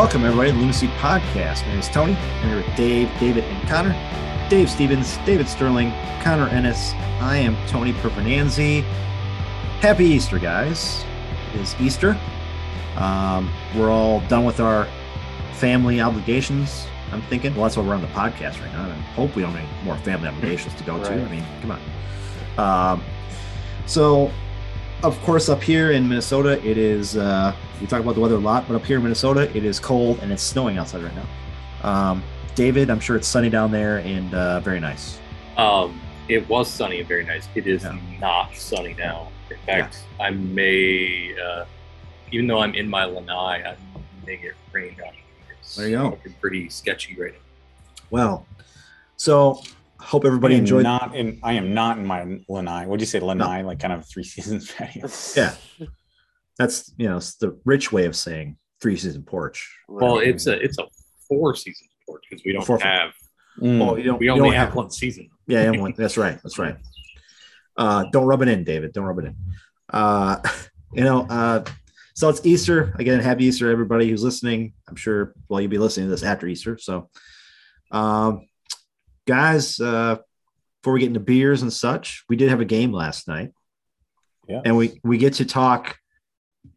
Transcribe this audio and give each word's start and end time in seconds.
Welcome 0.00 0.24
everybody 0.24 0.50
to 0.50 0.56
the 0.56 0.62
Lunacy 0.62 0.86
Podcast. 0.96 1.60
My 1.60 1.72
name 1.72 1.80
is 1.80 1.88
Tony. 1.90 2.14
I'm 2.14 2.48
here 2.48 2.56
with 2.56 2.74
Dave, 2.74 3.10
David, 3.20 3.44
and 3.44 3.68
Connor. 3.68 3.92
Dave 4.48 4.70
Stevens, 4.70 5.18
David 5.26 5.46
Sterling, 5.46 5.92
Connor 6.22 6.48
Ennis. 6.48 6.94
I 7.20 7.36
am 7.36 7.54
Tony 7.66 7.92
Pervenanzi. 7.92 8.80
Happy 9.82 10.06
Easter, 10.06 10.38
guys. 10.38 11.04
It 11.52 11.60
is 11.60 11.76
Easter. 11.78 12.18
Um, 12.96 13.52
we're 13.76 13.90
all 13.90 14.20
done 14.20 14.46
with 14.46 14.58
our 14.58 14.88
family 15.52 16.00
obligations. 16.00 16.86
I'm 17.12 17.20
thinking. 17.20 17.52
Well, 17.54 17.64
that's 17.64 17.76
why 17.76 17.82
we're 17.82 17.94
on 17.94 18.00
the 18.00 18.08
podcast 18.08 18.58
right 18.62 18.72
now. 18.72 18.86
I 18.86 18.94
hope 19.12 19.36
we 19.36 19.42
don't 19.42 19.52
have 19.52 19.68
any 19.68 19.84
more 19.84 19.98
family 19.98 20.28
obligations 20.28 20.74
to 20.76 20.84
go 20.84 20.96
to. 21.04 21.12
I 21.12 21.28
mean, 21.28 21.44
come 21.60 21.78
on. 22.56 22.94
Um, 22.94 23.04
so, 23.84 24.30
of 25.02 25.18
course, 25.22 25.48
up 25.48 25.62
here 25.62 25.92
in 25.92 26.08
Minnesota, 26.08 26.64
it 26.68 26.76
is. 26.76 27.16
Uh, 27.16 27.54
we 27.80 27.86
talk 27.86 28.00
about 28.00 28.14
the 28.14 28.20
weather 28.20 28.34
a 28.34 28.38
lot, 28.38 28.66
but 28.68 28.74
up 28.74 28.84
here 28.84 28.96
in 28.98 29.02
Minnesota, 29.02 29.54
it 29.56 29.64
is 29.64 29.80
cold 29.80 30.18
and 30.20 30.30
it's 30.30 30.42
snowing 30.42 30.78
outside 30.78 31.02
right 31.02 31.14
now. 31.14 31.88
Um, 31.88 32.22
David, 32.54 32.90
I'm 32.90 33.00
sure 33.00 33.16
it's 33.16 33.28
sunny 33.28 33.48
down 33.48 33.70
there 33.70 33.98
and 33.98 34.34
uh, 34.34 34.60
very 34.60 34.80
nice. 34.80 35.18
Um, 35.56 35.98
it 36.28 36.46
was 36.48 36.68
sunny 36.70 36.98
and 37.00 37.08
very 37.08 37.24
nice. 37.24 37.48
It 37.54 37.66
is 37.66 37.82
Yeah. 37.84 37.98
not 38.20 38.54
sunny 38.54 38.94
now. 38.98 39.28
In 39.50 39.56
fact, 39.66 40.04
I 40.20 40.30
may, 40.30 41.34
uh, 41.42 41.64
even 42.30 42.46
though 42.46 42.60
I'm 42.60 42.74
in 42.74 42.88
my 42.88 43.04
lanai, 43.04 43.64
I 43.64 43.76
may 44.26 44.36
get 44.36 44.54
rained 44.72 45.00
on. 45.00 45.14
It's 45.60 45.76
There 45.76 45.88
you 45.88 45.96
go. 45.96 46.04
looking 46.10 46.34
pretty 46.40 46.68
sketchy 46.68 47.16
right 47.18 47.32
now. 47.32 47.38
Well, 48.10 48.46
so 49.16 49.62
hope 50.00 50.24
everybody 50.24 50.54
I 50.54 50.58
enjoyed. 50.58 50.82
Not 50.84 51.14
in. 51.14 51.38
I 51.42 51.54
am 51.54 51.74
not 51.74 51.98
in 51.98 52.06
my 52.06 52.40
lanai. 52.48 52.86
What 52.86 52.98
do 52.98 53.02
you 53.02 53.06
say, 53.06 53.20
lanai? 53.20 53.62
Like 53.62 53.78
kind 53.80 53.92
of 53.92 54.06
three 54.08 54.24
seasons 54.34 54.70
patio. 54.70 55.08
Yeah. 55.36 55.54
That's 56.58 56.92
you 56.96 57.08
know 57.08 57.16
it's 57.16 57.36
the 57.36 57.58
rich 57.64 57.90
way 57.92 58.04
of 58.06 58.14
saying 58.16 58.56
three 58.82 58.96
season 58.96 59.22
porch. 59.22 59.74
Well, 59.88 60.18
it's 60.18 60.46
a 60.46 60.58
it's 60.62 60.78
a 60.78 60.84
four 61.28 61.54
season 61.54 61.86
sport 62.02 62.22
because 62.28 62.44
we 62.44 62.52
don't 62.52 62.64
Four- 62.64 62.78
have 62.80 63.12
Mm. 63.60 63.82
Oh, 63.86 63.96
you 63.96 64.04
don't. 64.04 64.18
we 64.20 64.26
you 64.26 64.32
only 64.32 64.50
don't 64.50 64.54
have 64.56 64.74
one 64.74 64.90
season. 64.90 65.28
Yeah, 65.46 65.70
yeah, 65.72 65.80
one- 65.80 65.92
that's 65.96 66.16
right. 66.16 66.38
That's 66.42 66.58
right. 66.58 66.76
Uh, 67.76 68.04
don't 68.12 68.24
rub 68.24 68.40
it 68.42 68.48
in, 68.48 68.64
David. 68.64 68.92
Don't 68.92 69.04
rub 69.04 69.18
it 69.18 69.24
in. 69.26 69.36
Uh, 69.92 70.40
you 70.94 71.02
know, 71.02 71.26
uh, 71.28 71.64
so 72.14 72.28
it's 72.28 72.46
Easter 72.46 72.94
again. 72.98 73.20
Happy 73.20 73.44
Easter, 73.46 73.70
everybody 73.70 74.08
who's 74.08 74.22
listening. 74.22 74.72
I'm 74.88 74.96
sure. 74.96 75.34
Well, 75.48 75.60
you'll 75.60 75.68
be 75.70 75.78
listening 75.78 76.06
to 76.06 76.10
this 76.10 76.22
after 76.22 76.46
Easter. 76.46 76.78
So, 76.78 77.10
um, 77.90 78.46
guys, 79.26 79.78
uh, 79.80 80.16
before 80.82 80.94
we 80.94 81.00
get 81.00 81.06
into 81.08 81.20
beers 81.20 81.62
and 81.62 81.72
such, 81.72 82.24
we 82.28 82.36
did 82.36 82.48
have 82.48 82.60
a 82.60 82.64
game 82.64 82.92
last 82.92 83.28
night. 83.28 83.52
Yeah. 84.48 84.62
and 84.64 84.76
we 84.76 84.98
we 85.04 85.16
get 85.18 85.34
to 85.34 85.44
talk 85.44 85.96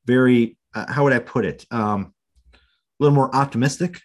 very. 0.05 0.57
Uh, 0.75 0.91
how 0.91 1.03
would 1.05 1.13
I 1.13 1.19
put 1.19 1.43
it? 1.45 1.65
Um, 1.71 2.13
a 2.53 2.57
little 2.99 3.15
more 3.15 3.33
optimistic. 3.35 3.99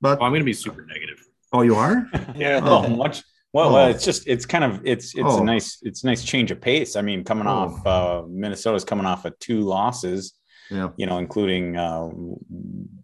But 0.00 0.18
Well, 0.18 0.26
I'm 0.26 0.32
going 0.32 0.40
to 0.40 0.44
be 0.44 0.52
super 0.52 0.84
negative. 0.84 1.24
oh, 1.52 1.62
you 1.62 1.76
are. 1.76 2.08
Yeah. 2.34 2.60
Oh, 2.62 2.88
much. 2.88 3.22
Well, 3.52 3.68
Oh. 3.68 3.72
well, 3.74 3.88
it's 3.90 4.04
just 4.04 4.26
it's 4.26 4.46
kind 4.46 4.64
of 4.64 4.80
it's 4.84 5.14
it's 5.14 5.22
Oh. 5.24 5.42
a 5.42 5.44
nice 5.44 5.78
it's 5.82 6.02
a 6.02 6.06
nice 6.06 6.24
change 6.24 6.50
of 6.50 6.60
pace. 6.60 6.96
I 6.96 7.02
mean, 7.02 7.22
coming 7.22 7.46
Oh. 7.46 7.50
off 7.50 7.86
uh, 7.86 8.22
Minnesota's 8.28 8.82
coming 8.84 9.06
off 9.06 9.24
of 9.26 9.38
two 9.38 9.60
losses, 9.60 10.32
Yeah. 10.70 10.88
you 10.96 11.06
know, 11.06 11.18
including 11.18 11.76
uh, 11.76 12.08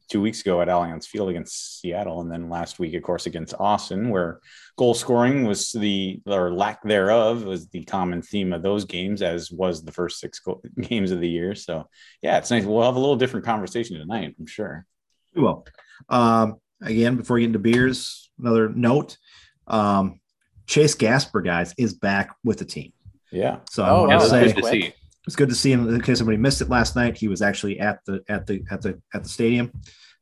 two 0.09 0.21
weeks 0.21 0.41
ago 0.41 0.61
at 0.63 0.69
Allianz 0.69 1.07
Field 1.07 1.29
against 1.29 1.81
Seattle, 1.81 2.21
and 2.21 2.31
then 2.31 2.49
last 2.49 2.79
week, 2.79 2.95
of 2.95 3.03
course, 3.03 3.27
against 3.27 3.55
Austin, 3.59 4.09
where 4.11 4.41
goal 4.77 4.95
scoring 4.95 5.45
was 5.45 5.71
the 5.73 6.21
or 6.27 6.53
lack 6.53 6.83
thereof 6.83 7.45
was 7.45 7.69
the 7.69 7.85
common 7.85 8.23
theme 8.23 8.53
of 8.53 8.63
those 8.63 8.85
games, 8.85 9.23
as 9.23 9.51
was 9.51 9.85
the 9.85 9.93
first 9.93 10.19
six 10.21 10.41
go- 10.41 10.63
games 10.81 11.11
of 11.11 11.21
the 11.21 11.29
year. 11.29 11.55
So, 11.55 11.89
yeah, 12.23 12.39
it's 12.39 12.51
nice. 12.51 12.65
We'll 12.65 12.83
have 12.83 12.97
a 12.97 13.01
little 13.01 13.17
different 13.17 13.45
conversation 13.47 13.99
tonight, 13.99 14.35
I'm 14.39 14.47
sure. 14.47 14.87
We 15.35 15.43
will. 15.43 15.67
Um, 16.09 16.57
again, 16.83 17.17
before 17.17 17.35
we 17.35 17.43
get 17.43 17.47
into 17.49 17.59
beers, 17.59 18.31
another 18.39 18.69
note. 18.69 19.19
Um, 19.67 20.21
Chase 20.67 20.95
Gasper, 20.95 21.41
guys, 21.43 21.75
is 21.79 21.95
back 21.95 22.35
with 22.45 22.59
the 22.59 22.65
team. 22.65 22.93
Yeah. 23.31 23.59
So 23.71 23.85
Oh, 23.85 23.87
I 23.87 23.91
Yeah, 23.91 24.17
want 24.19 24.31
that's 24.31 24.53
good 24.55 24.63
to 24.63 24.69
see. 24.69 24.93
It's 25.29 25.37
good 25.37 25.51
to 25.51 25.55
see 25.55 25.71
him. 25.71 25.87
In 25.87 26.01
case 26.01 26.17
somebody 26.19 26.39
missed 26.39 26.63
it 26.63 26.71
last 26.71 26.97
night, 26.97 27.19
he 27.19 27.29
was 27.29 27.43
actually 27.43 27.79
at 27.81 28.03
the 28.07 28.25
at 28.31 28.47
the 28.47 28.65
at 28.71 28.81
the 28.81 28.99
at 29.13 29.23
the 29.25 29.29
stadium, 29.29 29.71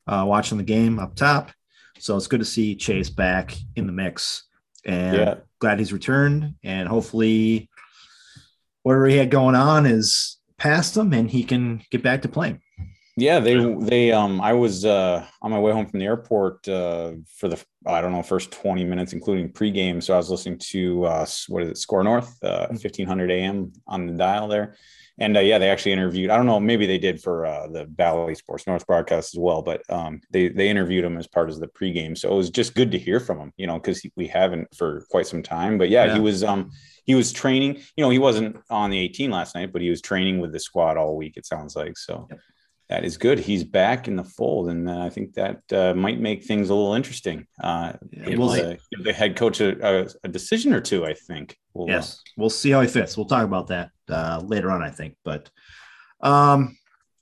uh, 0.09 0.25
watching 0.27 0.59
the 0.59 0.65
game 0.65 0.99
up 0.99 1.15
top. 1.15 1.53
So 2.01 2.17
it's 2.17 2.27
good 2.27 2.41
to 2.41 2.45
see 2.45 2.75
Chase 2.75 3.09
back 3.09 3.57
in 3.77 3.87
the 3.87 3.93
mix, 3.93 4.43
and 4.85 5.17
Yeah. 5.17 5.35
glad 5.61 5.79
he's 5.79 5.93
returned. 5.93 6.57
And 6.65 6.89
hopefully, 6.89 7.71
whatever 8.83 9.07
he 9.07 9.17
had 9.17 9.31
going 9.31 9.55
on 9.55 9.87
is 9.87 10.39
past 10.59 10.97
him, 10.97 11.13
and 11.13 11.31
he 11.31 11.45
can 11.45 11.83
get 11.93 12.03
back 12.03 12.23
to 12.23 12.29
playing. 12.29 12.61
Yeah, 13.19 13.41
they 13.41 13.57
they 13.81 14.13
um 14.13 14.43
I 14.43 14.53
was 14.53 14.85
uh 14.85 15.25
on 15.41 15.51
my 15.51 15.59
way 15.59 15.73
home 15.73 15.87
from 15.87 16.01
the 16.01 16.05
airport 16.07 16.69
uh 16.69 17.13
for 17.39 17.49
the 17.49 17.63
I 17.87 18.03
don't 18.03 18.13
know 18.13 18.23
first 18.23 18.51
20 18.53 18.85
minutes 18.85 19.15
including 19.15 19.49
pregame. 19.53 20.03
So 20.03 20.13
I 20.13 20.19
was 20.19 20.29
listening 20.31 20.59
to 20.59 21.05
uh 21.07 21.27
what 21.49 21.63
is 21.63 21.71
it 21.71 21.79
SKOR 21.79 22.05
North 22.05 22.37
uh 22.43 22.67
1500 22.69 23.31
AM 23.31 23.73
on 23.87 24.07
the 24.07 24.13
dial 24.13 24.49
there. 24.49 24.75
And 25.19 25.35
uh, 25.35 25.41
yeah 25.41 25.57
they 25.57 25.71
actually 25.71 25.93
interviewed 25.93 26.29
I 26.29 26.37
don't 26.37 26.45
know 26.45 26.61
maybe 26.61 26.85
they 26.87 26.99
did 26.99 27.23
for 27.23 27.47
uh 27.47 27.69
the 27.69 27.87
Bally 27.87 28.35
Sports 28.35 28.67
North 28.67 28.87
broadcast 28.87 29.35
as 29.35 29.39
well 29.41 29.63
but 29.63 29.81
um 29.89 30.21
they 30.31 30.49
they 30.49 30.69
interviewed 30.69 31.07
him 31.07 31.17
as 31.17 31.27
part 31.27 31.49
of 31.49 31.59
the 31.59 31.69
pregame. 31.69 32.19
So 32.19 32.31
it 32.31 32.37
was 32.37 32.51
just 32.51 32.75
good 32.75 32.93
to 32.93 32.99
hear 32.99 33.19
from 33.19 33.39
him 33.39 33.53
you 33.57 33.67
know 33.67 33.81
cuz 33.81 34.03
we 34.17 34.27
haven't 34.27 34.69
for 34.77 35.07
quite 35.11 35.27
some 35.27 35.43
time. 35.43 35.79
But 35.79 35.89
yeah, 35.89 36.05
Yeah. 36.05 36.15
he 36.17 36.21
was 36.21 36.45
um 36.45 36.71
he 37.07 37.15
was 37.15 37.33
training 37.33 37.77
you 37.97 38.05
know 38.05 38.11
he 38.11 38.19
wasn't 38.19 38.59
on 38.69 38.91
the 38.91 38.99
18 38.99 39.31
last 39.31 39.55
night 39.55 39.73
but 39.73 39.81
he 39.81 39.89
was 39.89 40.03
training 40.03 40.39
with 40.41 40.53
the 40.53 40.61
squad 40.61 40.99
all 40.99 41.17
week 41.17 41.39
it 41.39 41.47
sounds 41.47 41.75
like 41.77 41.97
so. 41.97 42.27
Yep. 42.31 42.41
That 42.89 43.05
is 43.05 43.17
good. 43.17 43.41
He's 43.41 43.65
back 43.65 44.07
in 44.07 44.15
the 44.17 44.25
fold, 44.25 44.69
and 44.69 44.89
uh, 44.89 45.01
I 45.01 45.11
think 45.11 45.35
that 45.35 45.61
uh, 45.73 45.95
might 45.95 46.21
make 46.21 46.45
things 46.45 46.71
a 46.71 46.75
little 46.75 46.95
interesting. 46.95 47.47
Uh, 47.61 47.95
Yeah, 48.13 48.37
we'll 48.37 48.49
the, 48.49 48.79
give 48.93 49.05
the 49.05 49.13
head 49.13 49.37
coach 49.37 49.61
a, 49.61 50.05
a, 50.05 50.09
a 50.25 50.29
decision 50.29 50.73
or 50.73 50.81
two. 50.81 51.05
I 51.05 51.15
think. 51.15 51.57
We'll, 51.75 51.89
uh, 51.89 51.95
Yes, 51.97 52.23
we'll 52.37 52.51
see 52.51 52.71
how 52.71 52.81
he 52.81 52.89
fits. 52.89 53.17
We'll 53.17 53.27
talk 53.27 53.45
about 53.45 53.69
that 53.69 53.91
uh, 54.09 54.41
later 54.45 54.71
on, 54.71 54.83
I 54.83 54.91
think. 54.91 55.17
But, 55.25 55.51
um, 56.21 56.77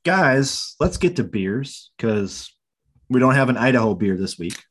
guys, 0.04 0.76
let's 0.80 0.98
get 0.98 1.16
to 1.16 1.24
beers 1.24 1.90
because 1.96 2.54
we 3.08 3.20
don't 3.20 3.34
have 3.34 3.48
an 3.48 3.56
Idaho 3.56 3.94
beer 3.94 4.16
this 4.16 4.38
week. 4.38 4.62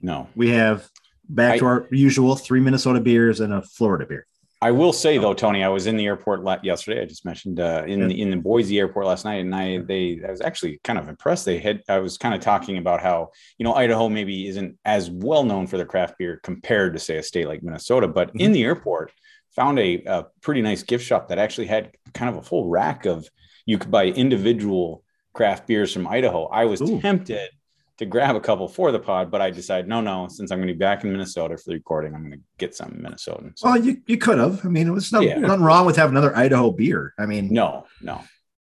no, 0.00 0.28
We 0.36 0.50
have 0.50 0.88
back 1.28 1.58
to 1.58 1.66
our 1.66 1.88
usual 1.90 2.36
three 2.36 2.60
Minnesota 2.60 3.00
beers 3.00 3.40
and 3.40 3.52
a 3.52 3.62
Florida 3.62 4.06
beer. 4.06 4.26
I 4.60 4.72
will 4.72 4.92
say 4.92 5.18
though, 5.18 5.34
Tony, 5.34 5.62
I 5.62 5.68
was 5.68 5.86
in 5.86 5.96
the 5.96 6.06
airport 6.06 6.42
la- 6.42 6.58
yesterday. 6.64 7.00
I 7.02 7.04
just 7.04 7.24
mentioned 7.24 7.60
uh, 7.60 7.84
in 7.86 8.00
Yeah. 8.00 8.06
the 8.08 8.22
in 8.22 8.30
the 8.30 8.36
Boise 8.36 8.78
airport 8.78 9.06
last 9.06 9.24
night, 9.24 9.40
and 9.40 9.54
I 9.54 9.78
they 9.78 10.20
I 10.26 10.30
was 10.32 10.40
actually 10.40 10.80
kind 10.82 10.98
of 10.98 11.08
impressed. 11.08 11.44
They 11.44 11.58
had 11.58 11.82
I 11.88 11.98
was 12.00 12.18
kind 12.18 12.34
of 12.34 12.40
talking 12.40 12.76
about 12.78 13.00
how 13.00 13.30
you 13.58 13.64
know 13.64 13.74
Idaho 13.74 14.08
maybe 14.08 14.48
isn't 14.48 14.76
as 14.84 15.10
well 15.10 15.44
known 15.44 15.66
for 15.68 15.76
their 15.76 15.86
craft 15.86 16.18
beer 16.18 16.40
compared 16.42 16.92
to 16.94 16.98
say 16.98 17.16
a 17.18 17.22
state 17.22 17.46
like 17.46 17.62
Minnesota, 17.62 18.08
but 18.08 18.28
Mm-hmm. 18.28 18.40
in 18.40 18.52
the 18.52 18.64
airport 18.64 19.12
found 19.54 19.78
a, 19.78 20.02
a 20.06 20.26
pretty 20.42 20.62
nice 20.62 20.82
gift 20.82 21.04
shop 21.04 21.28
that 21.28 21.38
actually 21.38 21.66
had 21.66 21.92
kind 22.14 22.28
of 22.28 22.36
a 22.36 22.42
full 22.42 22.68
rack 22.68 23.06
of 23.06 23.28
you 23.66 23.78
could 23.78 23.90
buy 23.90 24.06
individual 24.06 25.04
craft 25.34 25.66
beers 25.66 25.92
from 25.92 26.06
Idaho. 26.06 26.46
I 26.46 26.64
was 26.64 26.80
Ooh. 26.82 27.00
tempted 27.00 27.48
to 27.98 28.06
grab 28.06 28.36
a 28.36 28.40
couple 28.40 28.68
for 28.68 28.90
the 28.92 28.98
pod, 28.98 29.30
but 29.30 29.40
I 29.40 29.50
decided 29.50 29.88
no, 29.88 30.00
no. 30.00 30.28
Since 30.28 30.50
I'm 30.50 30.58
going 30.58 30.68
to 30.68 30.74
be 30.74 30.78
back 30.78 31.04
in 31.04 31.12
Minnesota 31.12 31.56
for 31.56 31.64
the 31.70 31.74
recording, 31.74 32.14
I'm 32.14 32.22
going 32.22 32.32
to 32.38 32.44
get 32.58 32.74
some 32.74 32.90
Minnesotan. 32.92 33.58
So, 33.58 33.68
Well, 33.68 33.76
you, 33.84 34.00
you 34.06 34.16
could 34.18 34.38
have. 34.38 34.64
I 34.64 34.68
mean, 34.68 34.86
it 34.86 34.92
was 34.92 35.12
no, 35.12 35.20
Yeah. 35.20 35.38
nothing 35.38 35.62
wrong 35.64 35.84
with 35.86 35.96
having 35.96 36.16
another 36.16 36.34
Idaho 36.36 36.70
beer. 36.70 37.12
I 37.18 37.26
mean, 37.26 37.52
no, 37.52 37.86
no. 38.00 38.20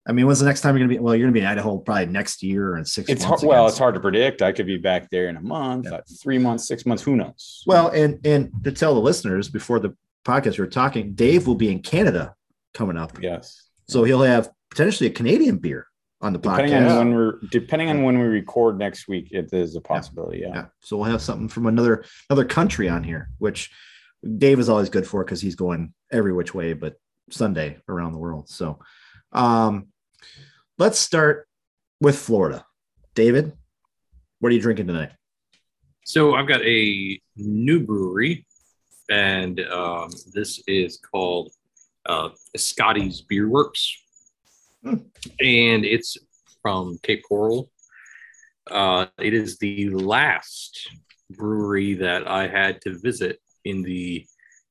I 0.06 0.10
mean, 0.12 0.26
when's 0.26 0.40
the 0.40 0.46
next 0.46 0.62
time 0.62 0.76
you're 0.76 0.86
going 0.86 0.96
to 0.96 1.00
be? 1.00 1.02
Well, 1.02 1.14
you're 1.14 1.26
going 1.26 1.34
to 1.34 1.38
be 1.40 1.44
in 1.44 1.50
Idaho 1.50 1.78
probably 1.78 2.06
next 2.06 2.42
year 2.42 2.70
or 2.70 2.76
in 2.78 2.84
six 2.84 3.08
It's 3.08 3.22
hard, 3.22 3.30
months. 3.34 3.44
well, 3.44 3.68
it's 3.68 3.78
hard 3.78 3.94
to 3.94 4.00
predict. 4.00 4.42
I 4.42 4.50
could 4.52 4.66
be 4.66 4.76
back 4.76 5.08
there 5.10 5.28
in 5.28 5.36
a 5.36 5.40
month, 5.40 5.86
Yeah. 5.86 5.98
uh, 5.98 6.00
three 6.20 6.38
months, 6.38 6.66
six 6.66 6.84
months. 6.84 7.02
Who 7.04 7.14
knows? 7.16 7.62
Well, 7.66 7.88
and 7.88 8.18
and 8.26 8.50
to 8.64 8.72
tell 8.72 8.94
the 8.94 9.00
listeners 9.00 9.48
before 9.48 9.78
the 9.78 9.96
podcast 10.26 10.58
we 10.58 10.64
were 10.64 10.70
talking, 10.70 11.14
Dave 11.14 11.46
will 11.46 11.54
be 11.54 11.70
in 11.70 11.80
Canada 11.80 12.34
coming 12.74 12.96
up, 12.96 13.16
yes. 13.22 13.62
so 13.88 14.02
he'll 14.04 14.22
have 14.22 14.50
potentially 14.70 15.08
a 15.08 15.12
Canadian 15.12 15.58
beer 15.58 15.86
on 16.22 16.32
the 16.32 16.38
Depending 16.38 16.72
podcast. 16.72 16.90
on 16.90 17.08
when 17.08 17.14
we're 17.16 17.38
depending 17.50 17.90
on 17.90 18.04
when 18.04 18.18
we 18.18 18.26
record 18.26 18.78
next 18.78 19.08
week, 19.08 19.28
it 19.32 19.52
is 19.52 19.76
a 19.76 19.80
possibility. 19.80 20.38
Yeah. 20.38 20.54
Yeah. 20.54 20.66
So 20.80 20.96
we'll 20.96 21.10
have 21.10 21.20
something 21.20 21.48
from 21.48 21.66
another 21.66 22.04
another 22.30 22.44
country 22.44 22.88
on 22.88 23.02
here, 23.02 23.28
which 23.38 23.70
Dave 24.38 24.60
is 24.60 24.68
always 24.68 24.88
good 24.88 25.06
for 25.06 25.24
because 25.24 25.40
he's 25.40 25.56
going 25.56 25.92
every 26.10 26.32
which 26.32 26.54
way 26.54 26.72
but 26.74 26.94
Sunday 27.30 27.78
around 27.88 28.12
the 28.12 28.18
world. 28.18 28.48
So 28.48 28.78
um 29.32 29.88
let's 30.78 30.98
start 30.98 31.48
with 32.00 32.16
Florida. 32.16 32.64
David, 33.14 33.52
what 34.38 34.52
are 34.52 34.54
you 34.54 34.60
drinking 34.60 34.86
tonight? 34.86 35.10
So 36.04 36.34
I've 36.34 36.48
got 36.48 36.62
a 36.62 37.20
new 37.36 37.80
brewery, 37.80 38.44
and 39.08 39.60
um, 39.60 40.10
this 40.32 40.62
is 40.66 40.98
called 40.98 41.52
uh, 42.06 42.30
Scotty's 42.56 43.20
Beer 43.20 43.48
Works. 43.48 44.01
And 44.84 45.84
it's 45.84 46.16
from 46.62 46.98
Cape 47.02 47.22
Coral. 47.28 47.70
Uh, 48.70 49.06
it 49.18 49.34
is 49.34 49.58
the 49.58 49.90
last 49.90 50.88
brewery 51.30 51.94
that 51.94 52.28
I 52.28 52.46
had 52.46 52.80
to 52.82 52.98
visit 52.98 53.40
in 53.64 53.82
the 53.82 54.26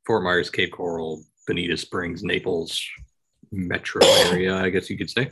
Fort 0.05 0.23
Myers, 0.23 0.49
Cape 0.49 0.71
Coral, 0.71 1.23
Bonita 1.47 1.77
Springs, 1.77 2.23
Naples 2.23 2.81
metro 3.51 4.05
area, 4.05 4.55
I 4.55 4.69
guess 4.69 4.89
you 4.89 4.97
could 4.97 5.09
say. 5.09 5.29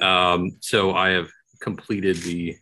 Um, 0.00 0.56
so 0.60 0.94
I 0.94 1.10
have 1.10 1.28
completed 1.60 2.16
the 2.18 2.56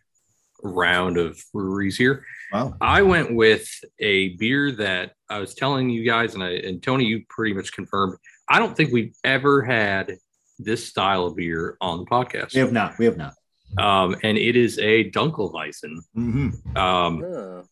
round 0.63 1.17
of 1.17 1.39
breweries 1.53 1.97
here. 1.97 2.25
Wow. 2.51 2.75
I 2.81 3.01
went 3.01 3.33
with 3.33 3.67
a 3.99 4.29
beer 4.37 4.71
that 4.73 5.13
I 5.29 5.39
was 5.39 5.53
telling 5.53 5.89
you 5.89 6.05
guys, 6.05 6.33
and 6.33 6.43
I 6.43 6.51
and 6.51 6.81
Tony, 6.81 7.05
you 7.05 7.23
pretty 7.29 7.53
much 7.53 7.71
confirmed. 7.71 8.17
I 8.49 8.59
don't 8.59 8.75
think 8.75 8.91
we've 8.91 9.15
ever 9.23 9.61
had 9.61 10.17
this 10.59 10.87
style 10.87 11.25
of 11.25 11.35
beer 11.35 11.77
on 11.81 11.99
the 11.99 12.05
podcast. 12.05 12.53
We 12.53 12.59
have 12.61 12.71
not. 12.71 12.97
We 12.97 13.05
have 13.05 13.17
not. 13.17 13.33
Um, 13.77 14.15
and 14.23 14.37
it 14.37 14.55
is 14.55 14.79
a 14.79 15.09
Dunkelweizen. 15.11 15.97
hmm 16.13 16.49
Um, 16.75 17.23
Oh. 17.23 17.63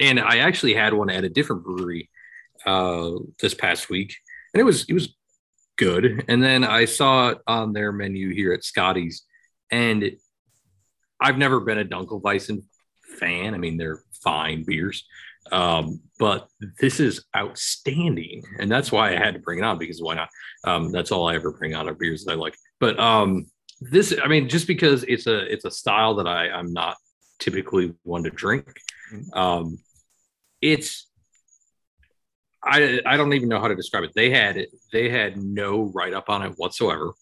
and 0.00 0.20
I 0.20 0.38
actually 0.38 0.74
had 0.74 0.92
one 0.92 1.10
at 1.10 1.24
a 1.24 1.28
different 1.28 1.64
brewery 1.64 2.10
uh, 2.66 3.10
this 3.40 3.54
past 3.54 3.88
week, 3.88 4.14
and 4.52 4.60
it 4.60 4.64
was 4.64 4.84
it 4.88 4.94
was 4.94 5.14
good. 5.76 6.24
And 6.28 6.42
then 6.42 6.64
I 6.64 6.84
saw 6.86 7.30
it 7.30 7.38
on 7.46 7.72
their 7.72 7.92
menu 7.92 8.34
here 8.34 8.52
at 8.52 8.64
Scotty's, 8.64 9.24
and 9.70 10.10
I've 11.20 11.38
never 11.38 11.60
been 11.60 11.78
a 11.78 11.84
Dunkelweizen 11.84 12.64
fan. 13.18 13.54
I 13.54 13.58
mean, 13.58 13.76
they're 13.76 14.02
fine 14.22 14.64
beers, 14.64 15.06
um, 15.52 16.00
but 16.18 16.48
this 16.80 17.00
is 17.00 17.24
outstanding, 17.36 18.42
and 18.58 18.70
that's 18.70 18.90
why 18.90 19.10
I 19.10 19.16
had 19.16 19.34
to 19.34 19.40
bring 19.40 19.58
it 19.58 19.64
on 19.64 19.78
because 19.78 20.02
why 20.02 20.14
not? 20.14 20.28
Um, 20.64 20.92
that's 20.92 21.12
all 21.12 21.28
I 21.28 21.34
ever 21.34 21.52
bring 21.52 21.74
on 21.74 21.88
are 21.88 21.94
beers 21.94 22.24
that 22.24 22.32
I 22.32 22.34
like. 22.36 22.56
But 22.80 22.98
um, 22.98 23.46
this, 23.80 24.14
I 24.22 24.28
mean, 24.28 24.48
just 24.48 24.66
because 24.66 25.04
it's 25.04 25.26
a 25.26 25.50
it's 25.52 25.64
a 25.64 25.70
style 25.70 26.14
that 26.16 26.26
I 26.26 26.50
I'm 26.50 26.72
not 26.72 26.96
typically 27.38 27.94
one 28.02 28.24
to 28.24 28.30
drink. 28.30 28.66
Um, 29.32 29.78
it's 30.60 31.08
I 32.64 33.00
I 33.06 33.16
don't 33.16 33.32
even 33.32 33.48
know 33.48 33.60
how 33.60 33.68
to 33.68 33.76
describe 33.76 34.04
it. 34.04 34.12
They 34.14 34.30
had 34.30 34.56
it. 34.56 34.70
They 34.92 35.08
had 35.08 35.36
no 35.36 35.90
write 35.94 36.14
up 36.14 36.28
on 36.28 36.42
it 36.42 36.54
whatsoever. 36.56 37.12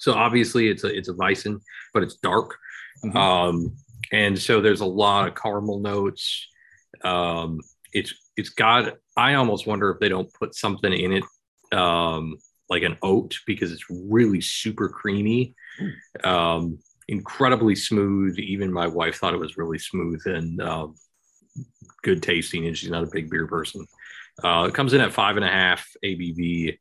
So 0.00 0.14
obviously 0.14 0.68
it's 0.68 0.84
a 0.84 0.88
it's 0.88 1.08
a 1.08 1.14
Weizen, 1.14 1.60
but 1.94 2.02
it's 2.02 2.16
dark. 2.16 2.56
Mhm. 3.04 3.14
Um, 3.14 3.76
and 4.10 4.38
so 4.38 4.60
there's 4.60 4.80
a 4.80 4.86
lot 4.86 5.28
of 5.28 5.34
caramel 5.34 5.80
notes. 5.80 6.48
Um, 7.04 7.60
it's 7.92 8.14
it's 8.36 8.50
got. 8.50 8.94
I 9.16 9.34
almost 9.34 9.66
wonder 9.66 9.90
if 9.90 10.00
they 10.00 10.08
don't 10.08 10.32
put 10.34 10.54
something 10.54 10.92
in 10.92 11.12
it, 11.12 11.76
um, 11.76 12.36
like 12.70 12.82
an 12.82 12.96
oat, 13.02 13.38
because 13.46 13.72
it's 13.72 13.84
really 13.90 14.40
super 14.40 14.88
creamy, 14.88 15.54
um, 16.24 16.78
incredibly 17.08 17.74
smooth. 17.74 18.38
Even 18.38 18.72
my 18.72 18.86
wife 18.86 19.16
thought 19.16 19.34
it 19.34 19.40
was 19.40 19.58
really 19.58 19.78
smooth 19.78 20.22
and 20.26 20.60
um, 20.62 20.94
good 22.02 22.22
tasting, 22.22 22.66
and 22.66 22.76
she's 22.76 22.90
not 22.90 23.04
a 23.04 23.10
big 23.12 23.30
beer 23.30 23.46
person. 23.46 23.86
Uh, 24.42 24.66
it 24.68 24.74
comes 24.74 24.94
in 24.94 25.00
at 25.00 25.12
five 25.12 25.36
and 25.36 25.44
a 25.44 25.50
half 25.50 25.86
ABV. 26.04 26.78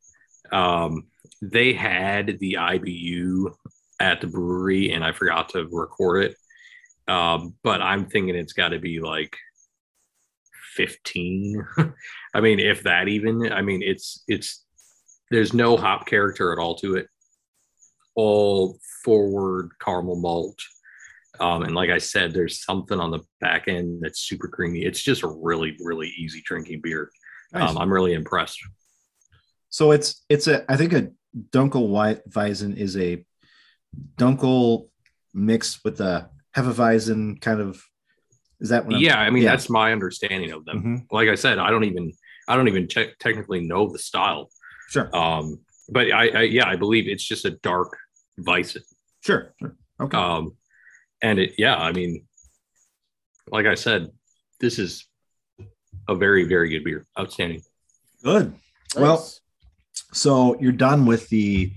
Um, 0.52 1.08
they 1.42 1.74
had 1.74 2.40
the 2.40 2.54
IBU 2.54 3.54
at 4.00 4.22
the 4.22 4.28
brewery, 4.28 4.92
and 4.92 5.04
I 5.04 5.12
forgot 5.12 5.50
to 5.50 5.68
record 5.72 6.26
it. 6.26 6.38
Um, 7.12 7.56
but 7.64 7.82
I'm 7.82 8.06
thinking 8.06 8.36
it's 8.36 8.54
got 8.54 8.70
to 8.70 8.80
be 8.80 9.00
like 9.00 9.36
15. 10.76 11.66
I 12.34 12.42
mean, 12.42 12.60
if 12.60 12.84
that 12.84 13.08
even. 13.08 13.52
I 13.52 13.62
mean, 13.62 13.82
it's 13.84 14.24
it's 14.28 14.64
there's 15.30 15.54
no 15.54 15.78
hop 15.78 16.06
character 16.06 16.52
at 16.52 16.60
all 16.60 16.76
to 16.76 16.96
it. 16.96 17.08
All 18.16 18.78
forward 19.04 19.72
caramel 19.82 20.18
malt. 20.18 20.60
Um, 21.40 21.64
and 21.64 21.74
like 21.74 21.90
I 21.90 21.98
said, 21.98 22.34
there's 22.34 22.64
something 22.64 23.00
on 23.00 23.10
the 23.10 23.22
back 23.40 23.68
end 23.68 24.02
that's 24.02 24.20
super 24.20 24.48
creamy. 24.48 24.84
It's 24.84 25.02
just 25.02 25.24
a 25.24 25.28
really, 25.28 25.76
really 25.80 26.10
easy 26.18 26.42
drinking 26.46 26.82
beer. 26.84 27.10
Nice. 27.54 27.70
Um, 27.70 27.78
I'm 27.78 27.92
really 27.92 28.14
impressed. 28.14 28.60
So 29.70 29.92
it's 29.92 30.24
it's 30.30 30.48
a 30.48 30.70
I 30.72 30.78
think 30.78 30.94
a 30.94 31.10
Dunkel 31.52 31.88
White 31.88 32.28
Weizen 32.30 32.76
is 32.76 32.98
a 32.98 33.26
Dunkel 34.18 34.90
mixed 35.34 35.84
with 35.84 36.00
a 36.02 36.30
Hefeweizen 36.56 37.42
kind 37.42 37.62
of. 37.62 37.84
Is 38.62 38.70
that 38.70 38.86
what 38.86 38.94
I'm- 38.96 39.04
Yeah, 39.04 39.20
I 39.20 39.30
mean 39.30 39.44
yeah. 39.44 39.50
that's 39.52 39.70
my 39.70 39.92
understanding 39.92 40.52
of 40.52 40.64
them. 40.66 40.84
Mhm. 40.84 41.06
Like 41.12 41.28
I 41.30 41.36
said, 41.36 41.58
I 41.60 41.70
don't 41.70 41.84
even 41.84 42.14
I 42.48 42.56
don't 42.56 42.68
even 42.68 42.88
te- 42.88 43.12
technically 43.20 43.62
know 43.62 43.90
the 43.92 44.00
style. 44.00 44.50
Sure, 44.90 45.14
Um, 45.16 45.60
but 45.90 46.12
I, 46.12 46.28
I 46.30 46.42
yeah, 46.44 46.68
I 46.68 46.76
believe 46.76 47.08
it's 47.08 47.24
just 47.24 47.46
a 47.46 47.52
dark 47.52 47.98
Weizen. 48.40 48.82
sure, 49.24 49.54
sure. 49.60 49.76
Okay. 50.00 50.18
Um, 50.18 50.56
and 51.22 51.40
it 51.40 51.54
yeah, 51.58 51.76
I 51.76 51.92
mean, 51.92 52.26
like 53.52 53.66
I 53.66 53.76
said, 53.76 54.10
this 54.60 54.80
is 54.80 55.06
a 56.08 56.16
very 56.16 56.44
very 56.46 56.70
good 56.70 56.84
beer, 56.84 57.06
outstanding. 57.20 57.62
Good. 58.24 58.54
Well, 58.96 59.28
so 60.14 60.60
you're 60.60 60.72
done 60.74 61.06
with 61.06 61.30
the 61.30 61.72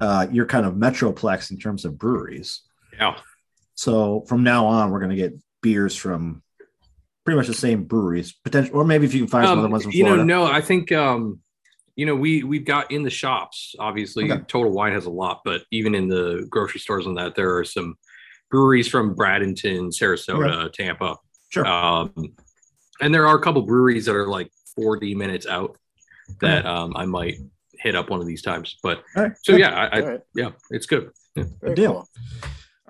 uh, 0.00 0.26
your 0.30 0.46
kind 0.46 0.64
of 0.66 0.74
metroplex 0.74 1.50
in 1.50 1.58
terms 1.58 1.84
of 1.84 1.98
breweries. 1.98 2.62
Yeah, 2.98 3.18
So 3.74 4.22
from 4.28 4.42
now 4.42 4.66
on, 4.66 4.90
we're 4.90 4.98
going 4.98 5.10
to 5.10 5.16
get 5.16 5.34
beers 5.62 5.96
from 5.96 6.42
pretty 7.24 7.36
much 7.36 7.46
the 7.46 7.54
same 7.54 7.84
breweries, 7.84 8.32
potential, 8.32 8.76
or 8.76 8.84
maybe 8.84 9.06
if 9.06 9.14
you 9.14 9.20
can 9.20 9.28
find 9.28 9.46
some 9.46 9.58
other 9.58 9.66
um, 9.66 9.72
ones 9.72 9.84
from 9.84 9.92
you 9.92 10.04
know, 10.04 10.22
no, 10.22 10.44
I 10.44 10.60
think 10.60 10.90
um, 10.92 11.40
you 11.96 12.06
know 12.06 12.14
we 12.16 12.42
we've 12.42 12.64
got 12.64 12.90
in 12.90 13.02
the 13.02 13.10
shops. 13.10 13.74
Obviously, 13.78 14.30
Okay. 14.30 14.42
Total 14.48 14.70
Wine 14.72 14.92
has 14.92 15.06
a 15.06 15.10
lot, 15.10 15.42
but 15.44 15.62
even 15.70 15.94
in 15.94 16.08
the 16.08 16.46
grocery 16.50 16.80
stores 16.80 17.06
and 17.06 17.16
that, 17.18 17.34
there 17.34 17.56
are 17.56 17.64
some 17.64 17.96
breweries 18.50 18.88
from 18.88 19.14
Bradenton, 19.14 19.88
Sarasota, 19.92 20.72
Tampa. 20.72 21.16
Sure. 21.50 21.66
Um, 21.66 22.12
and 23.00 23.14
there 23.14 23.26
are 23.26 23.36
a 23.36 23.42
couple 23.42 23.62
breweries 23.62 24.06
that 24.06 24.14
are 24.14 24.26
like 24.26 24.50
40 24.76 25.14
minutes 25.14 25.46
out 25.46 25.76
that 26.40 26.66
um, 26.66 26.92
I 26.96 27.06
might 27.06 27.36
hit 27.78 27.94
up 27.96 28.10
one 28.10 28.20
of 28.20 28.26
these 28.26 28.42
times. 28.42 28.76
But 28.82 29.02
All 29.16 29.22
right. 29.24 29.32
so 29.42 29.56
yeah, 29.56 29.70
I, 29.74 29.86
I 29.98 30.00
All 30.00 30.08
right. 30.08 30.20
yeah, 30.34 30.50
it's 30.70 30.86
good. 30.86 31.10
Very 31.36 31.74
deal. 31.74 31.92
cool. 31.92 32.08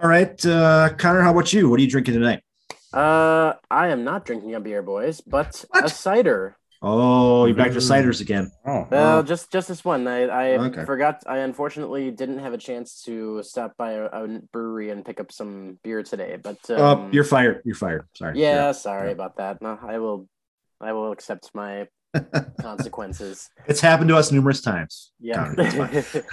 All 0.02 0.08
right, 0.08 0.44
uh, 0.46 0.90
Connor, 0.96 1.20
how 1.20 1.30
about 1.30 1.52
you? 1.52 1.68
What 1.68 1.78
are 1.78 1.82
you 1.82 1.90
drinking 1.90 2.14
tonight? 2.14 2.42
Uh, 2.92 3.54
I 3.70 3.88
am 3.88 4.04
not 4.04 4.24
drinking 4.24 4.54
a 4.54 4.60
beer, 4.60 4.82
boys, 4.82 5.20
but 5.20 5.64
What? 5.70 5.84
a 5.84 5.88
cider. 5.88 6.56
Oh, 6.82 7.44
you're 7.44 7.54
back 7.54 7.72
to 7.72 7.78
Mm. 7.78 7.90
ciders 7.90 8.20
again. 8.22 8.50
Oh, 8.66 8.88
Well, 8.90 9.22
just 9.22 9.52
just 9.52 9.68
this 9.68 9.84
one. 9.84 10.08
I 10.08 10.22
I 10.28 10.56
Okay. 10.58 10.84
forgot. 10.86 11.22
I 11.26 11.38
unfortunately 11.38 12.10
didn't 12.10 12.38
have 12.38 12.54
a 12.54 12.58
chance 12.58 13.02
to 13.02 13.42
stop 13.42 13.76
by 13.76 13.92
a, 13.92 14.04
a 14.06 14.40
brewery 14.50 14.90
and 14.90 15.04
pick 15.04 15.20
up 15.20 15.30
some 15.30 15.78
beer 15.84 16.02
today. 16.02 16.38
But 16.42 16.58
um, 16.70 16.80
oh, 16.80 17.08
you're 17.12 17.22
fired. 17.24 17.60
You're 17.66 17.74
fired. 17.76 18.08
Sorry. 18.16 18.40
yeah, 18.40 18.72
sorry 18.72 19.08
Yeah. 19.08 19.12
about 19.12 19.36
that. 19.36 19.60
No, 19.60 19.78
I 19.82 19.98
will. 19.98 20.26
I 20.80 20.92
will 20.92 21.12
accept 21.12 21.50
my 21.54 21.86
consequences. 22.62 23.50
It's 23.66 23.82
happened 23.82 24.08
to 24.08 24.16
us 24.16 24.32
numerous 24.32 24.62
times. 24.62 25.12
Yeah. 25.20 25.34
Connor, 25.52 25.54
that's 25.56 25.74
fine. 25.76 26.24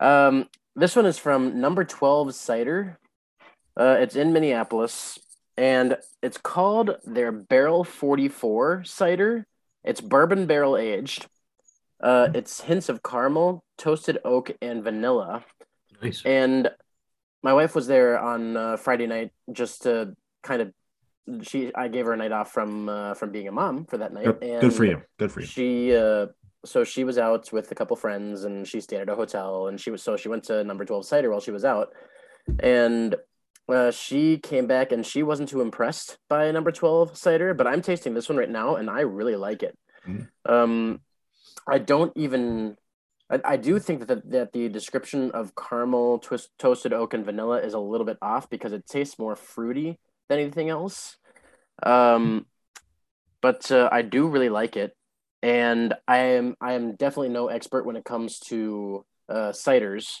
um, 0.00 0.48
this 0.74 0.96
one 0.96 1.04
is 1.04 1.18
from 1.18 1.60
Number 1.60 1.84
Twelve 1.84 2.34
Cider. 2.34 2.98
Uh, 3.78 3.98
it's 4.00 4.16
in 4.16 4.32
Minneapolis, 4.32 5.18
and 5.56 5.96
it's 6.22 6.38
called 6.38 6.96
their 7.04 7.32
Barrel 7.32 7.84
Forty 7.84 8.28
Four 8.28 8.84
cider. 8.84 9.46
It's 9.84 10.00
bourbon 10.00 10.46
barrel 10.46 10.76
aged. 10.76 11.26
Uh, 12.00 12.28
it's 12.34 12.60
hints 12.60 12.88
of 12.88 13.02
caramel, 13.02 13.64
toasted 13.78 14.18
oak, 14.24 14.50
and 14.60 14.82
vanilla. 14.82 15.44
Nice. 16.02 16.22
And 16.24 16.70
my 17.42 17.52
wife 17.52 17.74
was 17.74 17.86
there 17.86 18.18
on 18.18 18.56
uh, 18.56 18.76
Friday 18.76 19.06
night 19.06 19.30
just 19.52 19.82
to 19.82 20.14
kind 20.42 20.62
of 20.62 20.72
she 21.42 21.74
I 21.74 21.88
gave 21.88 22.06
her 22.06 22.12
a 22.12 22.16
night 22.16 22.32
off 22.32 22.52
from 22.52 22.88
uh, 22.88 23.14
from 23.14 23.30
being 23.30 23.48
a 23.48 23.52
mom 23.52 23.86
for 23.86 23.98
that 23.98 24.12
night. 24.12 24.24
Good, 24.24 24.42
and 24.42 24.60
good 24.60 24.74
for 24.74 24.84
you. 24.84 25.02
Good 25.18 25.32
for 25.32 25.40
you. 25.40 25.46
She 25.46 25.96
uh 25.96 26.26
so 26.64 26.84
she 26.84 27.04
was 27.04 27.18
out 27.18 27.52
with 27.52 27.70
a 27.70 27.74
couple 27.74 27.96
friends 27.96 28.44
and 28.44 28.66
she 28.66 28.80
stayed 28.80 29.00
at 29.00 29.08
a 29.08 29.14
hotel 29.14 29.68
and 29.68 29.80
she 29.80 29.90
was 29.90 30.02
so 30.02 30.16
she 30.16 30.28
went 30.28 30.44
to 30.44 30.64
number 30.64 30.84
12 30.84 31.06
cider 31.06 31.30
while 31.30 31.40
she 31.40 31.52
was 31.52 31.64
out 31.64 31.90
and 32.58 33.14
uh, 33.68 33.90
she 33.90 34.38
came 34.38 34.66
back 34.66 34.92
and 34.92 35.04
she 35.04 35.22
wasn't 35.22 35.48
too 35.48 35.60
impressed 35.60 36.18
by 36.28 36.50
number 36.50 36.70
12 36.72 37.16
cider 37.16 37.54
but 37.54 37.66
i'm 37.66 37.82
tasting 37.82 38.14
this 38.14 38.28
one 38.28 38.38
right 38.38 38.50
now 38.50 38.76
and 38.76 38.88
i 38.90 39.00
really 39.00 39.36
like 39.36 39.62
it 39.62 39.76
Mhm. 40.06 40.28
um 40.48 41.00
i 41.68 41.78
don't 41.78 42.12
even 42.16 42.76
I, 43.28 43.40
I 43.44 43.56
do 43.56 43.80
think 43.80 44.00
that 44.00 44.08
the, 44.08 44.22
that 44.30 44.52
the 44.52 44.68
description 44.68 45.32
of 45.32 45.52
caramel 45.56 46.20
twist, 46.20 46.50
toasted 46.58 46.92
oak 46.92 47.12
and 47.12 47.24
vanilla 47.24 47.60
is 47.60 47.74
a 47.74 47.80
little 47.80 48.06
bit 48.06 48.18
off 48.22 48.48
because 48.48 48.72
it 48.72 48.86
tastes 48.86 49.18
more 49.18 49.34
fruity 49.34 49.98
than 50.28 50.38
anything 50.38 50.68
else 50.70 51.16
um 51.82 52.46
but 53.40 53.70
uh, 53.72 53.88
i 53.90 54.02
do 54.02 54.28
really 54.28 54.48
like 54.48 54.76
it 54.76 54.96
and 55.42 55.94
I 56.08 56.18
am 56.18 56.56
I 56.60 56.72
am 56.72 56.96
definitely 56.96 57.28
no 57.28 57.48
expert 57.48 57.86
when 57.86 57.94
it 57.96 58.04
comes 58.04 58.38
to 58.48 59.04
uh, 59.28 59.52
ciders, 59.52 60.16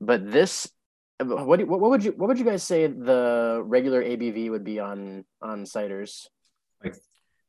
but 0.00 0.32
this 0.32 0.68
what, 1.24 1.58
do, 1.58 1.66
what 1.66 1.80
what 1.80 1.90
would 1.90 2.04
you 2.04 2.12
what 2.12 2.28
would 2.28 2.38
you 2.38 2.44
guys 2.44 2.62
say 2.62 2.86
the 2.86 3.62
regular 3.64 4.02
ABV 4.02 4.50
would 4.50 4.64
be 4.64 4.80
on 4.80 5.24
on 5.42 5.64
ciders? 5.64 6.26
Like 6.82 6.94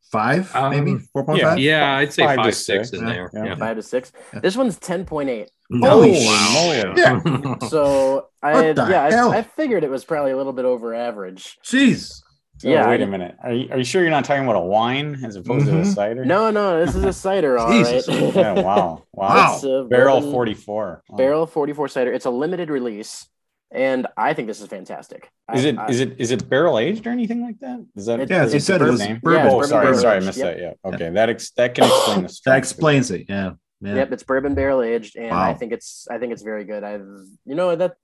Five, 0.10 0.56
Um, 0.56 0.70
maybe 0.72 0.98
four 1.12 1.26
point 1.26 1.40
yeah. 1.40 1.50
five. 1.50 1.60
Yeah, 1.60 1.96
I'd 1.98 2.14
say 2.14 2.24
Five 2.24 2.38
five, 2.38 2.46
to 2.46 2.52
six, 2.54 2.90
six, 2.92 3.02
in 3.02 3.08
yeah, 3.08 3.14
there. 3.14 3.30
yeah. 3.34 3.44
Yeah. 3.46 3.56
Five 3.56 3.76
to 3.76 3.82
six. 3.84 4.14
Yeah. 4.34 4.40
This 4.40 4.56
one's 4.56 4.78
ten 4.80 5.04
point 5.04 5.30
eight. 5.30 5.52
Holy 5.70 6.12
moly. 6.54 6.94
Yeah. 6.96 7.56
So 7.68 8.30
I 8.42 8.72
What 8.72 8.78
yeah? 8.90 9.28
I, 9.28 9.38
I 9.40 9.42
figured 9.42 9.84
it 9.84 9.90
was 9.90 10.06
probably 10.06 10.32
a 10.32 10.38
little 10.38 10.54
bit 10.54 10.64
over 10.64 10.96
average. 10.96 11.58
Jeez. 11.62 12.22
So 12.60 12.70
Yeah, 12.70 12.88
wait 12.88 13.02
I- 13.02 13.04
a 13.04 13.08
minute. 13.08 13.36
Are 13.44 13.52
you, 13.52 13.70
are 13.70 13.78
you 13.80 13.84
sure 13.84 14.02
you're 14.02 14.10
not 14.12 14.24
talking 14.24 14.44
about 14.46 14.56
a 14.56 14.62
wine 14.66 15.20
as 15.26 15.36
opposed 15.36 15.66
to 15.66 15.78
a 15.78 15.82
Mhm. 15.82 15.94
cider? 15.94 16.24
No, 16.24 16.52
no, 16.52 16.84
this 16.86 16.96
is 16.96 17.04
a 17.04 17.12
cider, 17.12 17.60
all 17.60 17.68
right. 17.68 18.02
Yeah, 18.08 18.54
wow. 18.54 18.64
Wow. 18.64 19.04
Wow. 19.14 19.56
It's 19.56 19.64
a 19.66 19.86
Barrel 19.90 20.22
44. 20.22 21.04
Wow. 21.10 21.18
Barrel 21.18 21.46
44 21.46 21.88
cider. 21.90 22.14
It's 22.14 22.26
a 22.26 22.30
limited 22.32 22.70
release. 22.70 23.28
And 23.72 24.08
I 24.16 24.34
think 24.34 24.48
this 24.48 24.62
is 24.62 24.68
fantastic. 24.68 25.30
Is 25.54 25.66
I- 25.66 25.70
it 25.70 25.78
I- 25.78 25.88
is 25.88 26.00
it 26.00 26.16
is 26.20 26.32
it 26.32 26.50
barrel 26.50 26.80
aged 26.80 27.06
or 27.08 27.12
anything 27.12 27.42
like 27.42 27.60
that? 27.60 27.86
Is 27.96 28.06
that 28.06 28.20
It- 28.22 28.30
Yeah, 28.30 28.44
as 28.44 28.54
you 28.54 28.58
it's 28.58 28.66
said, 28.66 28.76
it 28.76 28.80
bourbon- 28.80 28.92
was 28.94 29.00
name? 29.02 29.20
bourbon. 29.22 29.40
Yeah, 29.46 29.48
oh, 29.52 29.54
bourbon 29.56 29.70
sorry, 29.70 29.86
barrel 29.86 30.00
sorry, 30.00 30.18
I 30.18 30.20
missed 30.22 30.38
yep. 30.38 30.56
that. 30.58 30.62
Yeah, 30.62 30.94
okay, 30.94 31.10
that 31.10 31.30
ex- 31.30 31.52
that 31.52 31.76
can 31.76 31.84
explain 31.86 32.22
the 32.24 32.40
That 32.46 32.58
explains 32.58 33.12
it. 33.12 33.26
Yeah. 33.30 33.52
yeah. 33.82 33.96
Yep, 33.96 34.12
it's 34.14 34.24
bourbon 34.24 34.56
barrel 34.56 34.82
aged, 34.82 35.16
and 35.18 35.32
I 35.34 35.54
think 35.54 35.72
it's 35.74 36.08
I 36.10 36.18
think 36.18 36.34
it's 36.34 36.44
very 36.44 36.64
good. 36.64 36.84
I've 36.84 37.06
you 37.46 37.56
know 37.56 37.76
that 37.76 37.96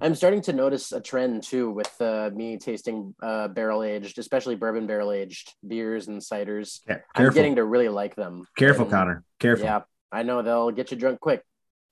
I'm 0.00 0.16
starting 0.16 0.40
to 0.42 0.52
notice 0.52 0.90
a 0.90 1.00
trend 1.00 1.44
too 1.44 1.70
with 1.70 1.92
uh, 2.00 2.30
me 2.34 2.56
tasting 2.56 3.14
uh, 3.22 3.46
barrel 3.48 3.84
aged, 3.84 4.18
especially 4.18 4.56
bourbon 4.56 4.86
barrel 4.88 5.12
aged 5.12 5.52
beers 5.66 6.08
and 6.08 6.20
ciders. 6.20 6.80
Yeah, 6.88 6.98
I'm 7.14 7.32
getting 7.32 7.56
to 7.56 7.64
really 7.64 7.88
like 7.88 8.16
them. 8.16 8.44
Careful, 8.56 8.82
And, 8.86 8.90
Connor. 8.92 9.24
Careful. 9.38 9.64
Yeah, 9.66 9.82
I 10.10 10.24
know 10.24 10.42
they'll 10.42 10.72
get 10.72 10.90
you 10.90 10.96
drunk 10.96 11.20
quick. 11.20 11.42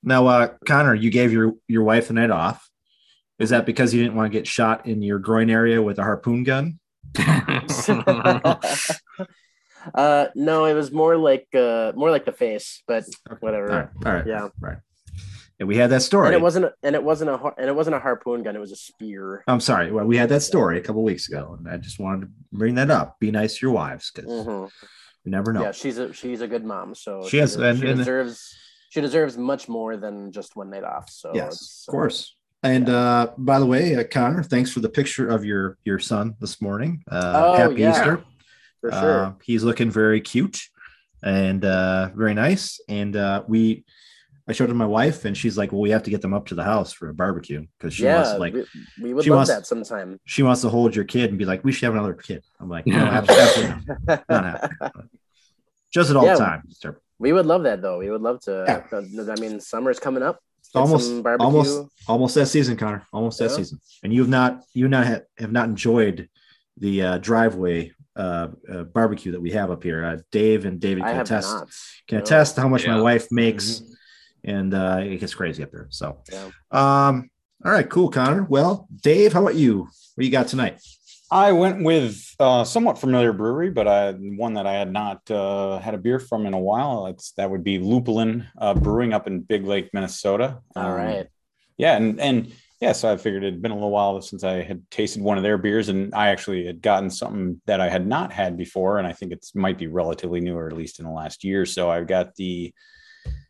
Now, 0.02 0.26
uh, 0.26 0.48
Connor, 0.66 0.94
you 0.94 1.10
gave 1.10 1.32
your 1.32 1.54
your 1.68 1.84
wife 1.84 2.08
the 2.08 2.14
night 2.14 2.30
off. 2.30 2.68
Is 3.40 3.50
that 3.50 3.66
because 3.66 3.92
you 3.94 4.02
didn't 4.02 4.16
want 4.16 4.30
to 4.32 4.38
get 4.38 4.46
shot 4.46 4.86
in 4.86 5.02
your 5.02 5.18
groin 5.18 5.50
area 5.50 5.80
with 5.82 5.98
a 5.98 6.02
harpoon 6.02 6.44
gun? 6.44 6.78
uh, 9.94 10.26
no, 10.34 10.66
it 10.66 10.74
was 10.74 10.92
more 10.92 11.16
like 11.16 11.48
uh, 11.54 11.92
more 11.96 12.10
like 12.10 12.24
the 12.26 12.32
face, 12.32 12.82
but 12.86 13.04
whatever. 13.40 13.70
All 13.72 13.78
right. 13.78 13.88
All 14.06 14.12
right. 14.12 14.26
Yeah. 14.26 14.48
Right. 14.60 14.76
And 15.58 15.68
we 15.68 15.76
had 15.76 15.90
that 15.90 16.02
story. 16.02 16.28
And 16.28 16.34
it 16.34 16.40
wasn't 16.40 16.72
and 16.82 16.94
it 16.94 17.02
wasn't 17.02 17.30
a 17.30 17.52
and 17.58 17.68
it 17.68 17.74
wasn't 17.74 17.96
a 17.96 17.98
harpoon 17.98 18.42
gun. 18.42 18.56
It 18.56 18.60
was 18.60 18.72
a 18.72 18.76
spear. 18.76 19.42
I'm 19.46 19.60
sorry. 19.60 19.90
Well, 19.90 20.04
we 20.06 20.16
had 20.16 20.28
that 20.30 20.42
story 20.42 20.78
a 20.78 20.82
couple 20.82 21.02
weeks 21.02 21.28
ago, 21.28 21.56
and 21.58 21.68
I 21.68 21.76
just 21.76 21.98
wanted 21.98 22.26
to 22.26 22.28
bring 22.52 22.74
that 22.76 22.90
up. 22.90 23.18
Be 23.20 23.30
nice 23.30 23.58
to 23.58 23.66
your 23.66 23.72
wives 23.74 24.10
because 24.14 24.30
Mhm. 24.30 24.70
you 25.24 25.30
never 25.30 25.52
know. 25.52 25.62
Yeah, 25.62 25.72
she's 25.72 25.98
a 25.98 26.12
she's 26.12 26.40
a 26.40 26.48
good 26.48 26.64
mom. 26.64 26.94
So 26.94 27.26
She 27.28 27.38
has- 27.38 27.56
and- 27.56 27.78
she 27.78 27.88
and- 27.88 27.98
deserves 27.98 28.54
she 28.90 29.00
deserves 29.00 29.38
much 29.38 29.68
more 29.68 29.96
than 29.96 30.32
just 30.32 30.56
one 30.56 30.70
night 30.70 30.84
off. 30.84 31.08
So 31.10 31.32
yes, 31.34 31.84
of 31.88 31.92
course. 31.92 32.34
And 32.62 32.88
uh, 32.90 33.28
by 33.38 33.58
the 33.58 33.66
way, 33.66 33.96
uh, 33.96 34.04
Connor, 34.04 34.42
thanks 34.42 34.70
for 34.70 34.80
the 34.80 34.88
picture 34.88 35.28
of 35.28 35.44
your 35.44 35.78
your 35.84 35.98
son 35.98 36.34
this 36.40 36.60
morning. 36.60 37.02
Uh, 37.10 37.32
Oh, 37.34 37.56
happy 37.56 37.76
yeah. 37.80 37.90
Easter. 37.92 38.22
for 38.80 38.92
sure. 38.92 39.24
Uh, 39.24 39.32
he's 39.42 39.64
looking 39.64 39.90
very 39.90 40.20
cute 40.20 40.60
and 41.22 41.64
uh, 41.64 42.10
very 42.14 42.34
nice. 42.34 42.78
And 42.88 43.16
uh, 43.16 43.44
we, 43.48 43.84
I 44.46 44.52
showed 44.52 44.64
it 44.64 44.68
to 44.68 44.74
my 44.74 44.86
wife, 44.86 45.24
and 45.24 45.34
she's 45.36 45.56
like, 45.56 45.72
"Well, 45.72 45.80
we 45.80 45.90
have 45.90 46.02
to 46.02 46.10
get 46.10 46.20
them 46.20 46.34
up 46.34 46.46
to 46.48 46.54
the 46.54 46.64
house 46.64 46.92
for 46.92 47.08
a 47.08 47.14
barbecue 47.14 47.64
because 47.78 47.94
she 47.94 48.04
wants 48.04 48.28
yeah, 48.28 48.34
to 48.34 48.38
like 48.40 48.52
we, 48.54 48.64
we 49.02 49.14
would 49.14 49.26
love 49.26 49.36
wants- 49.38 49.50
that 49.50 49.66
sometime. 49.66 50.18
she 50.26 50.42
wants 50.42 50.60
to 50.60 50.68
hold 50.68 50.94
your 50.94 51.04
kid 51.06 51.30
and 51.30 51.38
be 51.38 51.44
like, 51.46 51.64
we 51.64 51.72
should 51.72 51.84
have 51.86 51.94
another 51.94 52.14
kid." 52.14 52.42
I'm 52.60 52.68
like, 52.68 52.86
"No, 52.86 52.98
absolutely 52.98 53.94
not. 54.06 54.24
not. 54.28 54.70
Just 55.92 56.10
at 56.10 56.16
all 56.16 56.24
Yeah. 56.26 56.34
times. 56.36 56.78
It's 56.84 56.96
we 57.18 57.32
would 57.32 57.46
love 57.46 57.62
that 57.64 57.80
though. 57.80 57.98
We 57.98 58.10
would 58.10 58.20
love 58.22 58.40
to. 58.42 58.64
Yeah. 58.92 59.32
I 59.32 59.40
mean, 59.40 59.60
summer's 59.60 59.98
coming 59.98 60.22
up. 60.22 60.40
Get 60.72 60.80
almost 60.80 61.10
almost 61.40 61.88
almost 62.06 62.34
that 62.36 62.46
season, 62.46 62.76
Connor. 62.76 63.04
Almost 63.12 63.38
that 63.40 63.50
season. 63.50 63.80
And 64.02 64.12
you've 64.14 64.28
not 64.28 64.62
you 64.72 64.88
not 64.88 65.06
have, 65.06 65.22
have 65.38 65.52
not 65.52 65.68
enjoyed 65.68 66.28
the 66.76 67.02
uh, 67.02 67.18
driveway 67.18 67.92
uh, 68.16 68.48
uh, 68.72 68.84
barbecue 68.84 69.32
that 69.32 69.40
we 69.40 69.50
have 69.50 69.70
up 69.70 69.82
here. 69.82 70.04
Uh, 70.04 70.18
Dave 70.30 70.64
and 70.66 70.80
David 70.80 71.04
can 71.04 71.14
have 71.16 71.26
attest 71.26 71.56
can 72.06 72.18
No. 72.18 72.24
attest 72.24 72.56
how 72.56 72.68
much 72.68 72.86
my 72.86 73.00
wife 73.00 73.28
makes, 73.30 73.82
and 74.44 74.72
uh, 74.74 75.00
it 75.02 75.18
gets 75.18 75.34
crazy 75.34 75.62
up 75.62 75.70
there. 75.70 75.86
So, 75.90 76.22
Yeah. 76.30 76.50
um, 76.70 77.30
all 77.64 77.72
right, 77.72 77.88
cool, 77.88 78.08
Connor. 78.08 78.44
Well, 78.44 78.88
Dave, 79.02 79.32
how 79.32 79.42
about 79.42 79.54
you? 79.56 79.88
What 80.14 80.24
you 80.24 80.30
got 80.30 80.48
tonight? 80.48 80.80
I 81.30 81.52
went 81.52 81.84
with 81.84 82.34
uh, 82.40 82.64
somewhat 82.64 82.98
familiar 82.98 83.32
brewery, 83.32 83.70
but 83.70 83.86
I, 83.86 84.12
one 84.12 84.54
that 84.54 84.66
I 84.66 84.72
had 84.72 84.92
not 84.92 85.30
uh, 85.30 85.78
had 85.78 85.94
a 85.94 85.98
beer 85.98 86.18
from 86.18 86.44
in 86.46 86.54
a 86.54 86.58
while. 86.58 87.06
It's 87.06 87.32
that 87.32 87.48
would 87.50 87.62
be 87.62 87.78
Lupulin 87.78 88.48
uh, 88.58 88.74
Brewing 88.74 89.12
up 89.12 89.28
in 89.28 89.40
Big 89.40 89.64
Lake, 89.64 89.90
Minnesota. 89.92 90.58
All 90.74 90.90
Um, 90.90 90.92
right. 90.92 91.28
Yeah, 91.78 91.96
and 91.96 92.20
and 92.20 92.52
yeah, 92.80 92.92
so 92.92 93.12
I 93.12 93.16
figured 93.16 93.44
it'd 93.44 93.62
been 93.62 93.70
a 93.70 93.74
little 93.74 93.90
while 93.90 94.20
since 94.22 94.42
I 94.42 94.62
had 94.62 94.82
tasted 94.90 95.22
one 95.22 95.36
of 95.36 95.44
their 95.44 95.56
beers, 95.56 95.88
and 95.88 96.14
I 96.14 96.28
actually 96.28 96.66
had 96.66 96.82
gotten 96.82 97.10
something 97.10 97.60
that 97.66 97.80
I 97.80 97.88
had 97.88 98.06
not 98.06 98.32
had 98.32 98.56
before, 98.56 98.98
and 98.98 99.06
I 99.06 99.12
think 99.12 99.32
it 99.32 99.46
might 99.54 99.78
be 99.78 99.86
relatively 99.86 100.40
new, 100.40 100.56
or 100.56 100.66
at 100.66 100.76
least 100.76 100.98
in 100.98 101.04
the 101.04 101.12
last 101.12 101.44
year. 101.44 101.64
So 101.64 101.90
I've 101.90 102.06
got 102.06 102.34
the, 102.34 102.72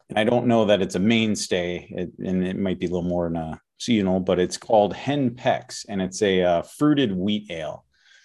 and 0.09 0.19
I 0.19 0.25
don't 0.25 0.47
know 0.47 0.67
that 0.67 0.83
it's 0.83 0.97
a 0.97 1.01
mainstay, 1.01 1.89
it, 1.91 2.11
and 2.25 2.47
it 2.47 2.59
might 2.59 2.79
be 2.79 2.87
a 2.87 2.91
little 2.91 3.09
more 3.09 3.29
in 3.29 3.37
a 3.37 3.61
seasonal, 3.81 4.21
but 4.21 4.39
it's 4.39 4.57
called 4.57 4.95
Hen 4.95 5.31
Pex, 5.31 5.85
and 5.89 6.01
it's 6.01 6.23
a 6.23 6.43
uh, 6.43 6.63
fruited 6.63 7.13
wheat 7.13 7.51
ale. 7.51 7.85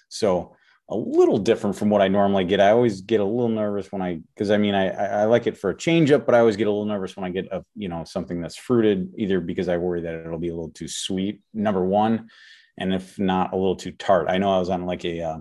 So 0.09 0.55
a 0.87 0.95
little 0.95 1.39
different 1.39 1.75
from 1.75 1.89
what 1.89 2.01
I 2.01 2.07
normally 2.07 2.45
get. 2.45 2.61
I 2.61 2.69
always 2.69 3.01
get 3.01 3.19
a 3.19 3.25
little 3.25 3.49
nervous 3.49 3.91
when 3.91 4.03
I, 4.03 4.19
because 4.33 4.51
I 4.51 4.57
mean, 4.57 4.75
I, 4.75 4.89
I 4.89 5.21
I 5.21 5.23
like 5.25 5.47
it 5.47 5.57
for 5.57 5.71
a 5.71 5.77
change 5.77 6.11
up, 6.11 6.25
but 6.25 6.35
I 6.35 6.39
always 6.39 6.57
get 6.57 6.67
a 6.67 6.69
little 6.69 6.85
nervous 6.85 7.15
when 7.15 7.25
I 7.25 7.29
get 7.29 7.47
a, 7.51 7.65
you 7.75 7.89
know, 7.89 8.03
something 8.03 8.39
that's 8.39 8.55
fruited, 8.55 9.11
either 9.17 9.39
because 9.39 9.67
I 9.67 9.77
worry 9.77 10.01
that 10.01 10.13
it'll 10.13 10.37
be 10.37 10.49
a 10.49 10.53
little 10.53 10.69
too 10.69 10.87
sweet, 10.87 11.41
number 11.53 11.83
one, 11.83 12.29
and 12.77 12.93
if 12.93 13.17
not, 13.17 13.53
a 13.53 13.55
little 13.55 13.75
too 13.75 13.93
tart. 13.93 14.27
I 14.29 14.37
know 14.37 14.55
I 14.55 14.59
was 14.59 14.69
on 14.69 14.85
like 14.85 15.05
a, 15.05 15.21
uh, 15.21 15.37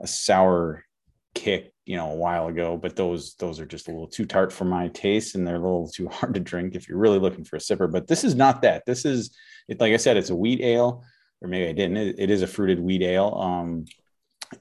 a 0.00 0.06
sour 0.06 0.84
kick, 1.34 1.71
you 1.84 1.96
know, 1.96 2.10
a 2.12 2.14
while 2.16 2.46
ago, 2.48 2.76
but 2.76 2.94
those, 2.94 3.34
those 3.34 3.58
are 3.58 3.66
just 3.66 3.88
a 3.88 3.90
little 3.90 4.06
too 4.06 4.24
tart 4.24 4.52
for 4.52 4.64
my 4.64 4.86
taste 4.88 5.34
and 5.34 5.44
they're 5.46 5.56
a 5.56 5.58
little 5.58 5.88
too 5.88 6.08
hard 6.12 6.34
to 6.34 6.40
drink 6.40 6.74
if 6.74 6.88
you're 6.88 6.98
really 6.98 7.18
looking 7.18 7.44
for 7.44 7.56
a 7.56 7.58
sipper. 7.58 7.90
But 7.90 8.06
this 8.06 8.22
is 8.24 8.34
not 8.34 8.62
that. 8.62 8.84
This 8.86 9.04
is, 9.04 9.36
it, 9.68 9.80
like 9.80 9.92
I 9.92 9.96
said, 9.96 10.16
it's 10.16 10.30
a 10.30 10.36
wheat 10.36 10.60
ale, 10.60 11.02
or 11.40 11.48
maybe 11.48 11.68
I 11.68 11.72
didn't. 11.72 11.96
It, 11.96 12.16
it 12.18 12.30
is 12.30 12.42
a 12.42 12.46
fruited 12.46 12.78
wheat 12.80 13.02
ale. 13.02 13.34
Um, 13.34 13.84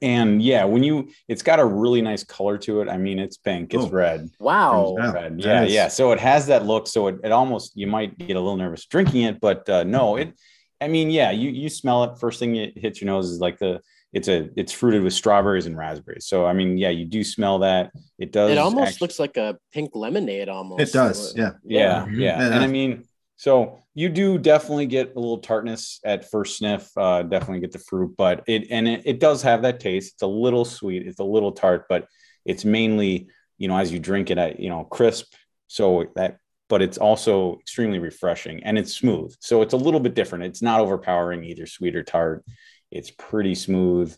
and 0.01 0.41
yeah, 0.41 0.63
when 0.63 0.83
you, 0.83 1.09
it's 1.27 1.43
got 1.43 1.59
a 1.59 1.65
really 1.65 2.01
nice 2.01 2.23
color 2.23 2.57
to 2.59 2.81
it. 2.81 2.87
I 2.89 2.97
mean, 2.97 3.19
it's 3.19 3.37
pink, 3.37 3.73
it's 3.73 3.83
Oh. 3.85 3.89
red, 3.89 4.29
Wow. 4.39 4.95
Yeah, 4.97 5.11
red. 5.11 5.37
that 5.39 5.43
Yeah, 5.45 5.63
is- 5.63 5.73
yeah. 5.73 5.87
So 5.89 6.11
it 6.13 6.19
has 6.19 6.47
that 6.47 6.65
look. 6.65 6.87
So 6.87 7.07
it, 7.07 7.17
it 7.23 7.31
almost 7.31 7.73
you 7.75 7.87
might 7.87 8.17
get 8.17 8.35
a 8.37 8.39
little 8.39 8.57
nervous 8.57 8.85
drinking 8.85 9.23
it, 9.23 9.39
but 9.41 9.67
uh, 9.69 9.83
no, 9.83 10.15
it. 10.15 10.33
I 10.79 10.87
mean, 10.87 11.11
yeah, 11.11 11.29
you 11.29 11.51
you 11.51 11.69
smell 11.69 12.03
it. 12.05 12.19
First 12.19 12.39
thing 12.39 12.55
it 12.55 12.75
hits 12.77 13.01
your 13.01 13.05
nose 13.07 13.29
is 13.29 13.39
like 13.39 13.59
the 13.59 13.81
it's 14.13 14.27
a 14.27 14.49
it's 14.57 14.71
fruited 14.71 15.03
with 15.03 15.13
strawberries 15.13 15.65
and 15.65 15.77
raspberries. 15.77 16.25
So 16.25 16.45
I 16.45 16.53
mean, 16.53 16.77
yeah, 16.77 16.89
you 16.89 17.05
do 17.05 17.23
smell 17.23 17.59
that. 17.59 17.91
It 18.19 18.31
does. 18.31 18.51
It 18.51 18.57
almost 18.57 18.89
actually- 18.93 19.05
looks 19.05 19.19
like 19.19 19.37
a 19.37 19.57
pink 19.73 19.91
lemonade 19.95 20.49
almost. 20.49 20.81
It 20.81 20.91
does. 20.91 21.33
Yeah. 21.35 21.51
yeah, 21.63 22.05
yeah. 22.07 22.13
Yeah. 22.13 22.45
And 22.45 22.55
I 22.55 22.67
mean, 22.67 23.05
so 23.37 23.79
you 23.93 24.09
do 24.09 24.37
definitely 24.37 24.85
get 24.85 25.15
a 25.15 25.19
little 25.19 25.39
tartness 25.39 25.99
at 26.05 26.29
first 26.29 26.57
sniff. 26.57 26.89
Uh, 26.95 27.23
definitely 27.23 27.59
get 27.61 27.71
the 27.71 27.79
fruit, 27.79 28.15
but 28.17 28.43
it 28.47 28.67
and 28.69 28.87
it, 28.87 29.01
it 29.05 29.19
does 29.19 29.41
have 29.43 29.61
that 29.63 29.79
taste. 29.79 30.13
It's 30.13 30.21
a 30.23 30.27
little 30.27 30.65
sweet. 30.65 31.07
It's 31.07 31.19
a 31.19 31.23
little 31.23 31.51
tart, 31.51 31.85
but 31.89 32.07
it's 32.45 32.65
mainly 32.65 33.29
you 33.57 33.67
know 33.67 33.77
as 33.77 33.91
you 33.91 33.99
drink 33.99 34.29
it, 34.29 34.37
I 34.37 34.55
you 34.59 34.69
know 34.69 34.83
crisp. 34.83 35.33
So 35.67 36.05
that, 36.15 36.37
but 36.67 36.81
it's 36.81 36.97
also 36.97 37.59
extremely 37.59 37.99
refreshing 37.99 38.63
and 38.63 38.77
it's 38.77 38.93
smooth. 38.93 39.33
So 39.39 39.61
it's 39.61 39.73
a 39.73 39.77
little 39.77 40.01
bit 40.01 40.15
different. 40.15 40.43
It's 40.43 40.61
not 40.61 40.81
overpowering 40.81 41.45
either 41.45 41.65
sweet 41.65 41.95
or 41.95 42.03
tart. 42.03 42.43
It's 42.91 43.11
pretty 43.11 43.55
smooth. 43.55 44.15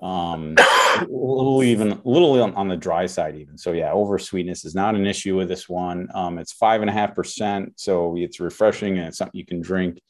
Um, 0.00 0.54
a 0.58 1.06
little 1.08 1.62
even 1.62 1.92
a 1.92 2.00
little 2.04 2.40
on, 2.40 2.54
on 2.54 2.68
the 2.68 2.76
dry 2.76 3.06
side 3.06 3.36
even. 3.36 3.58
So 3.58 3.72
yeah 3.72 3.92
over 3.92 4.18
sweetness 4.18 4.64
is 4.64 4.74
not 4.74 4.94
an 4.94 5.06
issue 5.06 5.36
with 5.36 5.48
this 5.48 5.68
one. 5.68 6.08
Um 6.14 6.38
it's 6.38 6.52
five 6.52 6.80
and 6.80 6.90
a 6.90 6.92
half 6.92 7.14
percent 7.14 7.74
so 7.76 8.16
it's 8.16 8.40
refreshing 8.40 8.98
and 8.98 9.08
it's 9.08 9.18
something 9.18 9.38
you 9.38 9.46
can 9.46 9.60
drink 9.60 10.00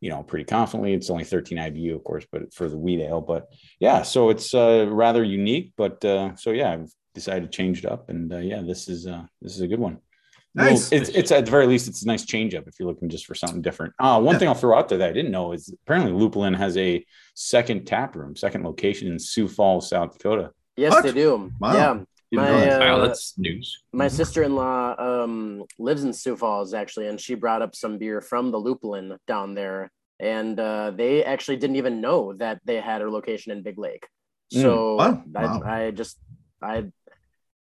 you 0.00 0.10
know 0.10 0.22
pretty 0.22 0.44
confidently 0.44 0.92
it's 0.92 1.10
only 1.10 1.24
13 1.24 1.58
ibu 1.58 1.94
of 1.94 2.04
course 2.04 2.26
but 2.30 2.52
for 2.52 2.68
the 2.68 2.76
wheat 2.76 3.00
ale 3.00 3.20
but 3.20 3.48
yeah 3.80 4.02
so 4.02 4.28
it's 4.28 4.52
uh 4.54 4.86
rather 4.88 5.24
unique 5.24 5.72
but 5.76 6.04
uh 6.04 6.34
so 6.36 6.50
yeah 6.50 6.72
i've 6.72 6.90
decided 7.14 7.50
to 7.50 7.56
change 7.56 7.78
it 7.78 7.90
up 7.90 8.10
and 8.10 8.32
uh, 8.32 8.38
yeah 8.38 8.60
this 8.60 8.88
is 8.88 9.06
uh 9.06 9.24
this 9.40 9.54
is 9.54 9.62
a 9.62 9.66
good 9.66 9.78
one 9.80 9.98
Well, 10.56 10.72
it's, 10.74 10.90
it's 10.92 11.30
at 11.30 11.44
the 11.44 11.50
very 11.50 11.66
least 11.66 11.86
it's 11.88 12.02
a 12.02 12.06
nice 12.06 12.24
change 12.24 12.54
up 12.54 12.66
if 12.66 12.74
you're 12.78 12.88
looking 12.88 13.08
just 13.08 13.26
for 13.26 13.34
something 13.34 13.60
different 13.62 13.92
uh 13.98 14.20
one 14.20 14.34
Yeah. 14.34 14.38
thing 14.38 14.48
i'll 14.48 14.54
throw 14.54 14.76
out 14.78 14.88
there 14.88 14.98
that 14.98 15.10
i 15.10 15.12
didn't 15.12 15.30
know 15.30 15.52
is 15.52 15.72
apparently 15.84 16.12
lupulin 16.12 16.56
has 16.56 16.76
a 16.76 17.04
second 17.34 17.86
tap 17.86 18.16
room 18.16 18.34
second 18.36 18.64
location 18.64 19.08
in 19.08 19.18
sioux 19.18 19.48
falls 19.48 19.88
south 19.90 20.12
dakota 20.16 20.50
Yes, 20.78 20.92
What? 20.92 21.04
they 21.04 21.12
do. 21.12 21.50
Wow. 21.58 21.72
Yeah. 21.74 22.00
My, 22.32 22.48
know 22.50 22.60
that. 22.60 22.80
wow, 22.80 22.96
uh, 23.00 23.06
that's 23.06 23.38
news. 23.38 23.82
My 23.94 24.08
sister-in-law 24.08 24.96
um, 24.98 25.64
lives 25.78 26.04
in 26.04 26.12
Sioux 26.12 26.36
Falls 26.36 26.74
actually, 26.74 27.06
and 27.08 27.18
she 27.18 27.34
brought 27.34 27.62
up 27.62 27.74
some 27.74 27.96
beer 27.96 28.20
from 28.20 28.50
the 28.50 28.58
Lupulin 28.58 29.16
down 29.26 29.54
there, 29.54 29.90
and 30.20 30.60
uh, 30.60 30.90
they 30.90 31.24
actually 31.24 31.56
didn't 31.56 31.76
even 31.76 32.02
know 32.02 32.34
that 32.34 32.60
they 32.66 32.76
had 32.78 33.00
a 33.00 33.08
location 33.10 33.52
in 33.52 33.62
Big 33.62 33.78
Lake. 33.78 34.06
Mm. 34.52 34.60
So 34.62 34.96
Wow. 34.96 35.22
Wow. 35.32 35.62
I, 35.64 35.84
I 35.84 35.90
just 35.92 36.18
I 36.60 36.84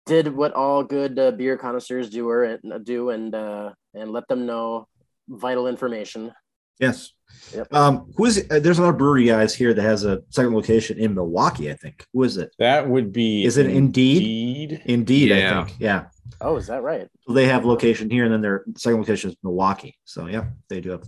did 0.05 0.35
what 0.35 0.53
all 0.53 0.83
good 0.83 1.17
uh, 1.17 1.31
beer 1.31 1.57
connoisseurs 1.57 2.09
do 2.09 2.27
or 2.29 2.57
do, 2.83 3.09
and 3.09 3.33
uh, 3.33 3.71
and 3.93 4.11
let 4.11 4.27
them 4.27 4.45
know 4.45 4.87
vital 5.29 5.67
information. 5.67 6.31
Yes. 6.79 7.11
Yep. 7.55 7.73
Um, 7.73 8.11
who 8.17 8.25
is 8.25 8.37
it? 8.37 8.51
Uh, 8.51 8.59
there's 8.59 8.79
another 8.79 8.97
brewery 8.97 9.25
guys 9.25 9.53
here 9.55 9.73
that 9.73 9.81
has 9.81 10.03
a 10.05 10.21
second 10.29 10.53
location 10.53 10.97
in 10.97 11.13
Milwaukee, 11.13 11.71
I 11.71 11.75
think. 11.75 12.05
Who 12.13 12.23
is 12.23 12.37
it? 12.37 12.51
That 12.59 12.87
would 12.89 13.11
be 13.13 13.45
Is 13.45 13.57
it 13.57 13.67
Indeed? 13.67 14.71
Indeed. 14.73 14.81
Indeed, 14.85 15.31
I 15.31 15.37
Yeah. 15.37 15.65
think. 15.65 15.79
Yeah. 15.79 16.05
Oh, 16.41 16.57
is 16.57 16.67
that 16.67 16.83
right? 16.83 17.07
So 17.27 17.33
they 17.33 17.45
have 17.45 17.63
location 17.65 18.09
here, 18.09 18.25
and 18.25 18.33
then 18.33 18.41
their 18.41 18.65
second 18.75 18.99
location 18.99 19.29
is 19.31 19.37
Milwaukee. 19.43 19.95
So 20.03 20.27
yeah, 20.27 20.45
they 20.67 20.81
do 20.81 20.89
have 20.91 21.03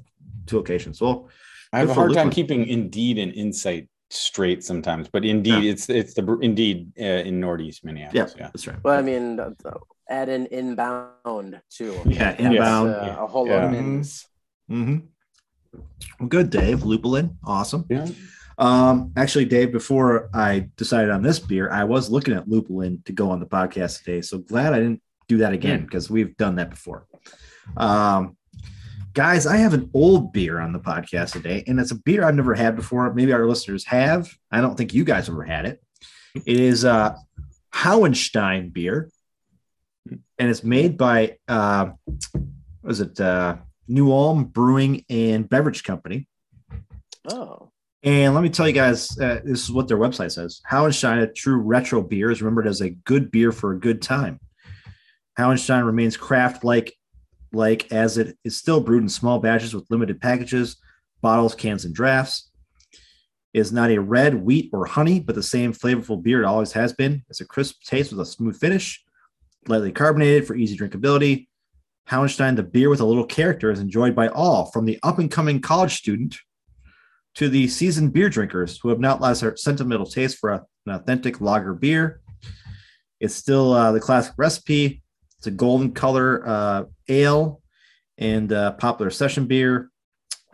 two 0.45 0.57
locations. 0.57 1.01
Well, 1.01 1.29
I 1.73 1.79
have 1.79 1.89
a 1.89 1.93
hard 1.93 2.13
time 2.13 2.27
Lupulin. 2.29 2.31
keeping 2.33 2.67
Indeed 2.67 3.17
and 3.17 3.33
Insight 3.33 3.87
straight 4.09 4.63
sometimes, 4.63 5.07
but 5.09 5.25
Indeed, 5.25 5.63
Yeah. 5.63 5.71
it's 5.71 5.89
it's 5.89 6.13
the 6.13 6.37
Indeed 6.41 6.91
uh, 6.99 7.03
in 7.27 7.39
Northeast 7.39 7.81
yeah, 7.83 7.87
Minneapolis. 7.87 8.35
Yeah. 8.37 8.43
that's 8.53 8.67
right. 8.67 8.77
Well, 8.83 8.97
I 8.97 9.01
mean, 9.01 9.39
uh, 9.39 9.51
add 10.09 10.29
in 10.29 10.45
inbound 10.47 11.61
too. 11.69 11.93
Yeah, 12.05 12.31
That's, 12.31 12.39
inbound. 12.41 12.89
uh, 12.91 13.17
a 13.19 13.27
whole 13.27 13.47
lot 13.47 13.63
of 13.63 13.71
Yeah. 13.73 13.79
ins. 13.79 14.27
hmm 14.67 14.97
Well, 16.19 16.29
good, 16.29 16.49
Dave. 16.49 16.79
Lupulin, 16.83 17.35
awesome. 17.43 17.85
Yeah. 17.89 18.07
Um, 18.57 19.11
actually, 19.17 19.45
Dave, 19.45 19.71
before 19.73 20.29
I 20.33 20.69
decided 20.77 21.09
on 21.11 21.21
this 21.21 21.39
beer, 21.39 21.69
I 21.71 21.83
was 21.83 22.09
looking 22.09 22.33
at 22.33 22.47
Lupulin 22.47 23.03
to 23.05 23.11
go 23.11 23.29
on 23.31 23.39
the 23.41 23.45
podcast 23.45 23.99
today. 24.03 24.21
So 24.21 24.37
glad 24.37 24.73
I 24.73 24.79
didn't 24.79 25.01
do 25.27 25.37
that 25.39 25.51
again 25.51 25.81
because 25.83 26.09
we've 26.09 26.37
done 26.37 26.55
that 26.55 26.69
before. 26.69 27.05
Um, 27.75 28.37
guys, 29.15 29.47
I 29.47 29.55
have 29.57 29.73
an 29.73 29.89
old 29.93 30.33
beer 30.33 30.59
on 30.59 30.73
the 30.73 30.79
podcast 30.79 31.31
today, 31.31 31.63
and 31.65 31.79
it's 31.79 31.91
a 31.91 31.95
beer 31.95 32.23
I've 32.23 32.35
never 32.35 32.53
had 32.53 32.75
before. 32.75 33.11
Maybe 33.13 33.31
our 33.33 33.47
listeners 33.47 33.85
have. 33.85 34.29
I 34.51 34.61
don't 34.61 34.75
think 34.75 34.93
you 34.93 35.05
guys 35.05 35.29
ever 35.29 35.43
had 35.43 35.65
it. 35.65 35.81
It 36.45 36.59
is 36.59 36.83
uh, 36.83 37.15
Hauenstein 37.73 38.73
beer, 38.73 39.09
and 40.11 40.49
it's 40.49 40.63
made 40.63 40.97
by 40.97 41.37
uh, 41.47 41.91
was 42.83 42.99
it 42.99 43.19
uh, 43.19 43.55
New 43.87 44.11
Ulm 44.11 44.43
Brewing 44.43 45.05
and 45.09 45.49
Beverage 45.49 45.85
Company. 45.85 46.27
Oh, 47.31 47.71
And 48.03 48.35
let 48.35 48.43
me 48.43 48.49
tell 48.49 48.67
you 48.67 48.73
guys, 48.73 49.17
uh, 49.17 49.39
this 49.43 49.63
is 49.63 49.71
what 49.71 49.87
their 49.87 49.97
website 49.97 50.31
says. 50.33 50.61
Hauenstein, 50.69 51.23
a 51.23 51.27
true 51.27 51.57
retro 51.57 52.01
beer, 52.03 52.31
is 52.31 52.41
remembered 52.41 52.67
as 52.67 52.81
a 52.81 52.89
good 52.89 53.31
beer 53.31 53.51
for 53.53 53.71
a 53.71 53.79
good 53.79 54.01
time. 54.01 54.39
Hauenstein 55.39 55.85
remains 55.85 56.17
craft 56.17 56.63
like, 56.63 56.93
like 57.55 57.91
as 57.91 58.17
it 58.17 58.37
is 58.43 58.57
still 58.57 58.81
brewed 58.81 59.03
in 59.03 59.09
small 59.09 59.39
batches 59.39 59.73
with 59.73 59.89
limited 59.89 60.21
packages, 60.21 60.77
bottles, 61.21 61.55
cans, 61.55 61.85
and 61.85 61.95
drafts. 61.95 62.51
It 63.53 63.59
is 63.59 63.71
not 63.71 63.89
a 63.89 64.01
red, 64.01 64.35
wheat, 64.35 64.69
or 64.73 64.85
honey, 64.85 65.19
but 65.19 65.35
the 65.35 65.43
same 65.43 65.73
flavorful 65.73 66.21
beer 66.21 66.43
it 66.43 66.45
always 66.45 66.73
has 66.73 66.93
been. 66.93 67.23
It's 67.29 67.41
a 67.41 67.45
crisp 67.45 67.81
taste 67.83 68.11
with 68.11 68.19
a 68.19 68.25
smooth 68.25 68.59
finish, 68.59 69.03
lightly 69.67 69.91
carbonated 69.93 70.45
for 70.45 70.55
easy 70.55 70.77
drinkability. 70.77 71.47
Hauenstein, 72.09 72.55
the 72.55 72.63
beer 72.63 72.89
with 72.89 72.99
a 72.99 73.05
little 73.05 73.25
character, 73.25 73.71
is 73.71 73.79
enjoyed 73.79 74.13
by 74.13 74.27
all, 74.27 74.65
from 74.71 74.85
the 74.85 74.99
up 75.01 75.19
and 75.19 75.31
coming 75.31 75.61
college 75.61 75.95
student 75.95 76.37
to 77.35 77.49
the 77.49 77.67
seasoned 77.67 78.13
beer 78.13 78.29
drinkers 78.29 78.77
who 78.79 78.89
have 78.89 78.99
not 78.99 79.21
lost 79.21 79.41
their 79.41 79.55
sentimental 79.55 80.05
taste 80.05 80.37
for 80.37 80.51
a- 80.51 80.65
an 80.85 80.93
authentic 80.93 81.41
lager 81.41 81.73
beer. 81.73 82.21
It's 83.19 83.35
still 83.35 83.73
uh, 83.73 83.91
the 83.91 83.99
classic 83.99 84.33
recipe. 84.37 85.01
It's 85.37 85.47
a 85.47 85.51
golden 85.51 85.93
color 85.93 86.47
uh, 86.47 86.83
ale 87.07 87.61
and 88.17 88.51
uh, 88.51 88.73
popular 88.73 89.09
session 89.11 89.45
beer. 89.45 89.89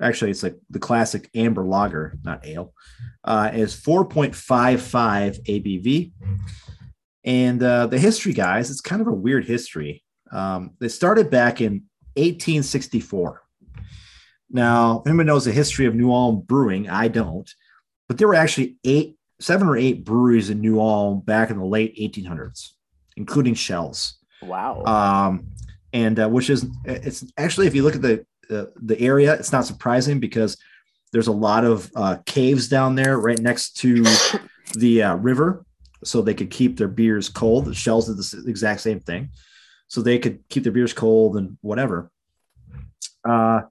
Actually, 0.01 0.31
it's 0.31 0.43
like 0.43 0.57
the 0.69 0.79
classic 0.79 1.29
amber 1.35 1.63
lager, 1.63 2.17
not 2.23 2.45
ale. 2.45 2.73
Uh, 3.23 3.51
is 3.53 3.75
4.55 3.75 5.43
ABV. 5.45 6.11
And 7.23 7.61
uh, 7.61 7.85
the 7.85 7.99
history, 7.99 8.33
guys, 8.33 8.71
it's 8.71 8.81
kind 8.81 9.01
of 9.01 9.07
a 9.07 9.13
weird 9.13 9.45
history. 9.45 10.03
Um, 10.31 10.71
they 10.79 10.87
started 10.87 11.29
back 11.29 11.61
in 11.61 11.83
1864. 12.15 13.41
Now, 14.49 15.03
anyone 15.05 15.27
knows 15.27 15.45
the 15.45 15.51
history 15.51 15.85
of 15.85 15.95
New 15.95 16.11
Ulm 16.11 16.41
brewing, 16.41 16.89
I 16.89 17.07
don't, 17.07 17.49
but 18.07 18.17
there 18.17 18.27
were 18.27 18.35
actually 18.35 18.77
eight, 18.83 19.17
seven 19.39 19.67
or 19.67 19.77
eight 19.77 20.03
breweries 20.03 20.49
in 20.49 20.59
New 20.59 20.81
Ulm 20.81 21.21
back 21.21 21.49
in 21.51 21.57
the 21.57 21.65
late 21.65 21.95
1800s, 21.97 22.71
including 23.15 23.53
Schell's. 23.53 24.17
wow. 24.41 24.83
Um, 24.83 25.47
and 25.93 26.19
uh, 26.19 26.29
which 26.29 26.49
is, 26.49 26.65
it's 26.85 27.25
actually, 27.37 27.67
if 27.67 27.75
you 27.75 27.83
look 27.83 27.95
at 27.95 28.01
the, 28.01 28.25
the 28.49 28.71
the 28.81 28.99
area, 28.99 29.33
it's 29.33 29.51
not 29.51 29.65
surprising 29.65 30.19
because 30.19 30.57
there's 31.11 31.27
a 31.27 31.31
lot 31.31 31.63
of 31.63 31.91
uh, 31.95 32.17
caves 32.25 32.67
down 32.67 32.95
there 32.95 33.19
right 33.19 33.39
next 33.39 33.77
to 33.77 34.03
the 34.75 35.03
uh, 35.03 35.15
river, 35.15 35.65
so 36.03 36.21
they 36.21 36.33
could 36.33 36.49
keep 36.49 36.77
their 36.77 36.87
beers 36.87 37.29
cold. 37.29 37.65
The 37.65 37.73
Schell's 37.73 38.07
did 38.07 38.43
the 38.43 38.49
exact 38.49 38.81
same 38.81 38.99
thing, 38.99 39.29
so 39.87 40.01
they 40.01 40.19
could 40.19 40.39
keep 40.49 40.63
their 40.63 40.71
beers 40.71 40.93
cold 40.93 41.37
and 41.37 41.57
whatever. 41.61 42.11
Uh, 43.27 43.61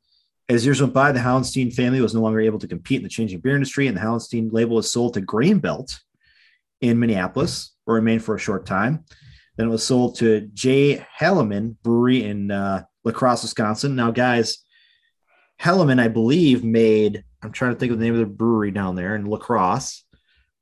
as 0.48 0.64
years 0.64 0.80
went 0.80 0.92
by, 0.92 1.12
the 1.12 1.20
Hauenstein 1.20 1.72
family 1.72 2.00
was 2.00 2.14
no 2.14 2.20
longer 2.20 2.40
able 2.40 2.58
to 2.58 2.66
compete 2.66 2.98
in 2.98 3.04
the 3.04 3.08
changing 3.08 3.40
beer 3.40 3.54
industry, 3.54 3.86
and 3.86 3.96
the 3.96 4.00
Hauenstein 4.00 4.52
label 4.52 4.76
was 4.76 4.90
sold 4.90 5.14
to 5.14 5.20
Grain 5.20 5.58
Belt 5.58 6.00
in 6.80 6.98
Minneapolis, 6.98 7.72
or 7.86 7.94
remained 7.94 8.24
for 8.24 8.34
a 8.34 8.38
short 8.38 8.66
time. 8.66 9.04
Then 9.60 9.68
it 9.68 9.72
was 9.72 9.84
sold 9.86 10.16
to 10.16 10.40
J. 10.54 11.04
Heileman 11.20 11.76
Brewery 11.82 12.24
in 12.24 12.50
uh, 12.50 12.82
La 13.04 13.12
Crosse, 13.12 13.42
Wisconsin. 13.42 13.94
Now, 13.94 14.10
guys, 14.10 14.64
Heileman, 15.60 16.00
I 16.00 16.08
believe, 16.08 16.64
made, 16.64 17.22
I'm 17.42 17.52
trying 17.52 17.74
to 17.74 17.78
think 17.78 17.92
of 17.92 17.98
the 17.98 18.04
name 18.06 18.14
of 18.14 18.20
the 18.20 18.24
brewery 18.26 18.70
down 18.70 18.96
there 18.96 19.14
in 19.16 19.26
La 19.26 19.36
Crosse. 19.36 20.02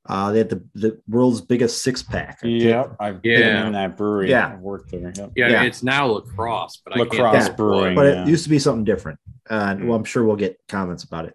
Uh, 0.04 0.32
they 0.32 0.38
had 0.38 0.48
the, 0.48 0.64
the 0.74 1.00
world's 1.08 1.40
biggest 1.40 1.80
six 1.80 2.02
pack. 2.02 2.40
Yep. 2.42 2.96
I've 2.98 3.20
Yeah. 3.22 3.38
been 3.38 3.66
in 3.68 3.72
that 3.74 3.96
brewery. 3.96 4.30
Yeah. 4.30 4.48
I've 4.54 4.58
worked 4.58 4.90
there. 4.90 5.12
Yep. 5.16 5.30
yeah, 5.37 5.48
Yeah. 5.48 5.62
it's 5.62 5.84
now 5.84 6.06
lacrosse, 6.06 6.80
but 6.84 6.96
I 6.96 6.98
Lacrosse 6.98 7.20
can't 7.20 7.37
think 7.44 7.50
of 7.50 7.56
Brewing. 7.56 7.94
what. 7.94 8.02
but 8.02 8.14
yeah. 8.16 8.22
it 8.24 8.28
used 8.28 8.42
to 8.42 8.50
be 8.50 8.58
something 8.58 8.82
different. 8.82 9.20
Uh, 9.48 9.76
well, 9.80 9.94
I'm 9.96 10.02
sure 10.02 10.24
we'll 10.24 10.34
get 10.34 10.58
comments 10.68 11.04
about 11.04 11.26
it. 11.26 11.34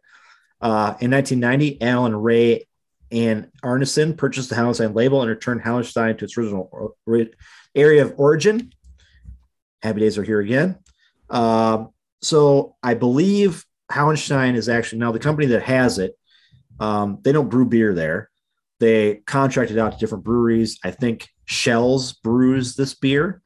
Uh, 0.60 0.95
in 0.99 1.12
1990, 1.12 1.82
Alan 1.82 2.13
Ray 2.13 2.67
and 3.13 3.49
Arneson 3.63 4.17
purchased 4.17 4.49
the 4.49 4.56
Hauenstein 4.56 4.95
label 4.95 5.21
and 5.21 5.30
returned 5.30 5.62
Hauenstein 5.62 6.17
to 6.17 6.26
its 6.26 6.38
original 6.38 6.67
or- 6.71 6.93
ori- 7.06 7.34
area 7.76 8.04
of 8.04 8.13
origin. 8.17 8.73
Happy 9.82 9.99
days 9.99 10.17
are 10.17 10.23
here 10.23 10.39
again. 10.39 10.78
Um, 11.30 11.89
so 12.21 12.76
I 12.82 12.95
believe 12.95 13.65
Hauenstein 13.91 14.56
is 14.56 14.67
actually 14.69 14.99
now 14.99 15.12
the 15.12 15.19
company 15.19 15.47
that 15.47 15.63
has 15.63 15.99
it. 15.99 16.17
Um, 16.80 17.19
they 17.21 17.32
don't 17.32 17.49
brew 17.49 17.65
beer 17.65 17.93
there. 17.93 18.30
They 18.80 19.21
contracted 19.26 19.78
out 19.78 19.93
to 19.93 19.97
different 19.97 20.23
breweries. 20.23 20.80
I 20.84 20.91
think 20.91 21.30
Schell's 21.45 22.13
brews 22.13 22.76
this 22.76 22.93
beer 22.95 23.43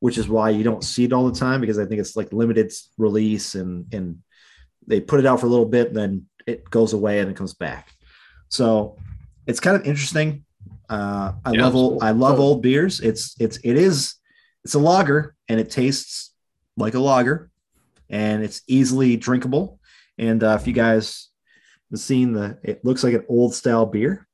which 0.00 0.18
is 0.18 0.28
why 0.28 0.50
you 0.50 0.62
don't 0.62 0.84
see 0.84 1.04
it 1.04 1.12
all 1.12 1.28
the 1.28 1.38
time 1.38 1.60
because 1.60 1.78
I 1.78 1.86
think 1.86 2.00
it's 2.00 2.16
like 2.16 2.32
limited 2.32 2.72
release 2.98 3.54
and 3.54 3.92
and 3.92 4.18
they 4.86 5.00
put 5.00 5.20
it 5.20 5.26
out 5.26 5.40
for 5.40 5.46
a 5.46 5.48
little 5.48 5.66
bit 5.66 5.88
and 5.88 5.96
then 5.96 6.26
it 6.46 6.68
goes 6.70 6.92
away 6.92 7.18
and 7.18 7.30
it 7.30 7.36
comes 7.36 7.54
back. 7.54 7.90
So 8.48 8.96
it's 9.46 9.60
kind 9.60 9.76
of 9.76 9.84
interesting. 9.86 10.44
Uh, 10.88 11.32
I 11.44 11.52
Yeah, 11.52 11.62
love 11.64 11.74
old, 11.76 11.92
cool. 12.00 12.02
I 12.08 12.10
love 12.12 12.36
So- 12.36 12.42
old 12.42 12.62
beers. 12.62 13.00
It's 13.00 13.34
it's 13.40 13.58
it 13.64 13.76
is 13.76 14.14
it's 14.64 14.74
a 14.74 14.78
lager 14.78 15.34
and 15.48 15.60
it 15.60 15.70
tastes 15.70 16.32
like 16.76 16.94
a 16.94 16.98
lager 17.00 17.50
and 18.10 18.42
it's 18.42 18.62
easily 18.66 19.16
drinkable. 19.16 19.80
And 20.18 20.42
uh, 20.42 20.56
if 20.60 20.66
you 20.66 20.72
guys 20.72 21.28
have 21.90 22.00
seen 22.00 22.32
the, 22.32 22.58
it 22.62 22.84
looks 22.84 23.04
like 23.04 23.14
an 23.14 23.24
old 23.28 23.54
style 23.54 23.86
beer. 23.86 24.26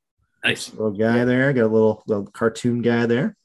Nice. 0.44 0.70
Little 0.72 0.90
guy 0.92 1.24
there, 1.24 1.52
got 1.52 1.64
a 1.64 1.66
little, 1.68 2.02
little 2.06 2.26
cartoon 2.26 2.82
guy 2.82 3.06
there. 3.06 3.36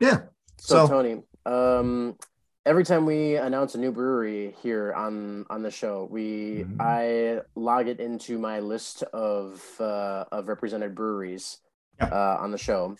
Yeah. 0.00 0.22
So, 0.58 0.86
So, 0.86 0.88
Tony, 0.88 1.22
um, 1.46 2.16
every 2.64 2.84
time 2.84 3.06
we 3.06 3.36
announce 3.36 3.74
a 3.74 3.78
new 3.78 3.92
brewery 3.92 4.54
here 4.62 4.92
on 4.94 5.44
on 5.50 5.62
the 5.62 5.70
show, 5.70 6.06
we 6.10 6.64
Mhm. 6.64 6.76
I 6.80 7.42
log 7.54 7.88
it 7.88 8.00
into 8.00 8.38
my 8.38 8.60
list 8.60 9.02
of 9.12 9.62
uh, 9.80 10.24
of 10.32 10.48
represented 10.48 10.94
breweries 10.94 11.58
Yeah. 11.98 12.06
uh, 12.06 12.36
on 12.40 12.50
the 12.52 12.58
show, 12.58 12.96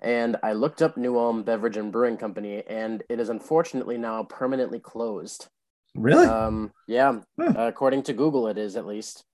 and 0.00 0.36
I 0.42 0.52
looked 0.54 0.82
up 0.82 0.96
New 0.96 1.18
Ulm 1.18 1.42
Beverage 1.42 1.76
and 1.76 1.92
Brewing 1.92 2.16
Company, 2.16 2.62
and 2.66 3.02
it 3.08 3.20
is 3.20 3.28
unfortunately 3.28 3.98
now 3.98 4.24
permanently 4.24 4.80
closed. 4.80 5.48
really? 5.94 6.26
Um, 6.26 6.72
yeah, 6.86 7.20
Huh. 7.38 7.52
according 7.56 8.02
to 8.04 8.12
Google, 8.14 8.48
it 8.48 8.56
is 8.56 8.76
at 8.76 8.86
least. 8.86 9.24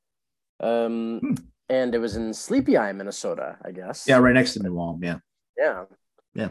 Um, 0.61 1.21
Hmm. 1.21 1.35
and 1.69 1.95
it 1.95 1.99
was 1.99 2.17
in 2.17 2.35
Sleepy 2.35 2.77
Eye, 2.77 2.91
Minnesota, 2.93 3.59
I 3.64 3.71
guess. 3.71 4.09
yeah, 4.09 4.19
right 4.19 4.35
next 4.35 4.55
to 4.55 4.62
New 4.62 4.77
Ulm. 4.79 5.05
Yeah. 5.05 5.21
Yeah. 5.57 5.85
Yeah. 6.35 6.49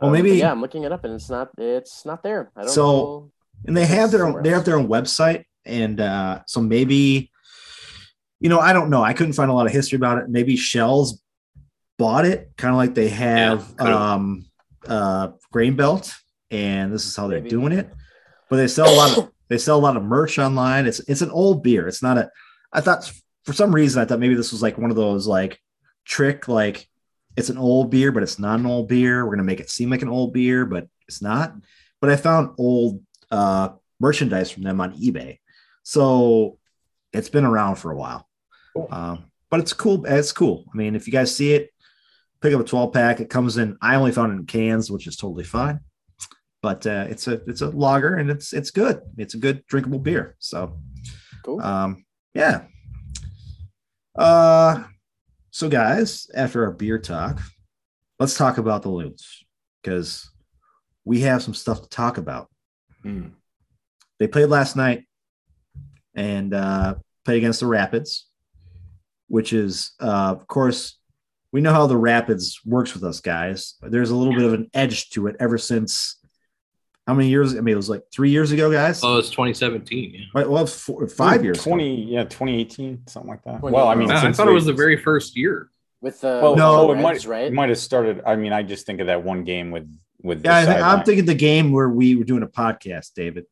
Well, 0.00 0.08
Um, 0.08 0.12
maybe- 0.12 0.36
yeah, 0.38 0.50
I'm 0.50 0.60
looking 0.60 0.84
it 0.84 0.92
up 0.92 1.04
and 1.04 1.14
it's 1.14 1.28
not 1.30 1.50
it's 1.58 2.04
not 2.04 2.22
there. 2.22 2.50
I 2.56 2.62
don't 2.62 2.70
So- 2.70 2.82
know. 2.86 3.32
and 3.66 3.76
they 3.76 3.86
have 3.86 4.10
their 4.12 4.24
own 4.26 4.42
they 4.42 4.50
have 4.50 4.64
their 4.64 4.78
own 4.78 4.86
website 4.88 5.44
and 5.66 6.00
uh 6.00 6.40
so 6.46 6.60
maybe 6.60 7.30
you 8.40 8.48
know 8.48 8.60
i 8.60 8.72
don't 8.72 8.88
know 8.88 9.02
i 9.02 9.12
couldn't 9.12 9.32
find 9.32 9.50
a 9.50 9.54
lot 9.54 9.66
of 9.66 9.72
history 9.72 9.96
about 9.96 10.18
it 10.18 10.28
maybe 10.28 10.54
shells 10.56 11.20
bought 11.98 12.24
it 12.24 12.50
kind 12.56 12.72
of 12.72 12.76
like 12.78 12.94
they 12.94 13.08
have 13.08 13.76
could've. 13.76 13.92
um 13.94 14.46
uh 14.86 15.28
grain 15.52 15.74
belt 15.74 16.14
and 16.52 16.92
this 16.94 17.04
is 17.04 17.16
how 17.16 17.26
they're 17.26 17.38
Maybe. 17.40 17.50
doing 17.50 17.72
it 17.72 17.90
but 18.48 18.56
they 18.56 18.68
sell 18.68 18.88
a 18.88 18.94
lot 18.96 19.18
of 19.18 19.28
they 19.48 19.58
sell 19.58 19.76
a 19.76 19.80
lot 19.82 19.96
of 19.96 20.04
merch 20.04 20.38
online 20.38 20.86
it's 20.86 21.00
it's 21.00 21.20
an 21.22 21.30
old 21.32 21.62
beer 21.64 21.88
it's 21.88 22.02
not 22.02 22.16
a 22.16 22.30
i 22.72 22.80
thought 22.80 23.10
for 23.44 23.52
some 23.52 23.74
reason 23.74 24.00
i 24.00 24.04
thought 24.04 24.20
maybe 24.20 24.36
this 24.36 24.52
was 24.52 24.62
like 24.62 24.78
one 24.78 24.90
of 24.90 24.96
those 24.96 25.26
like 25.26 25.60
trick 26.06 26.46
like 26.46 26.87
it's 27.38 27.48
an 27.50 27.58
old 27.58 27.90
beer 27.90 28.10
but 28.12 28.22
it's 28.22 28.38
not 28.38 28.58
an 28.60 28.66
old 28.66 28.88
beer 28.88 29.24
we're 29.24 29.34
gonna 29.34 29.44
make 29.44 29.60
it 29.60 29.70
seem 29.70 29.90
like 29.90 30.02
an 30.02 30.08
old 30.08 30.32
beer 30.32 30.66
but 30.66 30.86
it's 31.06 31.22
not 31.22 31.54
but 32.00 32.10
i 32.10 32.16
found 32.16 32.50
old 32.58 33.02
uh, 33.30 33.68
merchandise 34.00 34.50
from 34.50 34.62
them 34.62 34.80
on 34.80 34.94
eBay. 34.94 35.38
So 35.82 36.58
it's 37.12 37.28
been 37.28 37.44
around 37.44 37.76
for 37.76 37.90
a 37.90 37.96
while. 37.96 38.28
Cool. 38.74 38.88
Um, 38.90 39.24
but 39.50 39.60
it's 39.60 39.72
cool. 39.72 40.04
It's 40.06 40.32
cool. 40.32 40.64
I 40.72 40.76
mean, 40.76 40.94
if 40.94 41.06
you 41.06 41.12
guys 41.12 41.34
see 41.34 41.52
it, 41.52 41.70
pick 42.40 42.54
up 42.54 42.60
a 42.60 42.64
12 42.64 42.92
pack. 42.92 43.20
It 43.20 43.30
comes 43.30 43.56
in, 43.56 43.76
I 43.82 43.96
only 43.96 44.12
found 44.12 44.32
it 44.32 44.36
in 44.36 44.46
cans, 44.46 44.90
which 44.90 45.06
is 45.06 45.16
totally 45.16 45.44
fine. 45.44 45.80
But 46.62 46.86
uh, 46.86 47.06
it's 47.08 47.28
a 47.28 47.34
it's 47.46 47.60
a 47.60 47.70
lager 47.70 48.16
and 48.16 48.30
it's 48.30 48.52
it's 48.52 48.70
good. 48.72 49.00
It's 49.16 49.34
a 49.34 49.38
good 49.38 49.64
drinkable 49.66 50.00
beer. 50.00 50.36
So 50.38 50.78
Cool. 51.44 51.60
um, 51.62 52.04
yeah. 52.34 52.62
Uh 54.16 54.84
so 55.58 55.68
guys, 55.68 56.30
after 56.36 56.64
our 56.64 56.70
beer 56.70 57.00
talk, 57.00 57.40
let's 58.20 58.36
talk 58.36 58.58
about 58.58 58.82
the 58.82 58.90
loons 58.90 59.42
because 59.82 60.30
we 61.04 61.22
have 61.22 61.42
some 61.42 61.52
stuff 61.52 61.82
to 61.82 61.88
talk 61.88 62.16
about 62.16 62.48
Mm. 63.04 63.32
they 64.20 64.28
played 64.28 64.50
last 64.50 64.76
night 64.76 65.08
and 66.14 66.54
uh, 66.54 66.94
played 67.24 67.38
against 67.38 67.58
the 67.58 67.66
Rapids, 67.66 68.28
which 69.26 69.52
is, 69.52 69.94
uh, 70.00 70.30
of 70.30 70.46
course, 70.46 70.98
we 71.50 71.60
know 71.60 71.72
how 71.72 71.88
the 71.88 71.96
Rapids 71.96 72.60
works 72.64 72.94
with 72.94 73.02
us 73.02 73.20
guys. 73.20 73.74
There's 73.82 74.10
a 74.10 74.16
little 74.16 74.34
bit 74.34 74.44
of 74.44 74.52
an 74.52 74.70
edge 74.74 75.10
to 75.10 75.26
it 75.26 75.34
ever 75.40 75.58
since. 75.58 76.17
How 77.08 77.14
many 77.14 77.30
years? 77.30 77.56
I 77.56 77.60
mean, 77.60 77.72
it 77.72 77.76
was 77.76 77.88
like 77.88 78.02
three 78.12 78.28
years 78.28 78.52
ago, 78.52 78.70
guys. 78.70 79.00
Oh, 79.02 79.16
it's 79.16 79.30
2017. 79.30 80.12
Yeah. 80.12 80.20
Right, 80.34 80.48
well, 80.48 80.66
four, 80.66 81.08
five 81.08 81.42
years. 81.42 81.56
ago. 81.56 81.70
20, 81.70 82.04
yeah, 82.04 82.24
2018, 82.24 83.06
something 83.06 83.30
like 83.30 83.42
that. 83.44 83.62
Well, 83.62 83.88
I 83.88 83.94
mean, 83.94 84.10
I, 84.10 84.18
I 84.18 84.20
since 84.20 84.36
thought 84.36 84.46
it 84.46 84.52
was 84.52 84.66
the 84.66 84.74
very 84.74 84.98
first 84.98 85.34
year. 85.34 85.70
with 86.02 86.20
the 86.20 86.38
Well, 86.42 86.54
No, 86.54 86.90
oh, 86.90 86.92
it 86.92 86.96
might, 87.00 87.24
right? 87.24 87.46
it 87.46 87.52
might 87.54 87.70
have 87.70 87.78
started. 87.78 88.20
I 88.26 88.36
mean, 88.36 88.52
I 88.52 88.62
just 88.62 88.84
think 88.84 89.00
of 89.00 89.06
that 89.06 89.24
one 89.24 89.44
game 89.44 89.70
with 89.70 89.90
with. 90.22 90.42
the 90.42 90.50
Yeah, 90.50 90.56
I 90.58 90.64
think, 90.66 90.80
I'm 90.82 91.02
thinking 91.02 91.24
the 91.24 91.34
game 91.34 91.72
where 91.72 91.88
we 91.88 92.14
were 92.14 92.24
doing 92.24 92.42
a 92.42 92.46
podcast, 92.46 93.14
David, 93.14 93.46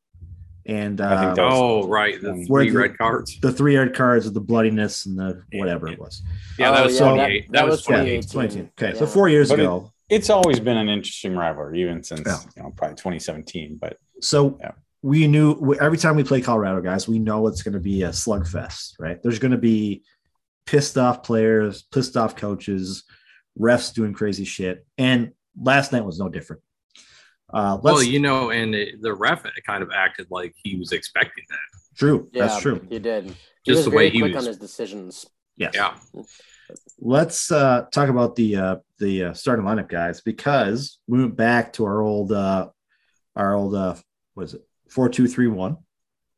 and 0.67 1.01
I 1.01 1.19
think 1.21 1.31
uh, 1.33 1.35
that 1.37 1.45
was- 1.47 1.55
Oh, 1.87 1.89
right. 1.89 2.21
The 2.21 2.45
three 2.47 2.69
the- 2.69 2.77
red 2.79 2.99
cards. 2.99 3.41
the 3.41 3.53
three 3.53 3.79
red 3.79 3.95
cards 3.95 4.27
of 4.27 4.35
the 4.35 4.41
bloodiness 4.43 5.07
and 5.07 5.19
the 5.19 5.43
whatever 5.55 5.89
it 5.89 5.99
was. 5.99 6.21
Yeah, 6.59 6.73
that 6.73 6.81
Oh, 6.83 6.85
was 6.85 7.01
yeah, 7.01 7.09
28. 7.09 7.47
that- 7.47 7.53
That, 7.53 7.59
that 7.61 7.65
was 7.71 7.77
was 7.79 7.85
28. 7.87 8.23
2018. 8.29 8.71
Okay, 8.79 8.93
Yeah. 8.93 8.99
so 8.99 9.07
four 9.07 9.31
years 9.31 9.49
But 9.49 9.61
it- 9.61 9.63
ago. 9.63 9.93
It's 10.09 10.31
always 10.31 10.61
been 10.61 10.77
an 10.77 10.89
interesting 10.89 11.37
rivalry, 11.37 11.83
even 11.83 12.03
since 12.03 12.23
Yeah. 12.27 12.39
you 12.57 12.63
know 12.63 12.71
probably 12.77 12.97
2017. 12.97 13.77
But 13.81 13.99
So 14.23 14.57
Yeah. 14.61 14.73
we 15.03 15.27
knew 15.27 15.75
every 15.81 15.99
time 15.99 16.17
we 16.17 16.25
play 16.25 16.41
Colorado, 16.41 16.81
guys, 16.81 17.07
we 17.09 17.19
know 17.19 17.47
it's 17.49 17.63
going 17.63 17.75
to 17.75 17.81
be 17.81 18.03
a 18.03 18.11
slugfest, 18.11 18.95
right? 18.99 19.23
There's 19.23 19.39
going 19.39 19.53
to 19.53 19.59
be 19.59 20.03
pissed 20.65 20.97
off 20.97 21.23
players, 21.23 21.83
pissed 21.83 22.17
off 22.17 22.35
coaches, 22.37 23.05
refs 23.59 23.93
doing 23.93 24.13
crazy 24.15 24.45
shit, 24.45 24.87
and 24.99 25.33
last 25.61 25.93
night 25.93 26.05
was 26.05 26.19
no 26.19 26.29
different. 26.29 26.63
Uh, 27.53 27.79
let's, 27.83 27.95
Well, 27.95 28.03
you 28.03 28.19
know, 28.21 28.51
and 28.51 28.75
it, 28.75 29.01
the 29.01 29.15
ref 29.15 29.45
kind 29.67 29.83
of 29.83 29.91
acted 29.95 30.27
like 30.31 30.55
he 30.57 30.77
was 30.77 30.93
expecting 30.93 31.45
that. 31.51 31.81
true, 31.97 32.29
Yeah, 32.33 32.47
that's 32.47 32.61
true. 32.61 32.85
He 32.91 32.99
did. 32.99 33.25
He 33.27 33.33
Just 33.73 33.79
was 33.79 33.85
the 33.85 33.91
very 33.91 33.97
way 34.07 34.11
he 34.11 34.19
quick 34.21 34.35
was. 34.35 34.45
on 34.45 34.49
his 34.49 34.59
decisions. 34.59 35.27
Yes. 35.57 35.73
Yeah. 35.75 35.97
Let's 36.99 37.51
uh, 37.51 37.87
talk 37.93 38.09
about 38.09 38.37
the 38.37 38.57
uh, 38.57 38.77
the 38.99 39.25
uh, 39.25 39.33
starting 39.35 39.65
lineup, 39.65 39.89
guys, 39.89 40.21
because 40.21 40.99
we 41.07 41.21
went 41.21 41.37
back 41.37 41.75
to 41.75 41.85
our 41.85 42.01
old 42.01 42.33
uh, 42.33 42.69
our 43.35 43.55
old 43.55 43.75
uh, 43.75 43.95
what 44.35 44.45
is 44.45 44.55
it 44.55 44.63
four 44.89 45.09
two 45.09 45.29
three 45.29 45.47
one. 45.47 45.77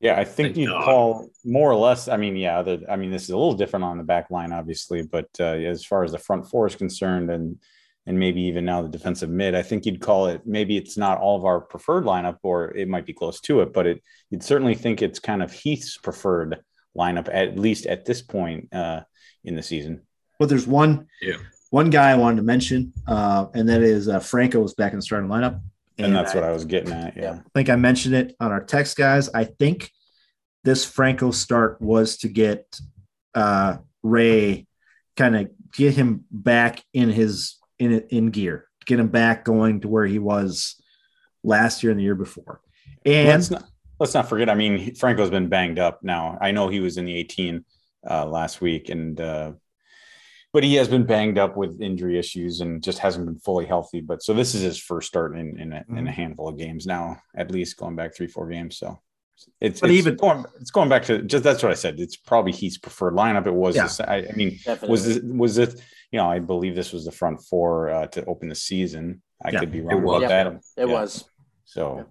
yeah, 0.01 0.19
I 0.19 0.25
think 0.25 0.49
Thank 0.49 0.57
you'd 0.59 0.71
God. 0.71 0.85
call 0.85 1.31
more 1.45 1.71
or 1.71 1.77
less. 1.77 2.09
I 2.09 2.17
mean, 2.17 2.37
yeah, 2.37 2.63
the, 2.63 2.85
I 2.89 2.97
mean, 2.97 3.11
this 3.11 3.25
is 3.25 3.31
a 3.31 3.37
little 3.37 3.55
different 3.55 3.85
on 3.85 3.99
the 3.99 4.05
back 4.05 4.31
line, 4.31 4.53
obviously, 4.53 5.03
but 5.03 5.29
uh, 5.41 5.45
as 5.45 5.85
far 5.85 6.05
as 6.05 6.13
the 6.13 6.19
front 6.19 6.49
four 6.49 6.67
is 6.67 6.77
concerned, 6.77 7.31
and 7.31 7.59
and 8.07 8.19
maybe 8.19 8.41
even 8.43 8.65
now 8.65 8.81
the 8.81 8.89
defensive 8.89 9.29
mid, 9.29 9.55
I 9.55 9.63
think 9.63 9.85
you'd 9.85 10.01
call 10.01 10.29
it. 10.29 10.43
Maybe 10.47 10.77
it's 10.77 10.97
not 10.97 11.19
all 11.19 11.37
of 11.37 11.45
our 11.45 11.61
preferred 11.61 12.05
lineup, 12.05 12.39
or 12.43 12.75
it 12.75 12.89
might 12.89 13.07
be 13.07 13.13
close 13.13 13.41
to 13.43 13.61
it, 13.61 13.73
but 13.73 13.87
it 13.87 14.03
you'd 14.31 14.43
certainly 14.43 14.75
think 14.75 15.03
it's 15.03 15.19
kind 15.19 15.43
of 15.43 15.53
Heath's 15.53 15.97
preferred 15.97 16.61
lineup 16.97 17.29
at 17.31 17.59
least 17.59 17.87
at 17.87 18.05
this 18.05 18.23
point 18.23 18.73
uh, 18.73 19.01
in 19.45 19.55
the 19.55 19.63
season. 19.63 20.03
But 20.39 20.49
there's 20.49 20.67
one 20.67 21.07
Yeah. 21.21 21.37
one 21.71 21.91
guy 21.91 22.11
I 22.11 22.17
wanted 22.17 22.37
to 22.37 22.43
mention, 22.43 22.93
uh, 23.07 23.47
and 23.55 23.69
that 23.69 23.83
is 23.83 24.09
uh, 24.09 24.21
Franco 24.21 24.61
was 24.61 24.75
back 24.75 24.93
in 24.93 24.99
the 24.99 25.03
starting 25.03 25.29
lineup, 25.29 25.61
And 25.99 26.15
that's 26.15 26.35
what 26.35 26.45
I 26.45 26.53
was 26.53 26.65
getting 26.65 26.93
at. 26.93 27.17
Yeah. 27.17 27.41
I 27.45 27.49
think 27.55 27.69
I 27.69 27.77
mentioned 27.77 28.15
it 28.15 28.37
on 28.41 28.53
our 28.53 28.63
text, 28.63 28.97
guys. 28.97 29.29
I 29.35 29.45
think 29.45 29.91
this 30.65 30.85
Franco 30.85 31.31
start 31.33 31.81
was 31.83 32.19
to 32.19 32.29
get 32.29 32.81
uh, 33.35 33.79
Ray 34.03 34.67
kind 35.17 35.37
of 35.37 35.51
get 35.73 35.95
him 35.95 36.25
back 36.31 36.83
in 36.95 37.11
his 37.11 37.57
in 37.79 38.01
in 38.11 38.31
gear, 38.31 38.69
get 38.87 38.99
him 39.01 39.09
back 39.09 39.45
going 39.45 39.81
to 39.81 39.89
where 39.89 40.07
he 40.07 40.19
was 40.19 40.81
last 41.45 41.83
year 41.83 41.91
and 41.91 41.99
the 42.01 42.05
year 42.05 42.15
before. 42.15 42.61
And 43.05 43.29
let's 43.29 43.51
not 43.51 43.65
let's 43.99 44.15
not 44.15 44.29
forget. 44.29 44.49
I 44.49 44.55
mean, 44.55 44.95
Franco's 44.95 45.31
been 45.31 45.49
banged 45.49 45.79
up 45.81 46.03
now. 46.03 46.39
I 46.41 46.53
know 46.53 46.69
he 46.69 46.81
was 46.81 46.97
in 46.97 47.05
the 47.05 47.15
18 47.15 47.65
uh, 48.09 48.27
last 48.27 48.61
week, 48.61 48.89
and 48.89 49.21
uh, 49.21 49.53
but 50.53 50.65
he 50.65 50.75
has 50.77 50.89
been 50.89 51.05
banged 51.05 51.39
up 51.39 51.57
with 51.57 51.81
injury 51.81 52.19
issues 52.19 52.61
and 52.61 52.83
just 52.83 52.99
hasn't 52.99 53.27
been 53.27 53.39
fully 53.39 53.67
healthy. 53.67 54.01
But 54.01 54.23
so 54.23 54.33
this 54.35 54.55
is 54.55 54.63
his 54.63 54.79
first 54.79 55.09
start 55.09 55.37
in 55.37 55.59
in 55.61 55.73
a, 55.73 55.85
in 55.97 56.07
a 56.07 56.13
handful 56.13 56.49
of 56.49 56.57
games 56.59 56.87
now, 56.87 57.19
at 57.37 57.51
least 57.51 57.77
going 57.77 57.97
back 57.97 58.15
three 58.15 58.27
four 58.29 58.49
games. 58.49 58.79
So 58.79 58.99
it's, 59.61 59.81
But 59.81 59.91
it's 59.91 59.99
even- 59.99 60.17
going 60.17 60.45
it's 60.61 60.71
going 60.71 60.89
back 60.89 61.05
to 61.05 61.23
just 61.23 61.45
that's 61.45 61.63
what 61.63 61.73
I 61.73 61.77
said. 61.77 62.01
It's 62.01 62.17
probably 62.17 62.53
his 62.53 62.79
preferred 62.79 63.15
lineup. 63.15 63.47
It 63.47 63.55
was. 63.55 63.77
Yeah. 63.77 63.85
the 63.85 63.89
sa- 63.89 64.05
I, 64.05 64.17
I 64.29 64.33
mean, 64.35 64.51
Definitely. 64.65 64.89
was 64.91 65.05
this 65.07 65.21
was 65.23 65.59
it? 65.59 65.81
You 66.11 66.19
know, 66.19 66.29
I 66.31 66.39
believe 66.39 66.75
this 66.75 66.93
was 66.93 67.05
the 67.05 67.13
front 67.13 67.43
four 67.43 67.91
uh, 67.91 68.07
to 68.09 68.25
open 68.25 68.49
the 68.49 68.55
season. 68.55 69.23
I 69.45 69.51
Yeah, 69.51 69.61
could 69.61 69.71
be 69.71 69.83
wrong 69.83 70.03
about 70.03 70.23
Yeah. 70.23 70.29
that. 70.29 70.47
it 70.55 70.63
Yeah. 70.79 70.85
was. 70.87 71.25
So. 71.67 72.07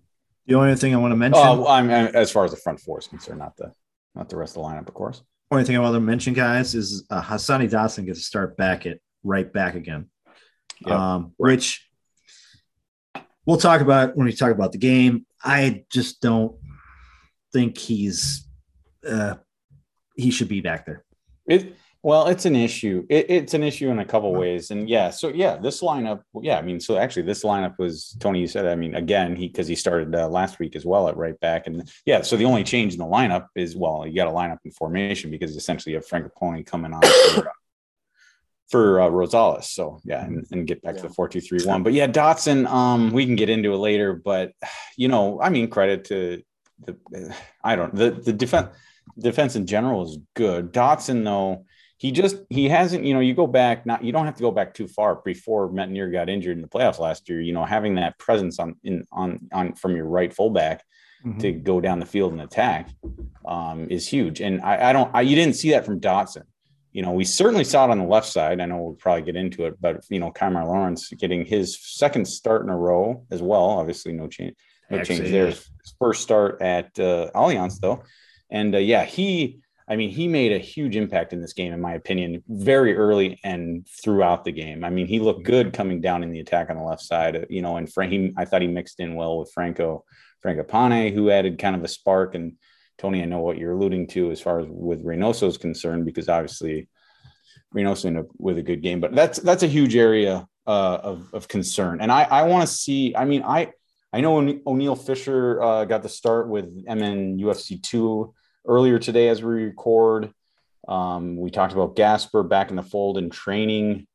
the 0.45 0.54
only 0.56 0.76
thing 0.76 0.93
I 0.93 0.97
want 0.97 1.12
to 1.12 1.15
mention, 1.17 1.41
Oh, 1.43 1.65
I'm, 1.67 1.89
I'm- 1.89 2.12
as 2.13 2.32
far 2.32 2.45
as 2.45 2.52
the 2.52 2.58
front 2.58 2.80
four 2.80 3.00
is 3.00 3.08
concerned, 3.08 3.39
not 3.39 3.58
the 3.58 3.73
not 4.15 4.30
the 4.30 4.38
rest 4.38 4.56
of 4.56 4.62
the 4.63 4.69
lineup, 4.69 4.88
of 4.88 4.93
course. 4.93 5.21
Only 5.52 5.64
thing 5.64 5.76
I 5.76 5.80
want 5.80 5.96
to 5.96 6.00
mention, 6.00 6.34
guys, 6.34 6.76
is 6.76 7.06
uh, 7.10 7.22
Hassani 7.22 7.70
Dotson 7.70 8.06
gets 8.06 8.20
to 8.20 8.26
start 8.26 8.58
back 8.58 8.86
at 8.86 9.00
right 9.24 9.52
back 9.52 9.76
again. 9.76 10.10
Yeah. 10.86 11.16
Um, 11.16 11.34
which 11.38 11.88
we'll 13.46 13.58
talk 13.58 13.82
about 13.82 14.16
when 14.16 14.26
we 14.26 14.34
talk 14.34 14.52
about 14.52 14.72
the 14.72 14.78
game. 14.78 15.26
I 15.44 15.86
just 15.92 16.22
don't 16.22 16.56
think 17.54 17.78
he's 17.78 18.48
uh, 19.08 19.36
he 20.16 20.32
should 20.32 20.50
be 20.50 20.62
back 20.62 20.86
there. 20.86 21.06
It 21.48 21.76
well, 22.08 22.28
it's 22.28 22.46
an 22.46 22.56
issue. 22.56 23.06
It, 23.10 23.26
it's 23.28 23.54
an 23.54 23.63
issue 23.63 23.89
in 23.89 24.00
a 24.00 24.06
couple 24.06 24.34
ways, 24.34 24.72
and 24.72 24.89
yeah. 24.89 25.10
So 25.10 25.28
yeah, 25.28 25.58
this 25.58 25.82
lineup. 25.82 26.22
Yeah, 26.41 26.58
I 26.58 26.62
mean, 26.62 26.80
so 26.80 26.98
actually, 26.98 27.24
this 27.24 27.43
lineup 27.43 27.78
was 27.78 28.15
Tony. 28.22 28.39
You 28.39 28.48
said. 28.48 28.65
I 28.65 28.76
mean, 28.76 28.96
again, 28.96 29.36
he 29.36 29.50
because 29.50 29.67
he 29.67 29.76
started 29.76 30.15
uh, 30.15 30.30
last 30.30 30.58
week 30.58 30.78
as 30.78 30.86
well 30.86 31.10
at 31.10 31.17
right 31.17 31.38
back, 31.41 31.67
and 31.67 31.91
yeah. 32.06 32.22
So 32.22 32.38
the 32.38 32.46
only 32.46 32.63
change 32.63 32.93
in 32.93 33.00
the 33.00 33.06
lineup 33.06 33.48
is 33.56 33.76
well, 33.76 34.08
you 34.08 34.15
got 34.15 34.24
to 34.24 34.32
line 34.32 34.52
up 34.52 34.60
in 34.63 34.72
formation 34.72 35.30
because 35.30 35.58
essentially 35.58 35.91
you 35.91 35.98
have 35.98 36.08
Fragapane 36.08 36.65
coming 36.65 36.93
on. 36.93 37.02
For, 37.02 37.52
for 38.70 39.02
uh, 39.02 39.10
Rosales. 39.10 39.65
So 39.65 40.00
yeah, 40.06 40.24
and, 40.24 40.48
and 40.52 40.65
get 40.65 40.82
back 40.82 40.96
to 40.96 41.02
Yeah. 41.02 41.08
the 41.10 41.13
four 41.13 41.28
two 41.28 41.41
three 41.41 41.60
one. 41.65 41.84
But 41.84 41.91
yeah, 41.91 42.08
Dotson. 42.08 42.67
Um, 42.67 43.12
we 43.12 43.26
can 43.26 43.36
get 43.36 43.50
into 43.50 43.74
it 43.74 43.78
later, 43.80 44.13
but 44.13 44.54
you 44.98 45.10
know, 45.10 45.41
I 45.41 45.50
mean, 45.50 45.70
credit 45.70 46.06
to 46.06 46.41
the 46.86 46.96
I 47.65 47.76
don't 47.76 47.93
the 47.93 48.12
the 48.12 48.32
defense 48.32 48.70
defense 49.20 49.58
in 49.58 49.65
general 49.67 50.06
is 50.06 50.20
good. 50.36 50.72
Dotson 50.72 51.26
though, 51.26 51.65
he 51.98 52.12
just 52.12 52.38
he 52.50 52.70
hasn't. 52.70 53.04
You 53.04 53.14
know, 53.14 53.20
you 53.20 53.34
go 53.34 53.48
back 53.48 53.86
not 53.86 54.04
you 54.04 54.12
don't 54.12 54.26
have 54.26 54.36
to 54.36 54.42
go 54.42 54.52
back 54.52 54.74
too 54.74 54.88
far 54.88 55.22
before 55.24 55.70
Métanire 55.70 56.12
got 56.12 56.30
injured 56.30 56.56
in 56.56 56.62
the 56.62 56.68
playoffs 56.68 57.00
last 57.00 57.28
year. 57.28 57.42
You 57.42 57.54
know, 57.54 57.66
having 57.66 57.96
that 57.96 58.18
presence 58.20 58.60
on 58.60 58.76
in 58.84 59.06
on 59.12 59.48
on 59.52 59.74
from 59.74 59.96
your 59.96 60.06
right 60.06 60.34
fullback 60.34 60.84
to 61.40 61.52
go 61.52 61.82
down 61.82 62.00
the 62.00 62.06
field 62.06 62.32
and 62.32 62.42
attack 62.42 62.90
um, 63.46 63.88
is 63.90 64.08
huge. 64.08 64.42
And 64.42 64.62
I, 64.62 64.90
I 64.90 64.94
don't, 64.94 65.14
I, 65.14 65.22
you 65.22 65.36
didn't 65.36 65.56
see 65.56 65.72
that 65.72 65.86
from 65.86 66.00
Dotson. 66.00 66.44
You 66.94 67.02
know, 67.02 67.12
we 67.12 67.26
certainly 67.26 67.64
saw 67.64 67.86
it 67.86 67.92
on 67.92 68.00
the 68.00 68.06
left 68.06 68.28
side. 68.28 68.60
I 68.60 68.66
know 68.66 68.78
we'll 68.78 68.94
probably 68.94 69.24
get 69.24 69.36
into 69.36 69.66
it, 69.66 69.80
but 69.80 70.06
you 70.10 70.20
know, 70.20 70.32
Kemar 70.32 70.66
Lawrence 70.66 71.10
getting 71.10 71.46
his 71.46 71.78
second 71.80 72.28
start 72.28 72.64
in 72.64 72.70
a 72.70 72.78
row 72.78 73.26
as 73.30 73.42
well. 73.42 73.66
Obviously, 73.66 74.14
no 74.14 74.28
change, 74.28 74.56
no 74.90 75.04
change 75.04 75.30
there. 75.30 75.48
His 75.48 75.70
first 76.00 76.24
start 76.24 76.62
at 76.62 76.98
uh, 77.00 77.30
Allianz 77.36 77.80
though, 77.80 78.04
and 78.50 78.74
uh, 78.74 78.80
yeah, 78.80 79.06
he. 79.06 79.60
I 79.89 79.95
mean, 79.95 80.10
he 80.10 80.28
made 80.28 80.52
a 80.52 80.58
huge 80.58 80.97
impact 80.97 81.32
in 81.32 81.41
this 81.41 81.54
game, 81.54 81.71
in 81.71 81.80
my 81.80 81.93
opinion, 81.93 82.43
very 82.50 82.95
early 82.95 83.39
and 83.43 83.88
throughout 83.88 84.43
the 84.43 84.52
game. 84.52 84.84
I 84.84 84.89
mean, 84.89 85.08
he 85.08 85.19
looked 85.19 85.43
good 85.43 85.71
coming 85.71 86.02
down 86.02 86.23
in 86.23 86.32
the 86.32 86.41
attack 86.41 86.69
on 86.69 86.76
the 86.76 86.84
left 86.84 87.02
side, 87.02 87.38
uh, 87.38 87.45
you 87.50 87.62
know, 87.62 87.78
and 87.78 87.91
Frank, 87.91 88.12
he, 88.12 88.34
I 88.38 88.43
thought 88.43 88.62
he 88.62 88.67
mixed 88.67 89.00
in 89.00 89.15
well 89.15 89.39
with 89.39 89.52
Franco, 89.54 90.04
Franco 90.41 90.63
Pane, 90.63 91.13
who 91.13 91.30
added 91.30 91.58
kind 91.58 91.76
of 91.76 91.84
a 91.86 91.88
spark. 91.88 92.36
And 92.36 92.54
Tony, 92.97 93.21
I 93.21 93.26
know 93.26 93.39
what 93.39 93.58
you're 93.58 93.71
alluding 93.71 94.08
to 94.08 94.30
as 94.32 94.41
far 94.41 94.60
as 94.60 94.65
with 94.69 95.06
Reynoso 95.06 95.47
is 95.47 95.58
concerned, 95.58 96.04
because 96.06 96.28
obviously 96.28 96.89
Reynoso 97.73 98.06
ended 98.06 98.26
up 98.26 98.32
with 98.38 98.58
a 98.58 98.63
good 98.63 98.82
game, 98.82 99.00
but 99.00 99.15
that's, 99.15 99.39
that's 99.39 99.63
a 99.63 99.67
huge 99.67 99.95
area 99.95 100.45
uh, 100.67 101.00
of, 101.02 101.34
of 101.34 101.47
concern. 101.47 102.02
And 102.02 102.12
I, 102.12 102.23
I 102.23 102.43
want 102.43 102.67
to 102.67 102.73
see, 102.73 103.15
I 103.15 103.23
mean, 103.23 103.41
I, 103.43 103.71
I 104.12 104.19
know 104.19 104.38
O'Ne- 104.38 104.62
Oniel 104.67 104.97
Fisher 104.97 105.62
uh, 105.62 105.86
got 105.86 106.04
the 106.04 106.10
start 106.10 106.50
with 106.50 106.65
MN 106.65 107.39
UFC 107.39 107.82
2 107.82 108.34
earlier 108.67 108.99
today 108.99 109.30
as 109.30 109.41
we 109.41 109.63
record. 109.63 110.32
Um, 110.88 111.38
we 111.38 111.49
talked 111.49 111.73
about 111.73 111.95
Gasper 111.95 112.43
back 112.43 112.69
in 112.69 112.75
the 112.75 112.84
fold 112.84 113.17
in 113.17 113.30
training. 113.30 114.08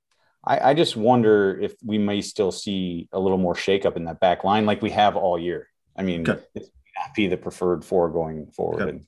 I, 0.44 0.70
I 0.70 0.74
just 0.74 0.96
wonder 0.96 1.58
if 1.60 1.74
we 1.84 1.98
may 1.98 2.20
still 2.20 2.52
see 2.52 3.08
a 3.12 3.20
little 3.20 3.38
more 3.38 3.54
shakeup 3.54 3.96
in 3.96 4.04
that 4.04 4.20
back 4.20 4.44
line 4.44 4.66
like 4.66 4.82
we 4.82 4.90
have 4.90 5.16
all 5.16 5.38
year. 5.38 5.68
I 5.96 6.02
mean, 6.02 6.28
Okay. 6.28 6.42
it's 6.54 6.70
not 6.98 7.14
be 7.14 7.26
the 7.28 7.36
preferred 7.36 7.84
four 7.84 8.08
going 8.10 8.46
forward. 8.46 8.82
Okay. 8.82 9.00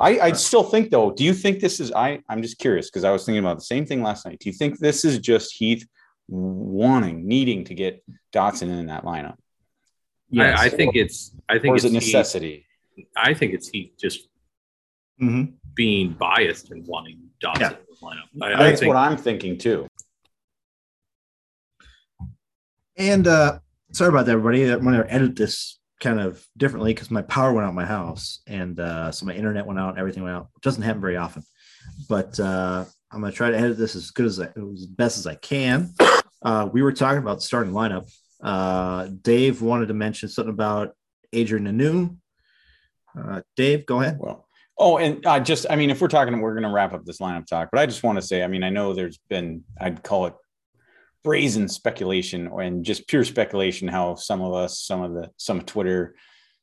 I, 0.00 0.18
I 0.20 0.32
still 0.32 0.64
think 0.64 0.90
though, 0.90 1.12
do 1.12 1.22
you 1.22 1.32
think 1.32 1.60
this 1.60 1.78
is 1.78 1.92
I 1.92 2.20
I'm 2.28 2.42
just 2.42 2.58
curious 2.58 2.90
because 2.90 3.04
I 3.04 3.12
was 3.12 3.24
thinking 3.24 3.38
about 3.44 3.58
the 3.58 3.64
same 3.64 3.86
thing 3.86 4.02
last 4.02 4.26
night. 4.26 4.38
Do 4.40 4.48
you 4.48 4.52
think 4.54 4.78
this 4.78 5.04
is 5.04 5.18
just 5.18 5.52
Heath 5.52 5.86
wanting, 6.28 7.26
needing 7.28 7.64
to 7.64 7.74
get 7.74 8.02
Dotson 8.32 8.62
in 8.76 8.86
that 8.86 9.04
lineup? 9.04 9.36
Yes. 10.30 10.58
I, 10.58 10.64
I 10.64 10.68
think 10.68 10.96
it's. 10.96 11.32
I 11.48 11.56
Or 11.56 11.58
think 11.60 11.76
is 11.76 11.84
it's 11.84 11.92
it 11.92 11.94
necessity? 11.94 12.66
Heath, 12.96 13.06
I 13.16 13.34
think 13.34 13.52
it's 13.54 13.68
Heath 13.68 13.92
just 14.00 14.28
Mhm. 15.20 15.54
being 15.74 16.12
biased 16.12 16.70
and 16.70 16.86
wanting 16.86 17.18
Dotson 17.42 17.60
Yeah. 17.60 17.70
in 17.70 17.76
the 17.88 17.96
lineup. 18.06 18.42
I, 18.42 18.54
I 18.54 18.68
That's 18.70 18.80
think 18.80 18.88
what 18.88 18.96
I'm 18.96 19.16
thinking 19.16 19.58
too. 19.58 19.86
And 22.96 23.26
uh, 23.26 23.58
sorry 23.92 24.08
about 24.10 24.26
that, 24.26 24.32
everybody. 24.32 24.70
I'm 24.70 24.82
going 24.82 24.94
to 24.94 25.12
edit 25.12 25.36
this 25.36 25.78
kind 26.00 26.20
of 26.20 26.44
differently 26.56 26.92
because 26.94 27.10
my 27.10 27.22
power 27.22 27.52
went 27.52 27.64
out 27.64 27.70
in 27.70 27.74
my 27.74 27.84
house 27.84 28.40
and 28.46 28.78
uh, 28.78 29.10
so 29.10 29.26
my 29.26 29.34
internet 29.34 29.66
went 29.66 29.78
out 29.80 29.90
and 29.90 29.98
everything 29.98 30.22
went 30.22 30.36
out. 30.36 30.48
It 30.56 30.62
doesn't 30.62 30.82
happen 30.82 31.00
very 31.00 31.16
often, 31.16 31.42
but 32.08 32.38
uh, 32.38 32.84
I'm 33.10 33.20
gonna 33.20 33.32
try 33.32 33.50
to 33.50 33.56
edit 33.58 33.78
this 33.78 33.94
as 33.96 34.10
good 34.10 34.26
as 34.26 34.38
I, 34.40 34.48
as 34.74 34.86
best 34.86 35.18
as 35.18 35.26
I 35.26 35.34
can. 35.36 35.92
Uh, 36.42 36.68
we 36.72 36.82
were 36.82 36.92
talking 36.92 37.18
about 37.18 37.42
starting 37.42 37.72
lineup. 37.72 38.10
Uh, 38.42 39.08
Dave 39.22 39.62
wanted 39.62 39.86
to 39.88 39.94
mention 39.94 40.28
something 40.28 40.52
about 40.52 40.94
Adrian 41.32 41.64
Hunou. 41.66 42.16
Uh, 43.18 43.40
Dave, 43.56 43.86
go 43.86 44.00
ahead. 44.02 44.18
Well, 44.20 44.46
oh, 44.78 44.98
and 44.98 45.24
uh, 45.26 45.40
just, 45.40 45.66
I 45.70 45.76
mean, 45.76 45.90
if 45.90 46.00
we're 46.00 46.08
talking, 46.08 46.38
we're 46.40 46.54
going 46.54 46.64
to 46.64 46.74
wrap 46.74 46.92
up 46.92 47.04
this 47.04 47.18
lineup 47.18 47.46
talk, 47.46 47.68
but 47.70 47.80
I 47.80 47.86
just 47.86 48.02
want 48.02 48.16
to 48.16 48.22
say, 48.22 48.42
I 48.42 48.46
mean, 48.46 48.64
I 48.64 48.70
know 48.70 48.92
there's 48.92 49.18
been, 49.28 49.64
I'd 49.80 50.02
call 50.02 50.26
it 50.26 50.34
brazen 51.22 51.68
speculation 51.68 52.48
and 52.48 52.84
just 52.84 53.08
pure 53.08 53.24
speculation 53.24 53.88
how 53.88 54.14
some 54.14 54.42
of 54.42 54.52
us, 54.52 54.80
some 54.80 55.02
of 55.02 55.14
the, 55.14 55.30
some 55.36 55.58
of 55.58 55.66
Twitter, 55.66 56.14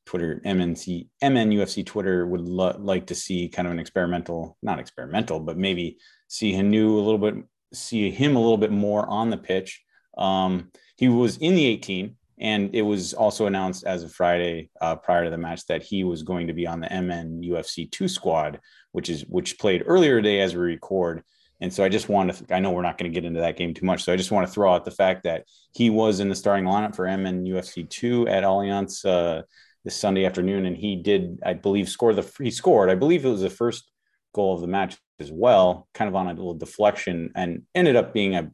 Twitter, 0.04 0.40
MNC, 0.44 1.08
MNUFC 1.22 1.86
Twitter 1.86 2.26
would 2.26 2.42
lo- 2.42 2.76
like 2.78 3.06
to 3.06 3.14
see 3.14 3.48
kind 3.48 3.66
of 3.66 3.72
an 3.72 3.78
experimental, 3.78 4.56
not 4.62 4.78
experimental, 4.78 5.40
but 5.40 5.56
maybe 5.56 5.98
see 6.28 6.52
Hunou 6.52 6.96
a 6.96 7.00
little 7.00 7.18
bit, 7.18 7.34
see 7.72 8.10
him 8.10 8.36
a 8.36 8.40
little 8.40 8.58
bit 8.58 8.72
more 8.72 9.08
on 9.08 9.30
the 9.30 9.36
pitch. 9.36 9.82
Um, 10.18 10.70
he 10.96 11.08
was 11.08 11.38
in 11.38 11.54
the 11.54 11.66
18, 11.66 12.16
and 12.42 12.74
it 12.74 12.82
was 12.82 13.14
also 13.14 13.46
announced 13.46 13.84
as 13.84 14.02
of 14.02 14.12
Friday 14.12 14.68
uh, 14.80 14.96
prior 14.96 15.24
to 15.24 15.30
the 15.30 15.38
match 15.38 15.64
that 15.66 15.80
he 15.80 16.02
was 16.02 16.24
going 16.24 16.48
to 16.48 16.52
be 16.52 16.66
on 16.66 16.80
the 16.80 16.88
MN 16.88 17.40
UFC 17.40 17.88
2 17.88 18.08
squad, 18.08 18.58
which 18.90 19.08
is 19.08 19.22
which 19.28 19.60
played 19.60 19.84
earlier 19.86 20.20
today 20.20 20.40
as 20.40 20.52
we 20.52 20.60
record. 20.60 21.22
And 21.60 21.72
so 21.72 21.84
I 21.84 21.88
just 21.88 22.08
want 22.08 22.34
to, 22.34 22.52
I 22.52 22.58
know 22.58 22.72
we're 22.72 22.82
not 22.82 22.98
going 22.98 23.08
to 23.08 23.14
get 23.14 23.24
into 23.24 23.38
that 23.38 23.56
game 23.56 23.72
too 23.72 23.86
much. 23.86 24.02
So 24.02 24.12
I 24.12 24.16
just 24.16 24.32
want 24.32 24.44
to 24.44 24.52
throw 24.52 24.74
out 24.74 24.84
the 24.84 24.90
fact 24.90 25.22
that 25.22 25.44
he 25.72 25.88
was 25.88 26.18
in 26.18 26.28
the 26.28 26.34
starting 26.34 26.64
lineup 26.64 26.96
for 26.96 27.06
MN 27.06 27.44
UFC 27.44 27.88
2 27.88 28.26
at 28.26 28.42
Allianz 28.42 29.06
uh, 29.06 29.42
this 29.84 29.94
Sunday 29.94 30.26
afternoon. 30.26 30.66
And 30.66 30.76
he 30.76 30.96
did, 30.96 31.38
I 31.46 31.52
believe, 31.52 31.88
score 31.88 32.12
the, 32.12 32.28
he 32.42 32.50
scored, 32.50 32.90
I 32.90 32.96
believe 32.96 33.24
it 33.24 33.30
was 33.30 33.42
the 33.42 33.50
first 33.50 33.88
goal 34.34 34.56
of 34.56 34.62
the 34.62 34.66
match 34.66 34.98
as 35.22 35.32
well, 35.32 35.88
kind 35.94 36.08
of 36.08 36.14
on 36.14 36.26
a 36.26 36.34
little 36.34 36.54
deflection 36.54 37.30
and 37.34 37.62
ended 37.74 37.96
up 37.96 38.12
being, 38.12 38.36
I 38.36 38.48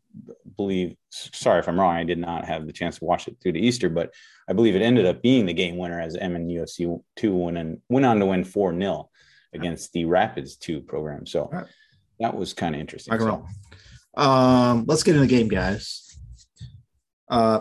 believe, 0.56 0.94
sorry 1.10 1.58
if 1.58 1.68
I'm 1.68 1.80
wrong, 1.80 1.96
I 1.96 2.04
did 2.04 2.18
not 2.18 2.44
have 2.44 2.66
the 2.66 2.72
chance 2.72 2.98
to 2.98 3.04
watch 3.04 3.26
it 3.26 3.36
through 3.42 3.52
to 3.52 3.58
Easter, 3.58 3.88
but 3.88 4.12
I 4.48 4.52
believe 4.52 4.76
it 4.76 4.82
ended 4.82 5.06
up 5.06 5.22
being 5.22 5.46
the 5.46 5.54
game 5.54 5.76
winner 5.78 6.00
as 6.00 6.14
MN 6.14 6.48
UFC 6.48 7.00
2 7.16 7.36
went, 7.36 7.58
and 7.58 7.78
went 7.88 8.06
on 8.06 8.18
to 8.20 8.26
win 8.26 8.44
4 8.44 8.78
0 8.78 9.10
against 9.54 9.92
the 9.92 10.04
Rapids 10.04 10.56
2 10.56 10.82
program. 10.82 11.26
So 11.26 11.50
that 12.20 12.36
was 12.36 12.52
kind 12.52 12.74
of 12.74 12.80
interesting. 12.80 13.14
I 13.14 13.18
So. 14.16 14.22
Um, 14.22 14.84
let's 14.86 15.02
get 15.02 15.14
in 15.14 15.22
the 15.22 15.26
game, 15.26 15.48
guys. 15.48 16.18
Uh, 17.30 17.60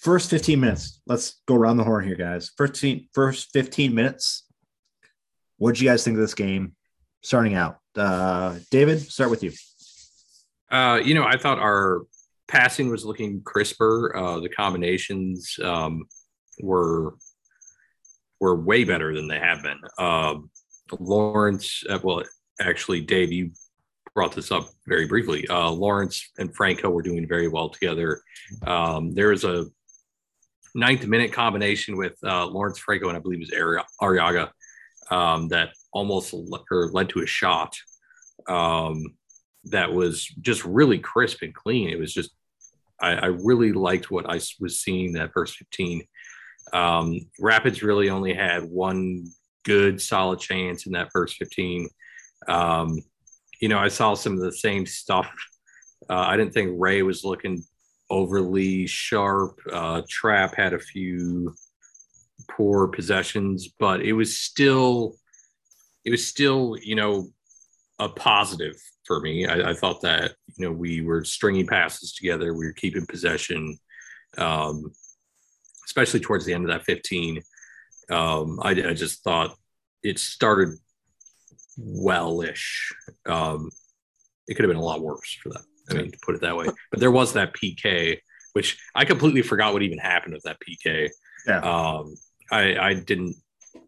first 0.00 0.30
15 0.30 0.60
minutes. 0.60 1.00
Let's 1.06 1.42
go 1.46 1.56
around 1.56 1.78
the 1.78 1.84
horn 1.84 2.06
here, 2.06 2.16
guys. 2.16 2.52
First, 2.56 2.84
first 3.12 3.50
15 3.52 3.94
minutes. 3.94 4.44
What 5.58 5.74
did 5.74 5.80
you 5.80 5.88
guys 5.88 6.04
think 6.04 6.14
of 6.14 6.20
this 6.20 6.34
game 6.34 6.75
starting 7.26 7.54
out? 7.54 7.78
Uh, 7.96 8.56
David, 8.70 9.00
start 9.00 9.30
with 9.30 9.42
you. 9.42 9.50
Uh, 10.70 11.00
you 11.04 11.12
know, 11.14 11.24
I 11.24 11.36
thought 11.36 11.58
our 11.58 12.02
passing 12.46 12.88
was 12.88 13.04
looking 13.04 13.42
crisper. 13.42 14.14
Uh, 14.14 14.38
the 14.38 14.48
combinations 14.48 15.58
um, 15.62 16.04
were 16.62 17.16
were 18.38 18.54
way 18.54 18.84
better 18.84 19.14
than 19.14 19.26
they 19.26 19.40
have 19.40 19.62
been. 19.62 19.80
Um, 19.98 20.50
Lawrence, 21.00 21.82
uh, 21.88 21.98
well, 22.02 22.22
actually, 22.60 23.00
Dave, 23.00 23.32
you 23.32 23.50
brought 24.14 24.32
this 24.32 24.52
up 24.52 24.68
very 24.86 25.08
briefly. 25.08 25.48
Uh, 25.48 25.70
Lawrence 25.70 26.30
and 26.38 26.54
Franco 26.54 26.90
were 26.90 27.02
doing 27.02 27.26
very 27.26 27.48
well 27.48 27.70
together. 27.70 28.20
Um, 28.66 29.14
there 29.14 29.30
was 29.30 29.42
a 29.44 29.66
ninth 30.74 31.06
minute 31.06 31.32
combination 31.32 31.96
with 31.96 32.14
uh, 32.22 32.46
Lawrence 32.46 32.78
Franco 32.78 33.08
and 33.08 33.16
I 33.16 33.20
believe 33.20 33.40
it 33.40 33.50
was 33.50 33.88
Arriaga 34.00 34.50
um, 35.10 35.48
that 35.48 35.70
almost 35.96 36.32
le- 36.32 36.62
led 36.92 37.08
to 37.08 37.22
a 37.22 37.26
shot 37.26 37.74
um, 38.48 39.02
that 39.64 39.92
was 39.92 40.26
just 40.40 40.64
really 40.64 40.98
crisp 40.98 41.42
and 41.42 41.54
clean. 41.54 41.88
It 41.88 41.98
was 41.98 42.12
just, 42.12 42.30
I, 43.00 43.12
I 43.12 43.26
really 43.26 43.72
liked 43.72 44.10
what 44.10 44.28
I 44.28 44.40
was 44.60 44.80
seeing 44.80 45.12
that 45.12 45.32
first 45.32 45.56
15. 45.56 46.02
Um, 46.72 47.20
Rapids 47.40 47.82
really 47.82 48.10
only 48.10 48.34
had 48.34 48.64
one 48.64 49.30
good 49.64 50.00
solid 50.00 50.38
chance 50.38 50.86
in 50.86 50.92
that 50.92 51.10
first 51.12 51.36
15. 51.36 51.88
Um, 52.48 53.00
you 53.60 53.68
know, 53.68 53.78
I 53.78 53.88
saw 53.88 54.14
some 54.14 54.34
of 54.34 54.40
the 54.40 54.52
same 54.52 54.86
stuff. 54.86 55.30
Uh, 56.08 56.24
I 56.28 56.36
didn't 56.36 56.52
think 56.52 56.72
Ray 56.76 57.02
was 57.02 57.24
looking 57.24 57.64
overly 58.10 58.86
sharp. 58.86 59.58
Uh, 59.72 60.02
Trapp 60.08 60.54
had 60.54 60.74
a 60.74 60.78
few 60.78 61.54
poor 62.50 62.88
possessions, 62.88 63.68
but 63.78 64.02
it 64.02 64.12
was 64.12 64.38
still, 64.38 65.16
it 66.06 66.10
was 66.10 66.26
still, 66.26 66.76
you 66.80 66.94
know, 66.94 67.28
a 67.98 68.08
positive 68.08 68.76
for 69.04 69.20
me. 69.20 69.46
I, 69.46 69.70
I 69.70 69.74
thought 69.74 70.00
that 70.02 70.34
you 70.56 70.64
know 70.64 70.72
we 70.72 71.02
were 71.02 71.24
stringing 71.24 71.66
passes 71.66 72.14
together, 72.14 72.54
we 72.54 72.64
were 72.64 72.72
keeping 72.72 73.06
possession, 73.06 73.78
um, 74.38 74.92
especially 75.84 76.20
towards 76.20 76.44
the 76.44 76.54
end 76.54 76.64
of 76.64 76.70
that 76.70 76.84
15. 76.84 77.42
Um, 78.08 78.60
I, 78.62 78.70
I 78.70 78.94
just 78.94 79.24
thought 79.24 79.56
it 80.02 80.20
started 80.20 80.78
wellish. 81.76 82.92
Um, 83.26 83.70
it 84.46 84.54
could 84.54 84.64
have 84.64 84.70
been 84.70 84.80
a 84.80 84.84
lot 84.84 85.02
worse 85.02 85.36
for 85.42 85.48
that. 85.50 85.62
I 85.90 85.94
mean, 85.94 86.12
to 86.12 86.18
put 86.24 86.36
it 86.36 86.40
that 86.42 86.56
way. 86.56 86.66
But 86.90 87.00
there 87.00 87.10
was 87.10 87.32
that 87.32 87.52
PK, 87.52 88.18
which 88.52 88.78
I 88.94 89.04
completely 89.04 89.42
forgot 89.42 89.72
what 89.72 89.82
even 89.82 89.98
happened 89.98 90.34
with 90.34 90.44
that 90.44 90.58
PK. 90.60 91.10
Yeah. 91.46 91.60
Um, 91.60 92.14
I, 92.50 92.76
I 92.78 92.94
didn't. 92.94 93.36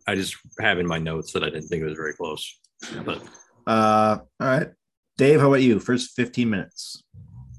I 0.08 0.14
just 0.14 0.38
have 0.58 0.78
in 0.78 0.86
my 0.86 0.98
notes 0.98 1.32
that 1.32 1.44
I 1.44 1.50
didn't 1.50 1.68
think 1.68 1.82
it 1.82 1.84
was 1.84 1.94
very 1.94 2.14
close. 2.14 2.58
But 3.04 3.22
uh, 3.66 4.18
all 4.40 4.46
right, 4.46 4.68
Dave, 5.18 5.40
how 5.40 5.48
about 5.48 5.60
you? 5.60 5.78
First 5.80 6.16
15 6.16 6.48
minutes. 6.48 7.04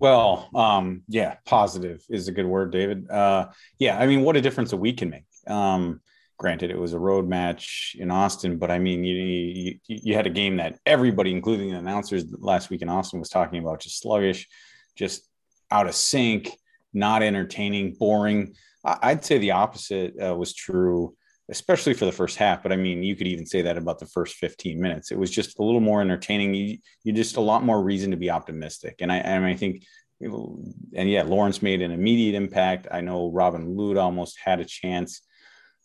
Well, 0.02 0.50
um, 0.56 1.04
yeah, 1.08 1.36
positive 1.46 2.04
is 2.10 2.28
a 2.28 2.32
good 2.32 2.48
word, 2.48 2.72
David. 2.72 3.08
Uh, 3.08 3.50
yeah, 3.78 4.00
I 4.00 4.08
mean, 4.08 4.22
what 4.22 4.36
a 4.36 4.42
difference 4.42 4.74
a 4.74 4.78
week 4.78 4.98
can 4.98 5.12
make. 5.12 5.26
Um, 5.46 6.02
granted, 6.38 6.72
it 6.72 6.80
was 6.80 6.94
a 6.94 7.00
road 7.00 7.30
match 7.30 7.96
in 8.00 8.10
Austin, 8.10 8.58
but 8.58 8.72
I 8.72 8.80
mean, 8.80 9.04
you, 9.04 9.16
you, 9.16 9.80
you 9.86 10.16
had 10.16 10.26
a 10.26 10.32
game 10.32 10.58
that 10.58 10.80
everybody, 10.88 11.32
including 11.32 11.70
the 11.70 11.78
announcers 11.78 12.26
last 12.40 12.72
week 12.72 12.82
in 12.82 12.90
Austin, 12.90 13.20
was 13.20 13.30
talking 13.30 13.62
about 13.62 13.82
just 13.82 14.02
sluggish, 14.02 14.48
just 14.96 15.30
out 15.70 15.86
of 15.86 15.94
sync, 15.94 16.50
not 16.96 17.22
entertaining, 17.22 17.94
boring. 17.94 18.56
I'd 18.84 19.24
say 19.24 19.38
the 19.38 19.52
opposite 19.52 20.16
uh, 20.20 20.36
was 20.36 20.56
true 20.56 21.14
especially 21.50 21.94
for 21.94 22.06
the 22.06 22.12
first 22.12 22.38
half. 22.38 22.62
But 22.62 22.72
I 22.72 22.76
mean, 22.76 23.04
you 23.04 23.16
could 23.16 23.28
even 23.28 23.46
say 23.46 23.62
that 23.64 23.78
about 23.78 24.00
the 24.00 24.06
first 24.06 24.36
15 24.36 24.80
minutes. 24.80 25.12
It 25.12 25.18
was 25.18 25.32
just 25.32 25.60
a 25.60 25.64
little 25.64 25.80
more 25.80 26.02
entertaining. 26.02 26.54
You, 26.54 26.78
you 27.04 27.14
just 27.14 27.38
a 27.38 27.42
lot 27.42 27.64
more 27.64 27.82
reason 27.82 28.12
to 28.12 28.18
be 28.18 28.30
optimistic. 28.30 28.98
And 29.00 29.12
I, 29.12 29.18
and 29.18 29.46
I 29.46 29.56
think, 29.56 29.84
and 30.22 31.10
yeah, 31.10 31.24
Lawrence 31.24 31.62
made 31.62 31.82
an 31.82 31.92
immediate 31.92 32.36
impact. 32.36 32.88
I 32.92 33.02
know 33.02 33.32
Robin 33.32 33.76
Lod 33.76 33.98
almost 33.98 34.38
had 34.44 34.60
a 34.60 34.66
chance 34.66 35.22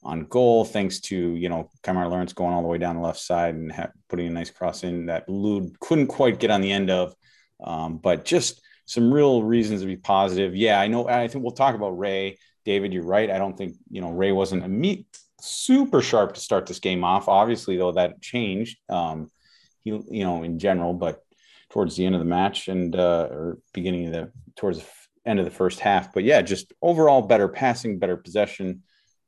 on 0.03 0.27
goal, 0.27 0.65
thanks 0.65 1.01
to, 1.01 1.17
you 1.17 1.49
know, 1.49 1.71
Kemar 1.83 2.11
Lawrence 2.11 2.35
going 2.35 2.53
all 2.53 2.61
the 2.61 2.69
way 2.69 2.77
down 2.77 2.97
the 2.97 3.03
left 3.03 3.21
side 3.21 3.55
and 3.55 3.73
ha- 3.73 3.91
putting 4.09 4.27
a 4.27 4.31
nice 4.31 4.51
cross 4.51 4.85
in 4.85 5.07
that 5.07 5.29
Lod 5.29 5.79
couldn't 5.81 6.09
quite 6.09 6.41
get 6.41 6.51
on 6.51 6.61
the 6.61 6.73
end 6.73 6.91
of. 6.91 7.15
Um, 7.63 7.97
but 7.99 8.27
just 8.27 8.61
some 8.85 9.15
real 9.15 9.43
reasons 9.43 9.81
to 9.81 9.87
be 9.87 9.97
positive. 9.97 10.55
Yeah, 10.55 10.79
I 10.79 10.89
know. 10.89 11.09
I 11.09 11.27
think 11.29 11.43
we'll 11.43 11.53
talk 11.53 11.75
about 11.75 11.99
Ray. 11.99 12.39
David, 12.67 12.93
you're 12.93 13.05
right. 13.05 13.31
I 13.31 13.39
don't 13.39 13.57
think, 13.57 13.77
you 13.91 14.03
know, 14.03 14.11
Ray 14.11 14.33
wasn't 14.33 14.65
immediate 14.65 15.07
super 15.45 16.03
sharp 16.03 16.35
to 16.35 16.41
start 16.41 16.67
this 16.67 16.79
game 16.81 17.05
off. 17.05 17.29
Obviously, 17.29 17.77
though, 17.77 17.93
that 17.93 18.21
changed. 18.21 18.79
Um, 18.89 19.31
he, 19.83 19.91
you 19.91 20.25
know, 20.25 20.43
in 20.43 20.59
general, 20.59 20.95
but 20.95 21.21
towards 21.71 21.97
the 21.97 22.07
end 22.07 22.15
of 22.15 22.21
the 22.21 22.25
match 22.25 22.69
and 22.69 22.95
uh, 22.97 23.29
or 23.31 23.59
beginning 23.73 24.07
of 24.07 24.13
the 24.13 24.33
towards 24.57 24.79
the 24.79 24.85
end 25.27 25.39
of 25.39 25.45
the 25.45 25.51
first 25.51 25.81
half. 25.81 26.13
But 26.13 26.25
yeah, 26.25 26.43
just 26.43 26.73
overall 26.81 27.23
better 27.23 27.49
passing, 27.49 27.99
better 27.99 28.17
possession, 28.17 28.83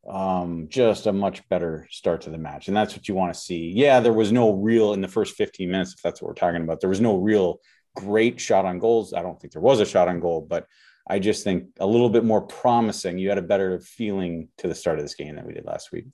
um, 0.08 0.68
just 0.68 1.06
a 1.06 1.12
much 1.12 1.46
better 1.48 1.88
start 1.90 2.22
to 2.22 2.30
the 2.30 2.38
match, 2.38 2.68
and 2.68 2.76
that's 2.76 2.94
what 2.94 3.08
you 3.08 3.14
want 3.14 3.34
to 3.34 3.40
see. 3.40 3.72
Yeah, 3.74 4.00
there 4.00 4.12
was 4.12 4.32
no 4.32 4.52
real 4.52 4.92
in 4.92 5.00
the 5.00 5.08
first 5.08 5.34
15 5.34 5.70
minutes, 5.70 5.94
if 5.94 6.02
that's 6.02 6.22
what 6.22 6.28
we're 6.28 6.34
talking 6.34 6.62
about. 6.62 6.80
There 6.80 6.90
was 6.90 7.00
no 7.00 7.16
real 7.16 7.60
great 7.96 8.40
shot 8.40 8.64
on 8.64 8.78
goals. 8.78 9.12
I 9.12 9.22
don't 9.22 9.40
think 9.40 9.52
there 9.52 9.62
was 9.62 9.80
a 9.80 9.86
shot 9.86 10.08
on 10.08 10.20
goal, 10.20 10.46
but 10.48 10.66
I 11.08 11.18
just 11.18 11.44
think 11.44 11.68
a 11.78 11.86
little 11.86 12.10
bit 12.10 12.24
more 12.24 12.40
promising. 12.40 13.18
You 13.18 13.28
had 13.28 13.38
a 13.38 13.42
better 13.42 13.78
feeling 13.78 14.48
to 14.58 14.68
the 14.68 14.74
start 14.74 14.98
of 14.98 15.04
this 15.04 15.14
game 15.14 15.36
than 15.36 15.46
we 15.46 15.54
did 15.54 15.64
last 15.64 15.92
week. 15.92 16.06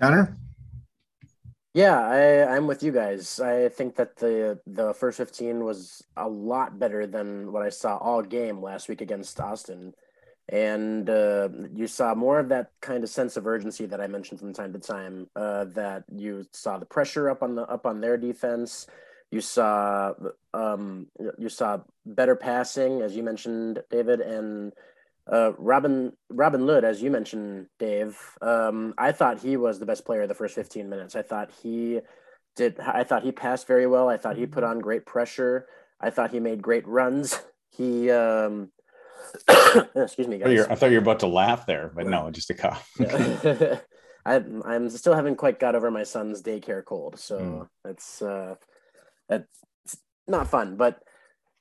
Connor? 0.00 0.36
Yeah, 1.74 2.00
I, 2.00 2.56
I'm 2.56 2.66
with 2.66 2.82
you 2.82 2.90
guys. 2.90 3.38
I 3.38 3.68
think 3.68 3.96
that 3.96 4.16
the 4.16 4.58
the 4.66 4.94
first 4.94 5.18
15 5.18 5.62
was 5.62 6.02
a 6.16 6.28
lot 6.28 6.78
better 6.78 7.06
than 7.06 7.52
what 7.52 7.62
I 7.62 7.68
saw 7.68 7.98
all 7.98 8.22
game 8.22 8.62
last 8.62 8.88
week 8.88 9.02
against 9.02 9.38
Austin. 9.40 9.92
And 10.48 11.10
uh, 11.10 11.48
you 11.74 11.86
saw 11.86 12.14
more 12.14 12.38
of 12.38 12.48
that 12.50 12.70
kind 12.80 13.02
of 13.02 13.10
sense 13.10 13.36
of 13.36 13.46
urgency 13.46 13.84
that 13.86 14.00
I 14.00 14.06
mentioned 14.06 14.40
from 14.40 14.52
time 14.52 14.72
to 14.72 14.78
time. 14.78 15.28
Uh, 15.36 15.64
that 15.74 16.04
you 16.14 16.46
saw 16.52 16.78
the 16.78 16.86
pressure 16.86 17.28
up 17.28 17.42
on 17.42 17.54
the 17.56 17.62
up 17.62 17.84
on 17.84 18.00
their 18.00 18.16
defense. 18.16 18.86
You 19.30 19.40
saw 19.40 20.14
um, 20.54 21.08
you 21.38 21.48
saw 21.48 21.80
better 22.04 22.36
passing, 22.36 23.02
as 23.02 23.16
you 23.16 23.22
mentioned, 23.22 23.82
David, 23.90 24.20
and 24.20 24.72
Uh, 25.28 25.50
Robin 25.58 26.12
Robin 26.30 26.64
Lod, 26.68 26.84
as 26.84 27.02
you 27.02 27.10
mentioned, 27.10 27.66
Dave. 27.80 28.16
Um, 28.40 28.94
I 28.96 29.10
thought 29.10 29.40
he 29.42 29.56
was 29.56 29.80
the 29.80 29.86
best 29.86 30.04
player 30.04 30.22
of 30.22 30.28
the 30.28 30.34
first 30.38 30.54
15 30.54 30.88
minutes. 30.88 31.16
I 31.16 31.22
thought 31.22 31.50
he 31.62 31.98
did. 32.54 32.78
I 32.78 33.02
thought 33.02 33.24
he 33.24 33.32
passed 33.32 33.66
very 33.66 33.88
well. 33.88 34.08
I 34.08 34.18
thought 34.18 34.36
he 34.36 34.46
put 34.46 34.62
on 34.62 34.78
great 34.78 35.04
pressure. 35.04 35.66
I 36.00 36.10
thought 36.10 36.30
he 36.30 36.38
made 36.38 36.62
great 36.62 36.86
runs. 36.86 37.42
He, 37.70 38.08
um, 38.12 38.70
excuse 39.96 40.28
me, 40.28 40.36
I 40.36 40.38
thought, 40.38 40.56
guys. 40.56 40.66
I 40.70 40.74
thought 40.76 40.90
you 40.92 40.98
were 40.98 41.02
about 41.02 41.20
to 41.20 41.26
laugh 41.26 41.66
there, 41.66 41.90
but 41.92 42.06
no, 42.06 42.30
just 42.30 42.50
a 42.50 42.54
cough. 42.54 42.88
I, 44.24 44.34
I'm 44.64 44.88
still 44.90 45.14
haven't 45.14 45.36
quite 45.36 45.58
got 45.58 45.74
over 45.74 45.90
my 45.90 46.04
son's 46.04 46.40
daycare 46.40 46.84
cold, 46.84 47.18
so 47.18 47.36
Mm. 47.36 47.90
it's 47.90 48.22
uh, 48.22 48.54
it's 49.28 49.96
not 50.28 50.48
fun. 50.48 50.76
But 50.76 51.02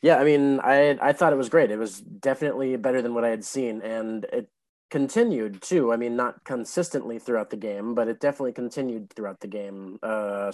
yeah, 0.01 0.17
I 0.17 0.23
mean, 0.23 0.59
I 0.61 0.97
I 1.01 1.13
thought 1.13 1.33
it 1.33 1.37
was 1.37 1.49
great. 1.49 1.71
It 1.71 1.79
was 1.79 1.99
definitely 1.99 2.75
better 2.77 3.01
than 3.01 3.13
what 3.13 3.25
I 3.25 3.29
had 3.29 3.43
seen, 3.45 3.81
and 3.81 4.25
it 4.25 4.49
continued 4.91 5.61
too. 5.61 5.91
I 5.93 5.97
mean, 5.97 6.15
not 6.15 6.43
consistently 6.43 7.19
throughout 7.19 7.49
the 7.49 7.57
game, 7.57 7.95
but 7.95 8.07
it 8.07 8.19
definitely 8.19 8.53
continued 8.53 9.11
throughout 9.13 9.39
the 9.39 9.47
game. 9.47 9.99
Uh, 10.03 10.51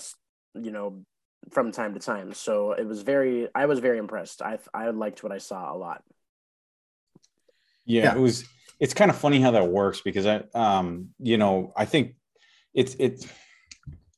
you 0.54 0.72
know, 0.72 1.04
from 1.52 1.72
time 1.72 1.94
to 1.94 2.00
time. 2.00 2.34
So 2.34 2.74
it 2.74 2.86
was 2.86 3.02
very. 3.04 3.48
I 3.56 3.66
was 3.66 3.80
very 3.80 3.98
impressed. 3.98 4.42
I 4.42 4.60
I 4.74 4.90
liked 4.92 5.24
what 5.24 5.32
I 5.32 5.38
saw 5.40 5.74
a 5.74 5.78
lot. 5.78 6.04
Yeah, 7.86 8.04
Yeah. 8.04 8.16
it 8.16 8.20
was. 8.20 8.46
It's 8.80 8.94
kind 8.96 9.12
of 9.12 9.18
funny 9.18 9.40
how 9.40 9.52
that 9.52 9.68
works 9.68 10.02
because 10.02 10.26
I, 10.26 10.44
um, 10.56 11.10
you 11.20 11.38
know, 11.38 11.72
I 11.76 11.86
think 11.86 12.16
it's 12.74 12.96
it's. 13.00 13.28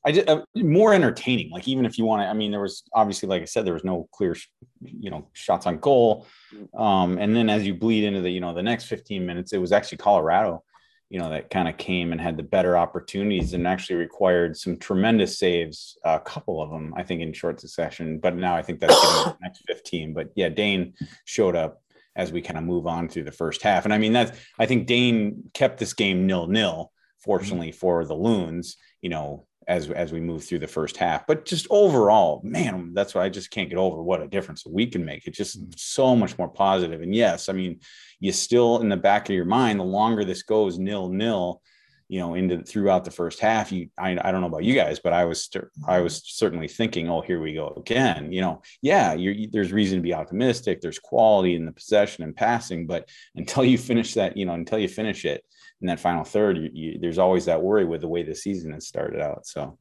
I 0.05 0.11
just 0.11 0.27
uh, 0.27 0.41
more 0.55 0.93
entertaining. 0.93 1.49
Like 1.49 1.67
even 1.67 1.85
if 1.85 1.97
you 1.97 2.05
want 2.05 2.21
to, 2.23 2.27
I 2.27 2.33
mean, 2.33 2.51
there 2.51 2.59
was 2.59 2.83
obviously, 2.93 3.29
like 3.29 3.41
I 3.41 3.45
said, 3.45 3.65
there 3.65 3.73
was 3.73 3.85
no 3.85 4.09
clear, 4.11 4.35
you 4.81 5.09
know, 5.09 5.29
shots 5.33 5.65
on 5.65 5.77
goal. 5.77 6.27
Um, 6.75 7.17
and 7.17 7.35
then 7.35 7.49
as 7.49 7.65
you 7.65 7.73
bleed 7.73 8.03
into 8.03 8.21
the, 8.21 8.29
you 8.29 8.41
know, 8.41 8.53
the 8.53 8.63
next 8.63 8.85
15 8.85 9.25
minutes, 9.25 9.53
it 9.53 9.59
was 9.59 9.71
actually 9.71 9.99
Colorado, 9.99 10.63
you 11.09 11.19
know, 11.19 11.29
that 11.29 11.49
kind 11.49 11.69
of 11.69 11.77
came 11.77 12.11
and 12.11 12.19
had 12.19 12.35
the 12.35 12.43
better 12.43 12.77
opportunities 12.77 13.53
and 13.53 13.65
actually 13.65 13.95
required 13.95 14.57
some 14.57 14.77
tremendous 14.77 15.39
saves, 15.39 15.97
a 16.03 16.19
couple 16.19 16.61
of 16.61 16.69
them, 16.69 16.93
I 16.97 17.03
think, 17.03 17.21
in 17.21 17.31
short 17.31 17.61
succession. 17.61 18.19
But 18.19 18.35
now 18.35 18.55
I 18.55 18.61
think 18.61 18.79
that's 18.79 18.99
the 18.99 19.37
next 19.41 19.63
15. 19.67 20.13
But 20.13 20.31
yeah, 20.35 20.49
Dayne 20.49 20.95
showed 21.23 21.55
up 21.55 21.81
as 22.15 22.31
we 22.31 22.41
kind 22.41 22.57
of 22.57 22.65
move 22.65 22.87
on 22.87 23.07
through 23.07 23.23
the 23.23 23.31
first 23.31 23.61
half. 23.61 23.85
And 23.85 23.93
I 23.93 23.97
mean, 23.97 24.13
that's, 24.13 24.37
I 24.59 24.65
think 24.65 24.85
Dayne 24.85 25.49
kept 25.53 25.79
this 25.79 25.93
game 25.93 26.27
nil 26.27 26.47
nil, 26.47 26.91
fortunately 27.23 27.71
for 27.71 28.05
the 28.05 28.13
Loons, 28.13 28.77
you 29.01 29.09
know, 29.09 29.47
as, 29.67 29.89
as 29.89 30.11
we 30.11 30.19
move 30.19 30.43
through 30.43 30.59
the 30.59 30.67
first 30.67 30.97
half. 30.97 31.25
But 31.27 31.45
just 31.45 31.67
overall, 31.69 32.41
man, 32.43 32.91
that's 32.93 33.15
what 33.15 33.23
I 33.23 33.29
just 33.29 33.51
can't 33.51 33.69
get 33.69 33.77
over 33.77 34.01
what 34.01 34.21
a 34.21 34.27
difference 34.27 34.65
we 34.65 34.87
can 34.87 35.05
make. 35.05 35.27
It's 35.27 35.37
just 35.37 35.61
mm. 35.61 35.73
so 35.77 36.15
much 36.15 36.37
more 36.37 36.49
positive. 36.49 37.01
And 37.01 37.13
yes, 37.15 37.49
I 37.49 37.53
mean, 37.53 37.79
you 38.19 38.31
still 38.31 38.79
in 38.79 38.89
the 38.89 38.97
back 38.97 39.29
of 39.29 39.35
your 39.35 39.45
mind, 39.45 39.79
the 39.79 39.83
longer 39.83 40.23
this 40.23 40.43
goes 40.43 40.77
nil 40.77 41.09
nil, 41.09 41.61
you 42.09 42.19
know, 42.19 42.35
into 42.35 42.61
throughout 42.61 43.05
the 43.05 43.11
first 43.11 43.39
half, 43.39 43.71
you 43.71 43.89
I, 43.97 44.11
I 44.11 44.31
don't 44.31 44.41
know 44.41 44.47
about 44.47 44.63
you 44.63 44.75
guys, 44.75 44.99
but 44.99 45.13
I 45.13 45.25
was 45.25 45.49
I 45.87 45.99
was 45.99 46.21
certainly 46.25 46.67
thinking, 46.67 47.09
oh, 47.09 47.21
here 47.21 47.41
we 47.41 47.53
go 47.53 47.73
again. 47.77 48.31
You 48.31 48.41
know, 48.41 48.61
yeah, 48.81 49.13
you're, 49.13 49.47
there's 49.51 49.71
reason 49.71 49.97
to 49.97 50.03
be 50.03 50.13
optimistic. 50.13 50.79
There's 50.79 50.99
quality 50.99 51.55
in 51.55 51.65
the 51.65 51.71
possession 51.71 52.23
and 52.23 52.35
passing, 52.35 52.87
but 52.87 53.09
until 53.35 53.65
you 53.65 53.77
finish 53.77 54.13
that, 54.13 54.37
you 54.37 54.45
know, 54.45 54.53
until 54.53 54.79
you 54.79 54.87
finish 54.87 55.25
it 55.25 55.43
in 55.83 55.87
that 55.87 55.99
final 55.99 56.23
third, 56.23 56.57
you, 56.57 56.69
you, 56.73 56.99
there's 56.99 57.19
always 57.19 57.45
that 57.45 57.61
worry 57.61 57.83
with 57.83 58.01
the 58.01 58.07
way 58.07 58.23
the 58.23 58.33
season 58.33 58.71
has 58.71 58.87
started 58.87 59.19
out. 59.21 59.45
So 59.45 59.77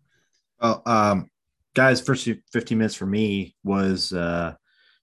Well, 0.60 0.82
um, 0.84 1.30
guys, 1.74 2.00
first 2.00 2.28
15 2.52 2.76
minutes 2.76 2.96
for 2.96 3.06
me 3.06 3.54
was 3.62 4.12
uh, 4.12 4.54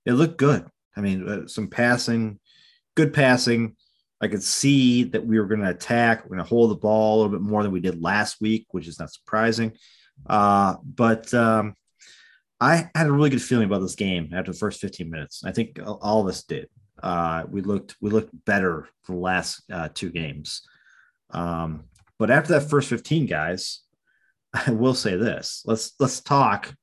it 0.06 0.12
looked 0.12 0.38
good. 0.38 0.68
I 0.98 1.02
mean, 1.02 1.28
uh, 1.28 1.48
some 1.48 1.70
passing, 1.70 2.40
good 2.96 3.14
passing. 3.14 3.78
I 4.20 4.28
could 4.28 4.44
see 4.44 5.06
that 5.06 5.26
we 5.26 5.40
were 5.40 5.46
going 5.46 5.62
to 5.62 5.70
attack. 5.70 6.24
We're 6.24 6.36
going 6.36 6.46
to 6.46 6.50
hold 6.50 6.72
the 6.72 6.76
ball 6.76 7.16
a 7.16 7.18
little 7.22 7.40
bit 7.40 7.50
more 7.50 7.64
than 7.64 7.72
we 7.72 7.80
did 7.80 8.02
last 8.02 8.42
week, 8.42 8.68
which 8.72 8.86
is 8.86 9.00
not 9.00 9.14
surprising. 9.14 9.72
Uh, 10.28 10.76
but 10.84 11.34
um, 11.34 11.76
I 12.60 12.90
had 12.94 13.08
a 13.08 13.12
really 13.14 13.30
good 13.30 13.42
feeling 13.42 13.68
about 13.68 13.80
this 13.80 13.96
game 13.96 14.34
after 14.34 14.52
the 14.52 14.58
first 14.58 14.82
15 14.82 15.10
minutes. 15.10 15.46
I 15.46 15.54
think 15.54 15.80
all 15.82 16.20
of 16.20 16.28
us 16.28 16.44
did. 16.44 16.68
Uh, 17.02 17.46
we 17.50 17.62
looked 17.62 17.96
we 18.02 18.10
looked 18.10 18.34
better 18.44 18.90
for 19.04 19.14
the 19.14 19.20
last 19.20 19.64
uh, 19.72 19.88
two 19.94 20.10
games. 20.10 20.64
Um, 21.32 21.86
but 22.18 22.30
after 22.32 22.54
that 22.54 22.70
first 22.70 22.90
15 22.90 23.26
guys, 23.26 23.82
I 24.54 24.72
will 24.72 24.94
say 24.96 25.16
this. 25.16 25.64
Let's 25.66 25.94
let's 26.00 26.22
talk. 26.22 26.74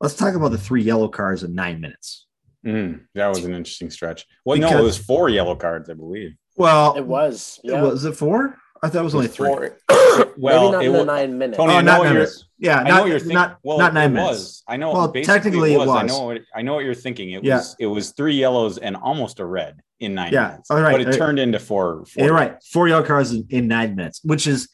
Let's 0.00 0.14
talk 0.14 0.34
about 0.34 0.50
the 0.50 0.58
three 0.58 0.82
yellow 0.82 1.08
cards 1.08 1.42
in 1.44 1.54
nine 1.54 1.80
minutes. 1.80 2.26
mm, 2.66 3.00
that 3.14 3.28
was 3.28 3.44
an 3.44 3.54
interesting 3.54 3.90
stretch. 3.90 4.26
Well, 4.44 4.58
no, 4.58 4.78
it 4.78 4.82
was 4.82 4.98
four 4.98 5.28
yellow 5.28 5.54
cards, 5.56 5.88
I 5.88 5.94
believe. 5.94 6.32
Well, 6.56 6.94
It 6.96 7.06
was. 7.06 7.58
Yeah. 7.64 7.82
was 7.82 8.04
it 8.04 8.16
four? 8.16 8.56
I 8.82 8.88
thought 8.88 9.00
it 9.00 9.04
was 9.04 9.14
only 9.14 9.28
three. 9.28 9.48
Four- 9.48 9.78
Maybe 10.18 10.30
well, 10.38 10.72
not 10.72 10.82
it 10.82 10.86
in 10.86 10.92
the 10.92 10.98
wa- 10.98 11.04
nine 11.04 11.38
minutes. 11.38 11.56
Tony, 11.58 11.72
Oh, 11.72 11.76
I 11.76 11.82
not 11.82 11.98
what 11.98 12.04
nine 12.04 12.14
minutes. 12.14 12.44
Yeah, 12.58 12.78
I 12.78 12.82
know 12.84 12.88
not 12.90 13.00
what 13.02 13.10
you're 13.10 13.18
thinking. 13.18 13.34
not 13.34 13.58
well, 13.62 13.78
not 13.78 13.94
nine 13.94 14.12
minutes. 14.12 14.30
was. 14.30 14.62
I 14.68 14.76
know. 14.76 14.92
Well, 14.92 15.08
basically 15.08 15.34
technically 15.34 15.74
it 15.74 15.78
was. 15.78 15.88
I 15.88 16.02
was. 16.04 16.12
know. 16.12 16.24
What, 16.26 16.40
I 16.54 16.62
know 16.62 16.74
what 16.74 16.84
you're 16.84 16.94
thinking. 16.94 17.30
It 17.32 17.44
Yeah. 17.44 17.56
was. 17.56 17.76
It 17.78 17.86
was 17.86 18.10
three 18.12 18.34
yellows 18.34 18.78
and 18.78 18.96
almost 18.96 19.40
a 19.40 19.44
red 19.44 19.80
in 20.00 20.14
nine 20.14 20.32
Yeah, 20.32 20.48
minutes. 20.48 20.70
all 20.70 20.80
right, 20.80 20.92
But 20.92 21.00
it 21.02 21.06
all 21.06 21.10
right. 21.12 21.18
turned 21.18 21.38
into 21.38 21.58
four. 21.58 22.04
four 22.06 22.24
You're 22.24 22.34
right. 22.34 22.56
Four 22.72 22.88
yellow 22.88 23.02
cards 23.04 23.32
in, 23.32 23.46
in 23.50 23.68
nine 23.68 23.94
minutes, 23.96 24.20
which 24.24 24.46
is 24.46 24.68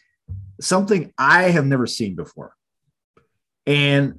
something 0.61 1.13
I 1.19 1.45
have 1.51 1.67
never 1.67 1.87
seen 1.87 2.15
before. 2.17 2.55
And 3.67 4.19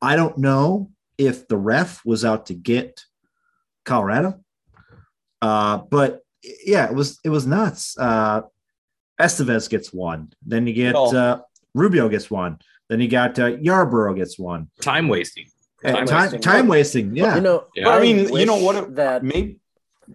I 0.00 0.16
don't 0.16 0.38
know 0.38 0.90
if 1.18 1.48
the 1.48 1.56
ref 1.56 2.04
was 2.04 2.24
out 2.24 2.46
to 2.46 2.54
get 2.54 3.04
Colorado. 3.84 4.40
Uh, 5.40 5.78
but 5.78 6.20
yeah, 6.64 6.86
it 6.88 6.94
was 6.94 7.18
it 7.24 7.28
was 7.30 7.46
nuts. 7.46 7.96
Uh 7.98 8.42
Estevez 9.20 9.68
gets 9.68 9.92
one. 9.92 10.32
Then 10.44 10.66
you 10.66 10.72
get 10.74 10.94
Well- 10.94 11.16
uh 11.16 11.40
Rubio 11.74 12.08
gets 12.08 12.30
one. 12.30 12.58
Then 12.88 13.00
you 13.00 13.08
got 13.08 13.38
uh, 13.38 13.52
Yarbrough 13.52 14.16
gets 14.16 14.38
one. 14.38 14.68
Time 14.82 15.08
wasting. 15.08 15.46
Time 15.82 16.06
time, 16.06 16.22
wasting. 16.24 16.40
time 16.40 16.68
wasting. 16.68 17.16
Yeah. 17.16 17.34
You 17.36 17.40
know, 17.40 17.66
Yeah. 17.74 17.88
I 17.88 18.00
mean, 18.00 18.28
you 18.34 18.44
know 18.46 18.56
wish 18.56 18.64
what- 18.64 18.94
That 18.96 19.24
Maybe. 19.24 19.58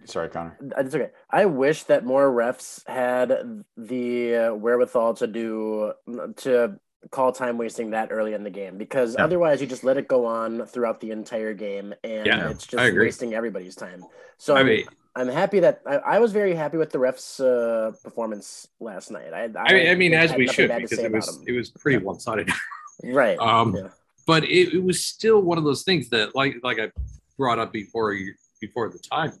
Sorry, 0.04 0.28
Connor. 0.28 0.56
it's 0.76 0.94
okay. 0.94 1.10
I 1.30 1.46
wish 1.46 1.84
that 1.84 2.04
more 2.04 2.30
refs 2.30 2.86
had 2.88 3.64
the 3.76 4.36
uh, 4.36 4.54
wherewithal 4.54 5.14
to 5.14 5.26
do 5.26 5.92
to 6.36 6.78
call 7.10 7.32
time 7.32 7.58
wasting 7.58 7.90
that 7.90 8.08
early 8.12 8.34
in 8.34 8.44
the 8.44 8.50
game 8.50 8.76
because 8.76 9.14
Yeah. 9.16 9.24
otherwise 9.24 9.60
you 9.60 9.66
just 9.66 9.82
let 9.84 9.96
it 9.96 10.06
go 10.06 10.26
on 10.26 10.66
throughout 10.66 11.00
the 11.00 11.10
entire 11.10 11.54
game 11.54 11.94
and 12.04 12.26
Yeah, 12.26 12.50
it's 12.50 12.66
just 12.66 12.94
wasting 12.94 13.34
everybody's 13.34 13.74
time. 13.74 14.04
So 14.36 14.56
I 14.56 14.62
mean, 14.62 14.84
I'm 15.18 15.28
happy 15.28 15.58
that 15.60 15.82
I, 15.84 15.96
I 15.96 16.18
was 16.20 16.32
very 16.32 16.54
happy 16.54 16.76
with 16.76 16.90
the 16.90 16.98
refs' 16.98 17.40
uh, 17.40 17.90
performance 18.04 18.68
last 18.78 19.10
night. 19.10 19.32
I, 19.34 19.50
I 19.56 19.72
mean, 19.72 19.88
I 19.88 19.94
mean, 19.96 20.14
as 20.14 20.32
we 20.34 20.46
should 20.46 20.70
because 20.76 20.98
it 20.98 21.10
was 21.10 21.42
it 21.44 21.52
was 21.52 21.70
pretty 21.70 21.98
one 21.98 22.20
sided. 22.20 22.48
right. 23.04 23.36
Um, 23.38 23.74
yeah. 23.74 23.88
but 24.28 24.44
it, 24.44 24.74
it 24.74 24.82
was 24.82 25.04
still 25.04 25.42
one 25.42 25.58
of 25.58 25.64
those 25.64 25.82
things 25.82 26.08
that 26.10 26.36
like 26.36 26.56
like 26.62 26.78
I 26.78 26.92
brought 27.36 27.58
up 27.58 27.72
before 27.72 28.16
before 28.60 28.90
the 28.90 28.98
time 28.98 29.32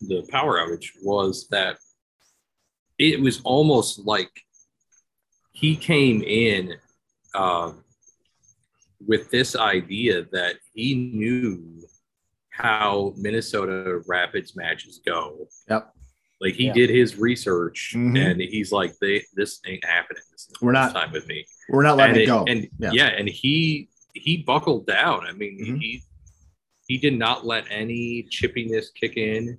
the 0.00 0.26
power 0.30 0.58
outage 0.58 0.90
was 1.02 1.46
that 1.50 1.78
it 2.98 3.20
was 3.20 3.40
almost 3.44 4.00
like 4.00 4.30
he 5.52 5.76
came 5.76 6.22
in 6.22 6.74
um, 7.34 7.84
with 9.06 9.30
this 9.30 9.54
idea 9.54 10.26
that 10.32 10.56
he 10.74 10.94
knew 10.94 11.82
how 12.62 13.12
Minnesota 13.16 14.00
Rapids 14.06 14.54
matches 14.56 15.00
go. 15.04 15.48
Yep. 15.68 15.92
Like 16.40 16.54
he 16.54 16.66
Yeah. 16.66 16.72
did 16.72 16.90
his 16.90 17.16
research 17.16 17.94
Mhm. 17.96 18.18
and 18.18 18.40
he's 18.40 18.72
like, 18.72 18.96
they 19.00 19.24
this 19.34 19.60
ain't 19.66 19.84
happening. 19.84 20.22
This 20.30 20.48
We're 20.60 20.72
not- 20.72 20.92
time 20.92 21.12
with 21.12 21.26
me 21.28 21.44
We're 21.68 21.82
not 21.82 21.96
letting 21.96 22.14
and 22.16 22.22
it 22.22 22.26
go. 22.26 22.44
And 22.46 22.68
Yeah. 22.78 22.90
yeah. 22.92 23.06
and 23.08 23.28
he 23.28 23.88
he 24.14 24.38
buckled 24.38 24.86
down. 24.86 25.26
I 25.26 25.32
mean, 25.32 25.58
Mhm. 25.58 25.80
he 25.80 26.02
he 26.88 26.98
did 26.98 27.16
not 27.18 27.46
let 27.46 27.64
any 27.70 28.24
chippiness 28.24 28.86
kick 28.94 29.16
in. 29.16 29.58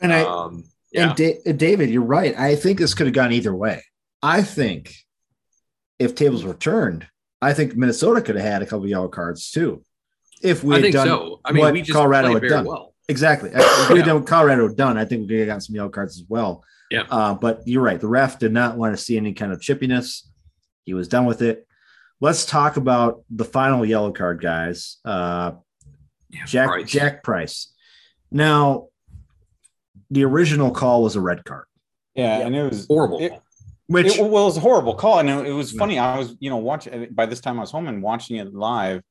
and 0.00 0.12
I 0.12 0.20
um, 0.22 0.64
yeah, 0.92 1.08
And 1.08 1.16
da- 1.16 1.52
David, 1.52 1.90
you're 1.90 2.02
right. 2.02 2.38
I 2.38 2.54
think 2.56 2.78
this 2.78 2.94
could 2.94 3.06
have 3.06 3.14
gone 3.14 3.32
either 3.32 3.54
way. 3.54 3.82
I 4.22 4.42
think 4.42 4.94
if 5.98 6.14
tables 6.14 6.44
were 6.44 6.54
turned, 6.54 7.08
I 7.42 7.52
think 7.54 7.74
Minnesota 7.74 8.20
could 8.20 8.36
have 8.36 8.44
had 8.44 8.62
a 8.62 8.66
couple 8.66 8.84
of 8.84 8.90
yellow 8.90 9.08
cards 9.08 9.50
too. 9.50 9.82
If 10.42 10.62
we 10.64 10.74
I 10.74 10.78
had 10.78 10.82
think 10.82 10.94
done 10.94 11.06
so. 11.08 11.40
I 11.44 11.52
mean, 11.52 11.62
what 11.64 11.72
we 11.72 11.80
just 11.82 11.92
Colorado 11.92 12.32
had 12.34 12.42
done. 12.42 12.64
well. 12.64 12.94
exactly, 13.08 13.50
if 13.52 13.90
we 13.90 13.96
had 13.98 14.06
done 14.06 14.16
what 14.16 14.26
Colorado 14.26 14.68
had 14.68 14.76
done, 14.76 14.96
I 14.96 15.04
think 15.04 15.22
we 15.22 15.28
could 15.28 15.38
have 15.40 15.46
gotten 15.48 15.60
some 15.60 15.74
yellow 15.76 15.88
cards 15.88 16.16
as 16.16 16.24
well. 16.28 16.64
Yeah. 16.90 17.02
Uh, 17.10 17.34
but 17.34 17.62
you're 17.66 17.82
right. 17.82 18.00
The 18.00 18.08
ref 18.08 18.38
did 18.38 18.52
not 18.52 18.76
want 18.76 18.96
to 18.96 19.02
see 19.02 19.16
any 19.16 19.34
kind 19.34 19.52
of 19.52 19.60
chippiness. 19.60 20.22
He 20.84 20.94
was 20.94 21.06
done 21.08 21.26
with 21.26 21.42
it. 21.42 21.66
Let's 22.20 22.46
talk 22.46 22.76
about 22.78 23.24
the 23.30 23.44
final 23.44 23.84
yellow 23.84 24.10
card, 24.12 24.40
guys. 24.40 24.96
Uh, 25.04 25.52
Yeah, 26.30 26.44
Jack 26.46 26.68
Price. 26.68 26.90
Jack 26.90 27.22
Price. 27.24 27.72
Now, 28.30 28.88
the 30.10 30.24
original 30.24 30.70
call 30.70 31.02
was 31.02 31.16
a 31.16 31.20
red 31.20 31.44
card, 31.44 31.64
Yeah, 32.14 32.38
Yeah. 32.38 32.46
and 32.46 32.56
it 32.56 32.62
was 32.70 32.86
horrible. 32.86 33.18
It, 33.20 33.32
which 33.86 34.18
it, 34.18 34.22
well, 34.22 34.42
it 34.44 34.46
was 34.46 34.56
a 34.56 34.60
horrible 34.60 34.94
call, 34.94 35.18
and 35.20 35.28
it, 35.30 35.46
it 35.46 35.52
was 35.52 35.72
Yeah. 35.72 35.78
funny. 35.78 35.98
I 35.98 36.18
was, 36.18 36.36
you 36.40 36.50
know, 36.50 36.56
watching. 36.58 37.08
By 37.12 37.26
this 37.26 37.40
time, 37.40 37.58
I 37.58 37.60
was 37.60 37.70
home 37.70 37.88
and 37.88 38.02
watching 38.02 38.36
it 38.36 38.54
live, 38.54 39.02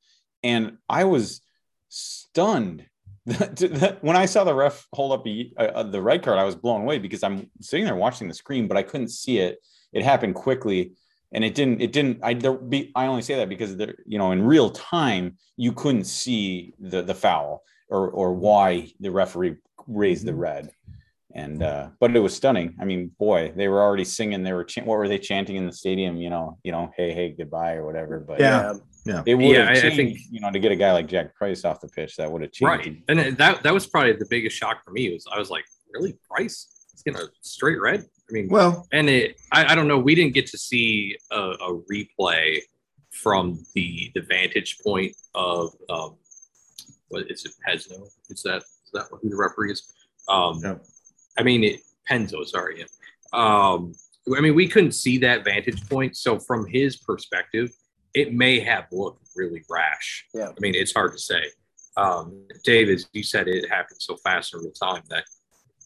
and 0.44 0.78
I 0.90 1.06
was 1.06 1.42
stunned 1.90 2.86
when 4.02 4.16
I 4.16 4.26
saw 4.26 4.46
the 4.46 4.54
ref 4.54 4.88
hold 4.94 5.12
up 5.12 5.28
a, 5.28 5.52
uh, 5.58 5.84
the 5.84 6.02
red 6.02 6.24
card, 6.24 6.40
I 6.40 6.46
was 6.46 6.56
blown 6.56 6.82
away 6.82 6.98
because 6.98 7.24
I'm 7.24 7.50
sitting 7.60 7.86
there 7.86 7.96
watching 7.96 8.30
the 8.30 8.34
screen, 8.34 8.68
but 8.68 8.78
I 8.78 8.84
couldn't 8.84 9.10
see 9.10 9.40
it. 9.40 9.60
It 9.92 10.04
happened 10.04 10.36
quickly, 10.36 10.94
and 11.34 11.44
it 11.44 11.54
didn't. 11.54 11.82
It 11.82 11.92
didn't. 11.92 12.20
I 12.24 12.36
there 12.36 12.54
be. 12.54 12.92
I 12.96 13.08
only 13.08 13.22
say 13.22 13.36
that 13.36 13.50
because 13.50 13.76
there, 13.76 13.96
you 14.06 14.18
know, 14.18 14.32
in 14.32 14.44
real 14.44 14.70
time, 14.70 15.38
you 15.58 15.74
couldn't 15.74 16.06
see 16.06 16.74
the 16.80 17.02
the 17.02 17.14
foul 17.14 17.64
or 17.90 18.10
or 18.10 18.34
why 18.34 18.94
the 19.02 19.12
referee 19.12 19.58
raised 19.88 20.26
the 20.26 20.36
red. 20.36 20.72
And 21.36 21.62
uh, 21.62 21.90
but 22.00 22.16
it 22.16 22.20
was 22.20 22.34
stunning. 22.36 22.74
I 22.80 22.86
mean, 22.86 23.12
boy, 23.20 23.52
they 23.56 23.68
were 23.68 23.82
already 23.82 24.06
singing. 24.06 24.44
They 24.44 24.54
were 24.54 24.64
ch- 24.64 24.78
what 24.78 24.98
were 24.98 25.08
they 25.10 25.20
chanting 25.20 25.58
in 25.58 25.66
the 25.66 25.74
stadium? 25.74 26.18
You 26.18 26.30
know, 26.30 26.58
you 26.64 26.72
know, 26.72 26.90
hey, 26.96 27.12
hey, 27.14 27.36
goodbye 27.38 27.74
or 27.74 27.86
whatever. 27.86 28.20
But 28.20 28.40
Yeah. 28.40 28.74
Yeah. 29.06 29.24
it 29.26 29.36
would 29.36 29.46
Yeah, 29.46 29.60
have 29.66 29.68
I- 29.70 29.72
I 29.72 29.82
changed, 29.82 29.96
think- 29.98 30.20
you 30.32 30.40
know, 30.40 30.52
to 30.52 30.60
get 30.60 30.72
a 30.72 30.76
guy 30.76 30.94
like 30.94 31.08
Jack 31.08 31.36
Price 31.36 31.66
off 31.66 31.82
the 31.82 31.90
pitch, 31.90 32.16
that 32.18 32.32
would 32.32 32.42
have 32.44 32.52
changed. 32.54 32.70
right, 32.70 33.04
and 33.10 33.38
that 33.38 33.62
that 33.64 33.74
was 33.74 33.86
probably 33.86 34.14
the 34.14 34.26
biggest 34.30 34.56
shock 34.58 34.84
for 34.86 34.92
me. 34.92 35.12
Was 35.14 35.26
I 35.32 35.38
was 35.38 35.50
like, 35.50 35.66
really, 35.94 36.18
Price? 36.30 36.86
He's 36.92 37.04
getting 37.04 37.20
a 37.22 37.26
straight 37.42 37.80
red. 37.82 38.02
I 38.30 38.32
mean, 38.34 38.48
Well, 38.50 38.88
and 38.94 39.10
it 39.10 39.38
I, 39.52 39.74
I 39.74 39.76
don't 39.76 39.88
know 39.88 40.00
we 40.00 40.16
didn't 40.16 40.34
get 40.34 40.48
to 40.48 40.58
see 40.58 41.18
a, 41.32 41.40
a 41.42 41.82
replay 41.92 42.60
from 43.12 43.60
the 43.76 44.12
the 44.16 44.22
vantage 44.22 44.80
point 44.84 45.14
of 45.36 45.72
um 45.90 46.16
what 47.10 47.30
is 47.30 47.46
it 47.46 47.52
Pesno 47.68 48.08
is 48.30 48.44
that 48.44 48.58
is 48.64 48.92
that 48.94 49.06
who 49.22 49.30
the 49.30 49.36
referee 49.36 49.72
is 49.74 49.94
um 50.30 50.60
Yeah. 50.64 50.76
I 51.38 51.44
mean 51.44 51.64
it 51.64 51.82
Penzo 52.10 52.46
sorry 52.46 52.86
um 53.34 53.94
I 54.36 54.42
mean 54.42 54.56
we 54.56 54.68
couldn't 54.68 54.94
see 54.94 55.18
that 55.20 55.44
vantage 55.44 55.88
point 55.90 56.16
so 56.18 56.40
from 56.40 56.66
his 56.68 56.98
perspective 56.98 57.72
it 58.14 58.34
may 58.34 58.60
have 58.60 58.86
looked 58.92 59.30
really 59.36 59.64
rash 59.70 60.26
Yeah. 60.34 60.50
I 60.50 60.60
mean 60.60 60.76
it's 60.76 60.94
hard 60.94 61.14
to 61.14 61.20
say 61.20 61.42
um 61.96 62.46
Dave 62.64 62.90
as 62.90 63.08
you 63.14 63.24
said 63.24 63.48
it 63.48 63.70
happened 63.70 64.02
so 64.02 64.18
fast 64.18 64.54
in 64.54 64.62
real 64.62 64.72
time 64.72 65.04
that 65.10 65.26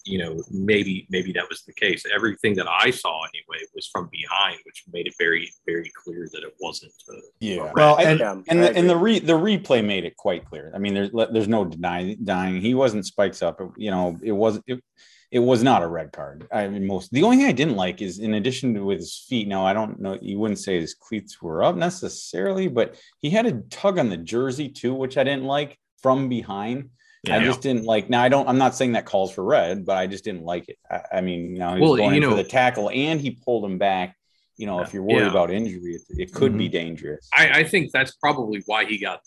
you 0.05 0.17
know, 0.17 0.41
maybe 0.49 1.07
maybe 1.09 1.31
that 1.33 1.47
was 1.49 1.63
the 1.63 1.73
case. 1.73 2.03
Everything 2.13 2.55
that 2.55 2.67
I 2.67 2.91
saw 2.91 3.23
anyway 3.23 3.65
was 3.75 3.87
from 3.87 4.09
behind, 4.11 4.57
which 4.65 4.83
made 4.91 5.07
it 5.07 5.13
very 5.17 5.51
very 5.65 5.91
clear 6.03 6.27
that 6.31 6.43
it 6.43 6.55
wasn't. 6.59 6.93
Uh, 7.09 7.17
Yeah. 7.39 7.71
well, 7.75 7.97
and 7.97 8.19
Yeah, 8.19 8.41
and 8.47 8.63
the, 8.63 8.75
and 8.75 8.89
the 8.89 8.97
re 8.97 9.19
the 9.19 9.33
replay 9.33 9.85
made 9.85 10.05
it 10.05 10.17
quite 10.17 10.45
clear. 10.45 10.71
I 10.73 10.79
mean, 10.79 10.93
there's 10.93 11.11
there's 11.31 11.47
no 11.47 11.65
denying 11.65 12.17
denying 12.23 12.61
he 12.61 12.73
wasn't 12.73 13.05
spikes 13.05 13.41
up. 13.41 13.61
You 13.77 13.91
know, 13.91 14.17
it 14.21 14.31
was 14.31 14.59
it, 14.67 14.83
it 15.31 15.39
was 15.39 15.63
not 15.63 15.81
a 15.81 15.87
red 15.87 16.11
card. 16.11 16.45
I 16.51 16.67
mean, 16.67 16.85
most 16.85 17.11
the 17.11 17.23
only 17.23 17.37
thing 17.37 17.45
I 17.47 17.51
didn't 17.53 17.77
like 17.77 18.01
is 18.01 18.19
in 18.19 18.33
addition 18.33 18.73
to 18.73 18.83
with 18.85 18.99
his 18.99 19.17
feet. 19.27 19.47
Now 19.47 19.65
I 19.65 19.73
don't 19.73 19.99
know. 19.99 20.17
You 20.21 20.37
wouldn't 20.39 20.59
say 20.59 20.79
his 20.79 20.93
cleats 20.93 21.41
were 21.41 21.63
up 21.63 21.75
necessarily, 21.77 22.67
but 22.67 22.95
he 23.21 23.29
had 23.29 23.45
a 23.45 23.53
tug 23.69 23.97
on 23.97 24.09
the 24.09 24.17
jersey 24.17 24.69
too, 24.69 24.93
which 24.93 25.17
I 25.17 25.23
didn't 25.23 25.45
like 25.45 25.77
from 26.01 26.27
behind. 26.29 26.89
I 27.29 27.39
just 27.39 27.61
didn't 27.61 27.85
like. 27.85 28.09
Now 28.09 28.23
I 28.23 28.29
don't. 28.29 28.49
I'm 28.49 28.57
not 28.57 28.75
saying 28.75 28.93
that 28.93 29.05
calls 29.05 29.31
for 29.31 29.43
red, 29.43 29.85
but 29.85 29.95
I 29.95 30.07
just 30.07 30.23
didn't 30.23 30.43
like 30.43 30.67
it. 30.69 30.77
I, 30.89 31.01
I 31.17 31.21
mean, 31.21 31.53
you 31.53 31.59
know, 31.59 31.75
he 31.75 31.81
was 31.81 31.89
Well, 31.91 31.97
going 31.97 32.15
you 32.15 32.23
in 32.23 32.29
for 32.29 32.35
the 32.35 32.43
tackle 32.43 32.89
and 32.89 33.21
he 33.21 33.31
pulled 33.31 33.63
him 33.63 33.77
back. 33.77 34.15
You 34.57 34.65
know, 34.65 34.81
if 34.81 34.91
you're 34.93 35.03
worried 35.03 35.21
Yeah. 35.25 35.29
about 35.29 35.51
injury, 35.51 35.95
it, 35.95 36.01
it 36.09 36.33
could 36.33 36.51
Mm-hmm. 36.51 36.57
be 36.57 36.69
dangerous. 36.69 37.29
I, 37.35 37.59
I 37.59 37.63
think 37.63 37.91
that's 37.91 38.15
probably 38.15 38.63
why 38.65 38.85
he 38.85 38.97
got, 38.97 39.21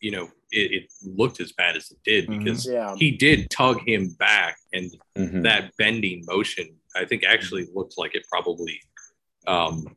you 0.00 0.10
know, 0.10 0.24
it, 0.50 0.72
it 0.84 0.92
looked 1.04 1.40
as 1.40 1.52
bad 1.52 1.76
as 1.76 1.90
it 1.90 1.98
did 2.04 2.26
Mhm. 2.28 2.38
because 2.38 2.66
Yeah. 2.66 2.94
he 2.96 3.10
did 3.10 3.50
tug 3.50 3.80
him 3.86 4.10
back, 4.18 4.56
and 4.72 4.90
Mhm. 5.16 5.42
that 5.42 5.72
bending 5.76 6.24
motion 6.26 6.74
I 6.96 7.04
think 7.04 7.22
actually 7.24 7.66
looked 7.74 7.96
like 7.98 8.14
it 8.14 8.24
probably 8.30 8.80
um, 9.46 9.96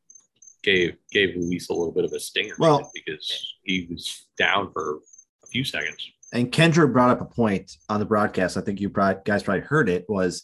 gave 0.64 0.96
gave 1.12 1.36
Luis 1.36 1.70
a 1.70 1.74
little 1.74 1.92
bit 1.94 2.06
of 2.06 2.14
a 2.14 2.20
stinger 2.20 2.56
Well- 2.60 2.90
because 2.94 3.56
he 3.64 3.88
was 3.90 4.28
down 4.38 4.72
for 4.72 5.00
a 5.44 5.48
few 5.48 5.64
seconds. 5.64 6.10
and 6.34 6.50
Kendra 6.52 6.90
brought 6.92 7.10
up 7.10 7.20
a 7.20 7.26
point 7.26 7.76
on 7.90 8.00
the 8.00 8.06
broadcast. 8.06 8.56
I 8.56 8.62
think 8.62 8.80
you 8.80 8.90
probably, 8.90 9.22
guys 9.26 9.44
probably 9.44 9.64
heard 9.64 9.90
it. 9.90 10.06
Was 10.08 10.44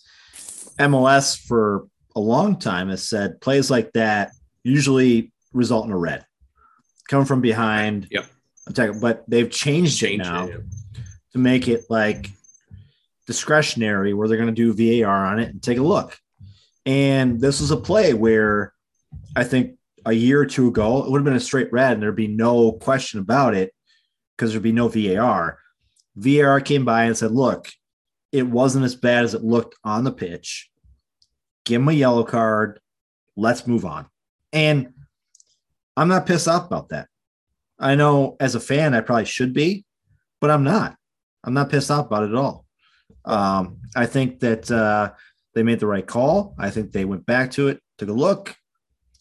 MLS 0.80 1.38
for 1.38 1.88
a 2.16 2.20
long 2.20 2.60
time 2.60 2.90
has 2.90 3.08
said 3.08 3.40
plays 3.40 3.72
like 3.72 3.94
that 3.94 4.32
usually 4.64 5.32
result 5.54 5.86
in 5.86 5.92
a 5.94 5.98
red, 5.98 6.26
coming 7.08 7.26
from 7.26 7.40
behind. 7.40 8.08
Yep. 8.12 8.26
Attack, 8.70 8.92
But 9.02 9.24
they've 9.28 9.50
changed, 9.50 10.00
Change 10.00 10.22
it 10.22 10.24
now 10.24 10.48
it. 10.48 10.62
to 11.34 11.38
make 11.38 11.68
it 11.68 11.86
like 11.90 12.30
discretionary, 13.26 14.14
where 14.14 14.28
they're 14.28 14.38
going 14.38 14.54
to 14.54 14.74
do 14.74 15.02
VAR 15.04 15.26
on 15.26 15.40
it 15.40 15.50
and 15.50 15.62
take 15.62 15.78
a 15.78 15.84
look. 15.84 16.18
And 16.86 17.40
this 17.40 17.60
was 17.60 17.72
a 17.72 17.78
play 17.78 18.14
where 18.14 18.74
I 19.36 19.44
think 19.44 19.76
a 20.06 20.14
year 20.14 20.40
or 20.40 20.46
two 20.46 20.70
ago 20.70 21.04
it 21.04 21.12
would 21.12 21.18
have 21.20 21.26
been 21.26 21.34
a 21.34 21.40
straight 21.40 21.72
red, 21.74 21.94
and 21.94 22.02
there'd 22.02 22.16
be 22.16 22.28
no 22.28 22.72
question 22.72 23.20
about 23.20 23.54
it 23.56 23.74
because 24.36 24.52
there'd 24.52 24.64
be 24.64 24.72
no 24.72 24.88
VAR. 24.88 25.60
VAR 26.16 26.62
came 26.62 26.86
by 26.86 27.04
and 27.04 27.18
said, 27.18 27.32
look, 27.32 27.70
it 28.32 28.48
wasn't 28.48 28.86
as 28.86 28.96
bad 28.96 29.24
as 29.26 29.34
it 29.34 29.44
looked 29.44 29.76
on 29.84 30.04
the 30.04 30.12
pitch. 30.12 30.70
Give 31.66 31.82
him 31.82 31.90
a 31.90 31.94
yellow 31.94 32.24
card. 32.24 32.80
Let's 33.36 33.68
move 33.68 33.86
on. 33.86 34.08
And 34.54 34.94
I'm 35.96 36.08
not 36.08 36.26
pissed 36.26 36.48
off 36.48 36.66
about 36.66 36.90
that. 36.90 37.08
I 37.80 37.96
know 37.96 38.36
as 38.40 38.56
a 38.56 38.60
fan, 38.60 38.94
I 38.94 39.02
probably 39.02 39.26
should 39.26 39.54
be, 39.54 39.86
but 40.42 40.50
I'm 40.50 40.64
not. 40.64 40.96
I'm 41.44 41.54
not 41.54 41.70
pissed 41.70 41.92
off 41.92 42.08
about 42.08 42.24
it 42.24 42.30
at 42.30 42.36
all. 42.36 42.66
Um, 43.26 43.78
I 43.96 44.06
think 44.06 44.40
that 44.40 44.70
uh, 44.72 45.12
they 45.54 45.64
made 45.64 45.80
the 45.80 45.88
right 45.88 46.06
call. 46.06 46.56
I 46.58 46.70
think 46.70 46.92
they 46.92 47.06
went 47.06 47.26
back 47.26 47.52
to 47.52 47.68
it, 47.68 47.82
took 47.98 48.10
a 48.10 48.14
look. 48.14 48.56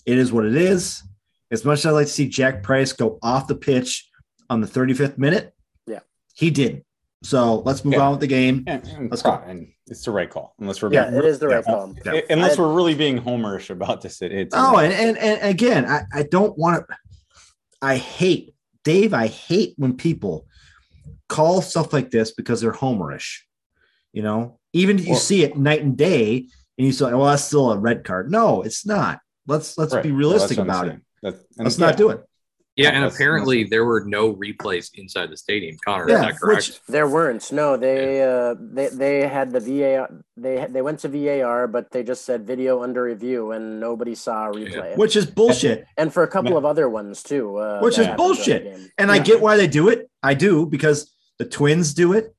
It 0.06 0.18
is 0.18 0.32
what 0.32 0.44
it 0.46 0.56
is. 0.56 1.02
As 1.50 1.64
much 1.64 1.80
as 1.80 1.86
I 1.86 1.90
like 1.90 2.06
to 2.06 2.12
see 2.12 2.28
Jack 2.28 2.62
Price 2.62 2.92
go 2.92 3.18
off 3.22 3.46
the 3.46 3.54
pitch 3.54 4.08
on 4.50 4.60
the 4.60 4.66
35th 4.66 5.18
minute, 5.18 5.52
Yeah. 5.86 6.00
he 6.34 6.50
didn't. 6.50 6.84
So 7.22 7.60
let's 7.60 7.84
move 7.84 7.94
Yeah. 7.94 8.00
on 8.00 8.10
with 8.12 8.20
the 8.20 8.26
game. 8.26 8.64
And, 8.66 8.84
and 8.88 9.10
Let's 9.10 9.22
go. 9.22 9.32
and 9.46 9.68
it's 9.86 10.04
the 10.04 10.10
right 10.12 10.30
call, 10.30 10.54
unless 10.60 10.80
we're 10.82 10.92
Yeah, 10.92 11.12
it 11.16 11.24
is 11.24 11.38
the 11.38 11.48
right 11.48 11.64
Yeah. 11.66 11.72
call. 11.74 11.94
Yeah. 12.04 12.20
unless 12.30 12.58
I- 12.58 12.62
we're 12.62 12.72
really 12.74 12.94
being 12.94 13.18
homerish 13.20 13.70
about 13.70 14.00
this. 14.02 14.22
It, 14.22 14.32
it's 14.32 14.54
Oh, 14.56 14.76
and, 14.78 14.92
and 14.92 15.18
and 15.18 15.42
again, 15.50 15.84
I, 15.86 16.02
I 16.12 16.22
don't 16.24 16.56
want 16.58 16.84
to. 16.88 16.96
I 17.82 17.96
hate 17.96 18.54
Dave. 18.84 19.12
I 19.14 19.26
hate 19.26 19.74
when 19.76 19.96
people 19.96 20.46
call 21.28 21.62
stuff 21.62 21.92
like 21.92 22.10
this 22.10 22.32
because 22.32 22.60
they're 22.60 22.72
homerish. 22.72 23.40
You 24.12 24.22
know, 24.22 24.58
even 24.72 24.98
if 24.98 25.06
you 25.06 25.16
see 25.16 25.42
it 25.44 25.56
night 25.56 25.82
and 25.82 25.96
day, 25.96 26.48
and 26.78 26.86
you 26.86 26.92
say, 26.92 27.06
"Well, 27.12 27.26
that's 27.26 27.44
still 27.44 27.70
a 27.72 27.78
red 27.78 28.04
card." 28.04 28.30
No, 28.30 28.62
it's 28.62 28.86
not. 28.86 29.20
Let's 29.46 29.76
let's 29.76 29.92
Right. 29.94 30.02
be 30.02 30.12
realistic 30.12 30.58
about 30.58 30.86
it. 30.86 30.90
saying. 30.90 31.00
That- 31.22 31.34
and 31.58 31.64
Let's 31.66 31.78
not 31.78 31.96
do 31.96 32.10
it. 32.10 32.24
Yeah, 32.76 32.90
Yeah, 32.90 32.96
and 32.96 33.04
apparently 33.06 33.64
there 33.64 33.84
were 33.86 34.04
no 34.04 34.34
replays 34.34 34.90
inside 34.94 35.30
the 35.30 35.36
stadium. 35.36 35.76
Connor, 35.82 36.08
Yeah, 36.10 36.14
is 36.16 36.20
that 36.26 36.38
correct? 36.40 36.66
which- 36.66 36.80
There 36.86 37.08
weren't. 37.08 37.50
No, 37.50 37.76
they 37.78 38.22
uh, 38.22 38.54
they 38.60 38.88
they 38.88 39.26
had 39.26 39.50
the 39.50 39.60
VAR. 39.60 40.08
They 40.36 40.66
they 40.68 40.82
went 40.82 40.98
to 41.00 41.08
VAR, 41.08 41.66
but 41.68 41.90
they 41.90 42.02
just 42.02 42.24
said 42.26 42.46
video 42.46 42.82
under 42.82 43.02
review, 43.04 43.52
and 43.52 43.80
nobody 43.80 44.14
saw 44.14 44.50
a 44.50 44.52
replay. 44.52 44.96
Which 44.96 45.16
is 45.16 45.24
bullshit. 45.26 45.86
and 45.96 46.12
for 46.12 46.22
a 46.22 46.28
couple 46.28 46.52
Yeah. 46.52 46.58
of 46.58 46.64
other 46.66 46.88
ones 46.88 47.22
too. 47.22 47.56
Uh, 47.56 47.80
Which 47.80 47.96
that 47.96 48.02
is 48.02 48.06
happened 48.08 48.18
during 48.18 48.36
bullshit. 48.36 48.64
the 48.64 48.70
game. 48.78 48.90
And 48.98 49.10
I 49.10 49.18
get 49.20 49.40
why 49.40 49.56
they 49.56 49.66
do 49.68 49.88
it. 49.88 50.10
I 50.22 50.34
do 50.34 50.66
because 50.66 51.14
the 51.38 51.46
Twins 51.46 51.94
do 51.94 52.12
it. 52.12 52.34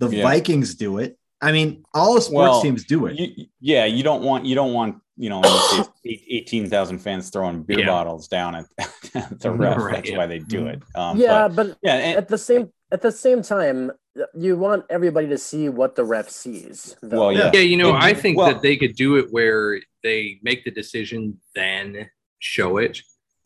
The 0.00 0.08
Yeah. 0.10 0.22
Vikings 0.22 0.74
do 0.74 0.98
it. 0.98 1.15
I 1.40 1.52
mean, 1.52 1.84
all 1.94 2.14
the 2.14 2.20
sports 2.20 2.34
Well, 2.50 2.62
teams 2.62 2.84
do 2.84 3.06
it. 3.06 3.18
You, 3.18 3.46
yeah, 3.60 3.84
you 3.84 4.02
don't 4.02 4.22
want 4.22 4.46
you 4.46 4.54
don't 4.54 4.72
want 4.72 4.96
you 5.18 5.28
know 5.30 5.36
in 5.38 5.42
this 5.42 5.70
case, 5.76 5.88
eight- 6.06 6.24
eighteen 6.30 6.68
thousand 6.70 6.98
fans 6.98 7.30
throwing 7.30 7.62
beer 7.62 7.80
Yeah. 7.80 7.86
bottles 7.86 8.28
down 8.28 8.54
at, 8.54 8.64
at 9.14 9.40
the 9.40 9.50
ref. 9.62 9.76
Right, 9.78 9.94
That's 9.96 10.10
yeah. 10.10 10.16
why 10.18 10.26
they 10.26 10.38
do 10.38 10.66
it. 10.66 10.82
Um, 10.94 11.18
yeah, 11.18 11.48
but, 11.48 11.68
but 11.68 11.78
yeah, 11.82 11.94
and, 11.96 12.16
at 12.18 12.28
the 12.28 12.38
same 12.38 12.72
at 12.90 13.02
the 13.02 13.12
same 13.12 13.42
time, 13.42 13.90
you 14.34 14.56
want 14.56 14.84
everybody 14.88 15.28
to 15.28 15.38
see 15.38 15.68
what 15.68 15.94
the 15.96 16.04
ref 16.04 16.28
sees. 16.30 16.96
though. 17.02 17.18
well, 17.20 17.32
yeah, 17.32 17.50
Yeah, 17.52 17.60
you 17.60 17.76
know, 17.76 17.92
I 17.92 18.14
think 18.14 18.38
well- 18.38 18.46
that 18.48 18.62
they 18.62 18.76
could 18.76 18.94
do 18.96 19.16
it 19.16 19.26
where 19.30 19.80
they 20.02 20.38
make 20.42 20.64
the 20.64 20.70
decision, 20.70 21.38
then 21.54 22.08
show 22.38 22.78
it. 22.78 23.00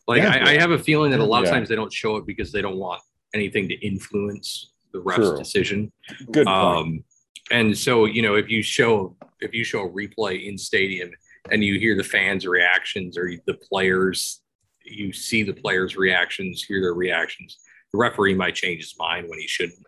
Like, 0.07 0.21
Yeah. 0.23 0.43
I, 0.45 0.51
I 0.51 0.59
have 0.59 0.71
a 0.71 0.77
feeling 0.79 1.11
that 1.11 1.19
a 1.19 1.25
lot 1.25 1.43
of 1.43 1.49
times 1.49 1.69
they 1.69 1.75
don't 1.75 1.91
show 1.91 2.17
it 2.17 2.25
because 2.27 2.51
they 2.51 2.61
don't 2.61 2.77
want 2.77 3.01
anything 3.33 3.67
to 3.69 3.75
influence 3.85 4.71
the 4.93 4.99
ref's 5.01 5.17
True. 5.29 5.37
decision. 5.37 5.91
good 6.31 6.45
point. 6.45 6.49
Um, 6.49 7.03
and 7.51 7.77
so, 7.77 8.05
you 8.05 8.21
know, 8.21 8.35
if 8.35 8.49
you 8.49 8.61
show 8.63 9.15
if 9.39 9.53
you 9.53 9.63
show 9.63 9.81
a 9.81 9.89
replay 9.89 10.47
in 10.47 10.57
stadium 10.57 11.11
and 11.51 11.63
you 11.63 11.79
hear 11.79 11.95
the 11.97 12.03
fans' 12.03 12.45
reactions 12.45 13.17
or 13.17 13.31
the 13.45 13.55
players, 13.55 14.41
you 14.83 15.11
see 15.11 15.43
the 15.43 15.53
players' 15.53 15.97
reactions, 15.97 16.63
hear 16.63 16.81
their 16.81 16.93
reactions. 16.93 17.57
The 17.91 17.97
referee 17.97 18.35
might 18.35 18.55
change 18.55 18.81
his 18.81 18.95
mind 18.97 19.27
when 19.27 19.39
he 19.39 19.47
shouldn't. 19.47 19.83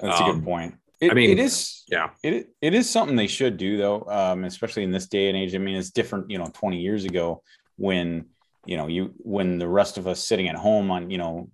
That's 0.00 0.20
a 0.20 0.24
um, 0.24 0.36
good 0.36 0.44
point. 0.44 0.74
It, 1.00 1.12
I 1.12 1.14
mean, 1.14 1.30
it 1.30 1.38
is. 1.38 1.84
yeah. 1.88 2.10
It 2.22 2.48
it 2.60 2.74
is 2.74 2.90
something 2.90 3.16
they 3.16 3.28
should 3.28 3.56
do 3.56 3.76
though, 3.76 4.02
um, 4.08 4.44
especially 4.44 4.82
in 4.82 4.90
this 4.90 5.06
day 5.06 5.28
and 5.28 5.36
age. 5.36 5.54
I 5.54 5.58
mean, 5.58 5.76
it's 5.76 5.90
different. 5.90 6.30
You 6.30 6.38
know, 6.38 6.50
twenty 6.52 6.80
years 6.80 7.04
ago 7.04 7.42
when 7.76 8.26
you 8.66 8.76
know 8.76 8.88
you 8.88 9.14
when 9.18 9.58
the 9.58 9.68
rest 9.68 9.96
of 9.96 10.06
us 10.06 10.26
sitting 10.26 10.48
at 10.48 10.56
home 10.56 10.90
on 10.90 11.10
you 11.10 11.18
know 11.18 11.50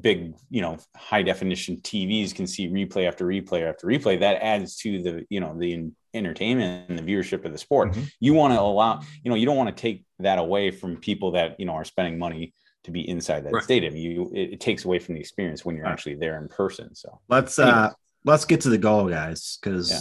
big 0.00 0.34
you 0.50 0.60
know 0.62 0.76
high 0.96 1.22
definition 1.22 1.76
TVs 1.78 2.34
can 2.34 2.46
see 2.46 2.68
replay 2.68 3.06
after 3.08 3.24
replay 3.26 3.68
after 3.68 3.86
replay. 3.86 4.18
That 4.20 4.42
adds 4.42 4.76
to 4.78 5.02
the 5.02 5.24
you 5.30 5.40
know 5.40 5.56
the 5.58 5.90
entertainment 6.14 6.88
and 6.90 6.98
the 6.98 7.02
viewership 7.02 7.44
of 7.44 7.52
the 7.52 7.58
sport. 7.58 7.92
Mhm. 7.92 8.10
You 8.20 8.34
want 8.34 8.54
to 8.54 8.60
allow 8.60 9.00
you 9.22 9.28
know 9.30 9.34
you 9.34 9.46
don't 9.46 9.56
want 9.56 9.74
to 9.76 9.80
take 9.80 10.04
that 10.20 10.38
away 10.38 10.70
from 10.70 10.96
people 10.98 11.32
that 11.32 11.58
you 11.58 11.66
know 11.66 11.72
are 11.72 11.84
spending 11.84 12.18
money 12.18 12.54
to 12.84 12.90
be 12.90 13.08
inside 13.08 13.44
that 13.44 13.52
Right. 13.52 13.62
stadium. 13.64 13.96
You 13.96 14.30
it, 14.34 14.54
it 14.54 14.60
takes 14.60 14.84
away 14.84 14.98
from 14.98 15.14
the 15.14 15.20
experience 15.20 15.64
when 15.64 15.74
you're 15.76 15.86
Right. 15.86 15.92
actually 15.92 16.16
there 16.16 16.40
in 16.40 16.48
person. 16.48 16.94
So 16.94 17.20
Let's 17.28 17.58
uh 17.58 17.90
let's 18.24 18.44
get 18.44 18.60
to 18.62 18.70
the 18.70 18.78
goal, 18.78 19.08
guys, 19.08 19.58
because 19.60 19.90
Yeah. 19.90 20.00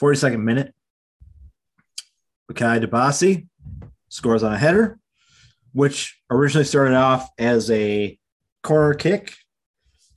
42nd 0.00 0.42
minute, 0.44 0.74
Bakaye 2.50 2.82
Dibassy 2.84 3.46
scores 4.08 4.42
on 4.42 4.52
a 4.52 4.58
header, 4.58 4.98
which 5.72 6.18
originally 6.30 6.64
started 6.64 6.94
off 6.96 7.28
as 7.38 7.70
a 7.70 8.18
corner 8.62 8.94
kick. 8.94 9.34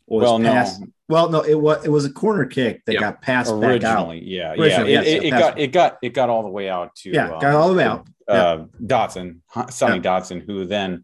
Well, 0.07 0.37
no. 0.39 0.65
Well, 1.09 1.29
no, 1.29 1.41
it 1.41 1.55
was 1.59 1.85
it 1.85 1.89
was 1.89 2.05
a 2.05 2.11
corner 2.11 2.45
kick 2.45 2.83
that 2.85 2.93
Yeah. 2.93 2.99
got 2.99 3.21
passed 3.21 3.49
back 3.59 3.83
out. 3.83 4.07
Originally, 4.07 4.23
yeah, 4.23 4.51
Originally, 4.53 4.93
yeah. 4.93 5.01
yes, 5.01 5.07
It, 5.07 5.23
it, 5.23 5.23
it 5.25 5.29
got 5.31 5.59
it 5.59 5.67
got 5.67 5.97
it 6.01 6.09
got 6.13 6.29
all 6.29 6.43
the 6.43 6.49
way 6.49 6.69
out 6.69 6.95
to 6.97 7.09
Yeah, 7.11 7.33
um, 7.33 7.39
got 7.41 7.55
all 7.55 7.69
the 7.69 7.75
way 7.75 7.83
out. 7.83 8.07
uh, 8.27 8.65
Dotson, 8.81 9.39
Huh, 9.47 9.67
Sonny 9.67 9.99
Dotson, 9.99 10.45
who 10.45 10.65
then 10.65 10.91
Yep. 10.91 11.01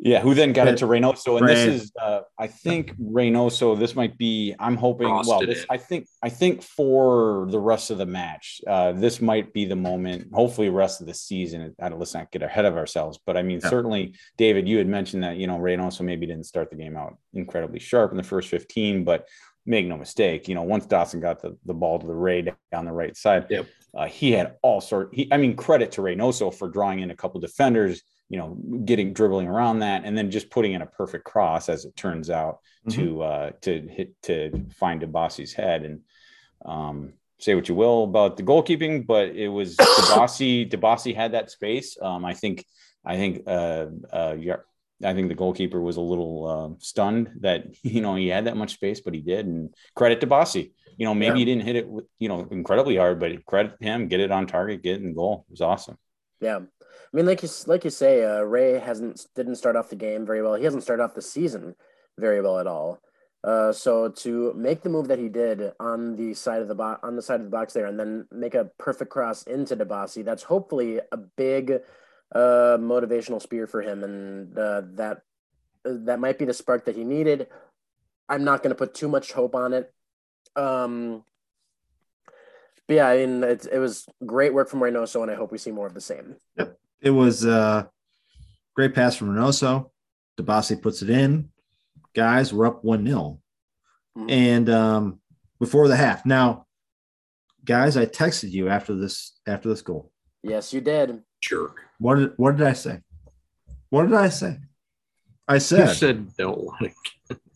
Yeah, 0.00 0.20
who 0.20 0.32
then 0.32 0.52
got 0.52 0.66
Ray- 0.66 0.72
it 0.74 0.76
to 0.78 0.86
Reynoso, 0.86 1.38
and 1.38 1.46
Ray- 1.46 1.54
this 1.54 1.82
is, 1.82 1.92
uh, 2.00 2.20
I 2.38 2.46
think 2.46 2.96
Reynoso. 2.98 3.76
This 3.76 3.96
might 3.96 4.16
be. 4.16 4.54
I'm 4.60 4.76
hoping. 4.76 5.08
well, 5.08 5.40
this. 5.44 5.66
I 5.68 5.76
think. 5.76 6.06
I 6.22 6.28
think 6.28 6.62
for 6.62 7.48
the 7.50 7.58
rest 7.58 7.90
of 7.90 7.98
the 7.98 8.06
match, 8.06 8.60
uh, 8.68 8.92
this 8.92 9.20
might 9.20 9.52
be 9.52 9.64
the 9.64 9.74
moment. 9.74 10.28
Hopefully, 10.32 10.68
rest 10.68 11.00
of 11.00 11.08
the 11.08 11.14
season. 11.14 11.74
I 11.80 11.88
don't, 11.88 11.98
let's 11.98 12.14
not 12.14 12.30
get 12.30 12.42
ahead 12.42 12.64
of 12.64 12.76
ourselves, 12.76 13.18
but 13.26 13.36
I 13.36 13.42
mean, 13.42 13.58
Yeah. 13.60 13.70
certainly, 13.70 14.14
David, 14.36 14.68
you 14.68 14.78
had 14.78 14.86
mentioned 14.86 15.24
that 15.24 15.36
you 15.36 15.48
know 15.48 15.58
Reynoso 15.58 16.02
maybe 16.02 16.26
didn't 16.26 16.46
start 16.46 16.70
the 16.70 16.76
game 16.76 16.96
out 16.96 17.16
incredibly 17.34 17.80
sharp 17.80 18.12
in 18.12 18.16
the 18.16 18.22
first 18.22 18.48
15, 18.50 19.02
but 19.02 19.26
make 19.66 19.84
no 19.86 19.98
mistake, 19.98 20.48
you 20.48 20.54
know, 20.54 20.62
once 20.62 20.86
Dotson 20.86 21.20
got 21.20 21.42
the, 21.42 21.54
the 21.66 21.74
ball 21.74 21.98
to 21.98 22.06
the 22.06 22.14
Ray 22.14 22.40
down 22.72 22.86
the 22.86 22.92
right 22.92 23.14
side, 23.14 23.46
Yep. 23.50 23.66
uh, 23.94 24.06
he 24.06 24.30
had 24.32 24.54
all 24.62 24.80
sort. 24.80 25.10
He, 25.12 25.28
I 25.30 25.36
mean, 25.36 25.56
credit 25.56 25.92
to 25.92 26.02
Reynoso 26.02 26.54
for 26.54 26.68
drawing 26.70 27.00
in 27.00 27.10
a 27.10 27.14
couple 27.16 27.38
defenders, 27.40 28.02
you 28.28 28.38
know, 28.38 28.56
getting 28.84 29.12
dribbling 29.12 29.48
around 29.48 29.78
that, 29.80 30.02
and 30.04 30.16
then 30.16 30.30
just 30.30 30.50
putting 30.50 30.72
in 30.72 30.82
a 30.82 30.86
perfect 30.86 31.24
cross, 31.24 31.68
as 31.68 31.84
it 31.84 31.96
turns 31.96 32.30
out, 32.30 32.58
Mm-hmm. 32.88 33.00
to 33.02 33.22
uh, 33.22 33.50
to 33.62 33.80
hit 33.88 34.14
to 34.22 34.64
find 34.78 35.02
Dibassy's 35.02 35.52
head. 35.52 35.82
And 35.84 36.00
um, 36.64 37.12
say 37.38 37.54
what 37.54 37.68
you 37.68 37.74
will 37.74 38.04
about 38.04 38.36
the 38.36 38.42
goalkeeping, 38.42 39.06
but 39.06 39.28
it 39.36 39.48
was 39.48 39.76
Dibassy. 39.76 40.70
Dibassy 40.70 41.14
had 41.14 41.32
that 41.32 41.50
space. 41.50 41.98
Um, 42.00 42.24
I 42.24 42.34
think. 42.34 42.64
I 43.04 43.16
think. 43.16 43.42
Uh, 43.46 43.86
uh, 44.12 44.36
I 45.04 45.14
think 45.14 45.28
the 45.28 45.34
goalkeeper 45.34 45.80
was 45.80 45.96
a 45.96 46.00
little 46.00 46.46
uh, 46.46 46.76
stunned 46.80 47.30
that 47.40 47.66
you 47.82 48.00
know 48.00 48.14
he 48.16 48.28
had 48.28 48.46
that 48.46 48.56
much 48.56 48.72
space, 48.74 49.00
but 49.00 49.12
he 49.14 49.20
did. 49.20 49.46
And 49.46 49.74
credit 49.94 50.20
to 50.20 50.26
Bossy. 50.26 50.72
You 50.96 51.04
know, 51.06 51.14
maybe 51.14 51.34
Yeah. 51.34 51.38
he 51.38 51.44
didn't 51.44 51.64
hit 51.64 51.76
it 51.76 51.88
with 51.88 52.06
you 52.18 52.28
know 52.28 52.46
incredibly 52.50 52.96
hard, 52.96 53.20
but 53.20 53.44
credit 53.44 53.74
him. 53.80 54.08
Get 54.08 54.20
it 54.20 54.30
on 54.30 54.46
target, 54.46 54.82
get 54.82 54.96
it 54.96 55.02
in 55.02 55.14
goal. 55.14 55.44
It 55.48 55.52
was 55.52 55.60
awesome. 55.60 55.98
Yeah, 56.40 56.60
I 57.12 57.16
mean, 57.16 57.26
like 57.26 57.42
you 57.42 57.48
like 57.66 57.84
you 57.84 57.90
say, 57.90 58.24
uh, 58.24 58.42
Ray 58.42 58.78
hasn't 58.78 59.26
didn't 59.34 59.56
start 59.56 59.76
off 59.76 59.88
the 59.88 59.96
game 59.96 60.26
very 60.26 60.42
well. 60.42 60.54
He 60.54 60.64
hasn't 60.64 60.82
started 60.82 61.02
off 61.02 61.14
the 61.14 61.22
season 61.22 61.74
very 62.18 62.40
well 62.40 62.58
at 62.58 62.66
all. 62.66 63.00
Uh, 63.44 63.72
so 63.72 64.08
to 64.08 64.52
make 64.54 64.82
the 64.82 64.90
move 64.90 65.08
that 65.08 65.18
he 65.18 65.28
did 65.28 65.72
on 65.78 66.16
the 66.16 66.34
side 66.34 66.60
of 66.60 66.68
the 66.68 66.74
box 66.74 67.00
on 67.02 67.16
the 67.16 67.22
side 67.22 67.40
of 67.40 67.44
the 67.44 67.50
box 67.50 67.72
there, 67.72 67.86
and 67.86 67.98
then 67.98 68.26
make 68.30 68.54
a 68.54 68.70
perfect 68.78 69.10
cross 69.10 69.44
into 69.44 69.76
Dibassy, 69.76 70.24
that's 70.24 70.42
hopefully 70.42 71.00
a 71.12 71.16
big 71.16 71.80
uh, 72.34 72.76
motivational 72.78 73.40
spear 73.40 73.66
for 73.66 73.80
him, 73.80 74.04
and 74.04 74.58
uh, 74.58 74.82
that 74.94 75.22
that 75.84 76.20
might 76.20 76.38
be 76.38 76.44
the 76.44 76.52
spark 76.52 76.84
that 76.84 76.96
he 76.96 77.04
needed. 77.04 77.46
I'm 78.28 78.44
not 78.44 78.62
going 78.62 78.70
to 78.70 78.78
put 78.78 78.92
too 78.92 79.08
much 79.08 79.32
hope 79.32 79.54
on 79.54 79.72
it. 79.72 79.92
Um, 80.56 81.24
but 82.86 82.94
yeah, 82.94 83.08
I 83.08 83.24
mean, 83.24 83.44
it, 83.44 83.66
it 83.70 83.78
was 83.78 84.06
great 84.26 84.52
work 84.52 84.68
from 84.68 84.80
Reynoso, 84.80 85.22
and 85.22 85.30
I 85.30 85.34
hope 85.34 85.52
we 85.52 85.58
see 85.58 85.70
more 85.70 85.86
of 85.86 85.94
the 85.94 86.00
same. 86.00 86.36
It 87.00 87.10
was 87.10 87.44
a 87.44 87.90
great 88.74 88.94
pass 88.94 89.16
from 89.16 89.28
Reynoso. 89.34 89.90
Dibassy 90.38 90.80
puts 90.80 91.02
it 91.02 91.10
in. 91.10 91.50
Guys, 92.14 92.52
we're 92.52 92.66
up 92.66 92.84
1 92.84 93.06
0. 93.06 93.40
Mhm. 94.16 94.30
And 94.30 94.68
um, 94.70 95.20
before 95.60 95.88
the 95.88 95.96
half. 95.96 96.24
Now, 96.26 96.66
guys, 97.64 97.96
I 97.96 98.06
texted 98.06 98.50
you 98.50 98.68
after 98.68 98.94
this 98.94 99.38
after 99.46 99.68
this 99.68 99.82
goal. 99.82 100.12
Yes, 100.42 100.72
you 100.72 100.80
did. 100.80 101.22
Sure. 101.40 101.74
What 101.98 102.16
did 102.16 102.32
what 102.36 102.56
did 102.56 102.66
I 102.66 102.72
say? 102.72 103.00
What 103.90 104.04
did 104.04 104.14
I 104.14 104.28
say? 104.28 104.58
I 105.46 105.58
said. 105.58 105.80
You 105.80 105.86
said 105.86 105.96
said 105.96 106.36
don't 106.36 106.68
let, 106.80 106.92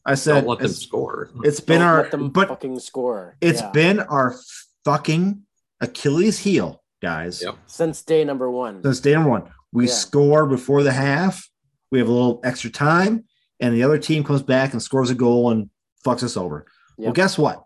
I 0.04 0.14
said 0.14 0.40
don't 0.42 0.46
let 0.48 0.58
them 0.60 0.68
score. 0.68 1.30
it's 1.44 1.60
been 1.60 1.78
Don't 1.80 1.88
our 1.88 2.02
let 2.02 2.10
them 2.10 2.30
but 2.30 2.48
fucking 2.48 2.78
score. 2.80 3.36
it's 3.40 3.60
Yeah. 3.60 3.70
been 3.70 4.00
our 4.00 4.36
fucking 4.84 5.42
Achilles 5.80 6.38
heel, 6.38 6.81
guys. 7.02 7.42
Yep. 7.42 7.56
since 7.66 8.02
day 8.02 8.24
number 8.24 8.50
one. 8.50 8.82
Since 8.82 9.00
day 9.00 9.12
number 9.12 9.28
one, 9.30 9.50
we 9.72 9.86
Yeah. 9.86 9.92
score 9.92 10.46
before 10.46 10.82
the 10.82 10.92
half. 10.92 11.46
We 11.90 11.98
have 11.98 12.08
a 12.08 12.12
little 12.12 12.40
extra 12.44 12.70
time, 12.70 13.24
and 13.60 13.74
the 13.74 13.82
other 13.82 13.98
team 13.98 14.24
comes 14.24 14.42
back 14.42 14.72
and 14.72 14.80
scores 14.82 15.10
a 15.10 15.14
goal 15.14 15.50
and 15.50 15.68
fucks 16.06 16.22
us 16.22 16.36
over. 16.38 16.64
Well, 16.96 17.12
guess 17.12 17.36
what? 17.36 17.64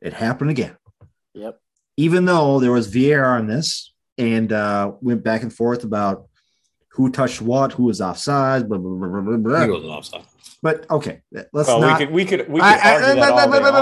It 0.00 0.14
happened 0.14 0.50
again. 0.50 0.76
Yep. 1.34 1.60
Even 1.96 2.24
though 2.24 2.60
there 2.60 2.72
was 2.72 2.86
VAR 2.86 3.36
on 3.36 3.46
this 3.48 3.92
and 4.16 4.52
uh, 4.52 4.92
went 5.00 5.22
back 5.22 5.42
and 5.42 5.52
forth 5.52 5.84
about 5.84 6.28
who 6.92 7.10
touched 7.10 7.42
what, 7.42 7.72
who 7.72 7.84
was 7.84 8.00
offside, 8.00 8.68
blah, 8.68 8.78
blah, 8.78 8.90
blah, 8.90 9.08
blah, 9.08 9.20
blah, 9.20 9.36
blah. 9.36 9.64
He 9.64 9.70
wasn't 9.70 9.90
offside. 9.90 10.24
But 10.62 10.88
okay, 10.90 11.20
let's 11.32 11.66
Well, 11.68 11.80
not. 11.80 11.98
we 11.98 12.04
could 12.06 12.14
we 12.14 12.24
could 12.24 12.48
we 12.48 12.60
could 12.60 12.64
I- 12.66 12.78
I- 12.78 12.94
argue 13.02 13.20
that 13.20 13.32
all 13.32 13.50
day 13.50 13.58
long. 13.58 13.74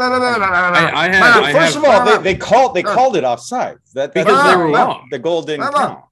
I, 0.00 0.90
I 0.94 1.48
I 1.48 1.52
First 1.52 1.74
have, 1.74 1.84
of 1.84 1.90
all, 1.90 2.04
they, 2.04 2.22
they 2.32 2.38
called 2.38 2.74
they 2.74 2.82
called 2.84 3.16
it 3.16 3.24
offside. 3.24 3.78
That, 3.94 4.14
that 4.14 4.24
Because 4.24 4.50
they 4.50 4.56
were 4.56 4.70
wrong. 4.70 5.08
The 5.10 5.18
goal 5.18 5.42
didn't 5.42 5.72
count. 5.72 6.04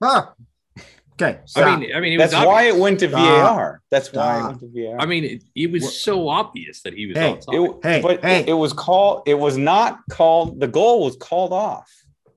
Okay, 1.19 1.39
I 1.57 1.77
mean, 1.79 1.95
I 1.95 2.01
mean, 2.01 2.13
it 2.13 2.19
was 2.19 2.31
That's 2.33 2.45
why 2.45 2.65
it 2.65 2.77
went 2.77 3.01
to 3.01 3.09
VAR. 3.09 3.81
That's 3.91 4.13
why 4.13 4.39
it 4.39 4.43
went 4.49 4.61
to 4.61 4.69
VAR. 4.75 5.01
I 5.01 5.07
mean, 5.07 5.25
it, 5.25 5.43
it 5.55 5.71
was 5.73 5.99
so 5.99 6.29
obvious 6.29 6.83
that 6.83 6.93
he 6.93 7.07
was 7.07 7.17
Hey, 7.17 7.31
outside. 7.33 7.55
it, 7.55 7.71
Hey, 7.83 8.01
but 8.03 8.21
hey. 8.23 8.41
It, 8.41 8.49
it 8.51 8.53
was 8.53 8.75
called. 8.75 9.23
It 9.27 9.39
was 9.39 9.57
not 9.57 10.01
called. 10.11 10.61
The 10.61 10.69
goal 10.69 11.05
was 11.05 11.17
called 11.17 11.55
off 11.55 11.91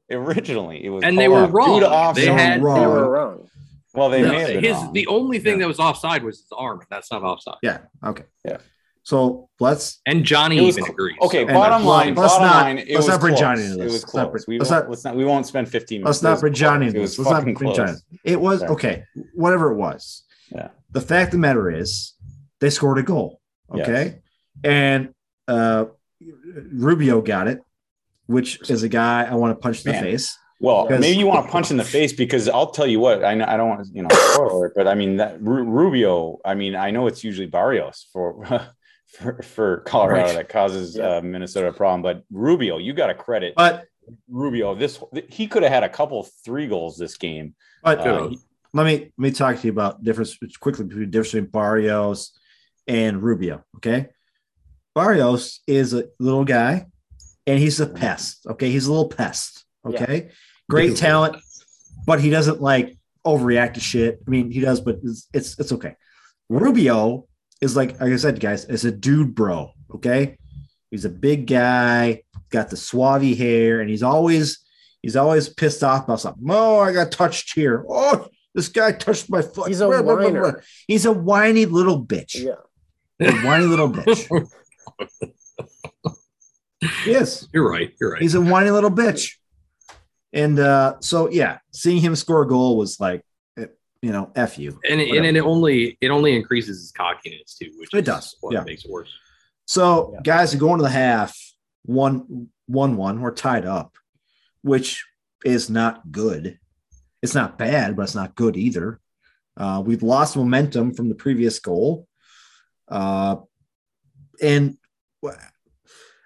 originally. 0.09 0.85
It 0.85 0.89
was 0.91 1.03
And 1.03 1.17
they 1.17 1.27
were 1.27 1.43
off 1.45 1.53
wrong. 1.53 1.79
They 1.81 1.85
offside. 1.87 2.27
had- 2.27 2.59
they 2.61 2.63
were 2.63 3.09
wrong. 3.09 3.49
Well, 3.93 4.09
they 4.09 4.21
No, 4.21 4.29
may 4.29 4.39
have 4.39 4.47
been 4.61 4.63
his 4.63 4.91
the 4.93 5.07
only 5.07 5.39
thing 5.39 5.53
Yeah. 5.53 5.59
that 5.65 5.67
was 5.67 5.79
offside 5.79 6.23
was 6.23 6.39
his 6.39 6.47
arm. 6.55 6.81
That's 6.89 7.11
not 7.11 7.23
offside. 7.23 7.55
yeah, 7.63 7.79
okay, 8.05 8.23
Yeah. 8.45 8.57
So 9.03 9.49
let's 9.59 10.01
And 10.05 10.23
Johnny 10.23 10.61
was 10.61 10.77
even 10.77 10.91
agrees. 10.91 11.17
Okay, 11.23 11.39
And 11.41 11.53
bottom 11.53 11.83
line. 11.85 12.13
let's 12.13 12.33
bottom 12.33 12.47
not- 12.47 12.61
line. 12.63 12.77
It 12.77 12.87
let's 12.89 12.97
was 12.97 13.07
not 13.07 13.19
bring 13.21 13.33
close. 13.33 13.39
Johnny 13.39 13.63
into 13.63 13.75
It 13.75 13.77
this. 13.85 13.93
was 13.93 14.03
Let's 14.03 14.13
not 14.15 14.29
close. 14.31 14.47
we 14.47 14.59
let's 14.59 14.69
won't. 14.69 14.83
not- 14.83 14.89
let's 14.91 15.03
not. 15.05 15.15
We 15.15 15.25
won't 15.25 15.45
spend 15.47 15.69
fifteen 15.69 16.01
minutes. 16.01 16.17
let's 16.17 16.23
not 16.23 16.29
It 16.29 16.33
was 16.33 16.41
bring 16.41 16.53
Johnny 16.53 16.85
close. 16.85 16.87
into 16.89 16.99
It 16.99 17.01
this. 17.03 17.17
was 17.17 17.25
Let's 17.27 17.33
not 17.33 17.43
bring 17.43 17.55
close. 17.55 17.77
Johnny. 17.77 17.97
It 18.23 18.39
was 18.41 18.61
Yeah. 18.61 18.67
okay, 18.69 19.03
whatever 19.33 19.71
it 19.71 19.75
was. 19.77 20.23
Yeah. 20.53 20.67
The 20.91 21.01
fact 21.01 21.27
of 21.29 21.31
the 21.33 21.37
matter 21.39 21.71
is, 21.71 22.13
they 22.59 22.69
scored 22.69 22.97
a 22.99 23.03
goal. 23.03 23.39
Okay, 23.73 24.19
and 24.63 25.09
uh, 25.47 25.85
Rubio 26.73 27.21
got 27.21 27.47
it, 27.47 27.61
which 28.27 28.69
is 28.69 28.83
a 28.83 28.89
guy 28.89 29.23
I 29.23 29.35
want 29.35 29.57
to 29.57 29.61
punch 29.61 29.85
in 29.85 29.91
the 29.93 29.97
face. 29.99 30.37
Well, 30.61 30.87
maybe 30.89 31.17
you 31.17 31.25
want 31.25 31.45
to 31.45 31.51
punch 31.51 31.71
in 31.71 31.77
the 31.77 31.85
face 31.85 32.11
because 32.11 32.49
I'll 32.49 32.71
tell 32.71 32.85
you 32.87 32.99
what. 32.99 33.23
I 33.23 33.33
know 33.33 33.45
I 33.47 33.55
don't 33.55 33.69
want 33.69 33.85
to, 33.85 33.91
you 33.93 34.01
know, 34.03 34.09
spoil 34.09 34.63
it, 34.65 34.73
but 34.75 34.87
I 34.87 34.95
mean 34.95 35.17
that 35.17 35.41
Ru- 35.41 35.63
Rubio. 35.63 36.39
I 36.43 36.53
mean, 36.55 36.75
I 36.75 36.91
know 36.91 37.07
it's 37.07 37.23
usually 37.23 37.47
Barrios 37.47 38.07
for 38.11 38.45
for, 39.07 39.41
for 39.41 39.77
Colorado 39.81 40.23
Right. 40.25 40.35
that 40.35 40.49
causes 40.49 40.97
Yeah. 40.97 41.17
uh, 41.17 41.21
Minnesota 41.21 41.69
a 41.69 41.73
problem, 41.73 42.01
but 42.01 42.23
Rubio, 42.29 42.77
you 42.77 42.93
got 42.93 43.07
to 43.07 43.13
credit 43.13 43.53
But 43.55 43.85
Rubio. 44.27 44.75
This 44.75 44.99
he 45.29 45.47
could 45.47 45.63
have 45.63 45.71
had 45.71 45.83
a 45.83 45.89
couple 45.89 46.27
three 46.43 46.67
goals 46.67 46.97
this 46.97 47.15
game. 47.17 47.55
but 47.81 47.99
Uh, 48.05 48.29
let 48.73 48.85
me 48.85 48.99
let 48.99 49.11
me 49.17 49.31
talk 49.31 49.57
to 49.59 49.65
you 49.65 49.71
about 49.71 50.03
difference 50.03 50.37
quickly 50.59 50.83
between 50.85 51.09
difference 51.09 51.31
between 51.31 51.49
Barrios 51.51 52.37
and 52.85 53.23
Rubio. 53.23 53.63
Okay, 53.77 54.09
Barrios 54.93 55.61
is 55.67 55.93
a 55.93 56.05
little 56.19 56.43
guy, 56.45 56.85
and 57.47 57.59
he's 57.59 57.79
a 57.79 57.87
pest. 57.87 58.45
Okay, 58.45 58.69
he's 58.71 58.87
a 58.87 58.91
little 58.91 59.07
pest. 59.09 59.63
Okay, 59.85 60.29
great 60.69 60.95
talent, 60.95 61.35
but 62.05 62.21
he 62.21 62.29
doesn't 62.29 62.61
like 62.61 62.97
overreact 63.25 63.73
to 63.75 63.79
shit. 63.79 64.19
I 64.25 64.29
mean, 64.29 64.51
he 64.51 64.61
does, 64.61 64.79
but 64.81 64.99
it's 65.03 65.27
it's, 65.33 65.59
it's 65.59 65.71
okay. 65.73 65.95
Rubio 66.49 67.27
is 67.61 67.75
like 67.75 67.99
like 67.99 68.13
I 68.13 68.15
said, 68.17 68.39
guys, 68.39 68.65
is 68.65 68.85
a 68.85 68.91
dude, 68.91 69.35
bro. 69.35 69.71
Okay, 69.95 70.37
he's 70.91 71.05
a 71.05 71.09
big 71.09 71.47
guy, 71.47 72.23
got 72.49 72.69
the 72.69 72.75
swaby 72.75 73.35
hair, 73.37 73.81
and 73.81 73.89
he's 73.89 74.03
always 74.03 74.59
he's 75.01 75.15
always 75.15 75.49
pissed 75.49 75.83
off 75.83 76.05
about 76.05 76.21
something. 76.21 76.45
Oh, 76.49 76.79
I 76.79 76.93
got 76.93 77.11
touched 77.11 77.53
here. 77.53 77.85
Oh, 77.89 78.27
this 78.55 78.67
guy 78.69 78.91
touched 78.91 79.29
my 79.29 79.41
foot. 79.41 79.67
He's 79.67 79.81
a 79.81 79.87
Blah, 79.87 80.01
blah, 80.01 80.15
blah, 80.15 80.25
whiner. 80.25 80.41
blah. 80.51 80.61
He's 80.87 81.05
a 81.05 81.11
whiny 81.11 81.65
little 81.65 82.03
bitch. 82.05 82.35
Yeah. 82.35 82.55
A 83.21 83.31
whiny 83.41 83.65
little 83.65 83.91
bitch. 83.91 84.27
yes. 87.05 87.47
You're 87.53 87.69
right. 87.69 87.91
You're 87.99 88.13
right. 88.13 88.21
He's 88.21 88.35
a 88.35 88.41
whiny 88.41 88.71
little 88.71 88.91
bitch. 88.91 89.35
And 90.33 90.59
uh, 90.59 90.95
so 90.99 91.29
yeah, 91.29 91.57
seeing 91.71 92.01
him 92.01 92.15
score 92.15 92.43
a 92.43 92.47
goal 92.47 92.77
was 92.77 92.99
like, 92.99 93.23
eh, 93.57 93.65
you 94.01 94.11
know, 94.11 94.31
f 94.35 94.57
you. 94.59 94.79
and 94.89 95.01
it, 95.01 95.09
and 95.15 95.37
it 95.37 95.41
only 95.41 95.97
it 96.01 96.09
only 96.09 96.35
increases 96.35 96.79
his 96.79 96.91
cockiness 96.91 97.55
too, 97.55 97.71
which 97.77 97.93
It 97.93 97.99
is 97.99 98.05
does, 98.05 98.35
what 98.41 98.53
yeah. 98.53 98.63
makes 98.63 98.85
it 98.85 98.91
worse. 98.91 99.09
So 99.65 100.11
Yeah. 100.13 100.19
guys, 100.23 100.53
going 100.55 100.77
to 100.77 100.83
the 100.83 100.89
half, 100.89 101.35
one 101.83 102.49
one 102.67 102.95
one, 102.97 103.21
we're 103.21 103.31
tied 103.33 103.65
up, 103.65 103.95
which 104.61 105.05
is 105.43 105.69
not 105.69 106.11
good. 106.11 106.59
It's 107.21 107.35
not 107.35 107.57
bad, 107.57 107.95
but 107.95 108.03
it's 108.03 108.15
not 108.15 108.35
good 108.35 108.55
either. 108.55 108.99
Uh, 109.57 109.81
we've 109.85 110.03
lost 110.03 110.37
momentum 110.37 110.93
from 110.93 111.09
the 111.09 111.15
previous 111.15 111.59
goal, 111.59 112.07
uh, 112.87 113.37
and 114.41 114.77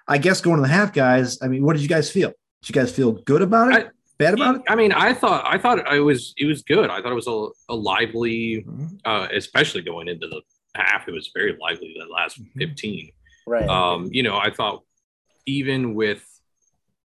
I 0.07 0.17
guess 0.17 0.41
going 0.41 0.57
to 0.57 0.61
the 0.61 0.67
half, 0.67 0.93
guys. 0.93 1.41
I 1.41 1.47
mean, 1.47 1.63
what 1.63 1.73
did 1.73 1.81
you 1.81 1.87
guys 1.89 2.11
feel? 2.11 2.33
Did 2.63 2.69
you 2.75 2.81
guys 2.81 2.95
feel 2.95 3.11
good 3.11 3.41
about 3.41 3.73
it? 3.73 3.87
I- 3.87 3.89
Bad 4.19 4.35
about 4.35 4.55
it? 4.57 4.61
I 4.69 4.75
mean, 4.75 4.91
I 4.93 5.11
thought 5.11 5.43
I 5.45 5.57
thought 5.57 5.91
it 5.91 5.99
was 5.99 6.33
it 6.37 6.45
was 6.45 6.61
good. 6.61 6.89
I 6.91 7.01
thought 7.01 7.11
it 7.11 7.15
was 7.15 7.27
a, 7.27 7.47
a 7.67 7.75
lively, 7.75 8.63
uh, 9.03 9.27
especially 9.33 9.81
going 9.81 10.07
into 10.07 10.27
the 10.27 10.39
half. 10.75 11.07
It 11.07 11.11
was 11.13 11.31
very 11.33 11.57
lively 11.59 11.95
the 11.99 12.05
last 12.05 12.39
Mhm. 12.39 12.53
fifteen. 12.55 13.09
Right. 13.47 13.67
Um, 13.67 14.09
you 14.11 14.21
know, 14.21 14.37
I 14.37 14.51
thought 14.51 14.83
even 15.47 15.95
with, 15.95 16.23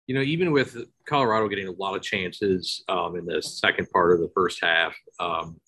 you 0.06 0.14
know, 0.14 0.20
even 0.20 0.52
with 0.52 0.76
Colorado 1.08 1.48
getting 1.48 1.68
a 1.68 1.72
lot 1.72 1.96
of 1.96 2.02
chances 2.02 2.84
um, 2.88 3.16
in 3.16 3.24
the 3.24 3.40
second 3.42 3.88
part 3.90 4.12
of 4.12 4.20
the 4.20 4.30
first 4.34 4.62
half, 4.62 4.94
um, 5.18 5.58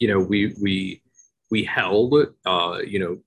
you 0.00 0.08
know, 0.08 0.18
we 0.18 0.54
we 0.60 1.02
we 1.50 1.62
held. 1.62 2.14
Uh, 2.46 2.78
you 2.84 2.98
know, 3.00 3.18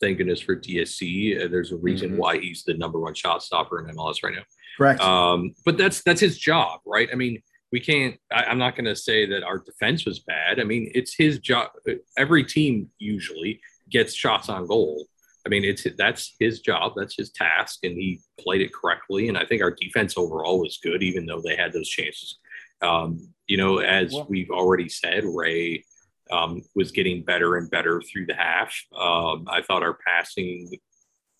thank 0.00 0.16
goodness 0.18 0.40
for 0.40 0.56
DSC. 0.56 1.36
Uh, 1.44 1.48
there's 1.48 1.70
a 1.70 1.76
reason 1.76 2.12
Mhm. 2.12 2.16
why 2.16 2.38
he's 2.38 2.64
the 2.64 2.74
number 2.74 2.98
one 2.98 3.14
shot 3.14 3.42
stopper 3.42 3.78
in 3.78 3.94
MLS 3.94 4.22
right 4.24 4.34
now. 4.34 4.42
Correct. 4.76 5.00
Um, 5.00 5.54
but 5.64 5.76
that's 5.76 6.02
that's 6.02 6.20
his 6.20 6.38
job, 6.38 6.80
right? 6.86 7.08
I 7.12 7.14
mean, 7.14 7.42
we 7.72 7.80
can't. 7.80 8.16
I, 8.32 8.44
I'm 8.44 8.58
not 8.58 8.76
going 8.76 8.86
to 8.86 8.96
say 8.96 9.26
that 9.26 9.42
our 9.42 9.58
defense 9.58 10.04
was 10.04 10.20
bad. 10.20 10.60
I 10.60 10.64
mean, 10.64 10.90
it's 10.94 11.14
his 11.14 11.38
job. 11.38 11.70
Every 12.16 12.44
team 12.44 12.88
usually 12.98 13.60
gets 13.90 14.14
shots 14.14 14.48
on 14.48 14.66
goal. 14.66 15.06
I 15.44 15.48
mean, 15.48 15.64
it's 15.64 15.86
that's 15.98 16.34
his 16.38 16.60
job. 16.60 16.92
That's 16.96 17.16
his 17.16 17.30
task, 17.30 17.80
and 17.82 17.96
he 17.96 18.20
played 18.38 18.60
it 18.60 18.72
correctly. 18.72 19.28
And 19.28 19.36
I 19.36 19.44
think 19.44 19.62
our 19.62 19.72
defense 19.72 20.16
overall 20.16 20.60
was 20.60 20.78
good, 20.82 21.02
even 21.02 21.26
though 21.26 21.40
they 21.40 21.56
had 21.56 21.72
those 21.72 21.88
chances. 21.88 22.38
Um, 22.80 23.28
you 23.46 23.56
know, 23.56 23.78
as 23.78 24.12
Well- 24.12 24.26
we've 24.28 24.50
already 24.50 24.88
said, 24.88 25.24
Ray 25.24 25.84
um, 26.30 26.62
was 26.74 26.92
getting 26.92 27.22
better 27.22 27.56
and 27.56 27.70
better 27.70 28.00
through 28.00 28.26
the 28.26 28.34
half. 28.34 28.74
Um, 28.96 29.46
I 29.48 29.62
thought 29.62 29.82
our 29.82 29.98
passing 30.06 30.70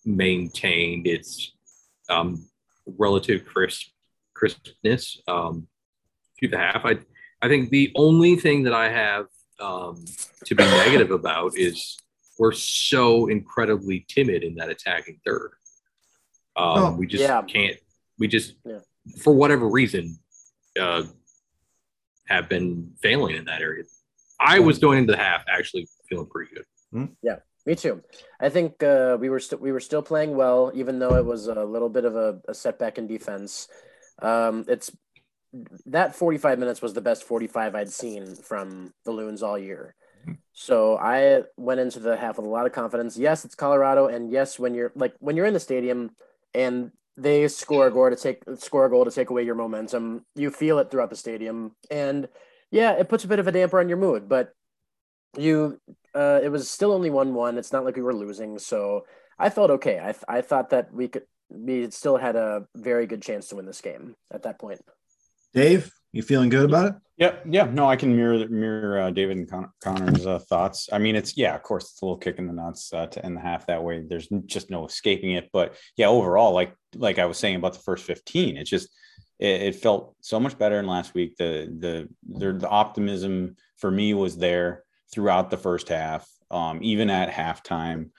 maintained 0.05 1.07
its 1.07 1.53
um, 2.09 2.45
relative 2.85 3.45
crisp 3.45 3.87
crispness 4.33 5.21
um, 5.27 5.67
through 6.37 6.49
the 6.49 6.57
half. 6.57 6.81
I 6.85 6.97
I 7.41 7.47
think 7.47 7.69
the 7.69 7.91
only 7.95 8.35
thing 8.35 8.63
that 8.63 8.73
I 8.73 8.89
have 8.89 9.27
um, 9.59 10.03
to 10.45 10.55
be 10.55 10.63
negative 10.63 11.11
about 11.11 11.57
is 11.57 11.97
we're 12.39 12.51
so 12.51 13.27
incredibly 13.27 14.05
timid 14.07 14.43
in 14.43 14.55
that 14.55 14.69
attacking 14.69 15.19
third. 15.25 15.51
Um, 16.55 16.77
Oh, 16.83 16.91
we 16.97 17.05
just 17.07 17.23
yeah. 17.23 17.41
can't. 17.43 17.77
We 18.19 18.27
just 18.27 18.55
Yeah. 18.65 18.79
for 19.21 19.33
whatever 19.33 19.67
reason 19.69 20.17
uh, 20.79 21.03
have 22.27 22.49
been 22.49 22.93
failing 23.01 23.35
in 23.35 23.45
that 23.45 23.61
area. 23.61 23.83
I 24.39 24.59
was 24.59 24.79
going 24.79 24.99
into 24.99 25.11
the 25.13 25.17
half 25.17 25.43
actually 25.47 25.87
feeling 26.09 26.27
pretty 26.27 26.53
good. 26.55 26.65
Me 27.65 27.75
too. 27.75 28.03
I 28.39 28.49
think 28.49 28.83
uh, 28.83 29.17
we 29.19 29.29
were 29.29 29.39
still 29.39 29.59
we 29.59 29.71
were 29.71 29.79
still 29.79 30.01
playing 30.01 30.35
well, 30.35 30.71
even 30.75 30.99
though 30.99 31.15
it 31.15 31.25
was 31.25 31.47
a 31.47 31.63
little 31.63 31.89
bit 31.89 32.03
of 32.03 32.15
a, 32.15 32.39
a 32.47 32.53
setback 32.53 32.97
in 32.97 33.07
defense. 33.07 33.69
Um, 34.21 34.65
it's 34.67 34.91
that 35.85 36.15
45 36.15 36.59
minutes 36.59 36.81
was 36.81 36.93
the 36.93 37.01
best 37.01 37.23
45 37.23 37.75
I'd 37.75 37.89
seen 37.89 38.35
from 38.35 38.93
the 39.05 39.11
Loons 39.11 39.43
all 39.43 39.57
year. 39.57 39.95
So 40.53 40.97
I 40.97 41.43
went 41.57 41.79
into 41.79 41.99
the 41.99 42.17
half 42.17 42.37
with 42.37 42.45
a 42.45 42.49
lot 42.49 42.65
of 42.65 42.71
confidence. 42.71 43.17
Yes, 43.17 43.45
it's 43.45 43.55
Colorado, 43.55 44.07
and 44.07 44.31
yes, 44.31 44.59
when 44.59 44.73
you're 44.73 44.91
like 44.95 45.13
when 45.19 45.35
you're 45.35 45.45
in 45.45 45.53
the 45.53 45.59
stadium 45.59 46.11
and 46.53 46.91
they 47.15 47.47
score 47.47 47.87
a 47.87 47.91
goal 47.91 48.09
to 48.09 48.15
take 48.15 48.43
score 48.57 48.85
a 48.85 48.89
goal 48.89 49.05
to 49.05 49.11
take 49.11 49.29
away 49.29 49.43
your 49.43 49.55
momentum, 49.55 50.25
you 50.35 50.49
feel 50.49 50.79
it 50.79 50.91
throughout 50.91 51.09
the 51.09 51.15
stadium, 51.15 51.75
and 51.89 52.27
yeah, 52.71 52.91
it 52.93 53.09
puts 53.09 53.23
a 53.23 53.27
bit 53.27 53.39
of 53.39 53.47
a 53.47 53.51
damper 53.51 53.79
on 53.79 53.89
your 53.89 53.97
mood. 53.97 54.27
But 54.29 54.53
you 55.37 55.79
uh, 56.15 56.39
it 56.43 56.49
was 56.49 56.69
still 56.69 56.91
only 56.91 57.09
one 57.09 57.33
one. 57.33 57.57
It's 57.57 57.71
not 57.71 57.85
like 57.85 57.95
we 57.95 58.01
were 58.01 58.13
losing, 58.13 58.59
so 58.59 59.05
I 59.39 59.49
felt 59.49 59.71
okay. 59.71 59.99
I 59.99 60.11
th- 60.11 60.25
I 60.27 60.41
thought 60.41 60.69
that 60.71 60.93
we 60.93 61.07
could 61.07 61.23
we 61.49 61.89
still 61.91 62.17
had 62.17 62.35
a 62.35 62.67
very 62.75 63.05
good 63.05 63.21
chance 63.21 63.47
to 63.49 63.55
win 63.55 63.65
this 63.65 63.81
game 63.81 64.15
at 64.31 64.43
that 64.43 64.59
point. 64.59 64.81
Dave, 65.53 65.91
you 66.11 66.23
feeling 66.23 66.49
good 66.49 66.65
about 66.65 66.87
it? 66.87 66.95
Yeah, 67.17 67.35
yeah. 67.47 67.65
No, 67.65 67.87
I 67.87 67.95
can 67.95 68.15
mirror 68.15 68.47
mirror 68.47 68.99
uh, 68.99 69.11
David 69.11 69.37
and 69.37 69.49
Con- 69.49 69.71
Connor's 69.81 70.25
uh, 70.25 70.39
thoughts. 70.39 70.89
I 70.91 70.97
mean, 70.97 71.15
it's 71.15 71.37
yeah, 71.37 71.55
of 71.55 71.61
course, 71.61 71.91
it's 71.91 72.01
a 72.01 72.05
little 72.05 72.17
kick 72.17 72.39
in 72.39 72.47
the 72.47 72.53
nuts 72.53 72.91
uh, 72.91 73.05
to 73.07 73.25
end 73.25 73.37
the 73.37 73.41
half 73.41 73.67
that 73.67 73.83
way. 73.83 74.03
There's 74.07 74.27
just 74.45 74.71
no 74.71 74.85
escaping 74.85 75.31
it. 75.31 75.49
But 75.53 75.75
yeah, 75.95 76.07
overall, 76.07 76.53
like 76.53 76.75
like 76.95 77.19
I 77.19 77.25
was 77.25 77.37
saying 77.37 77.55
about 77.55 77.73
the 77.73 77.79
first 77.79 78.05
15, 78.05 78.57
it 78.57 78.63
just 78.63 78.89
it, 79.39 79.61
it 79.61 79.75
felt 79.75 80.15
so 80.21 80.39
much 80.39 80.57
better 80.57 80.77
than 80.77 80.87
last 80.87 81.13
week. 81.13 81.37
The 81.37 81.71
the 81.77 82.09
the, 82.39 82.53
the 82.53 82.69
optimism 82.69 83.57
for 83.77 83.91
me 83.91 84.13
was 84.15 84.37
there 84.37 84.82
throughout 85.13 85.49
the 85.49 85.57
first 85.57 85.89
half, 85.89 86.27
um, 86.51 86.79
even 86.81 87.09
at 87.09 87.29
halftime. 87.29 88.09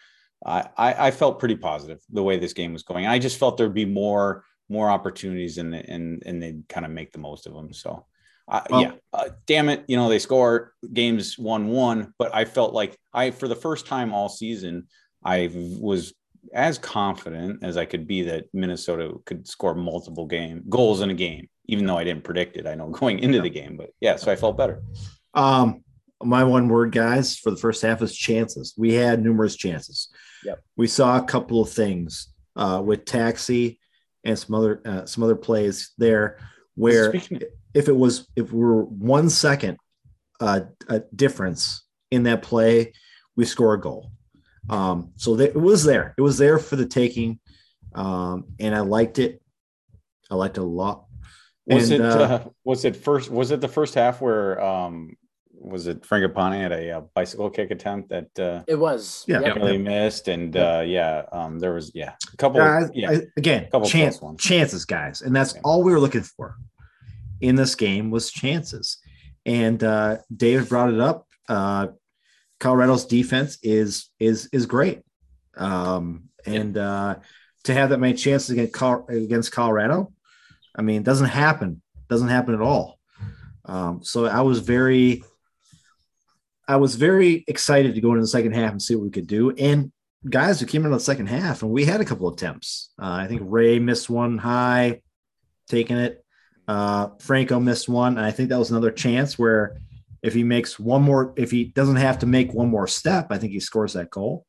I, 0.47 0.69
I 0.77 1.07
I 1.07 1.11
felt 1.11 1.39
pretty 1.39 1.57
positive 1.57 2.01
the 2.11 2.23
way 2.23 2.39
this 2.39 2.53
game 2.53 2.73
was 2.73 2.83
going. 2.83 3.07
I 3.07 3.19
just 3.19 3.39
felt 3.39 3.57
there'd 3.57 3.75
be 3.75 3.87
more 3.87 4.45
more 4.69 4.91
opportunities 4.91 5.59
and 5.59 5.75
and 5.75 6.23
and 6.27 6.43
they'd 6.43 6.69
kind 6.69 6.87
of 6.87 6.93
make 6.93 7.13
the 7.13 7.19
most 7.19 7.47
of 7.47 7.55
them. 7.55 7.73
So. 7.73 8.07
Uh, 8.47 8.61
Well- 8.69 8.83
yeah, 8.83 8.93
uh, 9.15 9.31
damn 9.47 9.71
it, 9.71 9.85
you 9.89 9.97
know 9.97 10.11
they 10.11 10.19
score 10.19 10.75
games 10.93 11.39
one 11.39 11.69
one, 11.69 12.13
but 12.19 12.35
I 12.35 12.45
felt 12.45 12.75
like 12.75 12.99
I 13.13 13.31
for 13.31 13.49
the 13.49 13.57
first 13.57 13.87
time 13.87 14.13
all 14.13 14.29
season 14.29 14.87
I 15.25 15.51
was 15.81 16.13
as 16.53 16.77
confident 16.77 17.65
as 17.65 17.79
I 17.79 17.87
could 17.87 18.07
be 18.07 18.23
that 18.25 18.45
Minnesota 18.53 19.15
could 19.25 19.49
score 19.49 19.75
multiple 19.75 20.27
game 20.27 20.63
goals 20.69 21.01
in 21.01 21.09
a 21.09 21.15
game, 21.15 21.49
even 21.67 21.87
though 21.87 21.97
I 21.97 22.05
didn't 22.05 22.25
predict 22.25 22.59
it. 22.59 22.67
I 22.67 22.75
know 22.75 22.89
going 23.01 23.19
into 23.21 23.41
the 23.41 23.49
game, 23.49 23.79
but 23.79 23.91
yeah, 24.01 24.17
so 24.17 24.31
I 24.31 24.37
felt 24.37 24.59
better. 24.59 24.83
Um, 25.33 25.84
my 26.23 26.45
one 26.45 26.69
word, 26.69 26.93
guys, 26.93 27.37
for 27.37 27.51
the 27.51 27.57
first 27.57 27.83
half 27.83 28.03
is 28.03 28.15
chances. 28.15 28.75
We 28.77 28.95
had 28.95 29.23
numerous 29.23 29.57
chances. 29.57 30.09
Yep. 30.45 30.63
We 30.77 30.87
saw 30.87 31.19
a 31.19 31.25
couple 31.25 31.61
of 31.61 31.71
things 31.71 32.29
uh, 32.57 32.83
with 32.85 33.05
taxi 33.05 33.79
and 34.25 34.39
some 34.39 34.55
other 34.55 34.81
uh, 34.85 35.07
some 35.07 35.25
other 35.25 35.37
plays 35.37 35.93
there 35.99 36.39
where 36.75 37.11
Speaking- 37.11 37.43
if 37.75 37.89
it 37.89 37.97
was 37.97 38.29
if 38.37 38.53
we 38.53 38.61
were 38.61 38.85
one 38.85 39.29
second 39.29 39.79
uh, 40.41 40.61
a 40.89 41.01
difference 41.15 41.83
in 42.11 42.25
that 42.25 42.43
play, 42.43 42.93
we 43.37 43.45
score 43.45 43.75
a 43.75 43.81
goal. 43.81 44.11
Um, 44.71 45.13
so 45.17 45.37
that, 45.37 45.51
it 45.51 45.61
was 45.61 45.85
there. 45.85 46.15
It 46.17 46.23
was 46.23 46.39
there 46.39 46.59
for 46.59 46.77
the 46.77 46.87
taking, 46.87 47.39
um, 47.95 48.45
and 48.59 48.75
I 48.75 48.81
liked 48.81 49.19
it. 49.19 49.43
I 50.31 50.37
liked 50.37 50.57
it 50.57 50.63
a 50.63 50.65
lot. 50.65 51.05
was 51.67 51.91
And, 51.91 52.05
it 52.05 52.11
uh, 52.11 52.19
uh, 52.19 52.45
was 52.65 52.85
it 52.85 52.97
first 52.97 53.31
was 53.31 53.51
it 53.51 53.61
the 53.61 53.69
first 53.69 53.95
half 53.95 54.21
where 54.21 54.63
um 54.63 55.17
was 55.65 55.87
it 55.87 56.03
Fragapane 56.03 56.61
had 56.61 56.73
a, 56.73 56.91
uh 56.99 57.01
bicycle 57.15 57.49
kick 57.51 57.71
attempt 57.71 58.11
that 58.11 58.39
uh 58.39 58.63
It 58.67 58.79
was 58.79 59.25
Yeah. 59.27 59.41
Yep. 59.41 59.57
really 59.57 59.79
missed 59.79 60.29
and 60.29 60.57
uh 60.57 60.83
yeah 60.87 61.25
um 61.33 61.59
there 61.59 61.73
was 61.75 61.91
yeah 61.95 62.13
a 62.33 62.37
couple 62.37 62.61
guys, 62.61 62.91
yeah 62.95 63.11
I- 63.11 63.23
again, 63.37 63.63
Couple 63.73 63.89
chance, 63.89 64.21
ones. 64.21 64.41
chances, 64.41 64.85
guys, 64.85 65.23
and 65.23 65.35
that's 65.35 65.55
Yeah. 65.55 65.61
all 65.65 65.83
we 65.83 65.93
were 65.93 66.01
looking 66.01 66.23
for 66.23 66.57
in 67.41 67.57
this 67.57 67.75
game 67.75 68.11
was 68.11 68.31
chances. 68.31 68.99
And 69.47 69.83
uh, 69.85 70.19
David 70.35 70.69
brought 70.71 70.93
it 70.95 71.01
up. 71.01 71.27
Uh, 71.49 71.89
Colorado's 72.61 73.05
defense 73.05 73.59
is 73.63 74.09
is 74.19 74.49
is 74.53 74.65
great, 74.67 75.03
um, 75.59 76.25
and 76.47 76.79
uh, 76.79 77.17
to 77.65 77.75
have 77.75 77.91
that 77.91 77.99
many 77.99 78.15
chances 78.15 78.51
against 78.51 78.75
against 79.11 79.53
Colorado, 79.53 80.13
I 80.75 80.81
mean, 80.83 81.01
it 81.03 81.05
doesn't 81.05 81.29
happen. 81.29 81.83
Doesn't 82.09 82.29
happen 82.29 82.55
at 82.55 82.63
all. 82.63 82.99
Um, 83.67 84.03
so 84.03 84.25
I 84.27 84.41
was 84.43 84.61
very, 84.61 85.23
I 86.67 86.77
was 86.77 86.95
very 86.95 87.45
excited 87.47 87.95
to 87.95 88.01
go 88.01 88.11
into 88.11 88.23
the 88.23 88.29
second 88.29 88.55
half 88.55 88.73
and 88.73 88.83
see 88.83 88.95
what 88.95 89.05
we 89.05 89.11
could 89.11 89.27
do. 89.27 89.51
And 89.51 89.93
guys 90.29 90.61
who 90.61 90.67
came 90.67 90.85
into 90.85 90.97
the 90.97 91.01
second 91.01 91.27
half, 91.27 91.63
and 91.63 91.71
we 91.71 91.85
had 91.85 92.01
a 92.01 92.05
couple 92.05 92.27
of 92.27 92.35
attempts. 92.35 92.91
Uh, 93.01 93.13
I 93.13 93.27
think 93.27 93.43
Ray 93.45 93.79
missed 93.79 94.09
one 94.09 94.39
high, 94.39 95.03
taking 95.69 95.99
it. 95.99 96.25
Uh, 96.67 97.09
Franco 97.21 97.61
missed 97.61 97.89
one, 97.89 98.17
and 98.17 98.25
I 98.25 98.31
think 98.31 98.49
that 98.49 98.59
was 98.59 98.71
another 98.71 98.91
chance 98.91 99.39
where 99.39 99.77
if 100.23 100.33
he 100.33 100.43
makes 100.43 100.79
one 100.79 101.03
more, 101.03 101.35
if 101.37 101.51
he 101.51 101.65
doesn't 101.65 101.97
have 101.97 102.21
to 102.21 102.27
make 102.27 102.55
one 102.55 102.69
more 102.69 102.87
step, 102.87 103.27
I 103.31 103.37
think 103.37 103.53
he 103.53 103.61
scores 103.61 103.93
that 103.93 104.11
goal. 104.11 104.47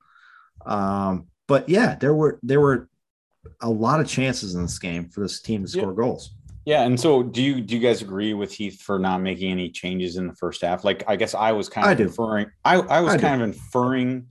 Um, 0.65 1.27
but 1.47 1.67
yeah, 1.67 1.95
there 1.95 2.13
were 2.13 2.39
there 2.41 2.61
were 2.61 2.87
a 3.61 3.69
lot 3.69 3.99
of 3.99 4.07
chances 4.07 4.55
in 4.55 4.61
this 4.61 4.79
game 4.79 5.09
for 5.09 5.19
this 5.19 5.41
team 5.41 5.63
to 5.63 5.67
score 5.67 5.93
goals. 5.93 6.33
Yeah, 6.65 6.81
and 6.81 6.99
so 6.99 7.21
do 7.21 7.41
you 7.43 7.61
do 7.61 7.75
you 7.75 7.81
guys 7.81 8.01
agree 8.01 8.33
with 8.33 8.51
Heath 8.51 8.81
for 8.81 8.97
not 8.97 9.21
making 9.21 9.51
any 9.51 9.69
changes 9.69 10.17
in 10.17 10.27
the 10.27 10.33
first 10.33 10.61
half? 10.61 10.83
Like 10.83 11.03
I 11.07 11.15
guess 11.15 11.35
I 11.35 11.51
was 11.51 11.69
kind 11.69 11.85
of 11.91 11.99
I 11.99 12.03
inferring 12.03 12.47
I, 12.63 12.75
I 12.77 13.01
was 13.01 13.13
I 13.13 13.17
do. 13.17 13.21
kind 13.21 13.41
of 13.41 13.47
inferring 13.49 14.27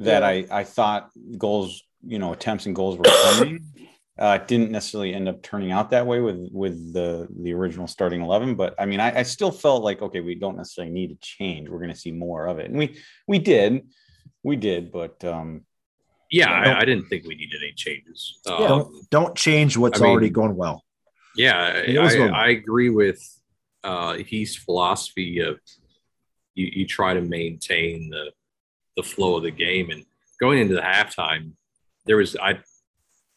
that 0.00 0.22
Yeah. 0.22 0.28
I 0.28 0.60
I 0.60 0.64
thought 0.64 1.10
goals, 1.38 1.82
you 2.04 2.18
know, 2.18 2.32
attempts 2.32 2.66
and 2.66 2.74
goals 2.74 2.98
were 2.98 3.04
coming. 3.04 3.60
uh 4.18 4.38
it 4.40 4.48
didn't 4.48 4.70
necessarily 4.70 5.12
end 5.14 5.28
up 5.28 5.42
turning 5.42 5.70
out 5.70 5.90
that 5.90 6.06
way 6.06 6.20
with 6.20 6.48
with 6.50 6.92
the 6.94 7.28
the 7.42 7.52
original 7.52 7.86
starting 7.86 8.22
11 8.22 8.54
but 8.54 8.74
i 8.78 8.86
mean 8.86 8.98
I, 8.98 9.18
I 9.18 9.22
still 9.24 9.50
felt 9.50 9.82
like 9.84 10.00
okay 10.00 10.20
we 10.22 10.34
don't 10.34 10.56
necessarily 10.56 10.90
need 10.90 11.08
to 11.08 11.16
change 11.20 11.68
we're 11.68 11.80
going 11.84 11.92
to 11.92 12.02
see 12.04 12.12
more 12.12 12.46
of 12.46 12.58
it 12.58 12.70
and 12.70 12.78
we 12.78 12.96
we 13.28 13.38
did 13.38 13.86
we 14.42 14.56
did 14.56 14.90
but 14.90 15.22
um 15.22 15.66
Yeah, 16.30 16.50
I, 16.50 16.80
I 16.80 16.84
didn't 16.86 17.06
think 17.10 17.26
we 17.26 17.34
needed 17.36 17.60
any 17.62 17.74
changes. 17.74 18.40
Um, 18.48 18.56
Don't 18.68 19.10
don't 19.10 19.34
change 19.36 19.76
what's 19.76 20.00
I 20.00 20.04
mean- 20.04 20.10
already 20.12 20.30
going 20.30 20.56
well. 20.56 20.82
Yeah, 21.36 21.68
It 21.74 21.98
I. 21.98 22.28
I 22.28 22.48
agree 22.48 22.90
with 22.90 23.20
uh, 23.84 24.14
Heath's 24.14 24.56
philosophy 24.56 25.40
of 25.40 25.58
you, 26.54 26.66
you 26.72 26.86
try 26.86 27.14
to 27.14 27.20
maintain 27.20 28.10
the 28.10 28.32
the 28.96 29.02
flow 29.02 29.36
of 29.36 29.42
the 29.42 29.50
game. 29.50 29.90
And 29.90 30.04
going 30.40 30.58
into 30.58 30.74
the 30.74 30.80
halftime, 30.80 31.52
there 32.06 32.16
was 32.16 32.36
I 32.36 32.58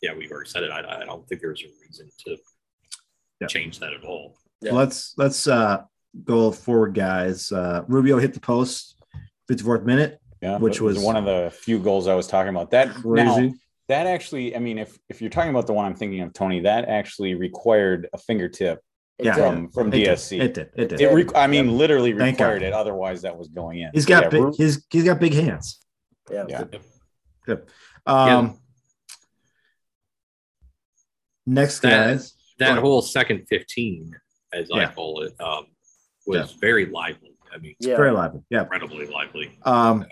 yeah, 0.02 0.14
we've 0.16 0.32
already 0.32 0.50
said 0.50 0.64
it. 0.64 0.72
I, 0.72 1.02
I 1.02 1.06
don't 1.06 1.28
think 1.28 1.42
there's 1.42 1.62
a 1.62 1.68
reason 1.86 2.10
to 2.26 2.38
Yeah. 3.42 3.48
change 3.48 3.80
that 3.80 3.94
at 3.94 4.04
all. 4.06 4.38
Yeah. 4.62 4.72
Let's 4.74 5.14
let's 5.18 5.48
uh 5.48 5.84
go 6.24 6.52
forward, 6.52 6.94
guys. 6.94 7.52
Uh 7.52 7.84
Rubio 7.88 8.18
hit 8.20 8.34
the 8.34 8.40
post, 8.40 8.96
54th 9.52 9.84
minute. 9.86 10.20
Yeah, 10.42 10.58
Which 10.58 10.80
was, 10.80 10.96
was- 10.96 11.04
one 11.06 11.18
of 11.18 11.26
the 11.26 11.52
few 11.52 11.80
goals 11.80 12.08
I 12.08 12.16
was 12.16 12.26
talking 12.28 12.50
about. 12.50 12.72
That 12.72 12.88
now, 13.04 13.36
Crazy. 13.36 13.54
That 13.90 14.08
actually, 14.08 14.56
I 14.56 14.60
mean, 14.60 14.78
if 14.78 14.98
if 15.10 15.20
you're 15.22 15.30
talking 15.30 15.50
about 15.50 15.68
the 15.68 15.74
one 15.74 15.86
I'm 15.86 15.96
thinking 15.96 16.22
of, 16.22 16.32
Tony, 16.34 16.62
that 16.62 16.86
actually 16.88 17.36
required 17.36 18.08
a 18.14 18.18
fingertip 18.18 18.80
Yeah. 19.22 19.34
from 19.36 19.70
from 19.72 19.88
It 19.90 19.92
did. 19.92 20.08
DSC. 20.10 20.40
It 20.42 20.54
did. 20.54 20.70
It 20.76 20.90
did. 20.90 21.02
It, 21.02 21.14
re- 21.14 21.26
I 21.36 21.48
mean, 21.48 21.78
literally 21.78 22.14
Thank 22.14 22.38
God. 22.38 22.46
required 22.46 22.64
it. 22.64 22.74
Otherwise, 22.74 23.24
that 23.24 23.38
was 23.38 23.50
going 23.50 23.80
in. 23.80 23.90
he's 23.94 24.06
got 24.06 24.24
Yeah, 24.26 24.30
big, 24.30 24.56
he's 24.56 24.86
he's 24.90 25.04
got 25.04 25.20
big 25.20 25.34
hands. 25.34 25.80
yeah. 26.32 26.46
yeah. 26.48 27.56
Um 28.06 28.60
next 31.46 31.80
That- 31.82 31.90
guys. 32.08 32.34
That 32.60 32.72
Right. 32.72 32.80
whole 32.80 33.02
second 33.02 33.46
15, 33.48 34.14
as 34.52 34.70
I 34.70 34.86
call 34.88 35.22
it, 35.24 35.34
um, 35.40 35.68
was 36.28 36.52
very 36.54 36.86
lively. 36.88 37.38
I 37.54 37.58
mean, 37.58 37.74
Yeah. 37.80 37.96
Very 37.96 38.12
lively. 38.12 38.42
Yeah. 38.50 38.62
incredibly 38.64 39.08
lively. 39.08 39.58
Um 39.64 40.06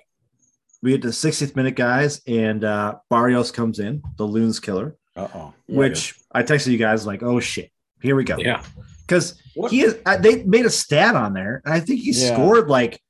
we 0.84 0.92
get 0.92 1.02
the 1.02 1.08
60th 1.10 1.56
minute, 1.56 1.76
guys, 1.76 2.22
and 2.28 2.64
uh 2.64 2.96
Barrios 3.10 3.52
comes 3.52 3.80
in, 3.80 4.02
the 4.18 4.24
loons 4.26 4.60
killer, 4.60 4.96
Uh-oh. 5.16 5.54
Which 5.68 6.16
I 6.32 6.44
texted 6.44 6.68
you 6.72 6.78
guys 6.78 7.06
like, 7.06 7.24
oh 7.24 7.40
shit, 7.40 7.72
here 8.02 8.16
we 8.16 8.24
go. 8.24 8.38
Yeah. 8.38 8.64
Because 9.08 9.42
he 9.70 9.82
is 9.82 9.98
uh, 10.06 10.18
they 10.18 10.44
made 10.44 10.66
a 10.66 10.70
stat 10.70 11.16
on 11.16 11.34
there, 11.34 11.62
and 11.66 11.74
I 11.74 11.80
think 11.80 12.02
he 12.02 12.12
Yeah. 12.12 12.34
scored 12.34 12.70
like 12.70 13.02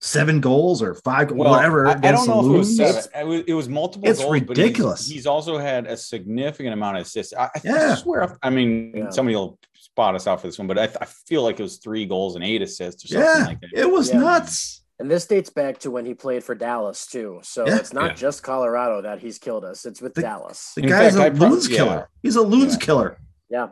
seven 0.00 0.40
goals 0.40 0.82
or 0.82 0.94
five 0.94 1.30
Well, 1.30 1.50
whatever. 1.52 1.86
I, 1.86 1.90
I 1.92 1.94
against 1.94 2.26
don't 2.26 2.36
know 2.36 2.42
the 2.42 2.48
if 2.48 2.54
it 2.54 2.58
was 2.58 2.78
Loons. 2.80 3.04
seven. 3.04 3.20
It 3.20 3.26
was, 3.26 3.40
it 3.48 3.54
was 3.54 3.68
multiple. 3.68 4.08
It's 4.08 4.18
goals, 4.18 4.30
but 4.40 4.56
he's- 4.56 4.66
ridiculous. 4.66 5.08
He's, 5.08 5.26
also 5.28 5.58
had 5.58 5.86
a 5.86 5.96
significant 5.96 6.72
amount 6.72 6.96
of 6.96 7.02
assists. 7.02 7.32
I, 7.34 7.44
I 7.44 7.60
Yeah. 7.62 7.94
swear. 7.94 8.36
I 8.42 8.50
mean, 8.50 8.92
Yeah. 8.96 9.10
somebody 9.10 9.36
will 9.36 9.60
spot 9.74 10.16
us 10.16 10.26
out 10.26 10.40
for 10.40 10.48
this 10.48 10.58
one, 10.58 10.66
but 10.66 10.76
I, 10.78 10.84
I 11.00 11.04
feel 11.28 11.42
like 11.44 11.60
it 11.60 11.62
was 11.62 11.76
three 11.76 12.04
goals 12.06 12.34
and 12.34 12.42
eight 12.42 12.62
assists 12.62 13.04
or 13.04 13.08
something 13.08 13.28
Yeah, 13.42 13.46
like 13.46 13.60
that. 13.60 13.70
it 13.74 13.88
was 13.88 14.08
Yeah. 14.10 14.18
nuts. 14.18 14.81
And 15.02 15.10
this 15.10 15.26
dates 15.26 15.50
back 15.50 15.78
to 15.80 15.90
when 15.90 16.06
he 16.06 16.14
played 16.14 16.44
for 16.44 16.54
Dallas 16.54 17.06
too. 17.08 17.40
So 17.42 17.66
Yeah. 17.66 17.76
it's 17.78 17.92
not 17.92 18.10
Yeah. 18.10 18.14
just 18.14 18.44
Colorado 18.44 19.02
that 19.02 19.18
he's 19.18 19.36
killed 19.36 19.64
us. 19.64 19.84
It's 19.84 20.00
with 20.00 20.14
The- 20.14 20.20
Dallas. 20.22 20.74
The 20.76 20.84
In 20.84 20.88
guy's 20.90 21.16
fact, 21.16 21.16
a 21.16 21.26
I 21.26 21.30
prob- 21.30 21.50
loons 21.50 21.68
yeah. 21.68 21.76
killer. 21.76 22.08
He's 22.22 22.36
a 22.36 22.42
loons 22.42 22.74
Yeah. 22.74 22.78
killer. 22.78 23.18
Yeah, 23.50 23.68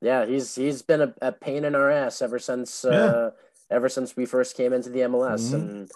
Yeah, 0.00 0.24
he's 0.24 0.54
he's 0.54 0.80
been 0.80 1.02
a, 1.02 1.14
a 1.20 1.30
pain 1.30 1.66
in 1.66 1.74
our 1.74 1.90
ass 1.90 2.22
ever 2.22 2.38
since 2.38 2.86
uh, 2.86 3.32
ever 3.70 3.90
since 3.90 4.16
we 4.16 4.24
first 4.24 4.56
came 4.56 4.72
into 4.72 4.88
the 4.88 5.00
MLS, 5.02 5.50
Mhm. 5.50 5.54
and 5.54 5.90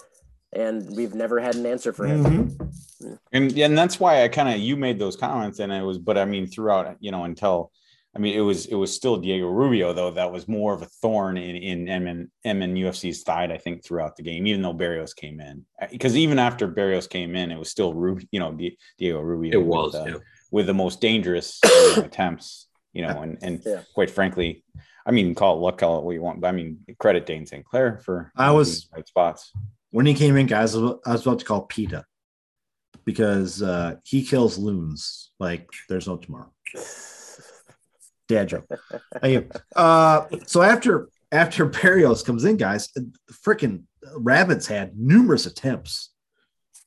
and 0.53 0.95
we've 0.95 1.15
never 1.15 1.41
had 1.41 1.55
an 1.57 1.65
answer 1.65 1.91
for 1.95 2.05
him. 2.07 2.23
Mhm. 2.23 3.19
and 3.33 3.59
and 3.59 3.79
that's 3.79 3.99
why 3.99 4.23
I 4.23 4.29
kind 4.29 4.51
of 4.51 4.59
you 4.61 4.77
made 4.77 4.99
those 4.99 5.17
comments, 5.17 5.59
and 5.59 5.73
it 5.73 5.83
was, 5.83 5.97
but 5.99 6.19
I 6.19 6.27
mean, 6.27 6.47
throughout, 6.47 6.97
you 7.01 7.11
know, 7.13 7.25
until 7.25 7.73
I 8.17 8.21
mean, 8.21 8.35
it 8.37 8.41
was 8.43 8.67
it 8.67 8.77
was 8.77 8.95
still 8.95 9.17
Diego 9.17 9.49
Rubio 9.49 9.93
though 9.93 10.13
that 10.13 10.31
was 10.31 10.47
more 10.47 10.73
of 10.73 10.83
a 10.83 10.87
thorn 10.87 11.37
in 11.37 11.57
in 11.57 12.05
MN, 12.05 12.31
MNUFC's 12.47 13.23
side, 13.23 13.51
I 13.51 13.59
think, 13.59 13.85
throughout 13.85 14.17
the 14.17 14.23
game, 14.23 14.47
even 14.47 14.63
though 14.63 14.73
Barrios 14.73 15.15
came 15.15 15.41
in, 15.41 15.65
because 15.91 16.17
even 16.17 16.39
after 16.39 16.69
Barrios 16.69 17.07
came 17.09 17.35
in, 17.35 17.51
it 17.51 17.59
was 17.59 17.71
still 17.71 17.93
Rubio, 17.93 18.27
you 18.31 18.39
know, 18.41 18.57
Diego 18.99 19.21
Rubio. 19.21 19.59
It 19.59 19.65
was. 19.65 19.95
with, 19.95 20.03
uh, 20.03 20.05
yeah. 20.07 20.17
with 20.53 20.67
the 20.67 20.75
most 20.75 21.01
dangerous 21.01 21.59
you 21.65 21.97
know, 21.97 22.03
attempts, 22.05 22.69
you 22.93 23.03
know, 23.03 23.21
and 23.23 23.39
and 23.43 23.63
Yeah. 23.67 23.83
quite 23.95 24.11
frankly, 24.11 24.65
I 25.05 25.11
mean, 25.11 25.35
call 25.35 25.57
it 25.57 25.61
luck, 25.61 25.79
call 25.79 25.99
it 25.99 26.05
what 26.05 26.13
you 26.13 26.23
want, 26.23 26.41
but 26.41 26.49
I 26.49 26.53
mean, 26.53 26.79
credit 26.99 27.27
Dayne 27.27 27.47
St. 27.47 27.65
Clair 27.65 27.99
for 28.05 28.31
I 28.37 28.53
was- 28.53 28.89
right 28.95 29.07
spots. 29.09 29.53
When 29.91 30.07
he 30.07 30.15
came 30.15 30.37
in, 30.37 30.47
guys, 30.47 30.75
I 30.75 30.79
was 30.81 30.99
I 31.07 31.13
was 31.13 31.27
about 31.27 31.39
to 31.41 31.45
call 31.45 31.63
PETA 31.63 32.05
because 33.05 33.63
uh, 33.63 33.97
he 34.05 34.25
kills 34.25 34.57
loons 34.59 35.31
like 35.39 35.69
there's 35.89 36.07
no 36.07 36.17
tomorrow. 36.17 36.53
Dad 38.29 38.49
joke. 38.49 38.67
Hey, 39.23 39.47
uh, 39.77 40.27
so 40.47 40.63
after 40.63 41.09
after 41.33 41.65
Barrios 41.67 42.23
comes 42.23 42.45
in, 42.45 42.57
guys, 42.57 42.89
freaking 43.31 43.83
Rapids 44.17 44.67
had 44.67 44.97
numerous 44.99 45.47
attempts. 45.47 46.11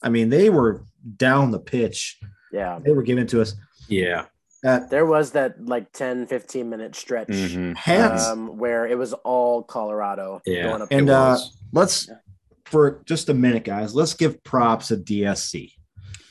I 0.01 0.09
mean, 0.09 0.29
they 0.29 0.49
were 0.49 0.83
down 1.17 1.51
the 1.51 1.59
pitch. 1.59 2.19
Yeah, 2.51 2.79
They 2.83 2.91
were 2.91 3.03
given 3.03 3.27
to 3.27 3.41
us. 3.41 3.55
Yeah. 3.87 4.25
Uh, 4.65 4.79
there 4.89 5.05
was 5.05 5.31
that 5.31 5.63
like 5.65 5.91
10, 5.91 6.27
15 6.27 6.69
minute 6.69 6.95
stretch 6.95 7.27
Mhm. 7.27 7.75
um, 8.31 8.57
where 8.57 8.87
it 8.87 8.97
was 8.97 9.13
all 9.13 9.63
Colorado 9.63 10.41
Yeah. 10.45 10.63
going 10.69 10.81
up. 10.81 10.87
And 10.91 11.09
uh, 11.09 11.37
let's 11.73 12.09
for 12.65 13.01
just 13.05 13.29
a 13.29 13.33
minute, 13.33 13.63
guys. 13.63 13.93
Let's 13.95 14.13
give 14.13 14.43
props 14.43 14.87
to 14.89 14.97
DSC. 14.97 15.73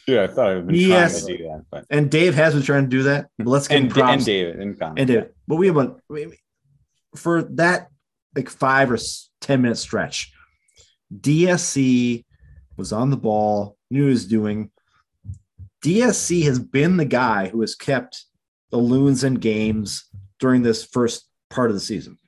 Yeah, 0.07 0.23
I 0.23 0.27
thought 0.29 0.49
I'd 0.57 0.67
been 0.67 0.77
Yes. 0.77 1.25
trying 1.25 1.37
to 1.37 1.39
do 1.39 1.45
that, 1.49 1.65
but 1.71 1.85
And 1.91 2.11
Dave 2.11 2.35
has 2.35 2.55
been 2.55 2.63
trying 2.63 2.85
to 2.85 2.89
do 2.89 3.03
that. 3.05 3.29
But 3.39 3.47
let's 3.49 3.67
get 3.69 3.79
him 3.79 3.85
and, 3.85 3.93
props. 3.93 4.13
and 4.15 4.25
David 4.25 4.61
and 4.61 4.79
Connor. 4.79 4.95
And 4.99 5.09
David. 5.09 5.31
But 5.49 5.57
we 5.57 5.67
have 5.67 5.77
a 5.77 5.97
we- 6.09 6.39
for 7.17 7.43
that 7.55 7.89
like 8.37 8.49
five 8.51 8.91
or 8.93 8.99
ten 9.41 9.63
minute 9.63 9.79
stretch. 9.79 10.33
DSC 11.13 12.25
was 12.77 12.93
on 12.93 13.11
the 13.11 13.17
ball, 13.17 13.77
knew 13.91 14.03
what 14.03 14.07
he 14.09 14.13
was 14.13 14.27
doing. 14.27 14.71
DSC 15.83 16.43
has 16.45 16.59
been 16.59 16.97
the 16.97 17.05
guy 17.05 17.49
who 17.49 17.61
has 17.61 17.75
kept 17.75 18.25
the 18.71 18.77
loons 18.77 19.25
in 19.25 19.35
games 19.35 20.05
during 20.39 20.63
this 20.63 20.85
first 20.85 21.29
part 21.51 21.71
of 21.71 21.75
the 21.75 21.81
season. 21.81 22.19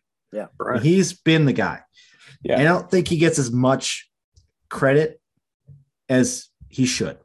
Right. 0.59 0.83
He's 0.83 1.12
been 1.12 1.45
the 1.47 1.53
guy. 1.53 1.81
Yeah. 2.43 2.59
And 2.59 2.68
I 2.68 2.72
don't 2.72 2.91
think 2.91 3.09
he 3.09 3.16
gets 3.18 3.39
as 3.39 3.51
much 3.51 4.09
credit 4.70 5.20
as 6.09 6.49
he 6.68 6.87
should. 6.87 7.18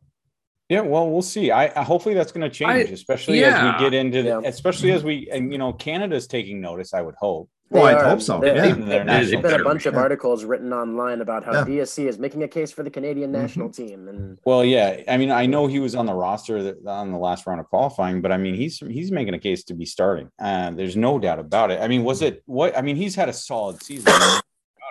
Yeah, 0.69 0.81
well, 0.81 1.09
we'll 1.09 1.21
see. 1.21 1.51
I, 1.51 1.65
I 1.79 1.83
hopefully 1.83 2.15
that's 2.15 2.31
going 2.31 2.49
to 2.49 2.55
change, 2.55 2.71
I- 2.89 2.93
especially 2.93 3.39
yeah. 3.41 3.73
as 3.75 3.81
we 3.81 3.85
get 3.89 3.93
into, 3.93 4.21
the, 4.23 4.29
Yeah. 4.29 4.41
especially 4.45 4.91
as 4.91 5.03
we, 5.03 5.29
and 5.31 5.51
you 5.51 5.57
know, 5.57 5.73
Canada's 5.73 6.25
taking 6.27 6.61
notice. 6.61 6.93
I 6.93 7.01
would 7.01 7.15
hope. 7.15 7.49
Well, 7.69 7.85
I'd 7.85 8.05
hope 8.05 8.21
so. 8.21 8.39
there- 8.39 8.55
Yeah. 8.55 8.73
Their 8.75 9.03
There's 9.03 9.31
national 9.31 9.41
been 9.41 9.59
a 9.61 9.63
bunch 9.63 9.87
of 9.87 9.95
Yeah. 9.95 10.01
articles 10.01 10.45
written 10.45 10.71
online 10.71 11.21
about 11.21 11.43
how 11.43 11.51
Yeah. 11.53 11.63
DSC 11.65 12.07
is 12.07 12.19
making 12.19 12.43
a 12.43 12.47
case 12.47 12.71
for 12.71 12.83
the 12.83 12.91
Canadian 12.91 13.31
Mhm. 13.31 13.41
national 13.41 13.69
team, 13.71 14.07
and 14.07 14.37
Well, 14.45 14.63
yeah. 14.63 15.01
I 15.07 15.17
mean, 15.17 15.31
I 15.31 15.47
know 15.47 15.65
he 15.67 15.79
was 15.79 15.95
on 15.95 16.05
the 16.05 16.13
roster 16.13 16.61
that, 16.63 16.85
on 16.87 17.11
the 17.11 17.17
last 17.17 17.47
round 17.47 17.59
of 17.59 17.67
qualifying, 17.69 18.21
but 18.21 18.31
I 18.31 18.37
mean, 18.37 18.53
he's 18.55 18.77
he's 18.79 19.11
making 19.11 19.33
a 19.33 19.39
case 19.39 19.63
to 19.65 19.73
be 19.73 19.85
starting. 19.85 20.29
Uh, 20.39 20.69
there's 20.71 20.95
no 20.95 21.17
doubt 21.19 21.39
about 21.39 21.71
it. 21.71 21.79
I 21.81 21.87
mean, 21.87 22.03
was 22.03 22.21
it 22.21 22.43
what? 22.45 22.77
I 22.77 22.81
mean, 22.83 22.95
he's 22.95 23.15
had 23.15 23.27
a 23.27 23.33
solid 23.33 23.81
season 23.81 24.07
about 24.07 24.42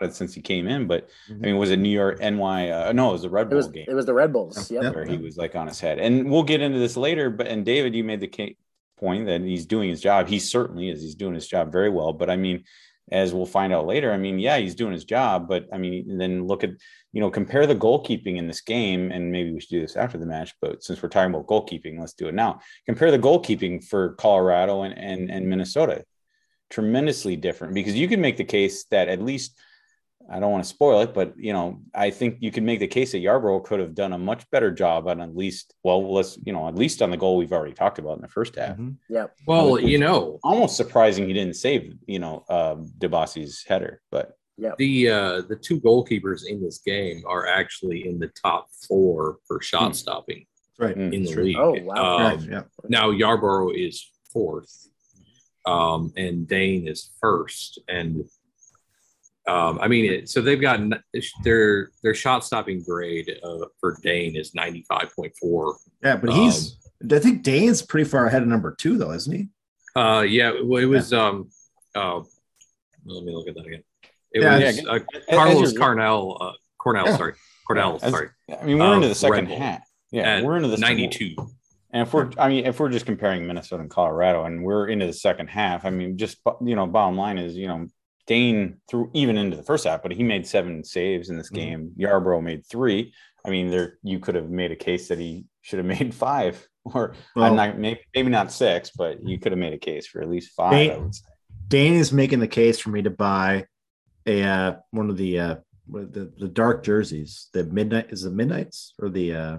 it 0.04 0.14
since 0.14 0.34
he 0.34 0.40
came 0.40 0.66
in, 0.68 0.86
but 0.86 1.08
I 1.30 1.34
mean, 1.34 1.56
was 1.56 1.70
it 1.70 1.78
New 1.78 1.88
York 1.88 2.20
NY? 2.20 2.70
Uh, 2.70 2.92
no, 2.92 3.10
it 3.10 3.12
was 3.12 3.22
the 3.22 3.30
Red 3.30 3.46
it 3.46 3.50
Bull 3.50 3.56
was 3.58 3.68
game. 3.68 3.86
it 3.88 3.94
was 3.94 4.06
the 4.06 4.14
Red 4.14 4.32
Bulls. 4.32 4.70
Yeah. 4.70 4.82
Yep. 4.82 4.94
where 4.94 5.04
he 5.04 5.16
was 5.16 5.36
like 5.36 5.54
on 5.54 5.66
his 5.66 5.80
head. 5.80 5.98
And 5.98 6.30
we'll 6.30 6.42
get 6.42 6.60
into 6.60 6.78
this 6.78 6.96
later. 6.96 7.30
But 7.30 7.46
and 7.46 7.64
David, 7.64 7.94
you 7.94 8.04
made 8.04 8.20
the 8.20 8.56
point 8.98 9.26
that 9.26 9.40
he's 9.40 9.66
doing 9.66 9.88
his 9.90 10.00
job. 10.00 10.28
He 10.28 10.38
certainly 10.38 10.88
is. 10.88 11.02
He's 11.02 11.14
doing 11.14 11.34
his 11.34 11.46
job 11.48 11.72
very 11.72 11.90
well. 11.90 12.12
But 12.12 12.30
I 12.30 12.36
mean, 12.36 12.64
as 13.10 13.34
we'll 13.34 13.46
find 13.46 13.72
out 13.72 13.86
later, 13.86 14.12
I 14.12 14.16
mean, 14.16 14.38
yeah, 14.38 14.58
he's 14.58 14.74
doing 14.74 14.92
his 14.92 15.04
job. 15.04 15.48
But 15.48 15.66
I 15.72 15.78
mean, 15.78 16.18
then 16.18 16.46
look 16.46 16.64
at 16.64 16.70
you 17.12 17.20
know 17.20 17.30
compare 17.30 17.66
the 17.66 17.74
goalkeeping 17.74 18.36
in 18.36 18.46
this 18.46 18.60
game, 18.60 19.10
and 19.10 19.32
maybe 19.32 19.52
we 19.52 19.60
should 19.60 19.70
do 19.70 19.80
this 19.80 19.96
after 19.96 20.18
the 20.18 20.26
match. 20.26 20.54
But 20.60 20.82
since 20.82 21.02
we're 21.02 21.08
talking 21.08 21.34
about 21.34 21.46
goalkeeping, 21.46 21.98
let's 21.98 22.14
do 22.14 22.28
it 22.28 22.34
now. 22.34 22.60
Compare 22.86 23.10
the 23.10 23.18
goalkeeping 23.18 23.84
for 23.84 24.14
Colorado 24.14 24.82
and 24.82 24.96
and, 24.96 25.30
and 25.30 25.48
Minnesota. 25.48 26.04
Tremendously 26.70 27.36
different 27.36 27.74
because 27.74 27.94
you 27.94 28.08
can 28.08 28.20
make 28.22 28.38
the 28.38 28.44
case 28.44 28.84
that 28.84 29.08
at 29.08 29.20
least 29.20 29.58
I 30.30 30.40
don't 30.40 30.50
want 30.52 30.64
to 30.64 30.68
spoil 30.68 31.00
it, 31.00 31.12
but 31.14 31.34
you 31.36 31.52
know, 31.52 31.80
I 31.94 32.10
think 32.10 32.38
you 32.40 32.50
can 32.50 32.64
make 32.64 32.80
the 32.80 32.86
case 32.86 33.12
that 33.12 33.18
Yarbrough 33.22 33.64
could 33.64 33.80
have 33.80 33.94
done 33.94 34.12
a 34.12 34.18
much 34.18 34.48
better 34.50 34.70
job 34.70 35.08
on 35.08 35.20
at 35.20 35.36
least, 35.36 35.74
well, 35.84 36.12
let's 36.12 36.38
you 36.44 36.52
know, 36.52 36.66
at 36.68 36.74
least 36.74 37.02
on 37.02 37.10
the 37.10 37.16
goal 37.16 37.36
we've 37.36 37.52
already 37.52 37.74
talked 37.74 37.98
about 37.98 38.16
in 38.16 38.22
the 38.22 38.28
first 38.28 38.56
half. 38.56 38.76
Mhm. 38.76 38.96
Yep. 39.08 39.34
Well, 39.46 39.78
you 39.80 39.98
know, 39.98 40.38
Almost 40.42 40.76
surprising 40.76 41.26
he 41.26 41.32
didn't 41.34 41.56
save, 41.56 41.94
you 42.06 42.18
know, 42.18 42.44
uh, 42.48 42.76
Dibassy's 42.98 43.64
header, 43.66 44.00
but 44.10 44.32
yeah, 44.56 44.72
the 44.78 45.08
uh, 45.10 45.40
the 45.42 45.56
two 45.56 45.80
goalkeepers 45.80 46.46
in 46.46 46.62
this 46.62 46.78
game 46.78 47.22
are 47.26 47.46
actually 47.46 48.06
in 48.08 48.18
the 48.18 48.28
top 48.28 48.68
four 48.88 49.38
for 49.46 49.60
shot 49.60 49.88
Hmm. 49.88 49.92
stopping 49.92 50.46
Right. 50.78 50.96
mm, 50.96 51.12
in 51.12 51.24
the 51.24 51.32
true. 51.32 51.44
league. 51.44 51.56
Oh, 51.58 51.74
wow. 51.82 52.16
Um, 52.16 52.22
right. 52.38 52.48
Yeah. 52.50 52.62
Now 52.88 53.10
Yarbrough 53.10 53.74
is 53.76 54.10
fourth, 54.32 54.88
um, 55.66 56.12
and 56.16 56.46
Dayne 56.48 56.86
is 56.88 57.10
first, 57.20 57.78
and 57.88 58.24
um, 59.48 59.78
I 59.80 59.88
mean, 59.88 60.12
it, 60.12 60.28
so 60.28 60.40
they've 60.40 60.60
got 60.60 60.80
their 61.42 61.90
their 62.02 62.14
shot 62.14 62.44
stopping 62.44 62.82
grade 62.82 63.38
uh, 63.42 63.66
for 63.80 63.98
Dayne 64.02 64.36
is 64.36 64.54
ninety 64.54 64.84
five 64.88 65.14
point 65.14 65.32
four. 65.40 65.76
Yeah, 66.02 66.16
but 66.16 66.32
he's 66.32 66.76
Um, 67.02 67.08
I 67.16 67.18
think 67.18 67.42
Dayne's 67.42 67.82
pretty 67.82 68.08
far 68.08 68.26
ahead 68.26 68.42
of 68.42 68.48
number 68.48 68.74
two, 68.78 68.96
though, 68.98 69.12
isn't 69.12 69.34
he? 69.34 69.48
Uh, 69.98 70.20
yeah, 70.22 70.52
well, 70.62 70.80
it 70.82 70.86
was. 70.86 71.12
Um, 71.12 71.48
uh, 71.94 72.20
let 73.04 73.24
me 73.24 73.34
look 73.34 73.48
at 73.48 73.54
that 73.56 73.66
again. 73.66 73.82
It 74.32 74.42
Yeah, 74.42 74.58
was 74.58 74.80
yeah, 74.82 74.90
uh, 74.90 74.98
Carlos 75.30 75.72
you're- 75.72 75.76
Coronel. 75.76 76.38
Uh, 76.40 76.52
Coronel, 76.78 77.06
Yeah. 77.06 77.16
sorry, 77.16 77.34
Coronel, 77.66 77.98
As- 78.02 78.10
sorry. 78.12 78.28
I 78.60 78.64
mean, 78.64 78.78
we're 78.78 78.86
Uh, 78.86 78.94
into 78.96 79.08
the 79.08 79.14
second 79.14 79.46
half. 79.46 79.82
Yeah, 80.12 80.42
we're 80.42 80.56
into 80.56 80.68
the 80.68 80.78
ninety 80.78 81.08
two. 81.08 81.34
And 81.94 82.02
if 82.06 82.14
we're, 82.14 82.30
I 82.38 82.48
mean, 82.48 82.64
if 82.64 82.80
we're 82.80 82.88
just 82.88 83.04
comparing 83.04 83.46
Minnesota 83.46 83.82
and 83.82 83.90
Colorado, 83.90 84.44
and 84.44 84.64
we're 84.64 84.88
into 84.88 85.06
the 85.06 85.12
second 85.12 85.48
half, 85.48 85.84
I 85.84 85.90
mean, 85.90 86.16
just 86.16 86.38
you 86.64 86.74
know, 86.74 86.86
bottom 86.86 87.18
line 87.18 87.36
is, 87.38 87.54
you 87.56 87.66
know, 87.68 87.86
Dayne 88.26 88.76
threw 88.88 89.10
even 89.14 89.36
into 89.36 89.56
the 89.56 89.62
first 89.62 89.84
half, 89.84 90.02
but 90.02 90.12
he 90.12 90.22
made 90.22 90.46
seven 90.46 90.84
saves 90.84 91.28
in 91.30 91.36
this 91.36 91.50
Mhm. 91.50 91.54
game. 91.54 91.92
Yarbrough 91.98 92.42
made 92.42 92.64
three. 92.66 93.12
I 93.44 93.50
mean, 93.50 93.70
there 93.70 93.98
you 94.02 94.20
could 94.20 94.34
have 94.36 94.48
made 94.50 94.70
a 94.70 94.76
case 94.76 95.08
that 95.08 95.18
he 95.18 95.46
should 95.62 95.78
have 95.78 95.86
made 96.00 96.14
five 96.14 96.66
or 96.84 97.14
Well- 97.34 97.44
I'm 97.46 97.56
not, 97.56 97.78
maybe, 97.78 98.00
maybe 98.14 98.28
not 98.30 98.52
six, 98.52 98.90
but 98.96 99.22
you 99.22 99.38
could 99.38 99.52
have 99.52 99.58
made 99.58 99.72
a 99.72 99.78
case 99.78 100.06
for 100.06 100.20
at 100.22 100.28
least 100.28 100.52
five. 100.52 100.72
They- 100.72 100.90
I 100.92 100.96
would 100.98 101.14
say. 101.14 101.24
Dayne 101.68 101.94
is 101.94 102.12
making 102.12 102.40
the 102.40 102.48
case 102.48 102.78
for 102.78 102.90
me 102.90 103.02
to 103.02 103.10
buy 103.10 103.66
a 104.26 104.42
uh, 104.42 104.76
one 104.90 105.08
of 105.10 105.16
the 105.16 105.38
uh, 105.40 105.56
the 105.88 106.32
the 106.38 106.48
dark 106.48 106.84
jerseys. 106.84 107.48
The 107.52 107.64
midnight 107.64 108.08
is 108.12 108.22
the 108.22 108.30
midnights 108.30 108.94
or 109.00 109.08
the 109.08 109.34
uh, 109.34 109.58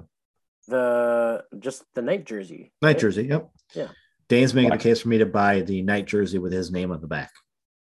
The 0.68 1.44
just 1.60 1.84
the 1.96 2.02
night 2.02 2.26
jersey. 2.26 2.72
night 2.82 2.90
right? 2.90 3.00
jersey. 3.00 3.24
Yep. 3.26 3.50
Yeah. 3.76 3.88
Dayne's 4.30 4.54
making 4.54 4.70
Like- 4.70 4.80
the 4.80 4.84
case 4.90 5.02
for 5.02 5.10
me 5.10 5.18
to 5.18 5.26
buy 5.26 5.62
the 5.62 5.82
night 5.82 6.06
jersey 6.06 6.38
with 6.40 6.54
his 6.54 6.72
name 6.72 6.92
on 6.92 7.02
the 7.02 7.08
back. 7.08 7.32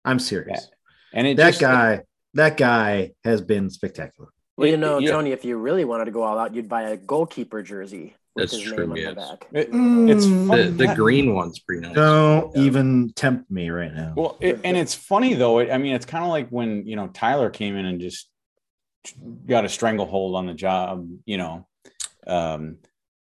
I'm 0.05 0.19
serious. 0.19 0.69
And 1.13 1.27
it 1.27 1.37
that 1.37 1.49
just, 1.51 1.61
guy, 1.61 2.03
that 2.33 2.57
guy 2.57 3.13
has 3.23 3.41
been 3.41 3.69
spectacular. 3.69 4.29
Well, 4.57 4.67
you 4.67 4.77
know, 4.77 4.99
yeah. 4.99 5.11
Tony, 5.11 5.31
if 5.31 5.45
you 5.45 5.57
really 5.57 5.85
wanted 5.85 6.05
to 6.05 6.11
go 6.11 6.23
all 6.23 6.37
out, 6.37 6.53
you'd 6.53 6.69
buy 6.69 6.83
a 6.83 6.97
goalkeeper 6.97 7.63
jersey 7.63 8.15
That's 8.35 8.59
true, 8.59 8.87
name 8.87 8.95
yes. 8.97 9.15
the. 9.15 9.59
It- 9.59 9.69
it's 9.71 10.25
The, 10.25 10.73
the 10.75 10.93
green 10.95 11.33
one's 11.33 11.59
pretty 11.59 11.81
nice. 11.81 11.95
Don't 11.95 12.55
Yeah. 12.55 12.63
even 12.63 13.13
tempt 13.15 13.49
me 13.49 13.69
right 13.69 13.93
now. 13.93 14.13
Well, 14.15 14.37
it, 14.41 14.59
and 14.63 14.77
it's 14.77 14.93
funny 14.93 15.33
though. 15.33 15.59
It, 15.59 15.71
I 15.71 15.77
mean, 15.77 15.93
it's 15.93 16.05
kind 16.05 16.23
of 16.23 16.29
like 16.29 16.49
when 16.49 16.85
you 16.85 16.95
know 16.95 17.07
Tyler 17.07 17.49
came 17.49 17.75
in 17.75 17.85
and 17.85 17.99
just 17.99 18.29
got 19.47 19.65
a 19.65 19.69
stranglehold 19.69 20.35
on 20.35 20.45
the 20.47 20.53
job. 20.53 21.07
You 21.25 21.37
know, 21.37 21.67
um, 22.27 22.77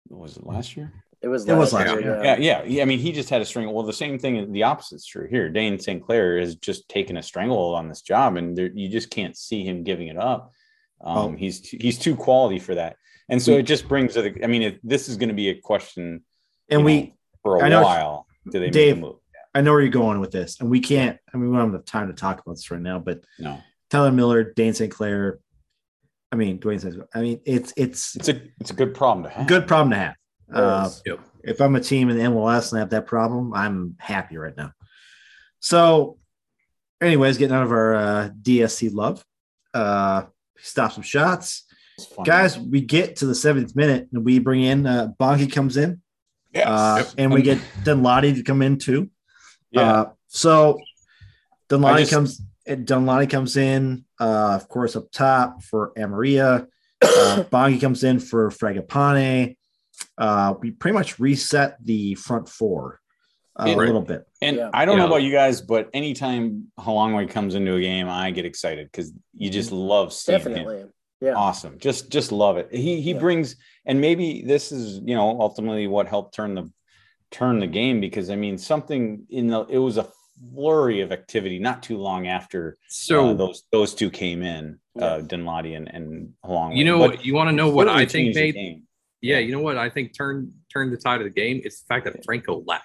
was 0.08 0.36
it 0.36 0.46
last 0.46 0.76
year? 0.76 0.92
It 1.22 1.28
was 1.28 1.46
It 1.46 1.54
was 1.54 1.72
last 1.72 1.86
last 1.86 2.00
year. 2.00 2.14
year. 2.16 2.24
Yeah, 2.24 2.36
yeah. 2.38 2.62
yeah. 2.64 2.82
I 2.82 2.86
mean, 2.86 2.98
he 2.98 3.12
just 3.12 3.28
had 3.28 3.42
a 3.42 3.44
string. 3.44 3.70
Well, 3.70 3.84
the 3.84 3.92
same 3.92 4.18
thing. 4.18 4.52
The 4.52 4.62
opposite's 4.64 5.04
true 5.04 5.28
here. 5.28 5.50
Dayne 5.50 5.78
St. 5.78 6.02
Clair 6.02 6.38
has 6.40 6.54
just 6.56 6.88
taken 6.88 7.16
a 7.18 7.22
stranglehold 7.22 7.76
on 7.76 7.88
this 7.88 8.00
job, 8.00 8.36
and 8.36 8.56
there, 8.56 8.70
you 8.74 8.88
just 8.88 9.10
can't 9.10 9.36
see 9.36 9.62
him 9.64 9.84
giving 9.84 10.08
it 10.08 10.16
up. 10.16 10.52
Um, 11.02 11.16
Oh. 11.16 11.32
He's 11.36 11.66
he's 11.68 11.98
too 11.98 12.16
quality 12.16 12.58
for 12.58 12.74
that, 12.74 12.96
and 13.28 13.40
so 13.42 13.52
it 13.52 13.62
just 13.64 13.86
brings. 13.88 14.14
To 14.14 14.22
the, 14.22 14.42
I 14.44 14.46
mean, 14.46 14.62
it, 14.62 14.80
this 14.82 15.08
is 15.08 15.16
going 15.18 15.28
to 15.28 15.34
be 15.34 15.50
a 15.50 15.54
question 15.60 16.24
and 16.70 16.84
we, 16.84 17.00
know, 17.02 17.12
for 17.42 17.56
a 17.56 17.64
I 17.64 17.68
know- 17.68 17.82
while. 17.82 18.26
Do 18.50 18.58
they 18.58 18.70
Dave- 18.70 18.96
make 18.96 19.04
a 19.04 19.06
move? 19.08 19.16
I 19.54 19.60
know 19.62 19.72
where 19.72 19.80
you're 19.82 19.90
going 19.90 20.20
with 20.20 20.30
this, 20.30 20.60
and 20.60 20.70
we 20.70 20.80
can't. 20.80 21.18
I 21.34 21.36
mean, 21.36 21.50
we 21.50 21.56
don't 21.56 21.72
have 21.72 21.84
time 21.84 22.06
to 22.08 22.14
talk 22.14 22.40
about 22.40 22.54
this 22.56 22.70
right 22.70 22.80
now. 22.80 22.98
But 22.98 23.24
No, 23.38 23.58
Tyler 23.90 24.12
Miller, 24.12 24.52
Dayne 24.54 24.72
St. 24.72 24.90
Clair. 24.90 25.40
I 26.32 26.36
mean, 26.36 26.58
Dwayne 26.60 26.80
says. 26.80 26.96
I 27.14 27.20
mean, 27.20 27.40
it's 27.44 27.72
it's 27.76 28.14
it's 28.16 28.28
a 28.28 28.40
it's 28.60 28.70
a 28.70 28.74
good 28.74 28.94
problem 28.94 29.24
to 29.24 29.30
have. 29.30 29.46
good 29.48 29.66
problem 29.66 29.90
to 29.90 29.96
have. 29.96 30.14
Uh. 30.52 30.90
Yep. 31.06 31.20
if 31.44 31.60
I'm 31.60 31.76
a 31.76 31.80
team 31.80 32.08
in 32.10 32.16
the 32.18 32.24
MLS 32.24 32.70
and 32.72 32.78
I 32.78 32.80
have 32.80 32.90
that 32.90 33.06
problem, 33.06 33.52
I'm 33.54 33.96
happy 33.98 34.36
right 34.36 34.56
now. 34.56 34.72
So, 35.60 36.18
anyways, 37.00 37.38
getting 37.38 37.54
out 37.56 37.62
of 37.64 37.72
our 37.72 37.94
uh, 37.94 38.30
DSC 38.42 38.92
love, 38.92 39.24
uh, 39.74 40.24
stop 40.58 40.92
some 40.92 41.02
shots, 41.02 41.64
guys. 42.24 42.58
We 42.58 42.80
get 42.80 43.16
to 43.16 43.26
the 43.26 43.34
seventh 43.34 43.76
minute 43.76 44.08
and 44.12 44.24
we 44.24 44.38
bring 44.38 44.62
in 44.62 44.86
uh, 44.86 45.08
Bongi 45.20 45.50
comes 45.50 45.76
in, 45.76 46.00
Yes. 46.52 46.66
uh, 46.66 46.94
Yep. 47.04 47.14
and 47.18 47.32
we 47.32 47.42
get 47.42 47.58
Danladi 47.84 48.34
to 48.36 48.42
come 48.42 48.62
in 48.62 48.78
too. 48.78 49.10
yeah. 49.70 49.80
Uh, 49.92 50.10
so 50.28 50.78
I 51.70 51.74
Danladi 51.74 51.98
just- 52.00 52.10
comes. 52.12 52.42
Danladi 52.68 53.28
comes 53.28 53.56
in, 53.56 54.04
uh, 54.20 54.52
of 54.54 54.68
course, 54.68 54.94
up 54.94 55.10
top 55.10 55.60
for 55.64 55.92
Amarilla. 55.96 56.68
Uh, 57.02 57.42
Bongi 57.50 57.80
comes 57.80 58.04
in 58.04 58.20
for 58.20 58.48
Fragapane. 58.50 59.56
Uh, 60.20 60.54
we 60.60 60.70
pretty 60.70 60.92
much 61.00 61.18
reset 61.18 61.76
the 61.84 62.14
front 62.14 62.46
four 62.48 63.00
uh, 63.58 63.64
a 63.66 63.74
little 63.74 64.02
bit. 64.02 64.26
And 64.42 64.56
Yeah. 64.58 64.70
I 64.72 64.84
don't 64.84 64.96
know 64.98 65.04
Yeah. 65.04 65.08
about 65.08 65.22
you 65.22 65.32
guys, 65.32 65.60
but 65.62 65.88
anytime 65.94 66.70
Hlongwane 66.78 67.28
comes 67.30 67.54
into 67.54 67.74
a 67.74 67.80
game, 67.80 68.06
I 68.08 68.30
get 68.30 68.44
excited 68.44 68.86
because 68.86 69.12
you 69.34 69.48
just 69.50 69.72
love 69.72 70.12
seeing 70.12 70.38
him. 70.40 70.44
Definitely. 70.52 70.84
Yeah. 71.22 71.34
Awesome, 71.34 71.78
just 71.78 72.10
just 72.10 72.32
love 72.32 72.56
it. 72.58 72.68
He 72.72 73.00
he 73.00 73.12
Yeah. 73.12 73.18
brings, 73.18 73.56
and 73.86 74.00
maybe 74.00 74.42
this 74.42 74.72
is 74.72 75.00
you 75.04 75.14
know 75.14 75.40
ultimately 75.40 75.86
what 75.86 76.06
helped 76.06 76.34
turn 76.34 76.54
the 76.54 76.70
turn 77.30 77.60
the 77.60 77.66
game 77.66 78.00
because 78.00 78.30
I 78.30 78.36
mean 78.36 78.56
something 78.58 79.26
in 79.30 79.48
the 79.48 79.60
it 79.68 79.78
was 79.78 79.96
a 79.98 80.06
flurry 80.54 81.02
of 81.02 81.12
activity 81.12 81.58
not 81.58 81.82
too 81.82 81.98
long 81.98 82.26
after 82.26 82.78
So 82.88 83.30
uh, 83.30 83.34
those 83.34 83.64
those 83.70 83.94
two 83.94 84.10
came 84.10 84.42
in, 84.42 84.80
uh, 84.98 85.18
Yeah. 85.20 85.20
Danladi 85.30 85.76
and 85.76 85.88
and 85.94 86.32
Hlongwane. 86.44 86.76
you 86.78 86.84
know 86.84 86.98
But 86.98 87.10
what? 87.16 87.24
You 87.26 87.34
want 87.34 87.48
to 87.50 87.56
know 87.60 87.68
what 87.70 87.88
I 87.88 88.06
think 88.06 88.34
changed 88.34 88.56
made? 88.56 88.82
Game. 89.22 89.30
Yeah, 89.32 89.38
you 89.38 89.52
know 89.52 89.60
what 89.60 89.76
I 89.78 89.88
think 89.90 90.16
turned 90.16 90.52
turned 90.72 90.92
the 90.92 90.96
tide 90.96 91.20
of 91.20 91.24
the 91.24 91.30
game. 91.40 91.60
It's 91.64 91.80
the 91.80 91.86
fact 91.86 92.04
that 92.06 92.24
Franco 92.24 92.62
left. 92.66 92.84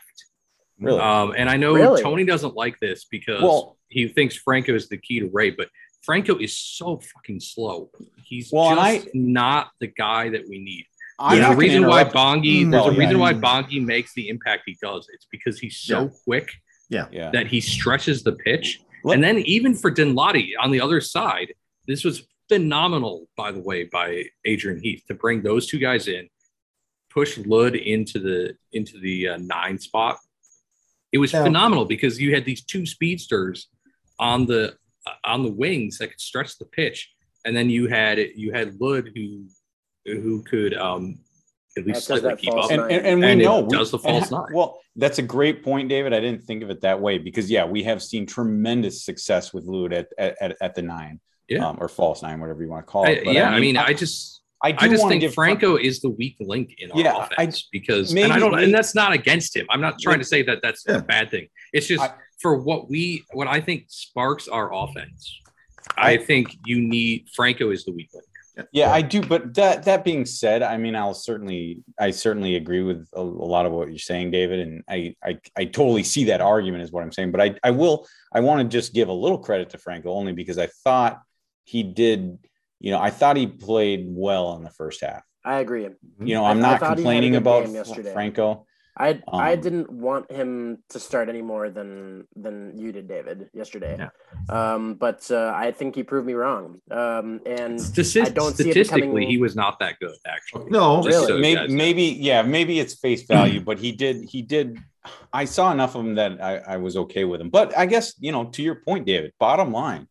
really. 0.79 0.99
Um, 0.99 1.33
and 1.38 1.49
I 1.49 1.55
know 1.55 1.73
Really? 1.73 2.01
Tony 2.03 2.25
doesn't 2.25 2.53
like 2.55 2.77
this 2.81 3.05
because 3.05 3.41
Well- 3.41 3.77
he 3.88 4.07
thinks 4.09 4.36
Franco 4.36 4.75
is 4.75 4.89
the 4.89 4.97
key 4.97 5.21
to 5.21 5.29
Ray, 5.31 5.51
but 5.51 5.69
Franco 6.03 6.38
is 6.38 6.57
so 6.57 6.97
fucking 6.97 7.39
slow. 7.39 7.89
He's 8.25 8.51
Well, 8.51 8.77
and 8.77 9.03
just 9.03 9.15
not 9.15 9.69
the 9.79 9.88
guy 9.88 10.29
that 10.29 10.41
we 10.49 10.59
need. 10.59 10.86
I'm 11.17 11.38
There's 11.39 11.53
a 11.53 11.55
reason 11.55 11.88
why 11.88 12.01
interrupt- 12.01 12.15
Bongi. 12.17 12.65
Mm, 12.65 12.71
There's 12.71 12.83
well, 12.83 12.93
a 12.93 12.97
reason 12.97 13.19
why 13.19 13.33
Bongi 13.33 13.81
makes 13.83 14.13
the 14.15 14.27
impact 14.27 14.63
he 14.65 14.77
does. 14.81 15.07
It's 15.13 15.25
because 15.31 15.57
he's 15.59 15.77
so 15.77 16.01
Yeah. 16.03 16.09
quick 16.25 16.49
yeah. 16.89 17.31
that 17.31 17.47
he 17.47 17.61
stretches 17.61 18.23
the 18.23 18.33
pitch. 18.33 18.81
Let- 19.05 19.15
and 19.15 19.23
then 19.23 19.38
even 19.39 19.73
for 19.75 19.89
Danladi 19.89 20.51
on 20.59 20.71
the 20.71 20.81
other 20.81 20.99
side, 20.99 21.53
this 21.88 22.03
was 22.03 22.27
phenomenal, 22.50 23.28
by 23.36 23.52
the 23.52 23.60
way, 23.62 23.86
by 23.86 24.26
Adrian 24.46 24.80
Heath 24.82 25.04
to 25.08 25.14
bring 25.14 25.41
those 25.41 25.68
two 25.68 25.80
guys 25.80 26.08
in, 26.08 26.28
push 27.10 27.38
Lod 27.39 27.76
into 27.76 28.20
the 28.20 28.56
into 28.74 29.00
the 29.00 29.30
uh, 29.30 29.38
nine 29.38 29.80
spot. 29.80 30.18
It 31.12 31.18
was 31.18 31.32
Yeah. 31.34 31.43
phenomenal 31.43 31.86
because 31.86 32.20
you 32.20 32.34
had 32.34 32.46
these 32.46 32.64
two 32.64 32.86
speedsters 32.86 33.68
on 34.20 34.46
the 34.46 34.76
uh, 35.08 35.12
on 35.24 35.43
the 35.43 35.52
wings 35.52 35.98
that 36.00 36.10
could 36.10 36.22
stretch 36.22 36.58
the 36.58 36.66
pitch, 36.66 37.12
and 37.46 37.56
then 37.56 37.70
you 37.70 37.88
had 37.88 38.18
you 38.36 38.52
had 38.52 38.80
Lod 38.80 39.10
who 39.16 39.46
who 40.06 40.43
could 40.43 40.74
um 40.76 41.20
at 41.78 41.86
least 41.86 42.08
That 42.08 42.22
slightly 42.22 42.30
that 42.30 42.38
keep 42.39 42.54
up. 42.54 42.72
and, 42.72 42.82
and, 42.84 43.06
and 43.06 43.20
we 43.20 43.26
And 43.26 43.41
it 43.41 43.43
know 43.46 43.60
we- 43.62 43.76
does 43.78 43.91
the 43.91 44.00
false 44.00 44.32
nine. 44.32 44.46
Well, 44.54 44.80
that's 44.96 45.20
a 45.20 45.22
great 45.22 45.62
point, 45.62 45.89
David. 45.89 46.14
I 46.14 46.22
didn't 46.22 46.46
think 46.46 46.64
of 46.64 46.70
it 46.70 46.80
that 46.82 47.02
way 47.02 47.18
because 47.18 47.52
yeah, 47.52 47.66
we 47.66 47.84
have 47.84 48.02
seen 48.02 48.26
tremendous 48.26 49.04
success 49.04 49.54
with 49.54 49.66
Lod 49.66 49.91
at 49.93 50.08
at, 50.18 50.38
at, 50.41 50.58
at 50.62 50.76
the 50.76 50.82
nine, 50.84 51.20
Yeah. 51.48 51.68
um, 51.68 51.78
or 51.80 51.88
false 51.88 52.22
nine, 52.24 52.39
whatever 52.39 52.64
you 52.64 52.70
want 52.70 52.86
to 52.86 52.91
call 52.91 53.06
it. 53.06 53.24
But 53.24 53.34
yeah, 53.34 53.50
I 53.50 53.60
mean, 53.60 53.78
I 53.78 53.93
just 53.93 54.41
I, 54.64 54.72
do 54.72 54.78
I 54.86 54.88
just 54.89 55.04
wanna 55.04 55.14
think 55.14 55.22
give 55.22 55.34
Franco 55.36 55.76
is 55.76 56.02
the 56.02 56.10
weak 56.10 56.38
link 56.39 56.76
in 56.80 56.91
our 56.91 57.00
Yeah, 57.00 57.14
I- 57.16 57.26
offense 57.26 57.68
because, 57.72 58.14
maybe- 58.14 58.24
and 58.24 58.34
I 58.34 58.39
don't, 58.39 58.52
maybe- 58.52 58.64
and 58.66 58.74
that's 58.74 58.96
not 58.96 59.14
against 59.14 59.56
him. 59.56 59.68
I'm 59.70 59.82
not 59.82 60.00
trying 60.00 60.20
to 60.20 60.26
say 60.26 60.41
that 60.43 60.60
that's 60.64 60.84
Yeah. 60.88 60.98
a 60.98 61.02
bad 61.02 61.30
thing. 61.30 61.48
It's 61.74 61.86
just 61.88 62.02
I- 62.04 62.14
for 62.41 62.58
what 62.58 62.89
we, 62.89 63.24
what 63.34 63.48
I 63.48 63.62
think 63.62 63.86
sparks 63.89 64.48
our 64.48 64.74
offense. 64.74 65.39
I 65.98 66.18
think 66.18 66.58
you 66.66 66.82
need 66.82 67.28
Franco 67.36 67.70
is 67.70 67.86
the 67.86 67.91
weak 67.91 68.10
link. 68.14 68.26
Yeah, 68.72 68.91
I 68.91 69.02
do. 69.02 69.22
But 69.22 69.54
that 69.56 69.84
that 69.84 70.06
being 70.06 70.26
said, 70.26 70.64
I 70.64 70.78
mean, 70.78 70.96
I'll 70.96 71.14
certainly, 71.14 71.80
I 72.00 72.12
certainly 72.12 72.56
agree 72.56 72.82
with 72.82 73.06
a, 73.14 73.20
a 73.20 73.22
lot 73.22 73.66
of 73.66 73.74
what 73.74 73.89
you're 73.89 73.98
saying, 73.98 74.32
David, 74.32 74.62
and 74.62 74.82
I, 74.89 75.14
I, 75.24 75.38
I 75.58 75.66
totally 75.66 76.04
see 76.04 76.24
that 76.26 76.39
argument 76.41 76.82
is 76.82 76.91
what 76.91 77.04
I'm 77.04 77.12
saying. 77.12 77.32
But 77.32 77.41
I, 77.41 77.56
I 77.66 77.72
will, 77.72 78.08
I 78.34 78.39
want 78.39 78.62
to 78.62 78.68
just 78.78 78.93
give 78.93 79.10
a 79.10 79.14
little 79.14 79.38
credit 79.38 79.70
to 79.72 79.78
Franco 79.78 80.10
only 80.12 80.32
because 80.32 80.58
I 80.58 80.68
thought 80.86 81.22
he 81.66 81.84
did, 81.84 82.39
you 82.80 82.91
know, 82.91 82.99
I 82.99 83.09
thought 83.09 83.36
he 83.38 83.47
played 83.47 84.05
well 84.09 84.55
in 84.55 84.63
the 84.63 84.70
first 84.72 85.01
half. 85.01 85.24
I 85.43 85.59
agree. 85.59 85.88
You 86.20 86.34
know, 86.36 86.43
I- 86.45 86.51
I'm 86.51 86.57
I 86.59 86.61
not 86.61 86.80
thought 86.80 86.86
he 86.86 86.86
had 86.86 86.91
a 86.93 86.95
complaining 87.03 87.36
about 87.36 87.70
yesterday. 87.70 88.13
Franco. 88.13 88.66
I 88.97 89.22
I 89.28 89.53
Um, 89.55 89.61
didn't 89.61 89.89
want 89.91 90.32
him 90.32 90.78
to 90.91 90.99
start 91.01 91.28
any 91.28 91.41
more 91.41 91.70
than 91.70 92.28
than 92.38 92.78
you 92.78 92.93
did, 92.93 93.09
David, 93.09 93.49
yesterday. 93.53 93.97
Yeah. 93.99 94.09
Um, 94.57 94.93
but 94.93 95.30
uh, 95.30 95.51
I 95.53 95.72
think 95.72 95.95
he 95.95 96.03
proved 96.03 96.26
me 96.26 96.34
wrong. 96.34 96.80
Um, 96.89 97.41
and 97.45 97.78
Statis- 97.78 98.26
I 98.26 98.30
don't 98.30 98.55
see 98.55 98.70
it 98.70 98.72
statistically, 98.72 99.01
becoming- 99.01 99.28
he 99.30 99.38
was 99.38 99.53
not 99.53 99.80
that 99.80 99.99
good, 99.99 100.16
actually. 100.26 100.70
No, 100.70 101.03
Really? 101.03 101.28
so 101.28 101.38
maybe, 101.38 101.68
maybe, 101.74 102.03
yeah, 102.03 102.41
maybe 102.41 102.80
it's 102.80 102.95
face 102.95 103.24
value, 103.24 103.59
but 103.59 103.80
he 103.80 103.91
did, 103.91 104.16
he 104.34 104.41
did. 104.41 104.78
I 105.34 105.43
saw 105.43 105.74
enough 105.74 105.93
of 105.95 106.01
him 106.05 106.16
that 106.16 106.41
I, 106.41 106.53
I 106.76 106.78
was 106.78 106.95
okay 107.03 107.26
with 107.26 107.41
him. 107.41 107.49
But 107.49 107.78
I 107.78 107.86
guess 107.88 108.13
you 108.26 108.32
know, 108.32 108.45
to 108.55 108.63
your 108.63 108.76
point, 108.76 109.05
David. 109.05 109.34
Bottom 109.39 109.74
line 109.74 110.07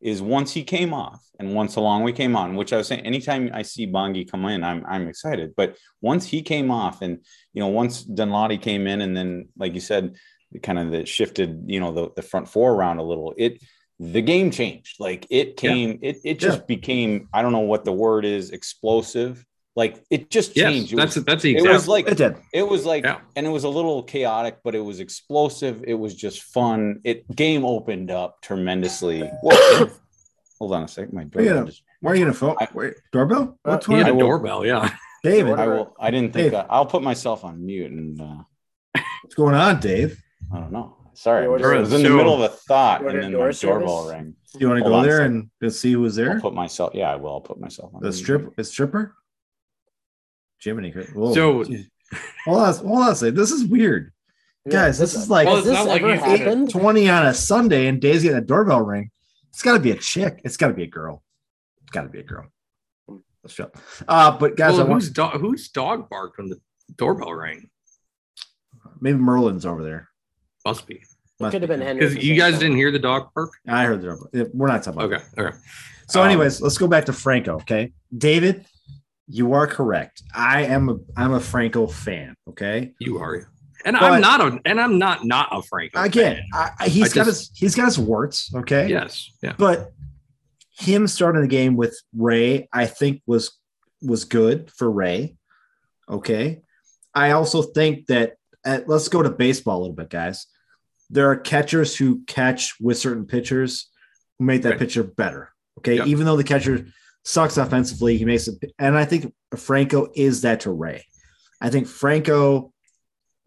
is 0.00 0.22
once 0.22 0.52
he 0.52 0.62
came 0.62 0.94
off, 0.94 1.20
and 1.40 1.54
once 1.54 1.76
Hlongwane 1.76 2.14
came 2.14 2.36
on, 2.36 2.56
which 2.56 2.72
I 2.72 2.76
was 2.76 2.86
saying, 2.88 3.06
anytime 3.06 3.50
I 3.52 3.62
see 3.62 3.86
Bongi 3.86 4.30
come 4.30 4.44
in, 4.46 4.62
I'm 4.64 4.84
I'm 4.86 5.08
excited. 5.08 5.54
But 5.56 5.76
once 6.00 6.26
he 6.26 6.42
came 6.42 6.70
off, 6.70 7.02
and 7.02 7.18
you 7.52 7.60
know, 7.60 7.68
once 7.68 8.04
Danladi 8.04 8.60
came 8.60 8.86
in, 8.86 9.00
and 9.00 9.16
then 9.16 9.48
like 9.56 9.74
you 9.74 9.80
said, 9.80 10.16
kind 10.62 10.78
of 10.78 10.90
that 10.92 11.08
shifted, 11.08 11.64
you 11.66 11.80
know, 11.80 11.92
the 11.92 12.10
the 12.16 12.22
front 12.22 12.48
four 12.48 12.72
around 12.74 12.98
a 12.98 13.02
little. 13.02 13.34
It 13.36 13.62
the 14.00 14.22
game 14.22 14.50
changed. 14.52 14.96
Like 15.00 15.26
it 15.30 15.56
came, 15.56 15.98
it 16.02 16.18
it 16.24 16.38
just 16.38 16.60
Yeah. 16.60 16.64
became. 16.66 17.28
I 17.32 17.42
don't 17.42 17.52
know 17.52 17.60
what 17.60 17.84
the 17.84 17.92
word 17.92 18.24
is. 18.24 18.50
Explosive. 18.50 19.44
Like 19.78 19.94
it 20.10 20.28
just 20.36 20.56
Yes, 20.56 20.72
changed. 20.72 20.92
It 20.92 20.96
that's 20.96 21.14
was- 21.16 21.24
that's 21.24 21.42
the 21.44 21.56
it 21.56 21.62
was 21.76 21.86
like 21.94 22.08
it 22.08 22.16
did. 22.18 22.34
it 22.52 22.66
was 22.74 22.82
like 22.92 23.04
Yeah. 23.04 23.20
and 23.36 23.46
it 23.46 23.50
was 23.58 23.64
a 23.64 23.68
little 23.78 24.02
chaotic 24.02 24.54
but 24.64 24.74
it 24.74 24.84
was 24.90 24.98
explosive 24.98 25.74
it 25.86 25.94
was 26.04 26.12
just 26.24 26.38
fun 26.56 26.78
it 27.04 27.18
game 27.42 27.64
opened 27.64 28.10
up 28.10 28.30
tremendously 28.42 29.20
Whoa, 29.44 29.88
hold 30.58 30.72
on 30.76 30.82
a 30.82 30.88
second 30.88 31.12
my 31.14 31.24
doorbell 31.24 31.56
Yeah. 31.56 31.64
just 31.70 31.82
Why 32.00 32.10
are 32.10 32.16
you 32.16 32.24
gonna 32.24 32.34
phone? 32.34 32.56
I- 32.60 32.68
Wait, 32.74 32.94
doorbell? 33.12 33.44
Uh, 33.64 33.70
What's 33.70 33.86
he 33.86 33.92
going 33.92 34.04
had 34.04 34.08
a 34.08 34.10
I 34.10 34.12
on? 34.12 34.16
will- 34.18 34.26
doorbell, 34.26 34.66
yeah. 34.66 34.90
David, 35.24 35.54
i 35.64 35.66
will 35.66 35.94
i 36.06 36.10
didn't 36.14 36.32
think 36.32 36.54
uh, 36.54 36.64
i'll 36.74 36.86
put 36.94 37.02
myself 37.10 37.44
on 37.44 37.54
mute 37.64 37.90
and 37.92 38.20
uh, 38.20 38.42
what's 39.22 39.34
going 39.42 39.54
on, 39.54 39.78
Dave? 39.80 40.10
i 40.52 40.58
don't 40.60 40.72
know 40.72 40.96
sorry 41.14 41.44
I'm 41.46 41.52
just- 41.54 41.64
ordered- 41.64 41.76
i 41.76 41.80
was 41.86 41.92
in 41.92 42.02
the 42.02 42.10
middle 42.10 42.34
of 42.34 42.42
a 42.50 42.54
thought 42.68 42.98
and 43.06 43.14
then 43.22 43.30
door 43.32 43.46
my 43.46 43.52
doorbell 43.52 44.04
service? 44.06 44.12
rang 44.12 44.34
Do 44.54 44.58
you 44.60 44.68
want 44.70 44.78
to 44.82 44.88
Hold 44.90 45.02
go 45.04 45.08
there 45.08 45.18
second. 45.18 45.34
and 45.36 45.50
just 45.62 45.80
see 45.80 45.92
who's 45.92 46.18
i'll 46.18 46.24
there? 46.24 46.40
put 46.40 46.54
myself 46.54 46.90
yeah 47.00 47.10
i 47.12 47.16
will 47.16 47.30
i'll 47.34 47.40
put 47.50 47.60
myself 47.60 47.88
on 47.94 48.00
The 48.02 48.12
strip, 48.12 48.42
is 48.58 48.68
stripper. 48.74 49.14
Jiminy, 50.62 50.92
Chris- 50.92 51.10
whoa. 51.10 51.34
So- 51.34 51.64
Hold 52.46 52.58
on, 52.62 52.74
hold 52.74 52.98
on 53.02 53.12
a 53.12 53.14
second. 53.14 53.36
This 53.36 53.50
is 53.50 53.64
weird. 53.66 54.12
Guys, 54.68 54.98
this 54.98 55.14
is 55.14 55.28
like 55.28 55.46
Well, 55.46 55.60
this 55.62 55.86
like 55.86 56.00
ever 56.02 56.14
you 56.14 56.20
did 56.20 56.40
it. 56.40 56.40
happened? 56.40 56.70
20 56.70 57.08
on 57.10 57.26
a 57.26 57.34
Sunday 57.34 57.86
and 57.86 58.00
Dave's 58.00 58.22
getting 58.22 58.38
a 58.38 58.42
doorbell 58.42 58.80
ring. 58.82 59.10
It's 59.50 59.62
got 59.62 59.74
to 59.74 59.78
be 59.80 59.90
a 59.90 59.94
chick. 59.96 60.40
It's 60.44 60.56
got 60.56 60.68
to 60.68 60.74
be 60.74 60.84
a 60.84 60.86
girl. 60.88 61.22
It's 61.82 61.90
got 61.90 62.02
to 62.02 62.08
be 62.08 62.20
a 62.20 62.22
girl. 62.22 62.46
Let's 63.42 63.54
show. 63.54 63.70
Uh, 64.06 64.36
but 64.38 64.56
guys, 64.56 64.72
well, 64.72 64.80
I 64.86 64.88
want 64.88 65.02
whose 65.02 65.10
dog? 65.10 65.40
Whose 65.40 65.68
dog 65.68 66.08
barked 66.08 66.38
when 66.38 66.48
the 66.48 66.58
doorbell 66.96 67.32
rang? 67.34 67.68
maybe 69.00 69.18
Merlin's 69.18 69.64
over 69.66 69.82
there. 69.82 70.08
Must 70.66 70.86
be 70.86 70.94
It 70.96 71.02
Must 71.40 71.52
could 71.52 71.62
have 71.62 71.68
been 71.68 71.80
Henry. 71.80 72.00
because 72.06 72.24
you 72.24 72.34
guys 72.36 72.54
time. 72.54 72.60
didn't 72.60 72.76
hear 72.76 72.90
the 72.90 72.98
dog 72.98 73.28
bark. 73.34 73.50
I 73.68 73.84
heard 73.84 74.00
the 74.00 74.06
doorbell. 74.08 74.50
We're 74.54 74.66
not 74.68 74.82
talking 74.82 75.00
about 75.00 75.12
Okay, 75.20 75.24
okay. 75.48 75.56
So, 76.08 76.20
Um, 76.22 76.28
anyways, 76.28 76.60
let's 76.62 76.78
go 76.78 76.88
back 76.88 77.04
to 77.06 77.12
Franco. 77.12 77.54
Okay, 77.56 77.92
David, 78.16 78.64
you 79.28 79.52
are 79.52 79.66
correct. 79.66 80.22
I 80.34 80.62
am 80.64 80.88
a 80.88 80.96
I'm 81.16 81.32
a 81.34 81.40
Franco 81.40 81.86
fan. 81.86 82.34
Okay, 82.48 82.92
You 82.98 83.18
are, 83.18 83.50
and 83.84 83.94
But- 83.98 84.12
I'm 84.12 84.20
not 84.20 84.40
a, 84.40 84.60
and 84.64 84.80
I'm 84.80 84.98
not 84.98 85.24
not 85.24 85.48
a 85.52 85.62
Franco. 85.62 86.00
again, 86.02 86.36
fan. 86.36 86.44
I, 86.54 86.70
I, 86.84 86.88
he's 86.88 87.12
I 87.12 87.14
got 87.14 87.26
just- 87.26 87.50
his 87.50 87.58
he's 87.58 87.74
got 87.74 87.86
his 87.86 87.98
warts. 87.98 88.52
Okay, 88.54 88.88
yes, 88.88 89.30
yeah. 89.42 89.54
but 89.58 89.92
him 90.78 91.06
starting 91.08 91.42
the 91.42 91.48
game 91.48 91.76
with 91.76 92.00
Ray, 92.16 92.68
I 92.72 92.86
think 92.86 93.22
was 93.26 93.52
was 94.02 94.24
good 94.24 94.70
for 94.76 94.90
Ray. 94.90 95.36
Okay, 96.08 96.62
I 97.14 97.32
also 97.32 97.62
think 97.62 98.06
that 98.06 98.34
uh, 98.64 98.80
let's 98.86 99.08
go 99.08 99.22
to 99.22 99.30
baseball 99.30 99.78
a 99.78 99.80
little 99.80 99.94
bit, 99.96 100.08
guys. 100.10 100.46
There 101.10 101.30
are 101.30 101.36
catchers 101.36 101.96
who 101.96 102.22
catch 102.26 102.74
with 102.80 102.98
certain 102.98 103.26
pitchers 103.26 103.88
who 104.38 104.44
make 104.46 104.62
that 104.62 104.70
Right. 104.70 104.78
pitcher 104.78 105.02
better. 105.02 105.50
Okay, 105.78 105.96
Yep. 105.96 106.06
even 106.06 106.26
though 106.26 106.36
the 106.36 106.44
catcher 106.44 106.86
sucks 107.28 107.58
offensively, 107.58 108.16
he 108.16 108.24
makes 108.24 108.48
it. 108.48 108.72
And 108.78 108.96
I 108.96 109.04
think 109.04 109.34
Franco 109.56 110.08
is 110.14 110.42
that 110.42 110.60
to 110.60 110.70
Ray. 110.70 111.04
I 111.60 111.68
think 111.70 111.86
Franco 111.86 112.72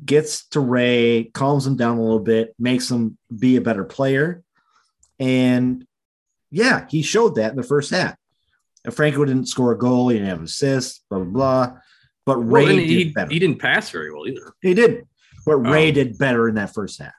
gets 0.06 0.48
to 0.50 0.60
Ray, 0.60 1.26
calms 1.34 1.66
him 1.66 1.78
down 1.78 1.98
a 1.98 2.02
little 2.02 2.20
bit, 2.20 2.54
makes 2.60 2.90
him 2.92 3.18
be 3.38 3.56
a 3.56 3.62
better 3.62 3.84
player. 3.84 4.44
And 5.20 5.86
yeah, 6.52 6.86
he 6.90 7.02
showed 7.02 7.36
that 7.36 7.52
in 7.52 7.58
the 7.58 7.64
first 7.64 7.92
half. 7.92 8.16
And 8.86 8.94
Franco 8.94 9.24
didn't 9.26 9.48
score 9.48 9.72
a 9.72 9.78
goal, 9.78 10.10
he 10.10 10.18
didn't 10.18 10.30
have 10.30 10.44
assists, 10.44 11.04
blah, 11.10 11.20
blah, 11.20 11.28
blah. 11.32 11.78
But 12.26 12.38
Ray 12.38 12.66
Well, 12.66 12.76
did 12.76 12.88
he, 12.90 13.04
better. 13.12 13.32
he 13.32 13.40
didn't 13.40 13.60
pass 13.60 13.90
very 13.90 14.12
well 14.14 14.28
either. 14.28 14.54
He 14.62 14.74
did. 14.76 15.08
But 15.46 15.58
Ray 15.58 15.90
Um, 15.90 15.96
did 15.96 16.18
better 16.20 16.48
in 16.48 16.56
that 16.56 16.74
first 16.74 17.00
half. 17.00 17.14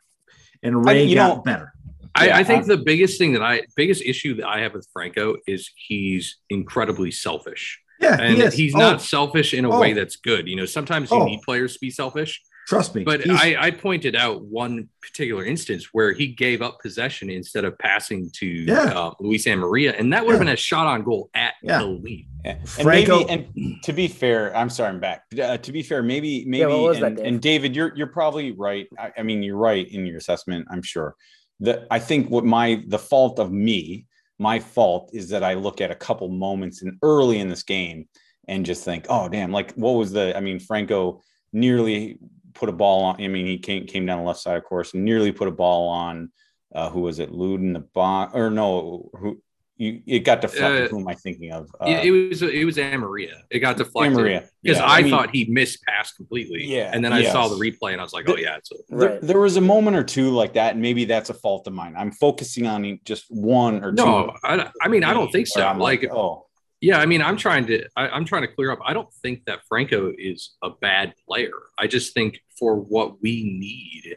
And 0.63 0.85
Ray 0.85 1.05
you 1.05 1.17
got 1.17 1.37
know- 1.39 1.43
better. 1.43 1.73
I, 2.15 2.27
Yeah, 2.27 2.37
I 2.37 2.45
think 2.45 2.59
I'm- 2.61 2.69
the 2.69 2.77
biggest 2.79 3.19
thing 3.19 3.33
that 3.33 3.43
I 3.43 3.63
biggest 3.77 4.03
issue 4.03 4.35
that 4.37 4.47
I 4.49 4.61
have 4.61 4.75
with 4.75 4.87
Franco 4.93 5.37
is 5.47 5.71
he's 5.77 6.37
incredibly 6.51 7.11
selfish. 7.11 7.79
Yeah, 8.01 8.21
And 8.21 8.37
he 8.37 8.43
is. 8.43 8.55
he's 8.55 8.75
Oh, 8.75 8.79
not 8.79 9.01
selfish 9.01 9.55
in 9.55 9.65
a 9.65 9.71
Oh. 9.71 9.79
way 9.81 9.93
that's 9.93 10.17
good. 10.17 10.49
You 10.49 10.57
know, 10.57 10.67
sometimes 10.67 11.11
you 11.11 11.19
Oh. 11.19 11.25
need 11.25 11.41
players 11.43 11.75
to 11.75 11.79
be 11.81 11.91
selfish. 11.91 12.41
trust 12.69 12.95
me. 12.95 13.03
But 13.03 13.29
I, 13.29 13.57
I 13.59 13.71
pointed 13.73 14.15
out 14.15 14.45
one 14.45 14.89
particular 15.03 15.45
instance 15.45 15.89
where 15.93 16.13
he 16.13 16.29
gave 16.29 16.63
up 16.63 16.79
possession 16.81 17.29
instead 17.29 17.65
of 17.65 17.77
passing 17.79 18.31
to 18.37 18.47
Yeah. 18.47 18.85
uh, 18.85 19.11
Luis 19.19 19.47
Amarilla, 19.49 19.99
and 19.99 20.13
that 20.13 20.25
would 20.25 20.31
have 20.33 20.39
been 20.39 20.47
a 20.47 20.57
shot 20.57 20.87
on 20.87 21.03
goal 21.03 21.29
at 21.35 21.55
Yeah. 21.61 21.79
the 21.81 21.87
lead. 21.87 22.29
Yeah. 22.45 22.53
And 22.53 22.69
Franco- 22.69 23.27
maybe, 23.27 23.47
and 23.57 23.83
to 23.83 23.93
be 23.93 24.07
fair, 24.07 24.57
I'm 24.57 24.71
sorry, 24.71 24.91
I'm 24.91 25.01
back. 25.01 25.25
Uh, 25.37 25.57
to 25.59 25.73
be 25.73 25.83
fair, 25.83 26.05
maybe, 26.05 26.45
maybe, 26.47 26.61
Yeah, 26.61 26.67
what 26.69 27.01
that, 27.01 27.05
and, 27.05 27.17
Dave? 27.17 27.27
and 27.27 27.41
David, 27.41 27.75
you're 27.77 27.93
you're 27.97 28.07
probably 28.07 28.53
right. 28.53 28.87
I, 28.97 29.11
I 29.19 29.23
mean, 29.25 29.43
you're 29.43 29.57
right 29.57 29.87
in 29.91 30.07
your 30.07 30.19
assessment. 30.19 30.69
I'm 30.71 30.83
sure 30.83 31.17
that 31.63 31.87
I 31.91 31.99
think 31.99 32.29
what 32.29 32.45
my 32.45 32.83
the 32.89 32.99
fault 32.99 33.39
of 33.39 33.53
me, 33.53 34.07
my 34.39 34.59
fault 34.59 35.11
is 35.13 35.29
that 35.31 35.45
I 35.45 35.55
look 35.55 35.81
at 35.81 35.91
a 35.91 35.97
couple 35.97 36.29
moments 36.29 36.83
in 36.83 36.99
early 37.03 37.39
in 37.39 37.49
this 37.49 37.63
game 37.63 38.09
and 38.49 38.67
just 38.67 38.85
think, 38.85 39.07
oh 39.09 39.29
damn, 39.29 39.53
like 39.53 39.73
what 39.75 39.93
was 39.93 40.13
the? 40.13 40.37
I 40.37 40.41
mean, 40.41 40.59
Franco 40.59 41.23
nearly 41.53 42.19
put 42.55 42.69
a 42.69 42.73
ball 42.73 43.05
on. 43.05 43.23
I 43.23 43.29
mean, 43.29 43.47
he 43.47 43.59
came 43.59 43.87
came 43.87 44.07
down 44.07 44.19
the 44.19 44.25
left 44.25 44.41
side, 44.41 44.57
of 44.57 44.65
course, 44.65 44.93
and 44.93 45.05
nearly 45.05 45.33
put 45.33 45.49
a 45.49 45.53
ball 45.53 45.89
on. 45.89 46.31
Uh, 46.75 46.89
who 46.89 47.01
was 47.01 47.19
it? 47.19 47.31
Lod 47.31 47.61
in 47.61 47.75
the 47.75 47.81
box, 47.81 48.35
or 48.35 48.51
no? 48.51 49.11
Who 49.15 49.41
you? 49.77 50.03
It 50.07 50.21
got 50.21 50.41
deflected. 50.41 50.87
Uh, 50.87 50.89
who 50.89 51.01
am 51.01 51.09
I 51.09 51.15
thinking 51.15 51.53
of? 51.53 51.69
Uh, 51.81 51.87
it, 51.89 52.07
it 52.07 52.11
was 52.11 52.43
it 52.43 52.65
was 52.65 52.77
Amarilla. 52.77 53.43
It 53.51 53.61
got 53.61 53.77
deflected 53.77 54.19
Maria. 54.19 54.49
because 54.63 54.79
Yeah, 54.79 54.85
I, 54.85 55.03
mean, 55.03 55.11
thought 55.11 55.31
he 55.31 55.47
missed 55.47 55.83
pass 55.85 56.13
completely. 56.13 56.65
Yeah, 56.65 56.91
and 56.93 57.05
then 57.05 57.13
I 57.13 57.21
yes. 57.21 57.33
saw 57.33 57.49
the 57.49 57.57
replay 57.57 57.93
and 57.93 58.01
I 58.01 58.05
was 58.05 58.13
like, 58.13 58.29
oh 58.29 58.37
yeah, 58.37 58.57
it's 58.57 58.71
a, 58.73 58.77
there, 58.89 59.09
Right. 59.11 59.21
there 59.23 59.41
was 59.41 59.57
a 59.57 59.61
moment 59.61 59.97
or 59.97 60.05
two 60.05 60.31
like 60.31 60.55
that, 60.55 60.75
and 60.75 60.83
maybe 60.83 61.05
that's 61.05 61.31
a 61.31 61.35
fault 61.35 61.67
of 61.67 61.73
mine. 61.73 61.95
I'm 61.97 62.13
focusing 62.13 62.67
on 62.67 63.01
just 63.05 63.25
one 63.29 63.83
or 63.83 63.91
two. 63.93 64.05
no. 64.05 64.37
I, 64.45 64.71
I 64.81 64.89
mean, 64.89 65.05
I 65.05 65.13
don't 65.13 65.31
think 65.33 65.47
so. 65.47 65.67
I'm 65.67 65.79
Like, 65.79 66.05
oh, 66.11 66.47
yeah, 66.81 66.99
I 66.99 67.07
mean, 67.07 67.23
I'm 67.23 67.37
trying 67.37 67.67
to 67.67 67.85
I, 67.97 68.09
I'm 68.09 68.25
trying 68.25 68.43
to 68.43 68.49
clear 68.49 68.71
up. 68.73 68.81
I 68.85 68.93
don't 68.93 69.13
think 69.23 69.45
that 69.47 69.61
Franco 69.69 70.13
is 70.19 70.57
a 70.63 70.71
bad 70.71 71.15
player. 71.29 71.53
I 71.79 71.87
just 71.87 72.13
think 72.13 72.41
for 72.59 72.77
what 72.77 73.23
we 73.23 73.45
need, 73.45 74.17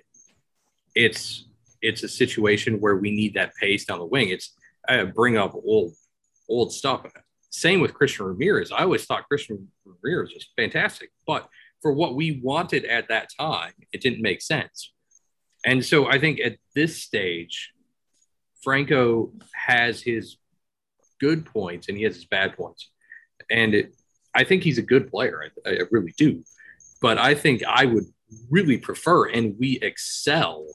it's 0.95 1.47
it's 1.81 2.03
a 2.03 2.07
situation 2.07 2.79
where 2.79 2.95
we 2.95 3.11
need 3.11 3.35
that 3.35 3.53
pace 3.55 3.85
down 3.85 3.99
the 3.99 4.05
wing. 4.05 4.29
It's 4.29 4.55
I 4.87 5.03
bring 5.03 5.37
up 5.37 5.55
old 5.55 5.93
old 6.49 6.73
stuff. 6.73 7.05
Same 7.49 7.79
with 7.79 7.93
Christian 7.93 8.25
Ramirez. 8.25 8.71
I 8.71 8.83
always 8.83 9.05
thought 9.05 9.27
Christian 9.27 9.69
Ramirez 9.85 10.33
was 10.33 10.47
fantastic, 10.55 11.11
but 11.25 11.47
for 11.81 11.93
what 11.93 12.15
we 12.15 12.39
wanted 12.43 12.85
at 12.85 13.07
that 13.09 13.29
time, 13.39 13.73
it 13.93 14.01
didn't 14.01 14.21
make 14.21 14.41
sense. 14.41 14.91
And 15.65 15.83
so 15.83 16.07
I 16.07 16.19
think 16.19 16.39
at 16.39 16.57
this 16.75 17.01
stage, 17.01 17.71
Franco 18.63 19.31
has 19.53 20.01
his 20.01 20.37
good 21.19 21.45
points 21.45 21.87
and 21.87 21.97
he 21.97 22.03
has 22.03 22.15
his 22.15 22.25
bad 22.25 22.55
points. 22.55 22.89
And 23.49 23.73
it, 23.73 23.95
I 24.33 24.43
think 24.43 24.63
he's 24.63 24.77
a 24.77 24.83
good 24.83 25.09
player. 25.09 25.51
I, 25.65 25.69
I 25.69 25.77
really 25.91 26.13
do. 26.17 26.43
But 27.01 27.17
I 27.17 27.35
think 27.35 27.63
I 27.67 27.85
would 27.85 28.05
really 28.49 28.77
prefer, 28.77 29.29
and 29.29 29.55
we 29.59 29.79
excel 29.81 30.65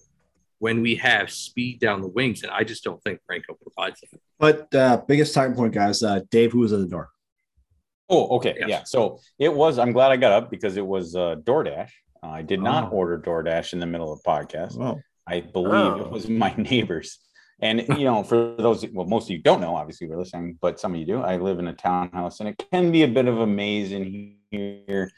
when 0.61 0.81
we 0.83 0.95
have 0.95 1.31
speed 1.31 1.81
down 1.81 2.01
the 2.01 2.09
wings. 2.09 2.43
And 2.45 2.53
I 2.53 2.63
just 2.65 2.85
don't 2.85 3.03
think 3.03 3.19
Franco 3.27 3.55
provides 3.61 4.01
that. 4.01 4.21
but 4.39 4.75
uh, 4.75 5.03
biggest 5.09 5.35
talking 5.35 5.55
point, 5.57 5.75
guys. 5.75 6.03
Uh, 6.03 6.21
Dave, 6.31 6.53
who 6.53 6.61
was 6.61 6.73
at 6.73 6.79
the 6.81 6.87
door? 6.87 7.11
oh, 8.09 8.37
okay, 8.37 8.55
Yes. 8.59 8.69
yeah. 8.69 8.83
So 8.85 9.19
it 9.39 9.53
was. 9.53 9.79
I'm 9.79 9.93
glad 9.93 10.11
I 10.13 10.17
got 10.17 10.33
up 10.33 10.51
because 10.51 10.77
it 10.77 10.87
was 10.87 11.15
uh, 11.17 11.37
DoorDash. 11.45 11.91
Uh, 12.23 12.27
I 12.27 12.43
did 12.43 12.61
not 12.61 12.85
Oh. 12.93 12.97
order 12.97 13.19
DoorDash 13.19 13.73
in 13.73 13.79
the 13.81 13.87
middle 13.87 14.13
of 14.13 14.23
the 14.23 14.29
podcast. 14.29 14.77
Well, 14.77 15.01
I 15.27 15.41
believe 15.41 15.73
Oh. 15.95 16.01
it 16.01 16.11
was 16.11 16.29
my 16.29 16.55
neighbors. 16.71 17.19
And 17.63 17.81
you 17.99 18.05
know, 18.05 18.23
for 18.23 18.55
those, 18.59 18.85
well, 18.93 19.07
most 19.07 19.27
of 19.27 19.31
you 19.31 19.39
don't 19.39 19.61
know, 19.61 19.77
obviously, 19.77 20.07
we're 20.09 20.19
listening, 20.19 20.59
but 20.61 20.81
some 20.81 20.93
of 20.95 20.99
you 21.01 21.07
do. 21.07 21.21
I 21.21 21.37
live 21.37 21.59
in 21.59 21.69
a 21.69 21.75
townhouse, 21.75 22.41
and 22.41 22.49
it 22.49 22.63
can 22.73 22.91
be 22.91 23.03
a 23.03 23.09
bit 23.09 23.29
of 23.29 23.39
a 23.39 23.47
maze 23.47 23.93
in 23.93 24.35
here. 24.51 25.11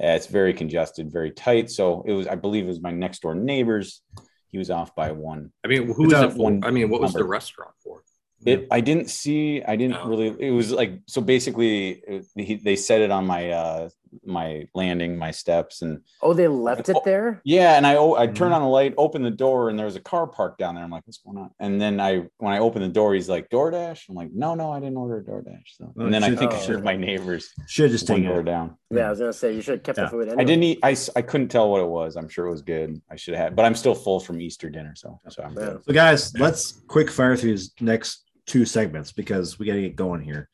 Uh, 0.00 0.14
it's 0.14 0.26
very 0.26 0.52
congested, 0.54 1.10
very 1.10 1.30
tight. 1.32 1.70
So 1.70 2.04
it 2.06 2.12
was, 2.12 2.26
I 2.28 2.36
believe, 2.36 2.64
it 2.66 2.68
was 2.68 2.80
my 2.80 2.90
next 2.92 3.22
door 3.22 3.34
neighbors. 3.34 4.02
He 4.50 4.58
was 4.58 4.70
off 4.70 4.94
by 4.94 5.12
one. 5.12 5.52
I 5.64 5.68
mean, 5.68 5.92
who 5.92 6.04
was 6.04 6.12
it 6.14 6.32
for? 6.32 6.38
one 6.38 6.64
I 6.64 6.70
mean, 6.70 6.88
what 6.88 7.00
was 7.00 7.12
the 7.12 7.24
restaurant 7.24 7.72
for? 7.82 8.02
It, 8.46 8.68
I 8.70 8.80
didn't 8.80 9.10
see. 9.10 9.62
I 9.64 9.74
didn't 9.76 9.96
Oh. 9.96 10.08
really. 10.08 10.28
It 10.38 10.52
was 10.52 10.70
like 10.72 11.00
so. 11.06 11.20
Basically, 11.20 11.90
it, 12.06 12.24
he, 12.36 12.54
they 12.54 12.76
said 12.76 13.00
it 13.02 13.10
on 13.10 13.26
my 13.26 13.50
uh 13.50 13.88
my 14.24 14.66
landing, 14.74 15.16
my 15.16 15.30
steps, 15.30 15.82
and 15.82 16.00
Oh, 16.22 16.32
they 16.32 16.48
left 16.48 16.88
it 16.88 16.96
Oh, 16.96 17.02
there. 17.04 17.40
yeah. 17.44 17.76
And 17.76 17.86
I 17.86 17.96
o- 17.96 18.14
I 18.16 18.26
turned 18.26 18.54
on 18.54 18.62
the 18.62 18.68
light, 18.68 18.94
opened 18.96 19.24
the 19.24 19.30
door, 19.30 19.68
and 19.70 19.78
there 19.78 19.86
was 19.86 19.96
a 19.96 20.00
car 20.00 20.26
parked 20.26 20.58
down 20.58 20.74
there. 20.74 20.84
I'm 20.84 20.90
like, 20.90 21.06
what's 21.06 21.18
going 21.18 21.38
on? 21.38 21.50
And 21.60 21.80
then 21.80 22.00
I 22.00 22.24
when 22.38 22.52
I 22.52 22.58
opened 22.58 22.84
the 22.84 22.88
door, 22.88 23.14
he's 23.14 23.28
like, 23.28 23.48
DoorDash. 23.50 24.08
I'm 24.08 24.14
like, 24.14 24.32
no, 24.32 24.54
no, 24.54 24.70
I 24.72 24.80
didn't 24.80 24.96
order 24.96 25.18
a 25.18 25.22
DoorDash. 25.22 25.62
So, 25.76 25.92
Oh, 25.98 26.04
and 26.04 26.12
then 26.14 26.24
I 26.24 26.34
think 26.34 26.52
oh. 26.52 26.56
it's 26.56 26.66
just 26.66 26.82
my 26.84 26.96
neighbors 26.96 27.52
should 27.66 27.84
have 27.84 27.92
just 27.92 28.08
one 28.08 28.18
taken 28.20 28.30
door 28.32 28.40
it. 28.40 28.44
down. 28.44 28.76
Yeah, 28.90 29.06
I 29.06 29.10
was 29.10 29.18
gonna 29.18 29.32
say 29.32 29.54
you 29.54 29.60
should 29.62 29.74
have 29.74 29.82
kept 29.82 29.98
Yeah. 29.98 30.04
the 30.04 30.10
food. 30.10 30.28
Anyway. 30.28 30.42
I 30.42 30.44
didn't 30.44 30.62
eat. 30.64 30.78
I 30.82 31.22
couldn't 31.22 31.48
tell 31.48 31.70
what 31.70 31.80
it 31.80 31.88
was. 31.88 32.16
I'm 32.16 32.28
sure 32.28 32.46
it 32.46 32.50
was 32.50 32.62
good. 32.62 33.00
I 33.10 33.16
should 33.16 33.34
have 33.34 33.42
had, 33.44 33.56
but 33.56 33.64
I'm 33.64 33.74
still 33.74 33.94
full 33.94 34.20
from 34.20 34.40
Easter 34.40 34.68
dinner, 34.70 34.94
so 34.96 35.20
so 35.28 35.42
I'm 35.42 35.54
good. 35.54 35.82
So, 35.84 35.92
guys, 35.92 36.32
let's 36.38 36.72
quick 36.88 37.10
fire 37.10 37.36
through 37.36 37.50
these 37.50 37.72
next 37.80 38.24
two 38.46 38.64
segments 38.64 39.12
because 39.12 39.58
we 39.58 39.66
got 39.66 39.74
to 39.74 39.82
get 39.82 39.94
going 39.94 40.22
here. 40.22 40.48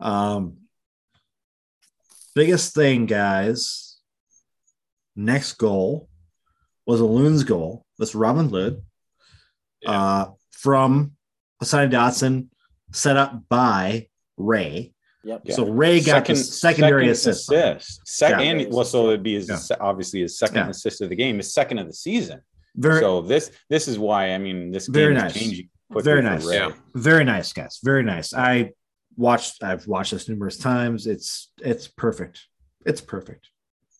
Um, 0.00 0.56
biggest 2.38 2.72
thing, 2.72 3.06
guys. 3.06 3.96
Next 5.16 5.54
goal 5.54 6.08
was 6.86 7.00
a 7.00 7.04
Loon's 7.04 7.42
goal. 7.42 7.84
That's 7.98 8.14
Robin 8.14 8.48
Lod 8.48 8.80
uh, 9.84 10.26
from 10.52 11.12
Hassani 11.60 11.90
Dotson, 11.90 12.46
set 12.92 13.16
up 13.16 13.42
by 13.48 14.06
Ray. 14.36 14.92
Yep. 15.24 15.40
Yeah. 15.44 15.54
So 15.56 15.68
Ray 15.68 16.00
got 16.00 16.26
the 16.26 16.36
secondary 16.36 17.12
second 17.12 17.32
assist. 17.32 17.50
assist. 17.52 18.00
Second, 18.06 18.40
Yeah. 18.40 18.50
and 18.52 18.72
well, 18.72 18.84
so 18.84 19.08
it'd 19.08 19.24
be 19.24 19.34
his 19.34 19.48
Yeah. 19.48 19.76
obviously 19.80 20.20
his 20.20 20.38
second 20.38 20.56
Yeah. 20.66 20.68
assist 20.70 21.00
of 21.00 21.08
the 21.08 21.16
game, 21.16 21.38
his 21.38 21.52
second 21.52 21.78
of 21.80 21.88
the 21.88 21.92
season. 21.92 22.40
Very, 22.76 23.00
so 23.00 23.22
this 23.22 23.50
this 23.68 23.88
is 23.88 23.98
why 23.98 24.32
I 24.34 24.38
mean 24.38 24.70
this 24.70 24.86
Very 24.86 25.14
game 25.14 25.22
nice. 25.24 25.34
is 25.34 25.42
changing 25.42 25.68
quickly 25.90 26.04
Very 26.10 26.22
for 26.22 26.28
nice. 26.30 26.44
Ray. 26.46 26.56
Yeah. 26.58 26.70
very 26.94 27.24
nice, 27.24 27.52
guys. 27.52 27.80
Very 27.82 28.04
nice. 28.04 28.32
I 28.32 28.70
watched. 29.18 29.62
I've 29.62 29.86
watched 29.86 30.12
this 30.12 30.28
numerous 30.28 30.56
times. 30.56 31.06
It's 31.06 31.50
it's 31.60 31.88
perfect. 31.88 32.46
It's 32.86 33.00
perfect. 33.00 33.48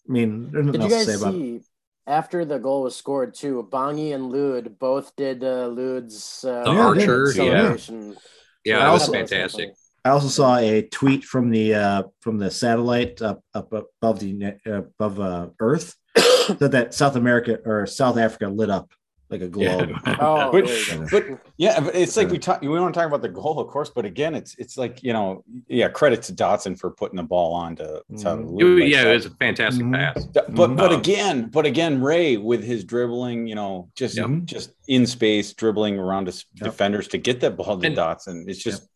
I 0.09 0.13
mean, 0.13 0.51
there's 0.51 0.65
nothing 0.67 0.81
Did 0.81 0.91
you 0.91 0.97
else 0.97 1.05
to 1.07 1.11
guys 1.13 1.21
say 1.21 1.23
about. 1.23 1.35
it. 1.35 1.39
see 1.39 1.61
after 2.09 2.45
the 2.45 2.59
goal 2.59 2.85
was 2.85 2.97
scored 2.97 3.35
too? 3.35 3.69
Bongi 3.71 4.15
and 4.15 4.33
Lod 4.33 4.79
both 4.79 5.15
did 5.15 5.45
uh, 5.45 5.69
Lod's 5.69 6.43
uh, 6.45 6.65
The 6.65 6.71
Archer, 6.71 7.27
yeah. 7.27 7.33
celebration. 7.33 8.17
Yeah, 8.65 8.79
I 8.79 8.85
that 8.87 8.93
was 8.93 9.09
fantastic. 9.09 9.75
I 10.05 10.11
also 10.11 10.29
saw 10.29 10.57
a 10.57 10.83
tweet 10.83 11.25
from 11.25 11.51
the 11.51 11.75
uh, 11.75 12.03
from 12.21 12.39
the 12.39 12.51
satellite 12.51 13.21
up 13.21 13.43
up 13.55 13.73
above 13.73 14.21
the 14.21 14.55
uh, 14.67 14.71
above 14.73 15.21
uh, 15.21 15.49
Earth 15.61 15.95
that 16.15 16.71
that 16.73 16.95
South 16.95 17.17
America 17.17 17.59
or 17.65 17.87
South 17.87 18.17
Africa 18.17 18.49
lit 18.49 18.71
up 18.71 18.91
like 19.31 19.43
a 19.43 19.49
globe. 19.57 19.91
Oh, 20.21 20.51
But- 20.53 20.67
there 20.67 20.79
you 21.01 21.07
go. 21.07 21.07
but 21.11 21.41
yeah, 21.57 21.81
but 21.81 21.95
it's 21.95 22.17
like 22.17 22.31
we 22.31 22.39
talk. 22.39 22.61
We 22.63 22.69
want 22.69 22.93
to 22.95 22.99
talk 22.99 23.07
about 23.07 23.23
the 23.23 23.29
goal, 23.29 23.59
of 23.61 23.69
course, 23.69 23.91
but 23.91 24.05
again, 24.05 24.35
it's 24.35 24.55
it's 24.59 24.77
like 24.79 25.03
you 25.03 25.13
know, 25.13 25.45
yeah, 25.69 25.89
credit 25.89 26.23
to 26.25 26.33
Dotson 26.33 26.79
for 26.79 26.91
putting 26.91 27.17
the 27.17 27.23
ball 27.23 27.53
on 27.55 27.77
to, 27.77 27.85
to 27.85 28.03
Mhm. 28.15 28.51
Lou 28.59 28.81
like 28.81 28.91
yeah, 28.91 29.05
that. 29.05 29.11
it 29.11 29.15
was 29.15 29.27
a 29.27 29.31
fantastic 29.31 29.85
Mhm. 29.85 29.95
pass. 29.95 30.25
But 30.27 30.55
but 30.77 30.93
Um, 30.93 30.99
again, 31.01 31.49
but 31.53 31.67
again, 31.67 32.01
Ray 32.01 32.37
with 32.37 32.63
his 32.65 32.85
dribbling, 32.85 33.47
you 33.47 33.55
know, 33.55 33.89
just 33.97 34.17
Yep. 34.17 34.31
just 34.45 34.73
in 34.89 35.07
space, 35.07 35.53
dribbling 35.53 35.99
around 35.99 36.27
his 36.27 36.45
Yep. 36.57 36.71
defenders 36.71 37.09
to 37.09 37.19
get 37.19 37.41
that 37.41 37.57
ball 37.57 37.79
to 37.79 37.87
And- 37.87 37.97
Dotson. 37.97 38.49
It's 38.49 38.63
just, 38.63 38.89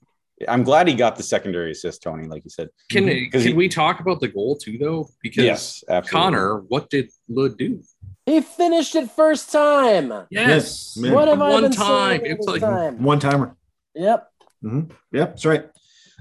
I'm 0.49 0.63
glad 0.65 0.89
he 0.89 0.95
got 0.95 1.17
the 1.17 1.23
secondary 1.23 1.71
assist, 1.73 2.03
Tony, 2.03 2.27
like 2.27 2.43
you 2.45 2.51
said. 2.51 2.69
Can 2.91 3.05
Mhm. 3.05 3.31
'Cause 3.31 3.43
can 3.43 3.53
he- 3.53 3.57
we 3.57 3.69
talk 3.69 4.01
about 4.01 4.21
the 4.21 4.29
goal 4.29 4.57
too, 4.57 4.79
though? 4.79 5.09
Because 5.23 5.45
yes, 5.45 5.85
absolutely. 5.89 6.11
Connor, 6.21 6.57
what 6.69 6.89
did 6.91 7.11
Lod 7.29 7.59
do? 7.59 7.81
He 8.27 8.41
finished 8.41 8.95
it 8.95 9.11
first 9.11 9.51
time. 9.51 10.13
Yes. 10.31 10.97
Yeah. 10.97 11.13
What 11.13 11.29
have 11.29 11.41
I 11.41 11.51
One 11.51 11.63
been 11.63 11.73
time. 11.73 12.21
saying 12.21 12.33
It's 12.37 12.47
like- 12.47 12.61
time? 12.61 13.03
One 13.03 13.19
timer. 13.19 13.57
Yep. 13.95 14.29
Yep, 14.63 14.89
that's 15.13 15.45
right. 15.45 15.65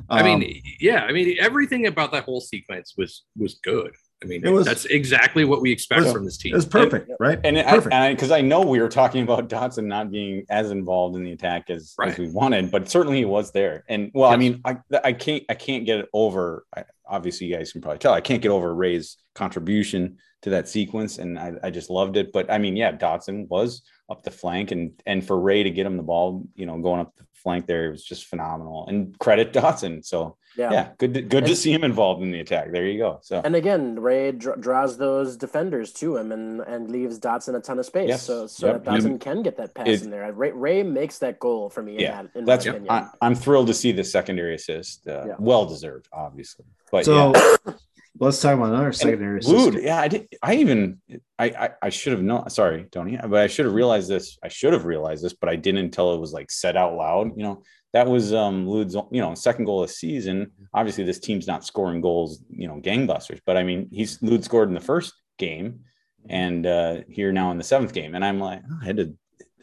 I 0.09 0.19
Um, 0.21 0.39
mean, 0.39 0.61
yeah, 0.79 1.03
I 1.03 1.11
mean, 1.11 1.37
everything 1.39 1.85
about 1.85 2.11
that 2.13 2.23
whole 2.23 2.41
sequence 2.41 2.95
was 2.97 3.23
was 3.37 3.59
good. 3.63 3.91
I 4.23 4.27
mean, 4.27 4.43
It 4.45 4.49
was- 4.49 4.65
that's 4.65 4.85
exactly 4.85 5.45
what 5.45 5.61
we 5.61 5.71
expect 5.71 6.03
was- 6.03 6.11
from 6.13 6.25
this 6.25 6.37
team. 6.37 6.53
it 6.53 6.55
was 6.55 6.65
perfect, 6.65 7.11
right? 7.19 7.39
And 7.43 7.57
it, 7.57 7.65
Perfect. 7.67 7.93
I 7.93 8.13
because 8.13 8.31
I, 8.31 8.41
know 8.41 8.61
we 8.61 8.79
were 8.79 8.89
talking 8.89 9.21
about 9.23 9.47
Dotson 9.47 9.85
not 9.85 10.09
being 10.11 10.43
as 10.49 10.71
involved 10.71 11.15
in 11.17 11.23
the 11.23 11.31
attack 11.33 11.69
as, 11.69 11.93
as 12.03 12.17
we 12.17 12.29
wanted, 12.29 12.71
but 12.71 12.89
certainly 12.89 13.17
he 13.19 13.25
was 13.25 13.51
there. 13.51 13.83
And 13.89 14.09
well, 14.15 14.29
I 14.31 14.37
mean, 14.37 14.61
I 14.65 14.77
I 15.03 15.13
can't 15.13 15.43
I 15.49 15.53
can't 15.53 15.85
get 15.85 15.99
it 15.99 16.09
over. 16.13 16.65
I, 16.75 16.83
obviously, 17.05 17.45
you 17.47 17.55
guys 17.55 17.71
can 17.71 17.81
probably 17.81 17.99
tell 17.99 18.13
I 18.13 18.21
can't 18.21 18.41
get 18.41 18.49
over 18.49 18.73
Ray's 18.73 19.17
contribution 19.35 20.17
to 20.43 20.49
that 20.51 20.67
sequence, 20.67 21.17
and 21.19 21.37
I, 21.37 21.53
I 21.63 21.69
just 21.69 21.89
loved 21.89 22.17
it. 22.17 22.31
But 22.33 22.51
I 22.51 22.57
mean, 22.57 22.75
yeah, 22.75 22.91
Dotson 22.91 23.47
was 23.47 23.83
up 24.09 24.23
the 24.23 24.31
flank, 24.31 24.71
and 24.71 24.91
and 25.05 25.25
for 25.25 25.39
Ray 25.39 25.63
to 25.63 25.69
get 25.69 25.85
him 25.85 25.97
the 25.97 26.03
ball, 26.03 26.43
you 26.55 26.65
know, 26.65 26.77
going 26.79 27.01
up 27.01 27.15
the 27.17 27.25
flank 27.33 27.65
there, 27.67 27.87
it 27.87 27.91
was 27.91 28.03
just 28.03 28.25
phenomenal. 28.25 28.85
And 28.87 29.17
credit 29.19 29.51
Dotson. 29.53 30.05
So 30.05 30.37
Yeah. 30.57 30.71
yeah, 30.71 30.89
good 30.99 31.13
to, 31.15 31.21
good 31.23 31.45
to 31.45 31.55
see 31.55 31.71
him 31.73 31.83
involved 31.83 32.21
in 32.21 32.31
the 32.31 32.39
attack. 32.39 32.71
There 32.71 32.85
you 32.85 32.99
go. 32.99 33.17
So 33.23 33.41
And 33.43 33.55
again, 33.55 33.99
Ray 33.99 34.31
dr- 34.31 34.61
draws 34.61 34.97
those 34.97 35.37
defenders 35.37 35.91
to 35.93 36.17
him 36.17 36.31
and, 36.31 36.61
and 36.61 36.91
leaves 36.91 37.19
Dotson 37.19 37.55
a 37.55 37.59
ton 37.59 37.79
of 37.79 37.85
space. 37.87 38.09
Yes. 38.09 38.21
So 38.23 38.45
so 38.45 38.67
Yep. 38.67 38.83
that 38.83 38.93
Dotson 38.93 39.19
can 39.19 39.41
get 39.41 39.57
that 39.57 39.73
pass 39.73 39.87
It- 39.87 40.03
in 40.03 40.11
there. 40.11 40.31
Ray, 40.33 40.51
Ray 40.51 40.83
makes 40.83 41.17
that 41.19 41.39
goal 41.39 41.69
for 41.71 41.81
me. 41.81 41.97
Yeah. 41.99 42.19
In 42.19 42.25
that, 42.27 42.35
in 42.39 42.45
that's 42.45 42.65
my. 42.67 42.73
I, 42.89 43.07
I'm 43.23 43.33
thrilled 43.33 43.67
to 43.67 43.73
see 43.73 43.91
the 43.91 44.03
secondary 44.03 44.53
assist. 44.53 45.07
Uh, 45.07 45.23
Yeah. 45.29 45.35
Well 45.39 45.65
deserved, 45.65 46.09
obviously. 46.13 46.65
But 46.91 47.05
so 47.05 47.33
yeah. 47.33 47.73
let's 48.21 48.39
talk 48.41 48.55
about 48.55 48.69
another 48.69 48.91
secondary 48.93 49.41
Lod, 49.41 49.69
assist. 49.69 49.83
yeah, 49.83 49.99
I 49.99 50.07
did. 50.07 50.27
I 50.41 50.55
even, 50.55 51.01
I, 51.37 51.45
I, 51.45 51.69
I 51.81 51.89
should 51.89 52.13
have 52.13 52.21
known. 52.21 52.49
Sorry, 52.49 52.85
Tony, 52.91 53.17
but 53.21 53.41
I 53.41 53.47
should 53.47 53.65
have 53.65 53.73
realized 53.75 54.09
this. 54.09 54.37
I 54.43 54.47
should 54.47 54.73
have 54.73 54.85
realized 54.85 55.23
this, 55.23 55.33
but 55.33 55.49
I 55.49 55.55
didn't 55.55 55.85
until 55.85 56.13
it 56.13 56.19
was 56.19 56.31
like 56.31 56.49
said 56.51 56.77
out 56.77 56.95
loud. 56.95 57.31
You 57.35 57.43
know, 57.43 57.63
that 57.93 58.07
was 58.07 58.33
um 58.33 58.65
Lod's, 58.67 58.95
you 59.11 59.21
know, 59.21 59.33
second 59.35 59.65
goal 59.65 59.81
of 59.83 59.89
the 59.89 59.93
season. 59.93 60.51
Obviously, 60.73 61.03
this 61.03 61.19
team's 61.19 61.47
not 61.47 61.65
scoring 61.65 61.99
goals, 61.99 62.41
you 62.49 62.67
know, 62.67 62.79
gangbusters. 62.79 63.39
But 63.45 63.57
I 63.57 63.63
mean, 63.63 63.89
he's 63.91 64.21
Lod 64.21 64.43
scored 64.43 64.69
in 64.69 64.75
the 64.75 64.79
first 64.81 65.13
game, 65.37 65.81
and 66.29 66.65
uh 66.65 66.97
here 67.09 67.31
now 67.33 67.51
in 67.51 67.57
the 67.57 67.63
seventh 67.63 67.93
game, 67.93 68.15
and 68.15 68.23
I'm 68.23 68.39
like, 68.39 68.61
oh, 68.71 68.79
I 68.81 68.85
had 68.85 68.97
to 68.97 69.13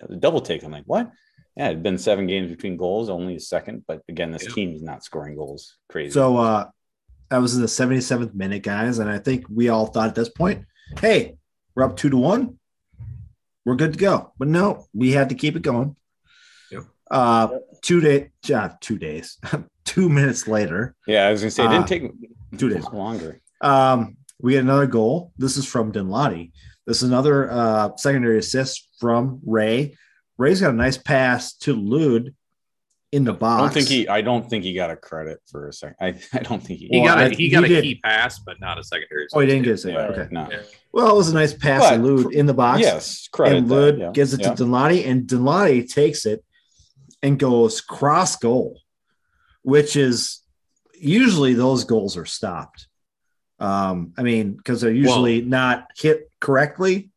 a 0.03 0.17
double 0.17 0.41
take. 0.41 0.63
I'm 0.65 0.73
like, 0.73 0.85
what? 0.87 1.11
Yeah, 1.57 1.67
it 1.67 1.69
had 1.71 1.83
been 1.83 1.99
seven 1.99 2.27
games 2.29 2.51
between 2.51 2.77
goals, 2.77 3.09
only 3.11 3.35
a 3.35 3.41
second. 3.41 3.85
But 3.89 4.03
again, 4.09 4.31
this 4.31 4.45
Yeah. 4.47 4.55
team 4.55 4.75
is 4.75 4.83
not 4.83 5.03
scoring 5.03 5.35
goals. 5.35 5.77
Crazy. 5.89 6.13
So 6.13 6.37
uh 6.37 6.67
that 7.31 7.39
was 7.39 7.55
in 7.55 7.61
the 7.61 7.67
77th 7.69 8.35
minute, 8.35 8.63
guys. 8.63 8.99
And 8.99 9.11
I 9.11 9.19
think 9.19 9.45
we 9.53 9.69
all 9.69 9.87
thought 9.87 10.09
at 10.09 10.15
this 10.15 10.29
point, 10.31 10.65
hey, 11.01 11.37
we're 11.75 11.85
up 11.85 11.97
two 11.97 12.11
to 12.11 12.17
one. 12.17 12.59
We're 13.65 13.77
good 13.77 13.93
to 13.93 13.99
go. 13.99 14.33
But 14.39 14.49
no, 14.49 14.87
we 14.95 15.13
had 15.13 15.29
to 15.29 15.35
keep 15.35 15.55
it 15.57 15.63
going. 15.63 15.95
Yep. 16.71 16.85
Uh 17.11 17.49
two 17.83 18.01
day 18.01 18.31
uh, 18.53 18.71
two 18.81 18.99
days, 18.99 19.39
two 19.85 20.09
minutes 20.09 20.49
later. 20.49 20.95
yeah, 21.07 21.27
I 21.27 21.31
was 21.31 21.41
gonna 21.43 21.51
say 21.51 21.65
it 21.65 21.69
didn't 21.69 21.85
Uh, 21.85 21.87
take 21.87 22.13
two 22.59 22.69
days. 22.71 22.85
longer. 22.93 23.41
Um, 23.61 24.17
we 24.41 24.53
get 24.53 24.63
another 24.65 24.87
goal. 24.87 25.33
This 25.37 25.57
is 25.57 25.67
from 25.67 25.93
Danladi. 25.93 26.53
This 26.87 27.03
is 27.03 27.09
another 27.09 27.51
uh, 27.51 27.91
secondary 27.97 28.39
assist 28.39 28.89
from 28.99 29.41
Ray. 29.45 29.97
Ray's 30.39 30.61
got 30.61 30.71
a 30.71 30.77
nice 30.77 30.97
pass 30.97 31.55
to 31.59 31.75
Lod 31.75 32.35
in 33.11 33.25
the 33.25 33.33
box. 33.33 33.59
I 33.61 33.65
don't 33.65 33.73
think 33.75 33.89
he. 33.89 34.09
I 34.09 34.21
don't 34.21 34.49
think 34.51 34.65
he 34.65 34.75
got 34.75 34.91
a 34.91 34.97
credit 34.97 35.41
for 35.51 35.69
a 35.69 35.73
second. 35.73 35.97
I, 36.01 36.09
I 36.35 36.41
don't 36.43 36.63
think 36.63 36.81
he. 36.81 36.89
he 36.91 37.01
Well, 37.01 37.15
got 37.15 37.19
a 37.19 37.25
I- 37.27 37.35
he 37.35 37.49
got 37.49 37.65
he 37.65 37.73
a 37.73 37.77
did. 37.77 37.85
key 37.85 38.01
pass, 38.03 38.39
but 38.39 38.61
not 38.61 38.79
a 38.79 38.85
secondary. 38.85 39.27
Oh, 39.33 39.41
he 39.41 39.47
didn't 39.47 39.63
get 39.63 39.71
a 39.71 39.75
assist. 39.75 39.85
save. 39.85 39.95
Yeah. 39.95 40.01
okay. 40.23 40.29
No. 40.31 40.49
Yeah. 40.51 40.63
Well, 40.93 41.11
it 41.11 41.17
was 41.17 41.29
a 41.31 41.35
nice 41.35 41.55
pass 41.55 41.89
to 41.91 41.97
Lod 41.97 42.33
in 42.33 42.47
the 42.47 42.55
box. 42.55 42.81
Yes, 42.81 43.29
credit. 43.29 43.59
and 43.59 43.69
that, 43.69 43.75
Lod 43.75 43.99
yeah, 43.99 44.11
gives 44.13 44.35
it 44.35 44.41
yeah. 44.41 44.55
to 44.55 44.65
Danladi, 44.65 45.07
and 45.07 45.27
Danladi 45.27 45.91
takes 45.93 46.27
it 46.27 46.45
and 47.23 47.39
goes 47.39 47.81
cross 47.81 48.37
goal, 48.37 48.81
which 49.63 49.97
is 49.97 50.43
usually 50.99 51.55
those 51.55 51.85
goals 51.85 52.17
are 52.17 52.27
stopped. 52.27 52.87
Um, 53.61 54.13
I 54.17 54.23
mean, 54.23 54.53
because 54.53 54.81
they're 54.81 54.93
usually 54.93 55.41
not 55.41 55.89
hit 55.97 56.31
correctly. 56.41 57.11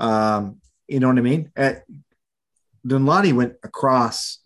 Um, 0.00 0.58
you 0.88 0.98
know 1.00 1.08
what 1.08 1.18
I 1.18 1.22
mean? 1.22 1.50
At, 1.56 1.84
Danladi 2.86 3.32
went 3.32 3.54
across 3.62 4.38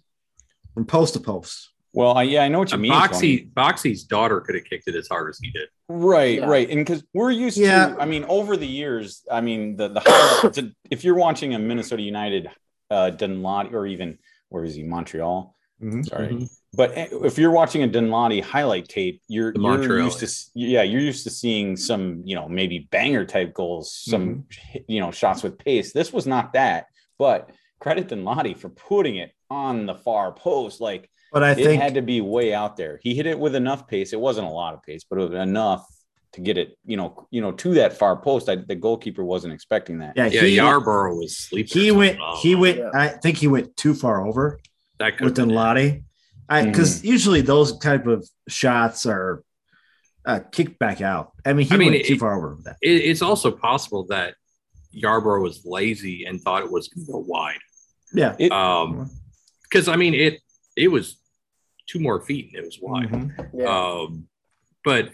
from 0.78 0.86
post 0.86 1.14
to 1.14 1.20
post. 1.20 1.70
Well, 1.92 2.16
I, 2.16 2.22
yeah, 2.22 2.42
I 2.44 2.48
know 2.48 2.60
what 2.60 2.70
you 2.70 2.78
mean. 2.78 2.92
Boxy 2.92 3.52
Boxy's 3.52 4.04
daughter 4.04 4.40
could 4.40 4.54
have 4.54 4.64
kicked 4.64 4.86
it 4.86 4.94
as 4.94 5.08
hard 5.08 5.28
as 5.28 5.38
he 5.42 5.50
did. 5.50 5.68
Right, 5.88 6.38
Yeah. 6.38 6.46
right, 6.46 6.70
and 6.70 6.78
because 6.86 7.02
we're 7.12 7.32
used 7.32 7.58
Yeah. 7.58 7.94
to. 7.96 8.00
I 8.00 8.04
mean, 8.04 8.24
over 8.28 8.56
the 8.56 8.66
years, 8.66 9.24
I 9.30 9.40
mean, 9.40 9.76
the 9.76 9.88
the 9.88 10.00
highlights, 10.06 10.60
if 10.90 11.02
you're 11.02 11.16
watching 11.16 11.54
a 11.54 11.58
Minnesota 11.58 12.02
United, 12.02 12.48
uh, 12.90 13.10
Danladi, 13.12 13.72
or 13.72 13.86
even 13.86 14.18
where 14.50 14.62
is 14.64 14.76
he, 14.76 14.84
Montreal? 14.84 15.56
Sorry, 16.02 16.28
Mhm. 16.28 16.48
But 16.74 16.96
eh, 16.96 17.08
if 17.24 17.38
you're 17.38 17.50
watching 17.52 17.82
a 17.82 17.88
Danladi 17.88 18.42
highlight 18.42 18.88
tape, 18.88 19.20
you're, 19.26 19.52
you're 19.56 20.00
used 20.00 20.20
to 20.20 20.28
yeah, 20.54 20.82
you're 20.82 21.00
used 21.00 21.24
to 21.24 21.30
seeing 21.30 21.76
some 21.76 22.22
you 22.24 22.36
know 22.36 22.48
maybe 22.48 22.86
banger 22.92 23.24
type 23.24 23.54
goals, 23.54 23.92
some 23.92 24.44
you 24.86 25.00
know 25.00 25.10
shots 25.10 25.42
with 25.42 25.58
pace. 25.58 25.92
This 25.92 26.12
was 26.12 26.26
not 26.28 26.52
that, 26.52 26.86
but 27.18 27.50
credit 27.80 28.08
Danladi 28.08 28.56
for 28.56 28.68
putting 28.68 29.16
it 29.16 29.32
on 29.50 29.86
the 29.86 29.94
far 29.94 30.32
post. 30.32 30.80
Like 30.80 31.08
But 31.32 31.42
I 31.42 31.52
it 31.52 31.56
think 31.56 31.82
had 31.82 31.94
to 31.94 32.02
be 32.02 32.20
way 32.20 32.52
out 32.54 32.76
there. 32.76 32.98
He 33.02 33.14
hit 33.14 33.26
it 33.26 33.38
with 33.38 33.54
enough 33.54 33.86
pace. 33.86 34.12
It 34.12 34.20
wasn't 34.20 34.46
a 34.46 34.50
lot 34.50 34.74
of 34.74 34.82
pace, 34.82 35.04
but 35.08 35.18
it 35.18 35.30
was 35.30 35.40
enough 35.40 35.86
to 36.32 36.42
get 36.42 36.58
it 36.58 36.76
you 36.84 36.96
know 36.98 37.26
you 37.30 37.40
know 37.40 37.52
to 37.52 37.74
that 37.74 37.94
far 37.94 38.14
post. 38.16 38.48
I, 38.48 38.56
the 38.56 38.74
goalkeeper 38.74 39.24
wasn't 39.24 39.54
expecting 39.54 39.98
that. 40.00 40.12
yeah, 40.16 40.26
Yeah, 40.26 40.42
he, 40.42 40.56
Yarbrough 40.58 41.16
was 41.16 41.38
sleeping. 41.38 41.80
he 41.82 41.90
went 41.90 42.18
he 42.40 42.54
went 42.54 42.78
Yeah. 42.78 42.90
I 42.94 43.08
think 43.08 43.38
he 43.38 43.46
went 43.48 43.76
too 43.76 43.94
far 43.94 44.26
over. 44.26 44.60
that 44.98 45.16
could 45.16 45.24
with 45.26 45.36
Danladi. 45.36 46.04
I 46.50 46.62
Mm-hmm. 46.62 46.70
because 46.70 47.04
usually 47.04 47.40
those 47.42 47.78
type 47.78 48.06
of 48.06 48.26
shots 48.48 49.04
are 49.06 49.42
uh, 50.26 50.40
kicked 50.52 50.78
back 50.78 51.00
out. 51.00 51.32
I 51.46 51.52
mean, 51.54 51.66
he 51.66 51.74
I 51.74 51.78
mean, 51.78 51.92
went 51.92 52.04
too 52.06 52.18
far 52.18 52.36
over 52.36 52.54
with 52.56 52.64
that. 52.64 52.76
It, 52.82 53.02
it's 53.10 53.22
also 53.22 53.50
possible 53.50 54.04
that 54.08 54.34
Yarbrough 54.94 55.42
was 55.42 55.64
lazy 55.64 56.24
and 56.24 56.40
thought 56.40 56.62
it 56.62 56.70
was 56.70 56.88
going 56.88 57.06
to 57.06 57.12
go 57.12 57.18
wide. 57.26 57.58
Yeah. 58.12 58.36
It- 58.38 58.52
Um, 58.52 59.10
because 59.64 59.88
I 59.88 59.96
mean 59.96 60.14
it 60.14 60.40
it 60.76 60.88
was 60.88 61.16
two 61.86 61.98
more 62.00 62.20
feet 62.20 62.50
and 62.54 62.62
it 62.62 62.64
was 62.64 62.78
wide. 62.80 63.08
Mhm. 63.10 63.50
Yeah. 63.54 63.66
Um, 63.66 64.28
but 64.84 65.10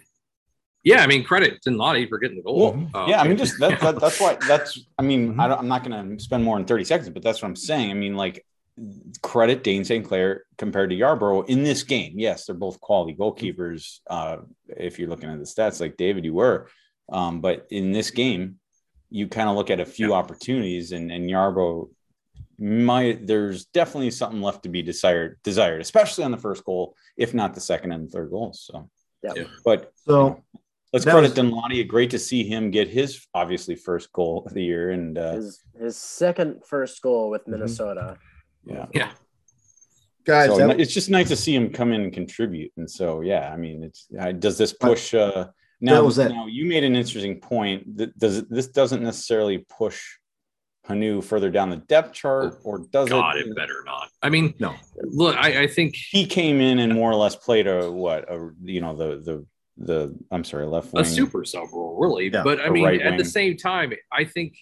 yeah, 0.84 1.00
I 1.02 1.06
mean 1.06 1.24
credit 1.24 1.62
to 1.62 1.70
Lottie 1.70 2.06
for 2.06 2.18
getting 2.18 2.36
the 2.36 2.42
goal. 2.42 2.72
Well, 2.72 2.90
Uh, 2.94 3.06
yeah, 3.08 3.20
I 3.22 3.26
mean, 3.28 3.36
just 3.38 3.58
that, 3.60 3.80
that 3.80 3.98
that's 4.00 4.20
why 4.20 4.36
that's. 4.46 4.78
I 4.98 5.02
mean, 5.02 5.34
Mhm. 5.34 5.40
I 5.40 5.48
don't, 5.48 5.58
I'm 5.60 5.68
not 5.68 5.82
going 5.82 6.16
to 6.18 6.22
spend 6.22 6.44
more 6.44 6.56
than 6.58 6.66
30 6.66 6.84
seconds, 6.84 7.08
but 7.10 7.22
that's 7.22 7.40
what 7.42 7.48
I'm 7.48 7.56
saying. 7.56 7.90
I 7.90 7.94
mean, 7.94 8.16
like 8.16 8.44
credit 9.22 9.62
Dayne 9.64 9.84
St. 9.84 10.04
Clair 10.04 10.44
compared 10.58 10.90
to 10.90 10.96
Yarbrough 10.96 11.48
in 11.48 11.62
this 11.62 11.84
game. 11.84 12.14
Yes, 12.18 12.44
they're 12.46 12.54
both 12.56 12.80
quality 12.80 13.14
goalkeepers. 13.14 14.00
Uh, 14.10 14.38
if 14.68 14.98
you're 14.98 15.08
looking 15.08 15.30
at 15.30 15.38
the 15.38 15.44
stats, 15.46 15.80
like 15.80 15.96
David, 15.96 16.24
you 16.24 16.34
were, 16.34 16.68
um, 17.10 17.40
but 17.40 17.66
in 17.70 17.92
this 17.92 18.10
game, 18.10 18.58
you 19.10 19.26
kind 19.28 19.48
of 19.48 19.54
look 19.56 19.70
at 19.70 19.80
a 19.80 19.86
few 19.86 20.12
opportunities, 20.12 20.92
and 20.92 21.10
and 21.10 21.30
Yarbrough 21.30 21.88
might. 22.58 23.26
There's 23.26 23.66
definitely 23.66 24.10
something 24.10 24.40
left 24.42 24.62
to 24.64 24.68
be 24.68 24.82
desired, 24.82 25.38
desired, 25.42 25.80
especially 25.80 26.24
on 26.24 26.30
the 26.30 26.38
first 26.38 26.64
goal, 26.64 26.96
if 27.16 27.34
not 27.34 27.54
the 27.54 27.60
second 27.60 27.92
and 27.92 28.10
third 28.10 28.30
goals. 28.30 28.60
So, 28.70 28.88
Yeah. 29.22 29.32
Yeah. 29.36 29.44
but 29.64 29.92
So 30.06 30.42
Let's 30.92 31.04
credit 31.04 31.30
was- 31.30 31.32
Danladi. 31.38 31.86
Great 31.88 32.10
to 32.10 32.18
see 32.18 32.44
him 32.44 32.70
get 32.70 32.88
his 32.88 33.26
obviously 33.34 33.74
first 33.74 34.12
goal 34.12 34.44
of 34.46 34.54
the 34.54 34.62
year, 34.62 34.90
and 34.90 35.18
uh, 35.18 35.32
his 35.34 35.60
his 35.78 35.96
second 35.96 36.64
first 36.64 37.02
goal 37.02 37.30
with 37.30 37.44
Mhm. 37.44 37.50
Minnesota. 37.52 38.16
yeah, 38.64 38.86
Yeah. 38.94 39.12
guys, 40.24 40.48
so 40.50 40.56
that- 40.68 40.80
it's 40.80 40.92
just 40.94 41.10
nice 41.10 41.28
to 41.28 41.36
see 41.36 41.54
him 41.54 41.70
come 41.72 41.92
in 41.92 42.00
and 42.02 42.12
contribute. 42.12 42.72
And 42.76 42.88
so, 42.90 43.20
yeah, 43.22 43.52
I 43.52 43.56
mean, 43.56 43.82
it's 43.82 44.06
uh, 44.18 44.32
does 44.32 44.56
this 44.56 44.72
push? 44.72 45.14
Uh, 45.14 45.48
now, 45.80 45.94
That 45.96 46.04
was 46.04 46.18
it. 46.18 46.28
now 46.30 46.46
you 46.46 46.64
made 46.66 46.84
an 46.84 46.94
interesting 46.96 47.40
point. 47.40 47.96
That 47.96 48.16
does 48.18 48.44
this 48.46 48.68
doesn't 48.68 49.02
necessarily 49.02 49.58
push 49.58 50.00
Hunou 50.88 51.24
further 51.24 51.50
down 51.50 51.70
the 51.70 51.76
depth 51.76 52.12
chart, 52.12 52.58
or 52.64 52.78
does 52.92 53.08
God, 53.08 53.36
it? 53.36 53.46
it 53.46 53.56
better 53.56 53.82
not. 53.86 54.10
I 54.22 54.28
mean, 54.28 54.52
No. 54.58 54.74
look, 55.02 55.34
I, 55.36 55.62
I 55.62 55.66
think 55.66 55.96
He 55.96 56.26
came 56.26 56.60
in 56.60 56.78
and 56.78 56.92
more 56.92 57.10
or 57.10 57.14
less 57.14 57.34
played 57.36 57.66
a 57.66 57.90
what 57.90 58.30
a 58.30 58.50
you 58.62 58.80
know 58.80 58.94
the 58.94 59.16
the 59.20 59.46
the 59.76 60.18
I'm 60.30 60.44
sorry 60.44 60.66
left 60.66 60.92
wing 60.92 61.02
a 61.02 61.04
super 61.06 61.44
sub 61.44 61.72
role, 61.72 61.96
really. 61.98 62.30
Yeah, 62.30 62.42
but 62.44 62.60
I 62.60 62.68
mean, 62.68 62.84
right 62.84 63.00
at 63.00 63.16
the 63.18 63.24
same 63.24 63.56
time, 63.56 63.92
I 64.12 64.24
think, 64.24 64.56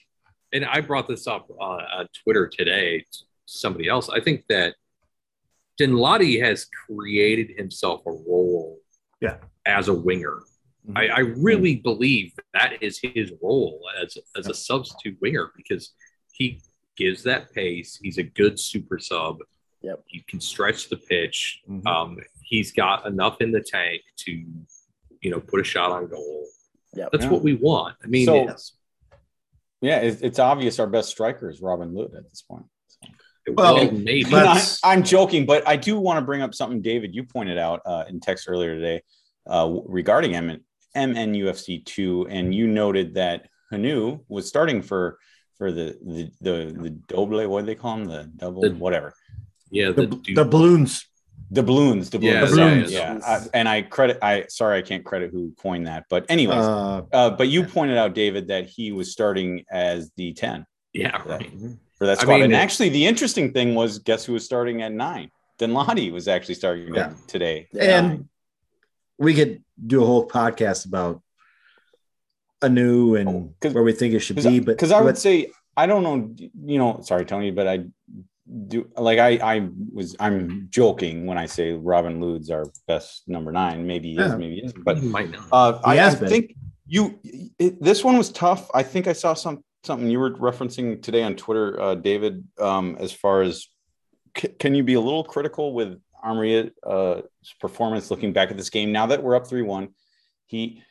and 0.53 0.65
I 0.65 0.81
brought 0.81 1.09
this 1.09 1.27
up 1.27 1.49
uh, 1.51 1.65
on 1.65 2.09
Twitter 2.23 2.47
today. 2.49 3.05
Somebody 3.47 3.89
else, 3.89 4.09
I 4.09 4.20
think 4.20 4.44
that 4.49 4.77
Danladi 5.81 6.40
has 6.43 6.66
created 6.86 7.57
himself 7.59 8.03
a 8.07 8.11
role, 8.11 8.78
Yeah. 9.20 9.36
as 9.66 9.89
a 9.89 9.94
winger. 9.94 10.43
Mhm. 10.89 10.97
I, 10.99 11.07
I 11.09 11.19
really 11.20 11.77
believe 11.77 12.32
that 12.55 12.82
is 12.82 12.99
his 13.03 13.32
role 13.43 13.81
as 14.03 14.16
as 14.36 14.47
a 14.49 14.55
substitute 14.55 15.16
winger 15.20 15.51
because 15.57 15.93
he 16.32 16.60
gives 16.96 17.22
that 17.24 17.52
pace. 17.52 17.98
He's 18.02 18.18
a 18.18 18.22
good 18.22 18.59
super 18.59 18.98
sub. 18.98 19.38
Yep. 19.82 20.02
He 20.06 20.20
can 20.28 20.40
stretch 20.40 20.88
the 20.88 20.96
pitch. 20.96 21.60
Mhm. 21.68 21.86
Um, 21.86 22.18
he's 22.42 22.72
got 22.72 23.06
enough 23.06 23.40
in 23.40 23.50
the 23.52 23.60
tank 23.60 24.02
to, 24.18 24.32
you 25.20 25.30
know, 25.30 25.40
put 25.40 25.60
a 25.60 25.64
shot 25.64 25.90
on 25.90 26.09
goal. 26.09 26.46
Yep. 26.94 27.09
That's 27.12 27.24
Yeah. 27.24 27.30
what 27.30 27.42
we 27.42 27.54
want. 27.54 27.96
I 28.02 28.06
mean, 28.06 28.26
So- 28.26 28.42
it's- 28.42 28.72
Yeah, 29.80 29.98
it's, 29.98 30.22
it's 30.22 30.38
obvious 30.38 30.78
our 30.78 30.86
best 30.86 31.09
striker 31.09 31.50
is 31.50 31.60
Robin 31.60 31.92
Lod 31.92 32.14
at 32.14 32.28
this 32.30 32.40
point. 32.42 32.64
So. 32.86 33.09
Well, 33.54 33.74
well, 33.74 33.90
maybe. 33.90 34.30
but- 34.30 34.46
I, 34.46 34.92
I'm 34.92 35.02
joking, 35.02 35.44
but 35.44 35.66
I 35.66 35.74
do 35.76 35.98
want 35.98 36.18
to 36.18 36.24
bring 36.24 36.40
up 36.40 36.54
something, 36.54 36.80
David, 36.80 37.14
you 37.16 37.24
pointed 37.24 37.59
out 37.59 37.80
uh, 37.84 38.04
in 38.09 38.20
text 38.20 38.48
earlier 38.48 38.76
today 38.76 39.02
uh, 39.48 39.68
regarding 39.86 40.36
M- 40.36 40.64
MNUFC 40.94 41.84
two, 41.84 42.28
and 42.30 42.54
you 42.54 42.68
noted 42.68 43.14
that 43.14 43.48
Hunou 43.72 44.20
was 44.28 44.46
starting 44.46 44.82
for 44.82 45.18
for 45.59 45.70
the 45.73 45.97
the 46.03 46.31
the, 46.41 46.55
the 46.83 46.91
double. 46.91 47.47
What 47.49 47.61
do 47.61 47.66
they 47.66 47.74
call 47.74 47.97
them? 47.99 48.07
The 48.07 48.24
double, 48.37 48.62
The- 48.62 48.70
whatever. 48.70 49.15
yeah, 49.70 49.91
The, 49.91 50.07
the, 50.07 50.16
dude, 50.16 50.37
the 50.37 50.45
balloons. 50.45 51.07
The 51.51 51.62
balloons, 51.62 52.09
the 52.09 52.19
Yeah, 52.19 52.41
balloons, 52.47 52.91
the 52.91 52.93
yeah, 52.97 53.09
balloons. 53.09 53.24
yeah. 53.24 53.37
I- 53.37 53.47
and 53.59 53.69
I 53.69 53.83
credit. 53.83 54.19
I 54.23 54.47
sorry, 54.49 54.79
I 54.79 54.83
can't 54.83 55.05
credit 55.05 55.31
who 55.33 55.53
coined 55.61 55.87
that, 55.87 56.05
but 56.09 56.24
anyways, 56.31 56.59
uh, 56.59 57.03
Uh, 57.12 57.31
but 57.31 57.49
you 57.49 57.65
pointed 57.65 57.99
out, 57.99 58.15
David, 58.15 58.49
that 58.49 58.66
he 58.69 58.91
was 58.93 59.12
starting 59.12 59.65
as 59.70 60.11
the 60.16 60.33
ten 60.33 60.65
yeah, 60.95 61.20
right. 61.27 61.51
for 61.99 62.07
that 62.07 62.23
I 62.23 62.27
mean, 62.27 62.43
and 62.45 62.53
it- 62.55 62.57
actually, 62.57 62.89
the 62.89 63.07
interesting 63.07 63.53
thing 63.53 63.74
was, 63.74 63.99
guess 63.99 64.24
who 64.24 64.33
was 64.33 64.45
starting 64.45 64.81
at 64.83 64.93
nine? 64.93 65.31
Danladi 65.59 66.11
was 66.11 66.27
actually 66.27 66.55
starting 66.55 66.95
Yeah. 66.95 67.12
today. 67.27 67.69
and 67.79 68.29
we 69.19 69.35
could 69.35 69.62
do 69.87 70.03
a 70.03 70.07
whole 70.07 70.27
podcast 70.27 70.87
about 70.87 71.22
Hunou 72.62 73.18
and 73.20 73.28
Oh, 73.28 73.55
'cause- 73.60 73.74
where 73.74 73.82
we 73.84 73.93
think 73.93 74.14
it 74.14 74.20
should 74.20 74.36
be. 74.36 74.60
But 74.60 74.66
because 74.76 74.93
I 74.93 75.01
would 75.01 75.18
say 75.18 75.51
I 75.76 75.86
don't 75.86 76.02
know, 76.02 76.34
you 76.64 76.78
know, 76.78 77.01
sorry 77.02 77.24
Tony, 77.24 77.51
but 77.51 77.66
I 77.66 77.84
do 78.68 78.90
like 78.97 79.18
I 79.18 79.30
I 79.55 79.68
was 79.93 80.14
I'm 80.20 80.66
joking 80.70 81.26
when 81.26 81.39
I 81.39 81.47
say 81.47 81.72
Robin 81.72 82.20
Lod's 82.20 82.51
our 82.51 82.66
best 82.86 83.22
number 83.26 83.52
nine. 83.52 83.86
Maybe 83.86 84.12
he 84.12 84.18
is, 84.18 84.30
Yeah. 84.30 84.36
maybe 84.36 84.55
he 84.56 84.64
isn't. 84.64 84.84
But 84.84 84.97
But 84.97 85.05
might 85.05 85.30
not. 85.30 85.47
uh, 85.52 85.80
I, 85.84 85.98
I 86.06 86.10
think 86.10 86.55
you 86.86 87.18
it, 87.59 87.80
this 87.82 88.05
one 88.05 88.18
was 88.18 88.30
tough. 88.30 88.68
I 88.74 88.82
think 88.82 89.06
I 89.06 89.12
saw 89.14 89.34
some 89.34 89.64
something 89.84 90.09
you 90.10 90.20
were 90.20 90.30
referencing 90.32 91.02
today 91.02 91.22
on 91.22 91.34
Twitter, 91.36 91.80
uh, 91.80 91.94
David. 91.94 92.44
Um, 92.59 92.97
as 93.01 93.12
far 93.12 93.43
as 93.43 93.66
c- 94.36 94.48
can 94.59 94.74
you 94.74 94.82
be 94.84 94.94
a 94.94 95.01
little 95.01 95.24
critical 95.24 95.72
with 95.72 95.98
Armory's 96.22 96.70
uh, 96.86 97.22
performance 97.60 98.10
looking 98.10 98.32
back 98.32 98.51
at 98.51 98.56
this 98.56 98.70
game 98.70 98.93
now 98.93 99.06
that 99.06 99.22
we're 99.22 99.34
up 99.36 99.47
three 99.47 99.62
one? 99.62 99.89
He 100.47 100.82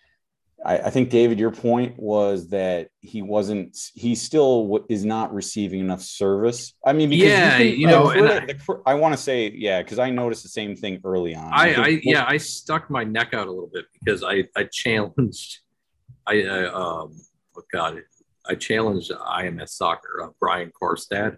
I, 0.65 0.77
I 0.77 0.89
think 0.89 1.09
David, 1.09 1.39
your 1.39 1.51
point 1.51 1.97
was 1.97 2.49
that 2.49 2.89
he 2.99 3.21
wasn't. 3.21 3.77
He 3.95 4.15
still 4.15 4.85
is 4.89 5.03
not 5.03 5.33
receiving 5.33 5.79
enough 5.79 6.01
service. 6.01 6.73
I 6.85 6.93
mean, 6.93 7.09
because 7.09 7.27
Yeah, 7.29 7.57
can- 7.57 7.67
you 7.67 7.87
the 7.87 7.91
know, 7.91 8.09
and 8.11 8.49
the 8.49 8.81
I, 8.85 8.93
want 8.93 9.13
to 9.13 9.21
say, 9.21 9.51
yeah, 9.55 9.81
because 9.81 9.99
I 9.99 10.09
noticed 10.09 10.43
the 10.43 10.49
same 10.49 10.75
thing 10.75 10.99
early 11.03 11.35
on. 11.35 11.51
I, 11.51 11.73
I 11.73 11.87
yeah, 12.03 12.25
I 12.27 12.37
stuck 12.37 12.89
my 12.89 13.03
neck 13.03 13.33
out 13.33 13.47
a 13.47 13.51
little 13.51 13.71
bit 13.73 13.85
because 13.93 14.23
I 14.23 14.45
I 14.55 14.65
challenged, 14.65 15.59
I 16.27 16.43
uh, 16.43 16.71
um, 16.77 17.19
oh 17.57 17.63
god, 17.71 18.01
I 18.47 18.55
challenged 18.55 19.11
IMS 19.11 19.69
Soccer 19.69 20.23
uh, 20.23 20.29
Brian 20.39 20.71
Quarstad, 20.79 21.37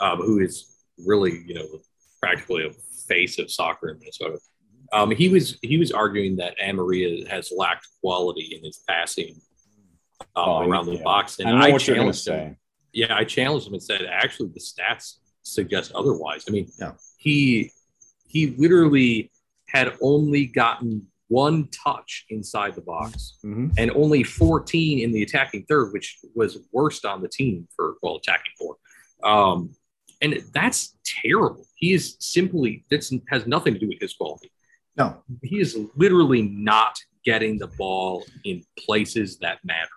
um, 0.00 0.18
who 0.18 0.40
is 0.40 0.76
really 0.98 1.42
you 1.46 1.54
know 1.54 1.66
practically 2.20 2.66
a 2.66 2.70
face 3.08 3.38
of 3.38 3.50
soccer 3.50 3.88
in 3.88 3.98
Minnesota. 3.98 4.38
Um, 4.92 5.10
he 5.10 5.28
was 5.28 5.58
he 5.62 5.78
was 5.78 5.92
arguing 5.92 6.36
that 6.36 6.54
Amarilla 6.58 7.26
has 7.28 7.52
lacked 7.56 7.86
quality 8.00 8.54
in 8.56 8.64
his 8.64 8.82
passing 8.88 9.34
um, 10.36 10.44
Oh, 10.48 10.68
around 10.68 10.86
the 10.86 10.98
box, 10.98 11.38
and 11.38 11.48
I 11.48 11.68
I, 11.68 11.72
what 11.72 11.86
you're 11.86 11.96
going 11.96 12.12
challenged 12.12 12.28
him 12.28 12.34
say. 12.52 12.56
yeah, 12.92 13.14
I 13.16 13.24
challenged 13.24 13.66
him 13.68 13.74
and 13.74 13.82
said, 13.82 14.02
actually, 14.10 14.50
the 14.52 14.60
stats 14.60 15.16
suggest 15.42 15.92
otherwise. 15.92 16.44
I 16.48 16.50
mean, 16.50 16.68
Yeah. 16.78 16.92
he 17.18 17.70
he 18.26 18.48
literally 18.58 19.30
had 19.68 19.92
only 20.00 20.46
gotten 20.46 21.06
one 21.28 21.68
touch 21.68 22.26
inside 22.30 22.74
the 22.74 22.80
box 22.80 23.38
Mhm. 23.44 23.72
and 23.78 23.92
only 23.92 24.24
14 24.24 24.98
in 24.98 25.12
the 25.12 25.22
attacking 25.22 25.64
third, 25.66 25.92
which 25.92 26.18
was 26.34 26.58
worst 26.72 27.04
on 27.04 27.22
the 27.22 27.28
team 27.28 27.68
for 27.76 27.94
well 28.02 28.16
attacking 28.16 28.52
four. 28.58 28.76
Um, 29.22 29.72
and 30.20 30.42
that's 30.52 30.96
terrible. 31.04 31.64
He 31.76 31.92
is 31.92 32.16
simply 32.18 32.84
this 32.90 33.12
has 33.28 33.46
nothing 33.46 33.74
to 33.74 33.78
do 33.80 33.86
with 33.88 34.00
his 34.00 34.12
quality. 34.14 34.50
No, 34.96 35.22
He 35.42 35.60
is 35.60 35.78
literally 35.96 36.42
not 36.42 36.96
getting 37.24 37.58
the 37.58 37.68
ball 37.68 38.24
in 38.44 38.64
places 38.78 39.38
that 39.38 39.58
matter. 39.64 39.88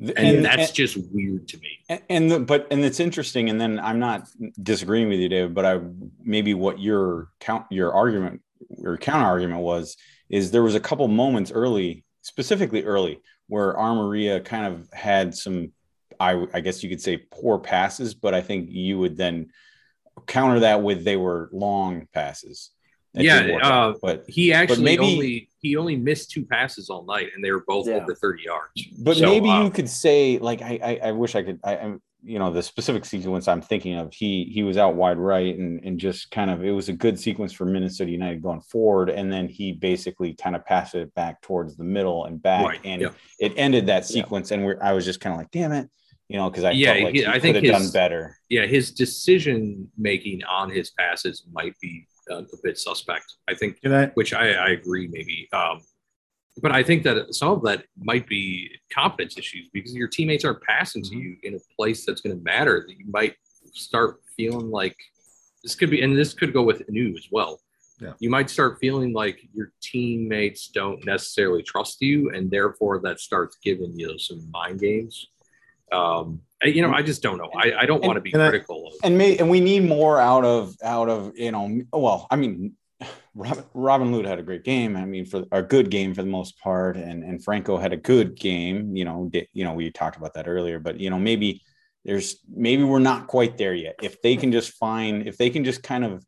And, 0.00 0.16
And, 0.16 0.44
that's 0.44 0.70
just 0.70 0.96
weird 1.12 1.48
to 1.48 1.58
me. 1.58 1.78
and, 1.88 2.02
and 2.08 2.30
the, 2.30 2.40
but 2.40 2.68
and 2.70 2.84
it's 2.84 3.00
interesting. 3.00 3.50
And 3.50 3.60
then 3.60 3.80
I'm 3.80 3.98
not 3.98 4.28
disagreeing 4.62 5.08
with 5.08 5.18
you, 5.18 5.28
David. 5.28 5.54
But 5.54 5.66
I 5.66 5.80
maybe 6.22 6.54
what 6.54 6.78
your 6.78 7.30
count 7.40 7.66
your 7.70 7.92
argument 7.92 8.40
your 8.76 8.96
counter 8.96 9.26
argument 9.26 9.60
was 9.60 9.96
is 10.28 10.50
there 10.50 10.62
was 10.62 10.74
a 10.74 10.80
couple 10.80 11.08
moments 11.08 11.50
early, 11.50 12.04
specifically 12.22 12.84
early, 12.84 13.20
where 13.48 13.74
Amarilla 13.74 14.44
kind 14.44 14.66
of 14.66 14.88
had 14.92 15.34
some, 15.34 15.72
I, 16.20 16.46
I 16.52 16.60
guess 16.60 16.82
you 16.82 16.88
could 16.88 17.00
say 17.00 17.16
poor 17.16 17.58
passes, 17.58 18.14
but 18.14 18.34
I 18.34 18.40
think 18.40 18.68
you 18.70 18.98
would 18.98 19.16
then 19.16 19.50
counter 20.26 20.60
that 20.60 20.82
with 20.82 21.04
they 21.04 21.16
were 21.16 21.48
long 21.52 22.06
passes. 22.12 22.70
That 23.14 23.24
Yeah, 23.24 23.42
did 23.42 23.54
out. 23.62 23.94
uh, 23.94 23.98
but 24.02 24.24
He 24.28 24.52
actually 24.52 24.84
maybe- 24.84 25.02
only 25.04 25.48
he 25.60 25.76
only 25.76 25.96
missed 25.96 26.30
two 26.30 26.44
passes 26.44 26.88
all 26.88 27.04
night, 27.04 27.28
and 27.34 27.44
they 27.44 27.50
were 27.50 27.64
both 27.66 27.88
Yeah. 27.88 27.94
over 27.94 28.14
thirty 28.14 28.44
yards. 28.44 28.70
but 28.98 29.16
So, 29.16 29.24
maybe 29.26 29.48
uh, 29.50 29.64
you 29.64 29.70
could 29.70 29.88
say 29.88 30.38
like 30.38 30.62
I, 30.62 30.78
I 30.82 31.08
I 31.08 31.12
wish 31.12 31.34
I 31.34 31.42
could 31.42 31.58
I 31.64 31.76
am 31.76 32.02
you 32.22 32.38
know 32.38 32.52
the 32.52 32.62
specific 32.62 33.04
sequence 33.04 33.46
I'm 33.48 33.62
thinking 33.62 33.94
of 33.96 34.12
he 34.12 34.44
he 34.52 34.62
was 34.62 34.76
out 34.76 34.94
wide 34.96 35.18
right 35.18 35.56
and 35.56 35.80
and 35.84 35.98
just 35.98 36.30
kind 36.32 36.50
of 36.50 36.64
it 36.64 36.72
was 36.72 36.88
a 36.88 36.92
good 36.92 37.18
sequence 37.18 37.52
for 37.52 37.64
Minnesota 37.64 38.10
United 38.10 38.42
going 38.42 38.60
forward 38.60 39.08
and 39.08 39.32
then 39.32 39.48
he 39.48 39.72
basically 39.72 40.34
kind 40.34 40.54
of 40.56 40.64
passed 40.66 40.94
it 40.96 41.14
back 41.14 41.40
towards 41.42 41.76
the 41.76 41.84
middle 41.84 42.24
and 42.26 42.42
back 42.42 42.66
Right, 42.66 42.80
and 42.84 43.02
yeah. 43.02 43.08
it 43.40 43.52
ended 43.56 43.86
that 43.86 44.04
sequence 44.04 44.50
and 44.50 44.64
we're 44.64 44.78
I 44.82 44.92
was 44.92 45.04
just 45.04 45.20
kind 45.20 45.32
of 45.32 45.38
like 45.38 45.50
damn 45.52 45.70
it 45.72 45.88
you 46.28 46.36
know 46.38 46.50
because 46.50 46.64
I 46.64 46.72
Yeah, 46.72 46.92
felt 46.94 47.04
like 47.04 47.14
he- 47.14 47.20
he, 47.20 47.26
I 47.26 47.32
could 47.34 47.42
think 47.42 47.54
have 47.56 47.64
his- 47.64 47.72
done 47.72 47.90
better 47.92 48.36
Yeah, 48.48 48.66
his 48.66 48.90
decision 48.90 49.90
making 49.96 50.42
on 50.44 50.70
his 50.70 50.90
passes 50.90 51.44
might 51.52 51.74
be 51.80 52.04
a 52.30 52.44
bit 52.62 52.78
suspect. 52.78 53.34
I 53.48 53.54
think, 53.54 53.78
I? 53.84 54.06
which 54.14 54.32
I, 54.32 54.52
I 54.52 54.68
agree, 54.70 55.08
maybe. 55.08 55.48
Um, 55.52 55.80
but 56.60 56.72
I 56.72 56.82
think 56.82 57.02
that 57.04 57.34
some 57.34 57.50
of 57.50 57.62
that 57.62 57.84
might 57.98 58.26
be 58.26 58.70
confidence 58.92 59.38
issues 59.38 59.68
because 59.72 59.94
your 59.94 60.08
teammates 60.08 60.44
aren't 60.44 60.62
passing 60.62 61.02
to 61.04 61.10
Mhm. 61.10 61.22
you 61.22 61.36
in 61.44 61.54
a 61.54 61.60
place 61.76 62.04
that's 62.04 62.20
going 62.20 62.36
to 62.36 62.42
matter. 62.42 62.84
That 62.88 62.98
you 62.98 63.06
might 63.08 63.36
start 63.72 64.20
feeling 64.36 64.70
like 64.70 64.96
this 65.62 65.74
could 65.74 65.90
be, 65.90 66.02
and 66.02 66.16
this 66.16 66.34
could 66.34 66.52
go 66.52 66.62
with 66.62 66.88
new 66.88 67.14
as 67.16 67.28
well. 67.30 67.60
Yeah. 68.00 68.14
You 68.20 68.30
might 68.30 68.48
start 68.48 68.78
feeling 68.80 69.12
like 69.12 69.40
your 69.52 69.72
teammates 69.80 70.68
don't 70.68 71.04
necessarily 71.04 71.62
trust 71.62 72.00
you, 72.00 72.30
and 72.30 72.50
therefore 72.50 73.00
that 73.02 73.18
starts 73.20 73.56
giving 73.62 73.98
you 73.98 74.18
some 74.18 74.48
mind 74.50 74.80
games. 74.80 75.26
Um, 75.90 76.40
you 76.64 76.82
know, 76.82 76.92
I 76.92 77.02
just 77.02 77.22
don't 77.22 77.38
know. 77.38 77.50
I, 77.56 77.72
I 77.80 77.86
don't 77.86 78.02
want 78.04 78.16
to 78.16 78.20
be 78.20 78.32
And 78.32 78.42
critical 78.42 78.88
of. 78.88 78.94
and 79.04 79.16
may 79.16 79.36
and 79.38 79.48
we 79.48 79.60
need 79.60 79.84
more 79.84 80.18
out 80.20 80.44
of 80.44 80.74
out 80.82 81.08
of 81.08 81.32
you 81.36 81.52
know 81.52 81.82
well 81.92 82.26
i 82.30 82.36
mean 82.36 82.74
robin, 83.34 83.64
robin 83.74 84.12
Lod 84.12 84.26
had 84.26 84.38
a 84.40 84.42
great 84.42 84.64
game 84.64 84.96
i 84.96 85.04
mean 85.04 85.24
for 85.24 85.44
a 85.52 85.62
good 85.62 85.90
game 85.90 86.14
for 86.14 86.22
the 86.22 86.28
most 86.28 86.58
part 86.58 86.96
and 86.96 87.22
and 87.22 87.44
franco 87.44 87.76
had 87.76 87.92
a 87.92 87.96
good 87.96 88.34
game 88.36 88.96
you 88.96 89.04
know 89.04 89.28
di- 89.32 89.48
you 89.52 89.62
know 89.64 89.72
we 89.72 89.90
talked 89.90 90.16
about 90.16 90.34
that 90.34 90.48
earlier 90.48 90.80
but 90.80 90.98
you 90.98 91.10
know 91.10 91.18
maybe 91.18 91.62
there's 92.04 92.38
maybe 92.52 92.82
we're 92.82 92.98
not 92.98 93.28
quite 93.28 93.56
there 93.56 93.74
yet 93.74 93.94
if 94.02 94.20
they 94.22 94.36
can 94.36 94.50
just 94.50 94.72
find 94.72 95.28
if 95.28 95.36
they 95.36 95.50
can 95.50 95.62
just 95.62 95.82
kind 95.82 96.04
of 96.04 96.24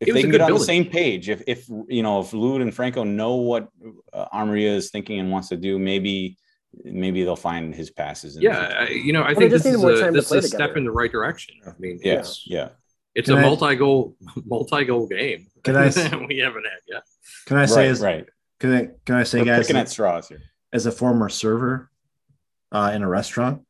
if 0.00 0.12
they 0.12 0.22
can 0.22 0.32
get 0.32 0.40
on 0.40 0.52
the 0.52 0.58
same 0.58 0.84
page 0.86 1.28
if 1.28 1.42
if 1.46 1.68
you 1.88 2.02
know 2.02 2.20
if 2.20 2.32
Lod 2.32 2.62
and 2.62 2.74
franco 2.74 3.04
know 3.04 3.36
what 3.36 3.68
uh, 4.12 4.26
Amarilla 4.34 4.74
is 4.76 4.90
thinking 4.90 5.20
and 5.20 5.30
wants 5.30 5.48
to 5.50 5.56
do 5.56 5.78
maybe 5.78 6.36
maybe 6.84 7.22
they'll 7.24 7.36
find 7.36 7.74
his 7.74 7.90
passes 7.90 8.36
in 8.36 8.42
Yeah, 8.42 8.74
I, 8.80 8.88
you 8.88 9.12
know, 9.12 9.22
I 9.22 9.34
they 9.34 9.40
think 9.40 9.50
this 9.52 9.64
need 9.64 9.72
is 9.72 9.80
more 9.80 9.92
a, 9.92 10.00
time 10.00 10.14
to 10.14 10.20
this 10.20 10.32
is 10.32 10.44
a 10.44 10.48
step 10.48 10.76
in 10.76 10.84
the 10.84 10.90
right 10.90 11.12
direction. 11.12 11.56
I 11.66 11.72
mean, 11.78 12.00
yes 12.02 12.28
it's, 12.28 12.44
yeah 12.46 12.68
it's 13.14 13.28
Can 13.28 13.38
a 13.38 13.40
I- 13.40 13.44
multi-goal, 13.44 14.16
multi-goal 14.44 15.06
game. 15.06 15.46
Can 15.62 15.76
I 15.76 15.86
s- 15.88 15.96
we 16.28 16.38
haven't 16.38 16.64
had 16.64 16.80
yet. 16.88 17.02
Can 17.46 17.56
I 17.56 17.66
say 17.66 17.82
right 17.82 17.90
as 17.90 18.00
right 18.00 18.26
can 18.60 18.72
I 18.72 18.88
can 19.04 19.14
I 19.16 19.22
say 19.24 19.38
We're 19.40 19.46
guys 19.46 19.66
picking 19.66 19.80
at 19.80 19.88
straws 19.88 20.28
here 20.28 20.40
as 20.72 20.86
a 20.86 20.92
former 20.92 21.28
server 21.28 21.90
uh, 22.72 22.90
in 22.92 23.02
a 23.02 23.08
restaurant, 23.08 23.62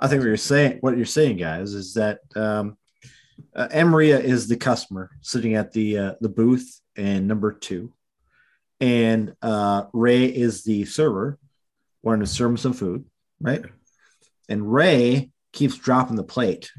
I 0.00 0.08
think 0.08 0.20
what 0.20 0.26
you're 0.26 0.36
saying, 0.36 0.78
what 0.80 0.96
you're 0.96 1.06
saying, 1.06 1.36
guys, 1.36 1.74
is 1.74 1.94
that 1.94 2.18
um, 2.34 2.76
uh, 3.54 3.68
Maria 3.84 4.18
is 4.18 4.48
the 4.48 4.56
customer 4.56 5.10
sitting 5.20 5.54
at 5.54 5.72
the 5.72 5.98
uh, 5.98 6.14
the 6.20 6.28
booth 6.28 6.80
and 6.96 7.28
number 7.28 7.52
two, 7.52 7.92
and 8.80 9.34
uh, 9.42 9.84
Ray 9.92 10.24
is 10.24 10.64
the 10.64 10.84
server 10.84 11.38
wanting 12.02 12.24
to 12.24 12.26
serve 12.30 12.50
him 12.50 12.56
some 12.56 12.72
food, 12.72 13.04
right? 13.40 13.62
And 14.48 14.72
Ray 14.72 15.30
keeps 15.52 15.76
dropping 15.76 16.16
the 16.16 16.24
plate 16.24 16.70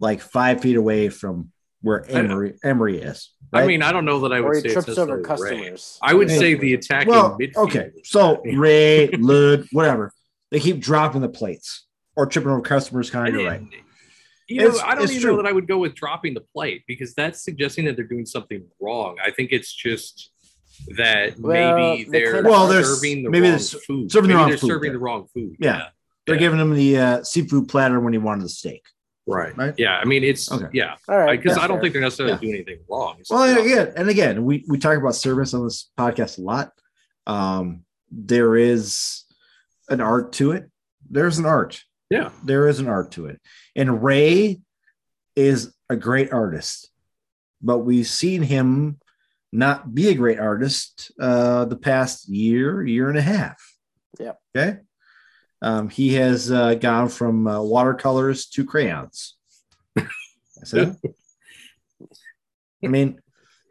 like 0.00 0.20
five 0.20 0.60
feet 0.60 0.76
away 0.76 1.08
from 1.08 1.50
where 1.80 2.04
Emery, 2.10 2.58
Emery 2.64 3.00
is. 3.00 3.30
I 3.52 3.66
mean, 3.66 3.82
I 3.82 3.92
don't 3.92 4.04
know 4.04 4.20
that 4.20 4.32
I 4.32 4.40
would 4.40 4.56
he 4.56 4.68
say 4.68 4.72
trips 4.74 4.88
over 4.98 5.16
necessarily 5.18 5.22
Ray. 5.22 5.58
customers. 5.62 5.98
I 6.02 6.14
would 6.14 6.28
Yeah. 6.28 6.38
say 6.38 6.54
the 6.54 6.74
attacking 6.74 7.10
well, 7.12 7.38
midfield. 7.38 7.56
okay. 7.68 7.90
So 8.04 8.42
Ray, 8.44 9.08
Lod, 9.12 9.66
whatever, 9.72 10.12
they 10.50 10.60
keep 10.60 10.80
dropping 10.80 11.20
the 11.22 11.28
plates 11.28 11.86
or 12.16 12.26
tripping 12.26 12.50
over 12.50 12.60
customers. 12.60 13.10
Kind 13.10 13.28
of 13.28 13.34
you're 13.34 13.48
right. 13.48 13.62
You 14.48 14.62
know, 14.62 14.68
It's- 14.68 14.82
I 14.84 14.94
don't 14.94 15.08
even 15.10 15.20
true. 15.22 15.30
know 15.32 15.42
that 15.42 15.46
I 15.48 15.52
would 15.52 15.68
go 15.68 15.78
with 15.78 15.94
dropping 15.94 16.34
the 16.34 16.40
plate 16.40 16.82
because 16.88 17.14
that's 17.14 17.42
suggesting 17.44 17.84
that 17.84 17.96
they're 17.96 18.04
doing 18.06 18.26
something 18.26 18.64
wrong. 18.80 19.16
I 19.24 19.30
think 19.30 19.52
it's 19.52 19.72
just 19.72 20.30
that 20.96 21.38
Well, 21.38 21.76
maybe 21.76 22.04
they 22.04 22.10
they're 22.20 22.42
Well, 22.42 22.66
they're 22.68 22.84
serving 22.84 23.24
the 23.24 23.30
maybe 23.30 23.48
they're 23.48 23.58
wrong 23.58 23.80
food. 23.86 24.12
serving 24.12 24.28
the 24.30 24.36
wrong 24.36 24.48
they're 24.48 24.58
food 24.58 24.66
serving 24.68 24.90
there. 24.90 24.98
the 24.98 25.04
wrong 25.04 25.26
food. 25.34 25.56
Yeah. 25.58 25.88
They're 26.26 26.34
Yeah. 26.36 26.40
giving 26.40 26.60
him 26.60 26.74
the 26.74 26.98
uh, 26.98 27.22
seafood 27.24 27.68
platter 27.68 28.00
when 28.00 28.12
he 28.12 28.18
wanted 28.18 28.44
the 28.44 28.48
steak. 28.50 28.84
right. 29.26 29.54
Right. 29.58 29.74
Yeah, 29.76 29.96
I 29.98 30.04
mean 30.06 30.24
it's 30.24 30.50
Okay. 30.50 30.66
yeah 30.72 30.94
All 31.08 31.18
right. 31.18 31.40
because 31.40 31.58
I 31.58 31.66
don't 31.66 31.76
fair. 31.76 31.82
think 31.82 31.92
they're 31.94 32.02
necessarily 32.02 32.32
Yeah. 32.34 32.40
doing 32.40 32.54
anything 32.54 32.78
wrong. 32.88 33.16
It's 33.20 33.30
Well, 33.30 33.46
just- 33.54 33.66
again, 33.66 33.92
and 33.96 34.08
again, 34.08 34.44
we 34.44 34.64
we 34.68 34.78
talk 34.78 34.96
about 34.96 35.14
service 35.14 35.52
on 35.52 35.64
this 35.64 35.90
podcast 35.98 36.38
a 36.38 36.42
lot. 36.42 36.72
Um, 37.26 37.84
there 38.10 38.56
is 38.56 39.24
an 39.90 40.00
art 40.00 40.32
to 40.34 40.52
it. 40.52 40.70
There's 41.10 41.38
an 41.38 41.44
art. 41.46 41.82
yeah, 42.10 42.30
There 42.42 42.68
is 42.68 42.78
an 42.80 42.88
art 42.88 43.10
to 43.12 43.26
it, 43.26 43.38
and 43.76 44.02
Ray 44.02 44.60
is 45.36 45.74
a 45.90 45.96
great 45.96 46.32
artist, 46.32 46.90
but 47.60 47.78
we've 47.80 48.06
seen 48.06 48.42
him 48.42 48.98
not 49.52 49.94
be 49.94 50.08
a 50.08 50.14
great 50.14 50.38
artist 50.38 51.10
uh, 51.20 51.64
the 51.64 51.76
past 51.76 52.28
year, 52.28 52.84
year 52.86 53.08
and 53.08 53.18
a 53.18 53.22
half. 53.22 53.62
Yeah. 54.18 54.32
Okay. 54.56 54.78
Um, 55.62 55.88
he 55.88 56.14
has 56.14 56.52
uh, 56.52 56.74
gone 56.74 57.08
from 57.08 57.46
uh, 57.46 57.60
watercolors 57.62 58.46
to 58.50 58.64
crayons. 58.64 59.36
I 59.98 60.04
said. 60.64 60.96
I 62.84 62.86
mean, 62.86 63.20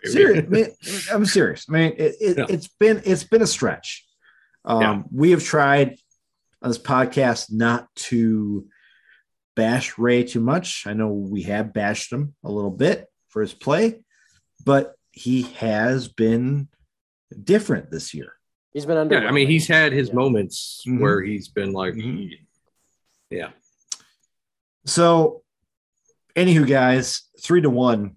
serious. 0.03 0.45
I 0.45 0.49
mean, 0.49 0.67
I'm 1.13 1.25
serious. 1.25 1.65
I 1.69 1.71
mean, 1.71 1.93
it, 1.97 2.15
it, 2.19 2.37
Yeah. 2.37 2.45
it's 2.49 2.67
been 2.67 3.01
it's 3.05 3.23
been 3.23 3.41
a 3.41 3.47
stretch. 3.47 4.05
Um, 4.65 4.81
Yeah. 4.81 5.01
We 5.13 5.31
have 5.31 5.43
tried 5.43 5.95
on 6.61 6.69
this 6.69 6.77
podcast 6.79 7.51
not 7.53 7.87
to 7.95 8.67
bash 9.55 9.97
Ray 9.97 10.23
too 10.23 10.41
much. 10.41 10.85
I 10.87 10.93
know 10.93 11.07
we 11.13 11.43
have 11.43 11.71
bashed 11.73 12.11
him 12.11 12.35
a 12.43 12.51
little 12.51 12.71
bit 12.71 13.07
for 13.29 13.41
his 13.41 13.53
play, 13.53 14.01
but 14.65 14.96
he 15.17 15.41
has 15.57 16.07
been 16.07 16.67
different 17.43 17.89
this 17.91 18.13
year. 18.13 18.33
He's 18.73 18.85
been 18.85 18.97
under. 18.97 19.19
Yeah, 19.19 19.27
I 19.27 19.31
mean 19.31 19.47
he's 19.47 19.67
had 19.67 19.91
his 19.91 20.09
Yeah. 20.09 20.15
moments 20.15 20.83
Mhm. 20.87 20.99
where 21.01 21.21
he's 21.21 21.47
been 21.47 21.73
like, 21.73 21.95
Mhm. 21.95 22.31
yeah, 23.31 23.51
So, 24.85 25.43
anywho, 26.35 26.65
guys, 26.65 27.23
three 27.41 27.59
to 27.61 27.69
one, 27.69 28.15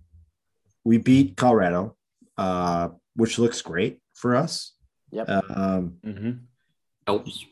we 0.85 0.99
beat 0.99 1.37
Colorado, 1.37 1.97
uh, 2.37 2.91
which 3.17 3.39
looks 3.41 3.61
great 3.61 4.01
for 4.15 4.37
us. 4.37 4.75
Yep. 5.11 5.29
Um, 5.29 5.99
Mhm. 6.05 6.41
helps. 7.09 7.45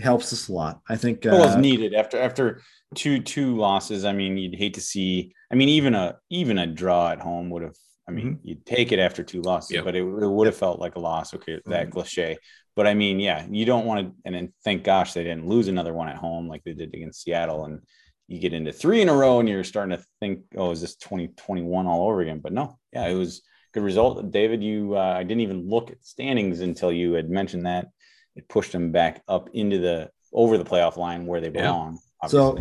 helps 0.00 0.32
us 0.32 0.48
a 0.48 0.52
lot. 0.52 0.80
I 0.88 0.96
think. 0.96 1.24
Well, 1.24 1.44
it's 1.44 1.54
Uh, 1.54 1.60
needed 1.60 1.94
after 1.94 2.18
after 2.18 2.62
two 2.96 3.20
two 3.20 3.56
losses. 3.56 4.04
I 4.04 4.12
mean, 4.12 4.36
you'd 4.36 4.56
hate 4.56 4.74
to 4.74 4.80
see. 4.80 5.32
I 5.52 5.54
mean, 5.54 5.68
even 5.68 5.94
a 5.94 6.18
even 6.30 6.58
a 6.58 6.66
draw 6.66 7.10
at 7.12 7.20
home 7.20 7.48
would 7.50 7.62
have. 7.62 7.76
I 8.06 8.10
mean, 8.10 8.38
you'd 8.42 8.66
take 8.66 8.92
it 8.92 8.98
after 8.98 9.22
two 9.22 9.40
losses, 9.42 9.70
Yeah. 9.72 9.82
but 9.82 9.96
it, 9.96 10.00
it 10.02 10.04
would 10.28 10.46
have 10.46 10.56
felt 10.56 10.78
like 10.78 10.96
a 10.96 11.00
loss. 11.00 11.32
Okay, 11.34 11.60
that 11.66 11.90
cliche. 11.90 12.36
But 12.76 12.86
I 12.86 12.94
mean, 12.94 13.18
yeah, 13.20 13.46
you 13.50 13.64
don't 13.64 13.86
want 13.86 14.06
to. 14.08 14.14
And 14.24 14.34
then 14.34 14.52
thank 14.64 14.84
gosh 14.84 15.12
they 15.14 15.24
didn't 15.24 15.46
lose 15.46 15.68
another 15.68 15.94
one 15.94 16.08
at 16.08 16.16
home 16.16 16.48
like 16.48 16.62
they 16.64 16.72
did 16.74 16.92
against 16.92 17.22
Seattle. 17.22 17.64
And 17.64 17.80
you 18.28 18.38
get 18.40 18.52
into 18.52 18.72
three 18.72 19.00
in 19.00 19.08
a 19.08 19.14
row, 19.14 19.40
and 19.40 19.48
you're 19.48 19.64
starting 19.64 19.96
to 19.96 20.04
think, 20.20 20.40
oh, 20.56 20.70
is 20.70 20.80
this 20.80 20.96
twenty 20.96 21.28
twenty 21.28 21.62
one 21.62 21.86
all 21.86 22.06
over 22.08 22.20
again? 22.20 22.40
But 22.40 22.52
no, 22.52 22.78
yeah, 22.92 23.06
it 23.06 23.14
was 23.14 23.42
good 23.72 23.82
result. 23.82 24.30
David, 24.30 24.62
you, 24.62 24.96
uh, 24.96 25.00
I 25.16 25.22
didn't 25.22 25.40
even 25.42 25.68
look 25.68 25.90
at 25.90 26.04
standings 26.04 26.60
until 26.60 26.92
you 26.92 27.14
had 27.14 27.30
mentioned 27.30 27.64
that 27.66 27.88
it 28.36 28.48
pushed 28.48 28.72
them 28.72 28.92
back 28.92 29.22
up 29.28 29.48
into 29.54 29.78
the 29.78 30.10
over 30.32 30.58
the 30.58 30.64
playoff 30.64 30.96
line 30.96 31.26
where 31.26 31.40
they 31.40 31.46
Yeah. 31.46 31.62
belong. 31.68 31.98
So- 32.28 32.58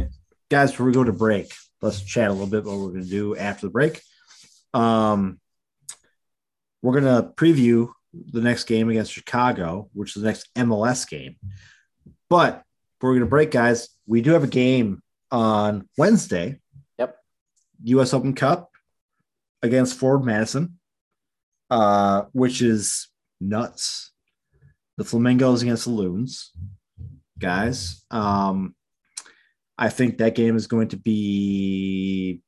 guys, 0.49 0.71
before 0.71 0.85
we 0.85 0.91
go 0.93 1.03
to 1.03 1.11
break, 1.13 1.51
let's 1.81 2.01
chat 2.01 2.29
a 2.29 2.31
little 2.31 2.45
bit 2.47 2.63
what 2.65 2.77
we're 2.77 2.89
going 2.89 3.03
to 3.03 3.09
do 3.09 3.35
after 3.35 3.65
the 3.65 3.71
break. 3.71 4.01
Um, 4.73 5.39
we're 6.81 6.99
going 6.99 7.23
to 7.23 7.29
preview 7.35 7.89
the 8.13 8.41
next 8.41 8.65
game 8.65 8.89
against 8.89 9.11
Chicago, 9.11 9.89
which 9.93 10.15
is 10.15 10.21
the 10.21 10.27
next 10.27 10.53
MLS 10.55 11.07
game. 11.07 11.35
But 12.29 12.63
we're 13.01 13.11
going 13.11 13.21
to 13.21 13.25
break, 13.27 13.51
guys, 13.51 13.89
we 14.05 14.21
do 14.21 14.31
have 14.31 14.43
a 14.43 14.47
game 14.47 15.01
on 15.31 15.87
Wednesday. 15.97 16.59
Yep. 16.97 17.17
U.S. 17.85 18.13
Open 18.13 18.33
Cup 18.33 18.69
against 19.61 19.97
Forward 19.97 20.25
Madison, 20.25 20.77
uh, 21.69 22.23
which 22.31 22.61
is 22.61 23.09
nuts. 23.41 24.11
The 24.97 25.03
Flamingos 25.03 25.63
against 25.63 25.85
the 25.85 25.91
Loons, 25.91 26.51
guys. 27.39 28.05
Um, 28.11 28.75
I 29.77 29.89
think 29.89 30.19
that 30.19 30.35
game 30.35 30.55
is 30.55 30.67
going 30.67 30.89
to 30.89 30.97
be 30.97 32.41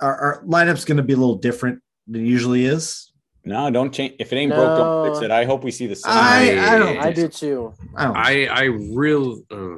our, 0.00 0.16
our 0.16 0.44
lineup's 0.44 0.84
going 0.84 0.96
to 0.96 1.02
be 1.02 1.12
a 1.12 1.16
little 1.16 1.36
different 1.36 1.80
than 2.06 2.24
it 2.24 2.28
usually 2.28 2.64
is. 2.64 3.12
no, 3.44 3.70
don't 3.70 3.92
change. 3.92 4.14
If 4.18 4.32
it 4.32 4.36
ain't 4.36 4.52
broke, 4.52 4.76
don't 4.76 5.06
fix 5.12 5.22
it. 5.24 5.30
I 5.30 5.44
hope 5.44 5.64
we 5.64 5.70
see 5.70 5.86
the 5.86 5.96
same. 5.96 6.12
I- 6.12 6.58
I 6.74 6.78
don't- 6.78 6.98
I 6.98 7.12
do 7.12 7.28
too. 7.28 7.72
I 7.96 8.04
don't. 8.04 8.16
I 8.16 8.46
I 8.46 8.62
real. 8.64 9.42
Uh, 9.50 9.76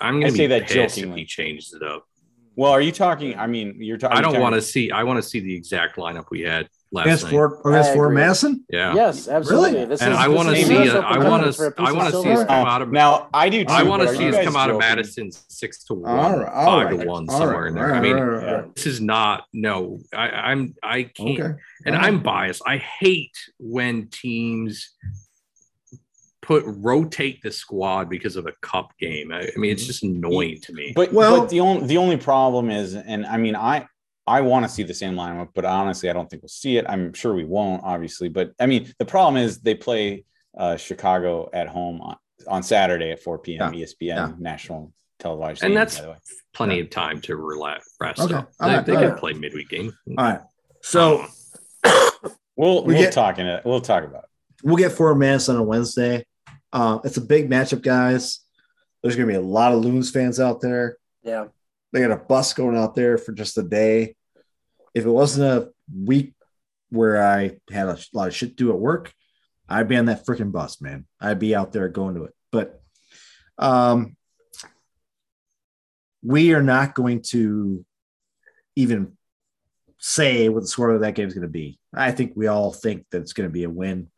I'm 0.00 0.20
gonna 0.20 0.32
be 0.32 0.38
say 0.38 0.46
that 0.48 0.62
pissed 0.62 0.74
if 0.98 1.04
jokingly. 1.04 1.20
he 1.20 1.26
changes 1.26 1.72
it 1.72 1.82
up. 1.82 2.04
well, 2.56 2.72
are 2.72 2.80
you 2.80 2.92
talking? 2.92 3.38
I 3.38 3.46
mean, 3.46 3.76
you're 3.78 3.96
talking. 3.98 4.16
I 4.18 4.20
don't 4.20 4.40
want 4.40 4.54
to 4.56 4.62
see. 4.62 4.90
I 4.90 5.04
want 5.04 5.22
to 5.22 5.28
see 5.28 5.40
the 5.40 5.54
exact 5.54 5.96
lineup 5.96 6.26
we 6.30 6.40
had 6.42 6.68
last 6.92 7.06
against 7.06 7.24
night. 7.24 7.30
Fort 7.30 7.60
against 7.64 7.90
I 7.90 7.94
Fort 7.94 8.06
agree. 8.12 8.22
Madison. 8.22 8.64
Yeah. 8.70 8.94
Yes, 8.94 9.28
absolutely. 9.28 9.72
Really? 9.72 9.84
This 9.86 10.02
And 10.02 10.12
is, 10.12 10.18
I 10.18 10.28
want 10.28 10.48
to 10.50 10.56
see. 10.56 10.76
US 10.76 10.88
A, 10.88 10.98
Open 10.98 11.04
I 11.04 11.28
want 11.28 11.54
to. 11.54 11.74
I 11.78 11.92
want 11.92 12.10
to 12.10 12.16
see 12.16 12.22
silver. 12.22 12.40
us 12.42 12.46
come 12.46 12.66
out 12.66 12.82
of. 12.82 12.92
Now 12.92 13.28
I 13.34 13.48
do. 13.48 13.64
Too, 13.64 13.72
I 13.72 13.82
want 13.82 14.02
to 14.02 14.14
see 14.14 14.24
you 14.24 14.28
us 14.28 14.36
guys 14.36 14.44
come 14.44 14.56
out 14.56 14.70
of? 14.70 14.78
Madison 14.78 15.30
six 15.48 15.84
to 15.84 15.94
one, 15.94 16.10
All 16.10 16.38
right, 16.38 16.52
all 16.52 16.66
five 16.66 16.86
right, 16.90 17.00
to 17.00 17.08
one, 17.08 17.26
all 17.28 17.38
somewhere 17.38 17.62
right, 17.62 17.68
in 17.68 17.74
there. 17.74 17.90
all 17.90 17.94
I 17.94 18.00
mean, 18.00 18.12
right, 18.14 18.22
all 18.22 18.28
right, 18.28 18.48
all 18.48 18.60
right. 18.62 18.74
this 18.76 18.86
is 18.86 19.00
not. 19.00 19.44
No, 19.52 20.00
I, 20.14 20.28
I'm. 20.28 20.74
I 20.82 21.04
can't. 21.04 21.40
Okay. 21.40 21.54
and 21.86 21.94
All 21.96 22.00
right. 22.00 22.08
I'm 22.08 22.22
biased. 22.22 22.62
I 22.66 22.76
hate 22.76 23.36
when 23.58 24.08
teams 24.08 24.90
put 26.42 26.64
rotate 26.66 27.40
the 27.42 27.52
squad 27.52 28.10
because 28.10 28.36
of 28.36 28.46
a 28.46 28.52
cup 28.62 28.90
game. 28.98 29.32
I, 29.32 29.42
I 29.42 29.58
mean, 29.58 29.70
it's 29.70 29.82
mm-hmm. 29.82 29.86
just 29.86 30.02
annoying 30.02 30.60
to 30.62 30.72
me. 30.72 30.92
But 30.94 31.12
Well- 31.12 31.40
but 31.40 31.48
the 31.50 31.60
only 31.60 31.86
the 31.86 31.96
only 31.96 32.16
problem 32.16 32.68
is, 32.70 32.94
and 32.94 33.24
I 33.24 33.36
mean, 33.38 33.56
I 33.56 33.86
I 34.26 34.40
want 34.40 34.64
to 34.64 34.68
see 34.68 34.82
the 34.84 34.94
same 34.94 35.14
lineup, 35.14 35.48
but 35.54 35.64
honestly, 35.64 36.08
I 36.08 36.12
don't 36.12 36.28
think 36.30 36.42
we'll 36.42 36.48
see 36.48 36.76
it. 36.76 36.86
I'm 36.88 37.12
sure 37.12 37.34
we 37.34 37.44
won't, 37.44 37.82
obviously. 37.84 38.28
But 38.28 38.52
I 38.60 38.66
mean, 38.66 38.92
the 38.98 39.04
problem 39.04 39.42
is 39.42 39.60
they 39.60 39.74
play 39.74 40.24
uh, 40.56 40.76
Chicago 40.76 41.50
at 41.52 41.66
home 41.68 42.00
on, 42.00 42.16
on 42.46 42.62
Saturday 42.62 43.10
at 43.10 43.20
4 43.22 43.38
p.m. 43.38 43.72
ESPN 43.72 43.94
Yeah. 44.00 44.32
national 44.38 44.92
televised, 45.18 45.62
And 45.62 45.70
game, 45.70 45.74
that's 45.76 45.98
by 45.98 46.04
the 46.04 46.10
way. 46.10 46.16
Plenty 46.54 46.80
of 46.80 46.90
time 46.90 47.20
to 47.22 47.36
relax. 47.36 47.88
Rest 48.00 48.20
Okay. 48.20 48.34
up. 48.34 48.50
All 48.60 48.68
They, 48.68 48.74
right, 48.76 48.86
they 48.86 48.92
can 48.94 49.08
right. 49.10 49.18
play 49.18 49.32
midweek 49.32 49.68
game. 49.70 49.92
All 50.18 50.24
right. 50.24 50.40
So 50.82 51.24
We'll 52.56 52.84
We 52.84 52.94
we'll 52.94 53.02
get- 53.04 53.12
talk 53.12 53.38
in 53.38 53.46
it. 53.46 53.64
We'll 53.64 53.80
talk 53.80 54.04
about 54.04 54.24
it. 54.24 54.28
we'll 54.64 54.76
get 54.76 54.92
four 54.92 55.14
minutes 55.14 55.48
on 55.48 55.56
a 55.56 55.62
Wednesday. 55.62 56.24
Uh, 56.72 56.98
it's 57.04 57.16
a 57.16 57.20
big 57.20 57.50
matchup, 57.50 57.82
guys. 57.82 58.40
There's 59.02 59.16
going 59.16 59.26
to 59.26 59.32
be 59.32 59.36
a 59.38 59.40
lot 59.40 59.72
of 59.72 59.82
Loons 59.84 60.10
fans 60.10 60.38
out 60.38 60.60
there. 60.60 60.96
Yeah. 61.24 61.46
They 61.92 62.00
got 62.00 62.10
a 62.10 62.16
bus 62.16 62.52
going 62.54 62.76
out 62.76 62.94
there 62.94 63.18
for 63.18 63.32
just 63.32 63.58
a 63.58 63.62
day. 63.62 64.16
If 64.94 65.04
it 65.04 65.10
wasn't 65.10 65.46
a 65.46 65.70
week 65.94 66.34
where 66.90 67.22
I 67.22 67.58
had 67.70 67.88
a 67.88 67.98
lot 68.12 68.28
of 68.28 68.34
shit 68.34 68.50
to 68.50 68.54
do 68.64 68.70
at 68.70 68.78
work, 68.78 69.12
I'd 69.68 69.88
be 69.88 69.96
on 69.96 70.06
that 70.06 70.26
freaking 70.26 70.52
bus, 70.52 70.80
man. 70.80 71.06
I'd 71.20 71.38
be 71.38 71.54
out 71.54 71.72
there 71.72 71.88
going 71.88 72.14
to 72.16 72.24
it. 72.24 72.34
But 72.50 72.82
um, 73.58 74.16
we 76.22 76.52
are 76.54 76.62
not 76.62 76.94
going 76.94 77.22
to 77.28 77.84
even 78.76 79.16
say 79.98 80.48
what 80.48 80.60
the 80.62 80.66
score 80.68 80.90
of 80.90 81.00
that 81.02 81.14
game 81.14 81.28
is 81.28 81.34
going 81.34 81.42
to 81.42 81.48
be. 81.48 81.78
I 81.94 82.10
think 82.10 82.32
we 82.34 82.46
all 82.46 82.72
think 82.72 83.06
that 83.10 83.20
it's 83.20 83.32
going 83.32 83.48
to 83.48 83.52
be 83.52 83.64
a 83.64 83.70
win. 83.70 84.10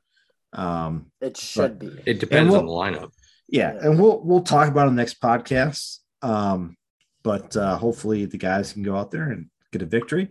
Um, 0.52 1.10
It 1.20 1.36
should 1.36 1.78
be. 1.78 1.90
It 2.06 2.20
depends 2.20 2.51
we'll- 2.52 2.60
on 2.60 2.66
the 2.66 2.98
lineup. 2.98 3.10
yeah, 3.48 3.76
and 3.80 4.01
we'll 4.01 4.20
we'll 4.24 4.42
talk 4.42 4.68
about 4.68 4.86
it 4.86 4.90
in 4.90 4.96
the 4.96 5.02
next 5.02 5.20
podcast. 5.20 5.98
Um, 6.22 6.76
but 7.24 7.56
uh, 7.56 7.76
hopefully 7.76 8.26
the 8.26 8.38
guys 8.38 8.72
can 8.72 8.82
go 8.82 8.96
out 8.96 9.10
there 9.10 9.30
and 9.30 9.46
get 9.72 9.82
a 9.82 9.86
victory. 9.86 10.28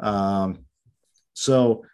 Um, 0.00 0.60
so 1.34 1.84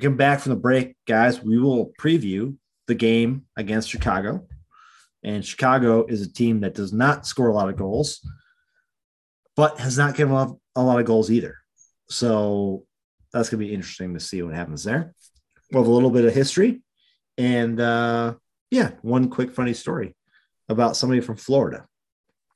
come 0.00 0.16
back 0.16 0.40
from 0.40 0.50
the 0.50 0.58
break, 0.58 0.96
guys. 1.06 1.42
We 1.42 1.58
will 1.60 1.92
preview 2.00 2.56
the 2.88 2.94
game 2.94 3.44
against 3.56 3.90
Chicago. 3.90 4.46
And 5.22 5.44
Chicago 5.44 6.04
is 6.06 6.22
a 6.22 6.32
team 6.32 6.60
that 6.60 6.74
does 6.74 6.92
not 6.92 7.26
score 7.26 7.48
a 7.48 7.54
lot 7.54 7.68
of 7.68 7.76
goals, 7.76 8.26
but 9.54 9.78
has 9.78 9.96
not 9.96 10.16
given 10.16 10.34
up 10.34 10.58
a 10.74 10.82
lot 10.82 10.98
of 10.98 11.06
goals 11.06 11.30
either. 11.30 11.58
So 12.08 12.84
that's 13.32 13.48
going 13.48 13.60
to 13.60 13.66
be 13.66 13.74
interesting 13.74 14.14
to 14.14 14.20
see 14.20 14.42
what 14.42 14.54
happens 14.54 14.82
there. 14.82 15.14
We'll 15.70 15.84
have 15.84 15.90
a 15.90 15.94
little 15.94 16.10
bit 16.10 16.24
of 16.24 16.34
history. 16.34 16.82
And 17.38 17.78
uh, 17.78 18.34
yeah, 18.70 18.92
one 19.02 19.30
quick 19.30 19.52
funny 19.52 19.74
story 19.74 20.16
about 20.68 20.96
somebody 20.96 21.20
from 21.20 21.36
Florida. 21.36 21.86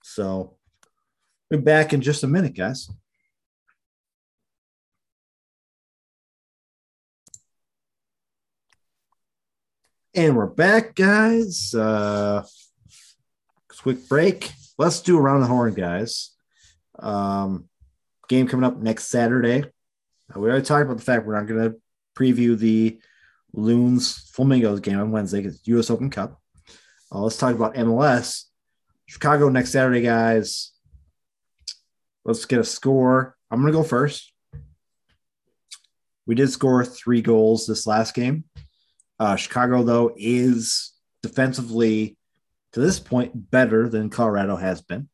So 0.02 0.56
we're 1.50 1.58
back 1.58 1.92
in 1.92 2.00
just 2.00 2.24
a 2.24 2.26
minute, 2.26 2.54
guys. 2.54 2.90
And 10.14 10.36
we're 10.36 10.46
back, 10.46 10.94
guys. 10.94 11.74
Uh, 11.74 12.42
quick 13.82 14.08
break. 14.08 14.50
Let's 14.78 15.00
do 15.00 15.18
around 15.18 15.42
the 15.42 15.46
horn, 15.46 15.74
guys. 15.74 16.30
Um, 16.98 17.68
game 18.28 18.48
coming 18.48 18.64
up 18.64 18.78
next 18.78 19.08
Saturday. 19.08 19.64
Uh, 20.34 20.40
we 20.40 20.48
already 20.48 20.64
talked 20.64 20.86
about 20.86 20.96
the 20.96 21.04
fact 21.04 21.26
we're 21.26 21.38
not 21.38 21.46
going 21.46 21.70
to 21.70 21.76
preview 22.16 22.58
the 22.58 22.98
Loons 23.52 24.30
Flamingos 24.32 24.80
game 24.80 24.98
on 24.98 25.12
Wednesday 25.12 25.42
because 25.42 25.60
U.S. 25.66 25.90
Open 25.90 26.10
Cup. 26.10 26.40
Uh, 27.12 27.20
let's 27.20 27.36
talk 27.36 27.54
about 27.54 27.74
MLS. 27.74 28.44
Chicago 29.06 29.48
next 29.48 29.70
Saturday, 29.70 30.00
guys. 30.00 30.72
Let's 32.26 32.44
get 32.44 32.58
a 32.58 32.64
score. 32.64 33.36
I'm 33.52 33.60
going 33.60 33.72
to 33.72 33.78
go 33.78 33.84
first. 33.84 34.32
We 36.26 36.34
did 36.34 36.50
score 36.50 36.84
three 36.84 37.22
goals 37.22 37.68
this 37.68 37.86
last 37.86 38.14
game. 38.14 38.42
Uh, 39.20 39.36
Chicago, 39.36 39.84
though, 39.84 40.12
is 40.16 40.92
defensively 41.22 42.16
to 42.72 42.80
this 42.80 42.98
point 42.98 43.50
better 43.52 43.88
than 43.88 44.10
Colorado 44.10 44.56
has 44.56 44.82
been. 44.82 45.08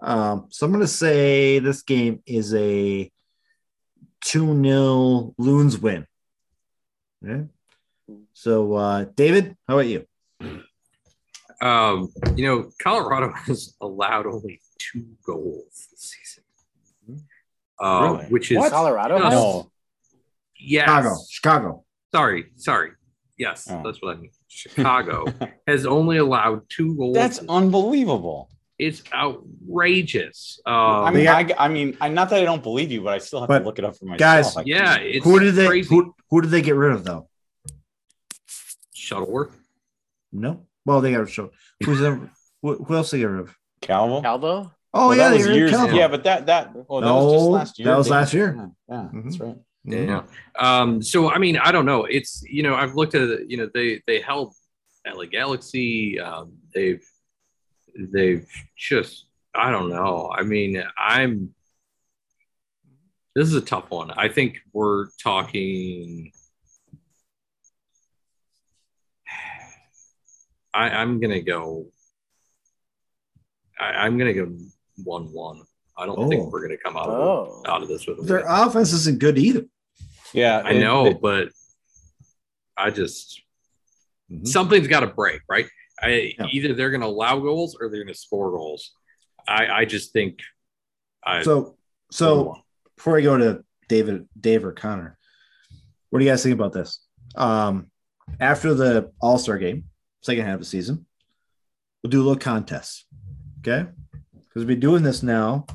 Um, 0.00 0.46
so 0.50 0.66
I'm 0.66 0.72
going 0.72 0.82
to 0.82 0.88
say 0.88 1.60
this 1.60 1.82
game 1.82 2.20
is 2.26 2.52
a 2.54 3.08
2 4.24 4.62
0 4.64 5.34
Loons 5.38 5.78
win. 5.78 6.08
Okay. 7.24 7.46
So, 8.32 8.74
uh, 8.74 9.04
David, 9.14 9.56
how 9.68 9.78
about 9.78 9.86
you? 9.86 10.06
Um, 11.60 12.08
you 12.34 12.44
know, 12.44 12.70
Colorado 12.82 13.32
has 13.46 13.76
allowed 13.80 14.26
only 14.26 14.60
two 14.78 15.06
goals 15.24 15.86
this 15.90 16.14
season, 16.16 16.31
uh, 17.82 18.12
Really? 18.12 18.24
which 18.26 18.50
is 18.52 18.58
What? 18.58 18.70
Colorado 18.72 19.18
just- 19.18 19.32
No, 19.32 19.70
yes. 20.58 20.84
Chicago. 20.84 21.14
Chicago. 21.30 21.84
Sorry, 22.14 22.46
sorry. 22.56 22.90
Yes, 23.38 23.68
Oh. 23.70 23.82
that's 23.84 24.00
what 24.00 24.16
I 24.16 24.20
mean. 24.20 24.30
Chicago 24.48 25.24
has 25.66 25.84
only 25.86 26.18
allowed 26.18 26.62
two 26.68 26.94
goals. 26.96 27.14
that's 27.16 27.40
unbelievable. 27.48 28.48
it's 28.78 29.02
outrageous. 29.12 30.60
Um, 30.66 30.74
I 30.74 31.10
mean, 31.10 31.24
They 31.24 31.28
I, 31.28 31.48
I 31.58 31.68
mean, 31.68 31.96
I, 32.00 32.08
not 32.08 32.30
that 32.30 32.40
I 32.40 32.44
don't 32.44 32.62
believe 32.62 32.90
you, 32.92 33.00
but 33.02 33.14
I 33.14 33.18
still 33.18 33.40
have 33.40 33.48
to 33.48 33.58
look 33.64 33.78
it 33.78 33.84
up 33.84 33.96
for 33.96 34.04
myself. 34.06 34.18
guys, 34.18 34.56
I 34.56 34.62
yeah, 34.66 34.96
it's 34.98 35.24
Who 35.24 35.38
did 35.40 35.54
they 35.54 35.66
crazy. 35.66 35.88
who, 35.88 36.14
who 36.30 36.40
did 36.42 36.50
they 36.50 36.62
get 36.62 36.74
rid 36.76 36.92
of 36.92 37.04
though? 37.04 37.28
Shuttleworth. 38.94 39.56
No. 40.32 40.66
Well, 40.84 41.00
they 41.00 41.10
got 41.12 41.18
rid 41.18 41.28
of 41.28 41.32
show. 41.32 41.50
Who's 41.84 42.00
the, 42.00 42.28
who, 42.62 42.82
who 42.84 42.94
else 42.94 43.10
they 43.10 43.18
get 43.18 43.24
rid 43.26 43.40
of? 43.40 43.56
Calvo. 43.80 44.20
Calvo? 44.22 44.72
Oh 44.94 45.08
Well, 45.08 45.16
yeah, 45.16 45.28
that 45.30 45.32
was 45.34 45.42
got 45.42 45.48
rid 45.48 45.52
of 45.54 45.58
years. 45.58 45.70
Calvo. 45.70 45.96
Yeah, 45.96 46.08
but 46.08 46.24
that 46.24 46.46
that 46.46 46.74
well, 46.88 47.00
that 47.00 47.10
was 47.12 47.32
just 47.32 47.44
No, 47.44 47.50
last 47.50 47.78
year. 47.78 47.88
that 47.88 47.96
was 47.96 48.08
last 48.10 48.34
year. 48.34 48.54
Yeah, 48.56 48.66
yeah, 48.96 49.08
that's 49.24 49.36
Mhm. 49.38 49.40
right. 49.40 49.56
Yeah. 49.84 50.22
Um, 50.58 51.02
so 51.02 51.30
I 51.30 51.38
mean, 51.38 51.56
I 51.56 51.72
don't 51.72 51.86
know. 51.86 52.04
It's 52.04 52.42
you 52.48 52.62
know, 52.62 52.74
I've 52.74 52.94
looked 52.94 53.14
at 53.14 53.48
you 53.50 53.56
know, 53.56 53.68
they 53.72 54.02
they 54.06 54.20
held 54.20 54.54
LA 55.06 55.24
Galaxy. 55.26 56.20
Um, 56.20 56.58
they've 56.74 57.02
they've 57.96 58.46
just 58.76 59.26
I 59.54 59.70
don't 59.70 59.88
know. 59.88 60.30
I 60.32 60.42
mean, 60.42 60.82
I'm 60.98 61.54
this 63.34 63.48
is 63.48 63.54
a 63.54 63.60
tough 63.62 63.90
one. 63.90 64.10
I 64.10 64.28
think 64.28 64.58
we're 64.74 65.08
talking 65.22 66.32
I, 70.74 70.88
I'm 70.90 71.18
gonna 71.20 71.40
go 71.42 71.86
I, 73.80 73.86
I'm 74.06 74.18
gonna 74.18 74.34
go 74.34 74.54
one 75.04 75.32
one. 75.32 75.62
I 75.96 76.06
don't 76.06 76.18
Oh. 76.18 76.28
think 76.28 76.50
we're 76.52 76.62
gonna 76.62 76.78
come 76.78 76.96
out 76.96 77.08
of 77.08 77.14
Oh. 77.14 77.62
out 77.66 77.82
of 77.82 77.88
this 77.88 78.06
with 78.06 78.18
a 78.18 78.22
Their 78.22 78.38
win. 78.38 78.46
offense 78.48 78.92
isn't 78.92 79.18
good 79.18 79.38
either. 79.38 79.64
Yeah, 80.32 80.62
I 80.64 80.72
it- 80.72 80.80
know, 80.80 81.06
it- 81.06 81.20
but 81.20 81.48
I 82.76 82.90
just 82.90 83.42
Mhm. 84.30 84.46
something's 84.48 84.88
got 84.88 85.00
to 85.00 85.06
break, 85.08 85.42
right? 85.48 85.66
I 86.00 86.34
Yeah. 86.38 86.46
either 86.50 86.74
they're 86.74 86.90
going 86.90 87.02
to 87.02 87.06
allow 87.06 87.38
goals 87.38 87.76
or 87.78 87.88
they're 87.90 88.02
going 88.02 88.14
to 88.14 88.18
score 88.18 88.50
goals. 88.50 88.92
I 89.46 89.66
I 89.66 89.84
just 89.84 90.12
think 90.12 90.40
I 91.24 91.42
So, 91.42 91.76
so 92.10 92.56
before 92.96 93.18
I 93.18 93.20
go 93.20 93.36
to 93.36 93.64
David, 93.88 94.28
Dave 94.40 94.64
or 94.64 94.72
Connor, 94.72 95.18
what 96.10 96.18
do 96.18 96.24
you 96.24 96.30
guys 96.30 96.42
think 96.42 96.54
about 96.54 96.72
this? 96.72 97.04
Um, 97.36 97.90
after 98.40 98.72
the 98.74 99.12
All 99.20 99.38
Star 99.38 99.58
game, 99.58 99.84
second 100.22 100.44
half 100.46 100.54
of 100.54 100.60
the 100.60 100.66
season, 100.66 101.06
we'll 102.02 102.10
do 102.10 102.18
a 102.20 102.24
little 102.24 102.36
contest, 102.40 103.04
okay? 103.60 103.90
Because 104.52 104.66
we've 104.66 104.78
been 104.78 104.80
doing 104.80 105.02
this 105.02 105.22
now. 105.22 105.66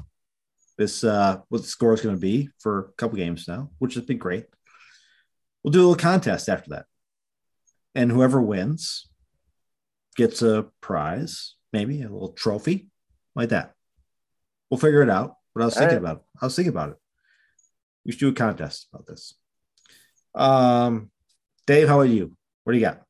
This 0.77 1.03
uh, 1.03 1.39
what 1.49 1.63
the 1.63 1.67
score 1.67 1.95
is 1.95 2.01
going 2.01 2.15
to 2.15 2.21
be 2.21 2.49
for 2.59 2.79
a 2.79 2.91
couple 2.93 3.17
games 3.17 3.47
now, 3.47 3.71
which 3.79 3.95
has 3.95 4.05
been 4.05 4.19
great. 4.19 4.45
We'll 5.63 5.71
do 5.71 5.79
a 5.79 5.87
little 5.87 5.95
contest 5.95 6.47
after 6.47 6.69
that, 6.69 6.85
and 7.95 8.11
whoever 8.11 8.39
wins 8.39 9.09
gets 10.15 10.43
a 10.43 10.67
prize, 10.81 11.55
maybe 11.73 12.03
a 12.03 12.09
little 12.09 12.33
trophy, 12.33 12.89
like 13.35 13.49
that. 13.49 13.73
We'll 14.69 14.79
figure 14.79 15.01
it 15.01 15.09
out. 15.09 15.33
But 15.55 15.63
I 15.63 15.65
was 15.65 15.75
All 15.75 15.79
thinking 15.79 16.03
right. 16.03 16.11
about 16.11 16.17
it. 16.17 16.23
I 16.39 16.45
was 16.45 16.55
thinking 16.55 16.73
about 16.73 16.89
it. 16.89 16.97
We 18.05 18.11
should 18.11 18.19
do 18.19 18.29
a 18.29 18.33
contest 18.33 18.87
about 18.93 19.07
this. 19.07 19.33
Um, 20.35 21.09
Dave, 21.65 21.87
how 21.87 21.99
are 21.99 22.05
you? 22.05 22.37
What 22.63 22.73
do 22.73 22.77
you 22.77 22.85
got? 22.85 23.01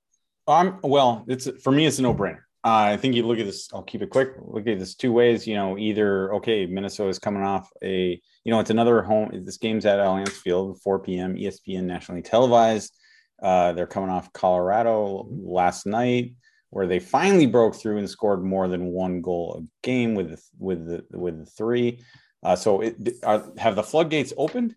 I'm 0.48 0.80
well. 0.82 1.26
It's 1.28 1.50
for 1.62 1.74
me. 1.74 1.86
It's 1.86 2.00
a 2.00 2.04
no-brainer. 2.04 2.47
Uh, 2.68 2.92
I 2.92 2.98
think 2.98 3.16
you 3.16 3.26
look 3.26 3.40
at 3.40 3.46
this. 3.46 3.70
I'll 3.74 3.82
keep 3.82 4.02
it 4.02 4.10
quick. 4.10 4.34
Look 4.42 4.68
at 4.68 4.78
this 4.78 4.94
two 4.94 5.14
ways. 5.14 5.48
You 5.48 5.56
know, 5.56 5.78
either 5.78 6.34
okay, 6.34 6.66
Minnesota's 6.66 7.18
coming 7.18 7.42
off 7.42 7.70
a. 7.82 8.22
You 8.44 8.52
know, 8.52 8.60
it's 8.60 8.72
another 8.72 9.02
home. 9.02 9.32
This 9.46 9.56
game's 9.56 9.86
at 9.86 10.00
Allianz 10.00 10.32
Field, 10.32 10.82
4 10.82 11.00
p.m. 11.00 11.36
ESPN 11.36 11.84
nationally 11.84 12.22
televised. 12.22 12.94
Uh, 13.42 13.72
they're 13.72 13.88
coming 13.88 14.10
off 14.10 14.34
Colorado 14.34 15.30
last 15.30 15.86
night, 15.86 16.34
where 16.70 16.88
they 16.88 17.00
finally 17.00 17.46
broke 17.46 17.74
through 17.74 18.00
and 18.00 18.10
scored 18.10 18.44
more 18.44 18.68
than 18.68 18.88
one 18.88 19.22
goal 19.22 19.64
a 19.64 19.86
game 19.88 20.14
with 20.14 20.32
the, 20.32 20.42
with 20.60 20.86
the 20.86 21.18
with 21.18 21.40
the 21.40 21.46
three. 21.46 22.04
Uh, 22.44 22.58
so, 22.58 22.82
it, 22.82 22.98
are, 23.24 23.50
have 23.58 23.78
the 23.78 23.84
floodgates 23.84 24.34
opened? 24.36 24.76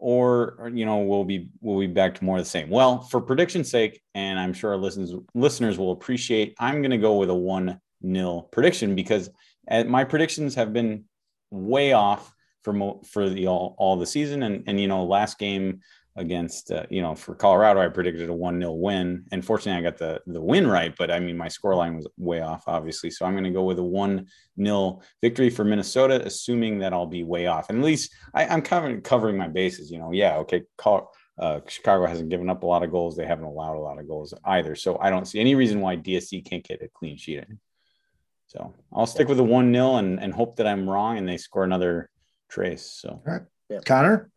Or, 0.00 0.70
you 0.74 0.84
know 0.84 0.98
we'll 0.98 1.24
be 1.24 1.48
we'll 1.60 1.78
be 1.78 1.86
back 1.86 2.14
to 2.16 2.24
more 2.24 2.38
of 2.38 2.44
the 2.44 2.50
same. 2.50 2.70
Well 2.70 3.02
for 3.02 3.20
prediction's 3.20 3.70
sake 3.70 4.00
and 4.14 4.38
i'm 4.38 4.52
sure 4.52 4.70
our 4.70 4.76
listeners 4.76 5.14
listeners 5.34 5.78
will 5.78 5.92
appreciate 5.92 6.54
i'm 6.58 6.80
going 6.82 6.90
to 6.90 6.98
go 6.98 7.16
with 7.16 7.30
a 7.30 7.34
one 7.34 7.80
nil 8.02 8.48
prediction 8.50 8.94
because 8.94 9.30
uh, 9.70 9.84
my 9.84 10.04
predictions 10.04 10.54
have 10.54 10.72
been 10.72 11.04
way 11.50 11.92
off 11.92 12.34
for 12.62 12.72
mo- 12.72 13.02
for 13.06 13.28
the 13.28 13.46
all, 13.46 13.74
all 13.78 13.96
the 13.96 14.06
season. 14.06 14.42
And 14.42 14.64
and 14.66 14.80
you 14.80 14.88
know 14.88 15.04
last 15.04 15.38
game 15.38 15.80
against 16.16 16.72
uh, 16.72 16.84
you 16.90 17.00
know 17.00 17.14
for 17.14 17.34
colorado 17.36 17.80
i 17.80 17.88
predicted 17.88 18.28
a 18.28 18.34
one 18.34 18.58
nil 18.58 18.78
win 18.78 19.24
and 19.30 19.44
fortunately 19.44 19.78
i 19.78 19.82
got 19.90 19.96
the 19.96 20.20
the 20.26 20.40
win 20.40 20.66
right 20.66 20.94
but 20.98 21.10
i 21.10 21.20
mean 21.20 21.36
my 21.36 21.46
score 21.46 21.74
line 21.76 21.94
was 21.94 22.06
way 22.18 22.40
off 22.40 22.64
obviously 22.66 23.10
so 23.10 23.24
i'm 23.24 23.32
going 23.32 23.44
to 23.44 23.50
go 23.50 23.62
with 23.62 23.78
a 23.78 23.82
one 23.82 24.26
nil 24.56 25.02
victory 25.22 25.48
for 25.48 25.64
minnesota 25.64 26.20
assuming 26.26 26.80
that 26.80 26.92
i'll 26.92 27.06
be 27.06 27.22
way 27.22 27.46
off 27.46 27.70
and 27.70 27.78
at 27.78 27.84
least 27.84 28.12
I, 28.34 28.46
I'm 28.46 28.62
covering 28.62 29.02
covering 29.02 29.36
my 29.36 29.48
bases. 29.48 29.90
You 29.90 29.98
know, 29.98 30.12
yeah, 30.12 30.36
okay. 30.38 30.62
Col- 30.76 31.12
uh, 31.38 31.60
Chicago 31.66 32.06
hasn't 32.06 32.28
given 32.28 32.50
up 32.50 32.62
a 32.62 32.66
lot 32.66 32.82
of 32.82 32.90
goals. 32.90 33.16
They 33.16 33.26
haven't 33.26 33.46
allowed 33.46 33.76
a 33.76 33.80
lot 33.80 33.98
of 33.98 34.06
goals 34.06 34.34
either. 34.44 34.74
So 34.74 34.98
I 35.00 35.08
don't 35.08 35.26
see 35.26 35.40
any 35.40 35.54
reason 35.54 35.80
why 35.80 35.96
DSC 35.96 36.44
can't 36.44 36.64
get 36.64 36.82
a 36.82 36.88
clean 36.88 37.16
sheet. 37.16 37.44
So 38.46 38.74
I'll 38.92 39.06
stick 39.06 39.28
with 39.28 39.38
the 39.38 39.44
one 39.44 39.72
0 39.72 39.96
and 39.96 40.20
and 40.20 40.32
hope 40.32 40.56
that 40.56 40.66
I'm 40.66 40.88
wrong 40.88 41.18
and 41.18 41.28
they 41.28 41.36
score 41.36 41.64
another 41.64 42.10
trace. 42.48 42.84
So 42.84 43.22
Connor? 43.86 44.30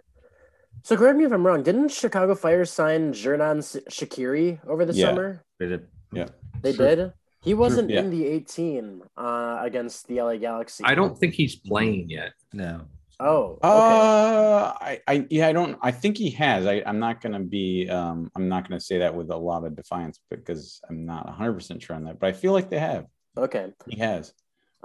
So 0.84 0.98
correct 0.98 1.18
me 1.18 1.24
if 1.24 1.32
I'm 1.32 1.46
wrong. 1.48 1.64
Didn't 1.64 1.90
Chicago 1.90 2.36
Fire 2.36 2.66
sign 2.66 3.14
Xherdan 3.14 3.60
Shaqiri 3.90 4.60
over 4.68 4.84
the 4.86 4.94
Yeah. 4.94 5.08
summer? 5.08 5.44
They 5.60 5.68
did. 5.68 5.88
Yeah, 6.12 6.28
they 6.62 6.74
Sure. 6.74 6.96
did. 6.96 7.14
He 7.42 7.54
wasn't 7.54 7.90
Yeah. 7.90 8.02
in 8.02 8.10
the 8.10 8.26
18 8.28 9.02
uh, 9.18 9.60
against 9.62 10.08
the 10.08 10.20
LA 10.20 10.38
Galaxy. 10.38 10.84
I 10.84 10.94
don't 10.96 11.18
think 11.18 11.34
he's 11.36 11.56
playing 11.56 12.10
yet. 12.10 12.34
No. 12.52 12.82
Oh, 13.20 13.60
okay. 13.64 14.00
Uh, 14.02 14.74
I, 14.82 15.02
I, 15.08 15.28
yeah, 15.30 15.48
I 15.48 15.54
don't. 15.54 15.78
I 15.82 15.92
think 15.92 16.18
he 16.18 16.32
has. 16.32 16.66
I, 16.66 16.84
I'm 16.86 17.00
not 17.00 17.22
gonna 17.22 17.40
be. 17.40 17.88
Um, 17.90 18.30
I'm 18.36 18.50
not 18.50 18.68
gonna 18.68 18.80
say 18.82 18.98
that 19.00 19.16
with 19.16 19.30
a 19.32 19.38
lot 19.38 19.64
of 19.64 19.76
defiance 19.76 20.20
because 20.30 20.82
I'm 20.90 21.06
not 21.06 21.26
100 21.28 21.54
percent 21.54 21.82
sure 21.82 21.96
on 21.96 22.04
that. 22.06 22.20
But 22.20 22.28
I 22.28 22.34
feel 22.34 22.52
like 22.52 22.70
they 22.70 22.80
have. 22.80 23.06
okay. 23.38 23.72
He 23.88 24.00
has. 24.00 24.34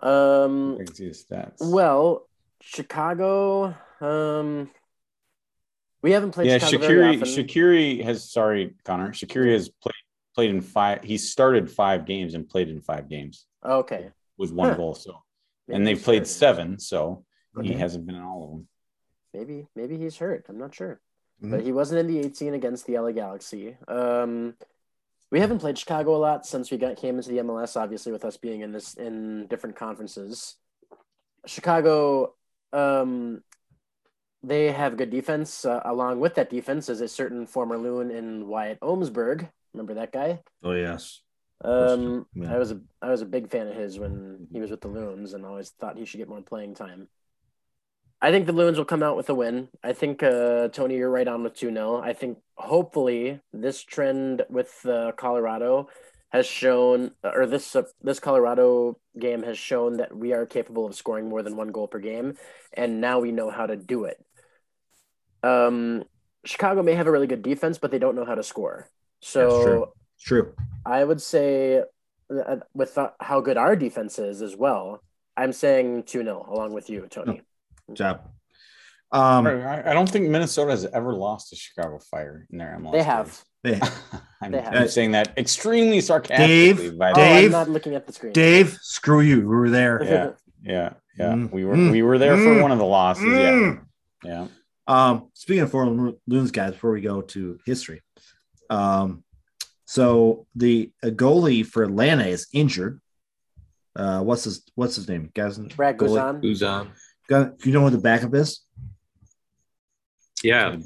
Um. 0.01 0.75
I 0.81 0.85
can 0.85 0.95
see 0.95 1.09
the 1.09 1.15
stats. 1.15 1.73
Well, 1.73 2.29
Chicago. 2.61 3.75
Um. 4.01 4.71
We 6.03 6.13
haven't 6.13 6.31
played 6.33 6.49
yeah, 6.49 6.59
Chicago 6.59 6.87
Shaqiri. 6.89 7.21
Shaqiri 7.21 8.05
has. 8.05 8.31
Sorry, 8.31 8.75
Connor. 8.85 9.11
Shaqiri 9.13 9.53
has 9.53 9.69
played 9.69 9.95
played 10.35 10.51
in 10.51 10.61
five. 10.61 11.03
He 11.03 11.19
started 11.19 11.69
five 11.71 12.07
games 12.07 12.35
and 12.35 12.49
played 12.49 12.69
in 12.69 12.81
five 12.81 13.09
games 13.09 13.47
Okay. 13.65 14.11
with 14.37 14.53
one 14.53 14.69
Huh. 14.71 14.77
goal. 14.77 14.95
So, 14.95 15.23
Maybe 15.67 15.77
and 15.77 15.87
they've 15.87 16.01
played 16.01 16.21
hurt. 16.21 16.29
seven. 16.29 16.79
So 16.79 17.25
he 17.61 17.73
hasn't 17.73 18.07
been 18.07 18.15
in 18.15 18.23
all 18.23 18.45
of 18.45 18.51
them. 18.51 18.69
Maybe 19.35 19.67
maybe 19.75 19.99
he's 19.99 20.17
hurt. 20.17 20.47
I'm 20.49 20.59
not 20.59 20.73
sure. 20.75 21.01
Mhm. 21.43 21.51
But 21.51 21.63
he 21.63 21.73
wasn't 21.73 22.01
in 22.01 22.07
the 22.07 22.21
18 22.21 22.55
against 22.55 22.87
the 22.87 22.95
LA 22.99 23.11
Galaxy. 23.13 23.77
Um, 23.89 24.55
we 25.31 25.41
haven't 25.41 25.59
played 25.59 25.77
Chicago 25.77 26.15
a 26.15 26.19
lot 26.19 26.47
since 26.47 26.71
we 26.71 26.79
got 26.79 26.97
came 26.97 27.17
into 27.17 27.31
the 27.31 27.39
MLS. 27.41 27.77
Obviously, 27.77 28.13
with 28.13 28.25
us 28.25 28.37
being 28.37 28.61
in 28.61 28.71
this 28.71 28.95
in 28.95 29.49
different 29.49 29.75
conferences, 29.75 30.57
Chicago, 31.47 32.35
um, 32.73 33.43
they 34.43 34.71
have 34.73 34.97
good 34.97 35.11
defense. 35.11 35.65
Uh, 35.65 35.81
along 35.85 36.21
with 36.21 36.35
that 36.35 36.51
defense 36.51 36.89
is 36.89 37.01
a 37.01 37.09
certain 37.09 37.47
former 37.47 37.79
loon 37.79 38.11
in 38.11 38.47
Wyatt 38.47 38.81
Omsberg. 38.81 39.49
Remember 39.73 39.95
that 39.95 40.13
guy? 40.13 40.41
Oh 40.63 40.73
yes. 40.73 41.21
Um, 41.65 42.27
Yeah. 42.35 42.55
I 42.55 42.59
was 42.59 42.71
a 42.71 42.81
I 43.03 43.11
was 43.11 43.23
a 43.23 43.27
big 43.27 43.51
fan 43.51 43.67
of 43.67 43.75
his 43.75 43.99
when 43.99 44.47
he 44.53 44.61
was 44.61 44.71
with 44.71 44.81
the 44.81 44.89
Loons, 44.89 45.35
and 45.35 45.45
always 45.45 45.71
thought 45.71 45.99
he 45.99 46.05
should 46.05 46.19
get 46.19 46.29
more 46.29 46.41
playing 46.41 46.75
time. 46.75 47.09
I 48.21 48.31
think 48.31 48.47
the 48.47 48.53
Loons 48.53 48.79
will 48.79 48.85
come 48.85 49.03
out 49.03 49.17
with 49.17 49.31
a 49.31 49.35
win. 49.35 49.69
I 49.83 49.93
think 49.93 50.23
uh, 50.23 50.69
Tony, 50.69 50.97
you're 50.97 51.11
right 51.11 51.29
on 51.29 51.43
with 51.43 51.55
two 51.55 51.73
0 51.73 52.01
I 52.01 52.13
think 52.13 52.39
hopefully 52.57 53.41
this 53.53 53.83
trend 53.83 54.43
with 54.49 54.85
uh, 54.87 55.13
Colorado 55.17 55.89
has 56.31 56.47
shown, 56.47 57.13
or 57.25 57.47
this 57.47 57.75
uh, 57.75 57.85
this 58.03 58.21
Colorado 58.21 58.99
game 59.19 59.43
has 59.43 59.59
shown 59.59 59.97
that 59.97 60.17
we 60.17 60.33
are 60.33 60.47
capable 60.47 60.87
of 60.87 60.95
scoring 60.95 61.29
more 61.29 61.43
than 61.43 61.57
one 61.57 61.69
goal 61.73 61.89
per 61.89 61.99
game, 61.99 62.37
and 62.73 63.01
now 63.01 63.19
we 63.19 63.33
know 63.33 63.51
how 63.51 63.67
to 63.67 63.77
do 63.77 64.05
it. 64.05 64.25
Um, 65.43 66.05
Chicago 66.45 66.83
may 66.83 66.95
have 66.95 67.07
a 67.07 67.11
really 67.11 67.27
good 67.27 67.43
defense, 67.43 67.79
but 67.79 67.91
they 67.91 67.99
don't 67.99 68.15
know 68.15 68.25
how 68.25 68.35
to 68.35 68.43
score. 68.43 68.89
So 69.21 69.41
That's 69.51 69.65
true. 69.65 69.87
It's 70.17 70.25
true. 70.25 70.55
I 70.87 71.05
would 71.05 71.21
say, 71.21 71.83
uh, 72.31 72.57
with 72.75 72.97
uh, 72.99 73.11
how 73.21 73.41
good 73.41 73.57
our 73.57 73.77
defense 73.77 74.19
is 74.19 74.43
as 74.43 74.57
well, 74.57 75.03
I'm 75.37 75.53
saying 75.53 76.05
2 76.05 76.23
0 76.23 76.47
along 76.51 76.73
with 76.73 76.91
you, 76.91 77.07
Tony. 77.11 77.43
Good 77.87 77.97
job. 77.97 78.21
Um, 79.11 79.47
I, 79.47 79.91
I 79.91 79.95
don't 79.95 80.09
think 80.09 80.29
Minnesota 80.29 80.73
has 80.73 80.85
ever 80.85 81.15
lost 81.15 81.51
to 81.51 81.57
Chicago 81.57 81.99
Fire 81.99 82.47
in 82.51 82.59
their 82.59 82.77
MLS. 82.79 82.93
They 82.93 83.03
have. 83.03 83.45
hey, 83.63 83.81
I'm, 84.43 84.53
They 84.53 84.61
have. 84.61 84.75
I'm 84.75 84.89
saying 84.89 85.13
that 85.13 85.33
extremely 85.39 86.01
sarcastically. 86.01 86.91
Dave, 86.91 86.99
by 86.99 87.13
the 87.13 87.21
Oh. 87.21 87.23
Dave? 87.25 87.45
I'm 87.47 87.53
not 87.53 87.71
looking 87.71 87.95
at 87.95 88.07
the 88.07 88.13
screen. 88.13 88.33
Dave, 88.33 88.79
screw 88.83 89.21
you. 89.21 89.39
We 89.41 89.47
were 89.47 89.71
there. 89.71 90.03
Yeah, 90.03 90.31
yeah, 90.63 90.93
yeah. 91.19 91.33
Mm, 91.33 91.51
we 91.53 91.65
were 91.65 91.75
mm, 91.77 91.91
we 91.91 92.03
were 92.03 92.19
there 92.19 92.37
for 92.37 92.57
mm, 92.57 92.63
one 92.63 92.71
of 92.71 92.79
the 92.79 92.85
losses. 92.85 93.25
Mm. 93.25 93.81
Yeah, 94.25 94.31
yeah. 94.31 94.47
Um, 94.89 95.29
speaking 95.35 95.63
of 95.63 95.71
foreign 95.71 96.17
loons, 96.27 96.51
guys, 96.51 96.73
before 96.73 96.93
we 96.93 97.03
go 97.03 97.21
to 97.21 97.59
history, 97.67 98.03
um, 98.71 99.23
so 99.85 100.47
the 100.57 100.91
goalie 101.05 101.65
for 101.65 101.83
Atlanta 101.85 102.27
is 102.27 102.49
injured. 102.53 103.01
Uh, 103.95 104.23
what's 104.23 104.45
his 104.45 104.63
What's 104.75 104.97
his 104.97 105.09
name? 105.09 105.31
Guys, 105.35 105.59
Brad 105.59 105.99
goalie? 105.99 106.41
Guzan. 106.41 106.43
Guzan. 106.43 106.89
Got- 107.29 107.65
you 107.67 107.73
know 107.73 107.83
who 107.83 107.91
the 107.91 107.99
backup 107.99 108.35
is? 108.35 108.61
Yeah, 110.43 110.77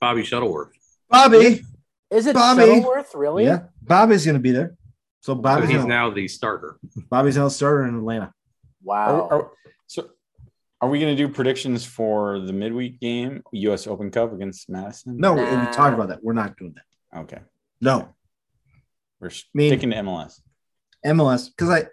Bobby 0.00 0.22
Shuttleworth. 0.22 0.70
Bobby. 1.08 1.62
Is 2.10 2.26
it 2.26 2.34
Bobby. 2.34 2.62
Shuttleworth, 2.62 3.14
really? 3.14 3.44
Yeah, 3.44 3.64
Bobby's 3.82 4.24
going 4.24 4.34
to 4.36 4.40
be 4.40 4.52
there. 4.52 4.76
So 5.20 5.34
So 5.34 5.40
Bobby's 5.40 5.68
he's 5.68 5.78
gonna, 5.78 5.88
now 5.88 6.10
the 6.10 6.28
starter. 6.28 6.78
Bobby's 7.10 7.36
now 7.36 7.44
the 7.44 7.50
starter 7.50 7.86
in 7.86 7.96
Atlanta. 7.96 8.32
Wow. 8.82 9.28
Are, 9.30 9.32
are- 9.42 9.50
so, 9.86 10.08
are 10.80 10.88
we 10.88 10.98
going 10.98 11.14
to 11.14 11.22
do 11.26 11.30
predictions 11.32 11.84
for 11.84 12.40
the 12.40 12.52
midweek 12.52 13.00
game, 13.00 13.42
U.S. 13.52 13.86
Open 13.86 14.10
Cup 14.10 14.32
against 14.32 14.68
Madison? 14.70 15.18
No, 15.18 15.34
we- 15.34 15.42
we 15.42 15.72
talked 15.72 15.94
about 15.94 16.08
that. 16.08 16.22
We're 16.22 16.32
not 16.32 16.56
doing 16.56 16.74
that. 16.74 17.18
Okay, 17.20 17.38
No, 17.80 18.14
we're 19.20 19.30
mean- 19.54 19.70
sticking 19.70 19.90
to 19.90 19.96
MLS. 19.96 20.40
MLS 21.04 21.48
because 21.48 21.70
I 21.70 21.84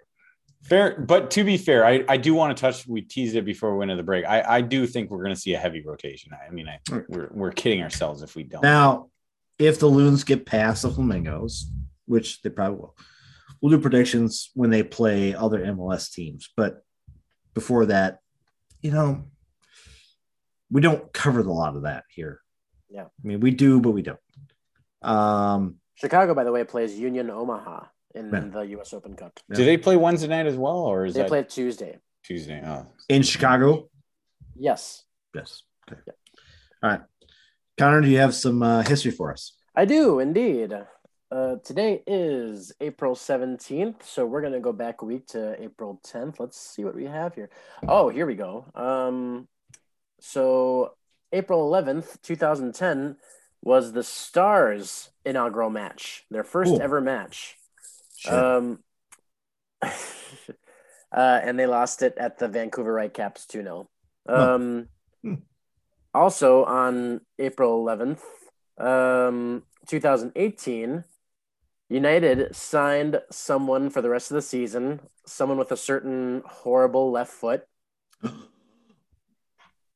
Fair, 0.64 1.00
but 1.00 1.30
to 1.30 1.44
be 1.44 1.56
fair, 1.56 1.86
I, 1.86 2.04
I 2.08 2.16
do 2.16 2.34
want 2.34 2.54
to 2.54 2.60
touch. 2.60 2.86
We 2.86 3.00
teased 3.00 3.36
it 3.36 3.44
before 3.44 3.72
we 3.72 3.78
went 3.78 3.90
to 3.90 3.96
the 3.96 4.02
break. 4.02 4.24
I, 4.26 4.42
I 4.42 4.60
do 4.60 4.86
think 4.88 5.08
we're 5.08 5.22
going 5.22 5.34
to 5.34 5.40
see 5.40 5.54
a 5.54 5.58
heavy 5.58 5.82
rotation. 5.82 6.32
I 6.34 6.50
mean, 6.50 6.68
I, 6.68 6.80
Right. 6.90 7.04
we're 7.08 7.28
we're 7.32 7.52
kidding 7.52 7.80
ourselves 7.80 8.22
if 8.22 8.34
we 8.34 8.42
don't. 8.42 8.62
now 8.62 9.08
if 9.58 9.78
the 9.78 9.86
Loons 9.86 10.24
get 10.24 10.46
past 10.46 10.82
the 10.82 10.90
Flamingos, 10.90 11.70
which 12.06 12.42
they 12.42 12.50
probably 12.50 12.78
will, 12.80 12.96
we'll 13.62 13.70
do 13.70 13.80
predictions 13.80 14.50
when 14.54 14.68
they 14.70 14.82
play 14.82 15.32
other 15.34 15.60
MLS 15.64 16.12
teams. 16.12 16.50
But 16.56 16.82
before 17.54 17.86
that, 17.86 18.18
you 18.80 18.90
know, 18.90 19.24
we 20.70 20.80
don't 20.80 21.12
cover 21.12 21.40
a 21.40 21.52
lot 21.52 21.76
of 21.76 21.82
that 21.82 22.04
here. 22.10 22.40
Yeah. 22.90 23.04
I 23.04 23.26
mean, 23.26 23.40
we 23.40 23.50
do, 23.50 23.80
but 23.80 23.90
we 23.90 24.02
don't. 24.02 24.18
Um, 25.02 25.76
Chicago, 25.94 26.34
by 26.34 26.44
the 26.44 26.52
way, 26.52 26.64
plays 26.64 26.98
Union 26.98 27.30
Omaha 27.30 27.84
in 28.14 28.30
Yeah. 28.32 28.40
the 28.40 28.60
U.S. 28.76 28.92
Open 28.92 29.14
Cup. 29.14 29.38
Do 29.52 29.64
they 29.64 29.76
play 29.76 29.96
Wednesday 29.96 30.28
night 30.28 30.46
as 30.46 30.56
well, 30.56 30.78
or 30.78 31.06
is 31.06 31.14
They 31.14 31.20
that 31.22 31.28
play 31.28 31.42
Tuesday. 31.44 31.98
Tuesday? 32.22 32.62
Oh, 32.64 32.86
in 33.08 33.22
Chicago. 33.22 33.88
Yes, 34.56 35.04
Yes. 35.34 35.62
Okay. 35.90 36.00
All 36.82 36.90
right. 36.90 37.00
Connor, 37.78 38.00
do 38.00 38.08
you 38.08 38.18
have 38.18 38.34
some 38.34 38.62
uh, 38.62 38.82
history 38.82 39.10
for 39.12 39.32
us? 39.32 39.54
I 39.74 39.84
do 39.84 40.18
indeed. 40.18 40.72
Uh, 41.30 41.56
today 41.62 42.02
is 42.06 42.72
April 42.80 43.14
17th, 43.14 44.02
so 44.02 44.24
we're 44.24 44.40
going 44.40 44.54
to 44.54 44.60
go 44.60 44.72
back 44.72 45.02
a 45.02 45.04
week 45.04 45.26
to 45.26 45.62
April 45.62 46.00
10th. 46.06 46.40
Let's 46.40 46.58
see 46.58 46.84
what 46.84 46.94
we 46.94 47.04
have 47.04 47.34
here. 47.34 47.50
Oh, 47.86 48.08
here 48.08 48.26
we 48.26 48.34
go. 48.34 48.64
Um, 48.74 49.46
so, 50.20 50.94
April 51.32 51.70
11th, 51.70 52.22
2010, 52.22 53.16
was 53.62 53.92
the 53.92 54.02
Stars' 54.02 55.10
inaugural 55.26 55.68
match, 55.68 56.24
their 56.30 56.44
first 56.44 56.80
ever 56.80 57.00
match. 57.00 57.58
Shit. 58.16 58.32
Um, 58.32 58.78
uh, 59.82 59.90
and 61.12 61.58
they 61.58 61.66
lost 61.66 62.02
it 62.02 62.16
at 62.16 62.38
the 62.38 62.48
Vancouver 62.48 62.96
Whitecaps 62.96 63.46
2 63.46 63.62
0. 63.62 63.90
Um, 64.28 64.88
Hmm. 65.22 65.34
Also 66.14 66.64
on 66.64 67.20
April 67.38 67.84
11th, 67.84 68.20
um, 68.78 69.62
2018, 69.86 71.04
United 71.88 72.54
signed 72.54 73.20
someone 73.30 73.88
for 73.88 74.02
the 74.02 74.10
rest 74.10 74.30
of 74.30 74.34
the 74.34 74.42
season, 74.42 75.00
someone 75.26 75.58
with 75.58 75.72
a 75.72 75.76
certain 75.76 76.42
horrible 76.46 77.10
left 77.10 77.32
foot. 77.32 77.64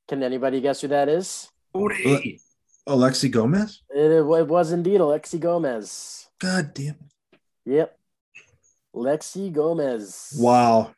Can 0.09 0.23
anybody 0.23 0.61
guess 0.61 0.81
who 0.81 0.89
that 0.89 1.09
is? 1.09 1.49
Cody. 1.75 2.41
Alexi 2.89 3.31
Gomez? 3.31 3.83
It, 3.91 4.11
it 4.11 4.25
was 4.25 4.73
indeed 4.73 5.01
Alexi 5.01 5.39
Gomez. 5.39 6.29
God 6.41 6.75
damn 6.75 6.97
it. 6.97 7.39
Yep. 7.65 7.99
Lexi 8.95 9.53
Gomez. 9.53 10.35
Wow. 10.39 10.93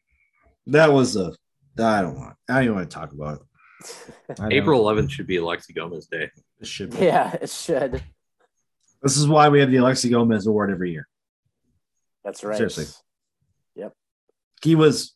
That 0.66 0.92
was 0.92 1.16
a 1.16 1.32
I 1.78 2.02
don't 2.02 2.16
want 2.16 2.36
I 2.48 2.54
don't 2.54 2.64
even 2.64 2.76
want 2.76 2.90
to 2.90 2.94
talk 2.94 3.12
about 3.12 3.40
it. 3.40 4.40
April 4.52 4.82
11th 4.82 5.10
should 5.10 5.26
be 5.26 5.36
Alexi 5.36 5.74
Gomez 5.74 6.06
Day. 6.06 6.30
This 6.58 6.68
should 6.68 6.90
be. 6.90 7.04
Yeah, 7.04 7.36
it 7.40 7.50
should. 7.50 8.02
This 9.04 9.16
is 9.16 9.28
why 9.28 9.48
we 9.50 9.60
have 9.60 9.70
the 9.70 9.76
Alexi 9.76 10.10
Gomez 10.10 10.46
Award 10.46 10.70
every 10.72 10.90
year. 10.90 11.06
That's 12.24 12.42
right. 12.42 12.56
Seriously. 12.56 12.86
Yep. 13.76 13.92
He 14.62 14.74
was 14.74 15.14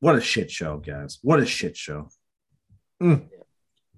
what 0.00 0.14
a 0.16 0.20
shit 0.20 0.50
show, 0.50 0.78
guys. 0.78 1.18
What 1.22 1.40
a 1.40 1.46
shit 1.46 1.76
show. 1.76 2.08
Mm. 3.02 3.28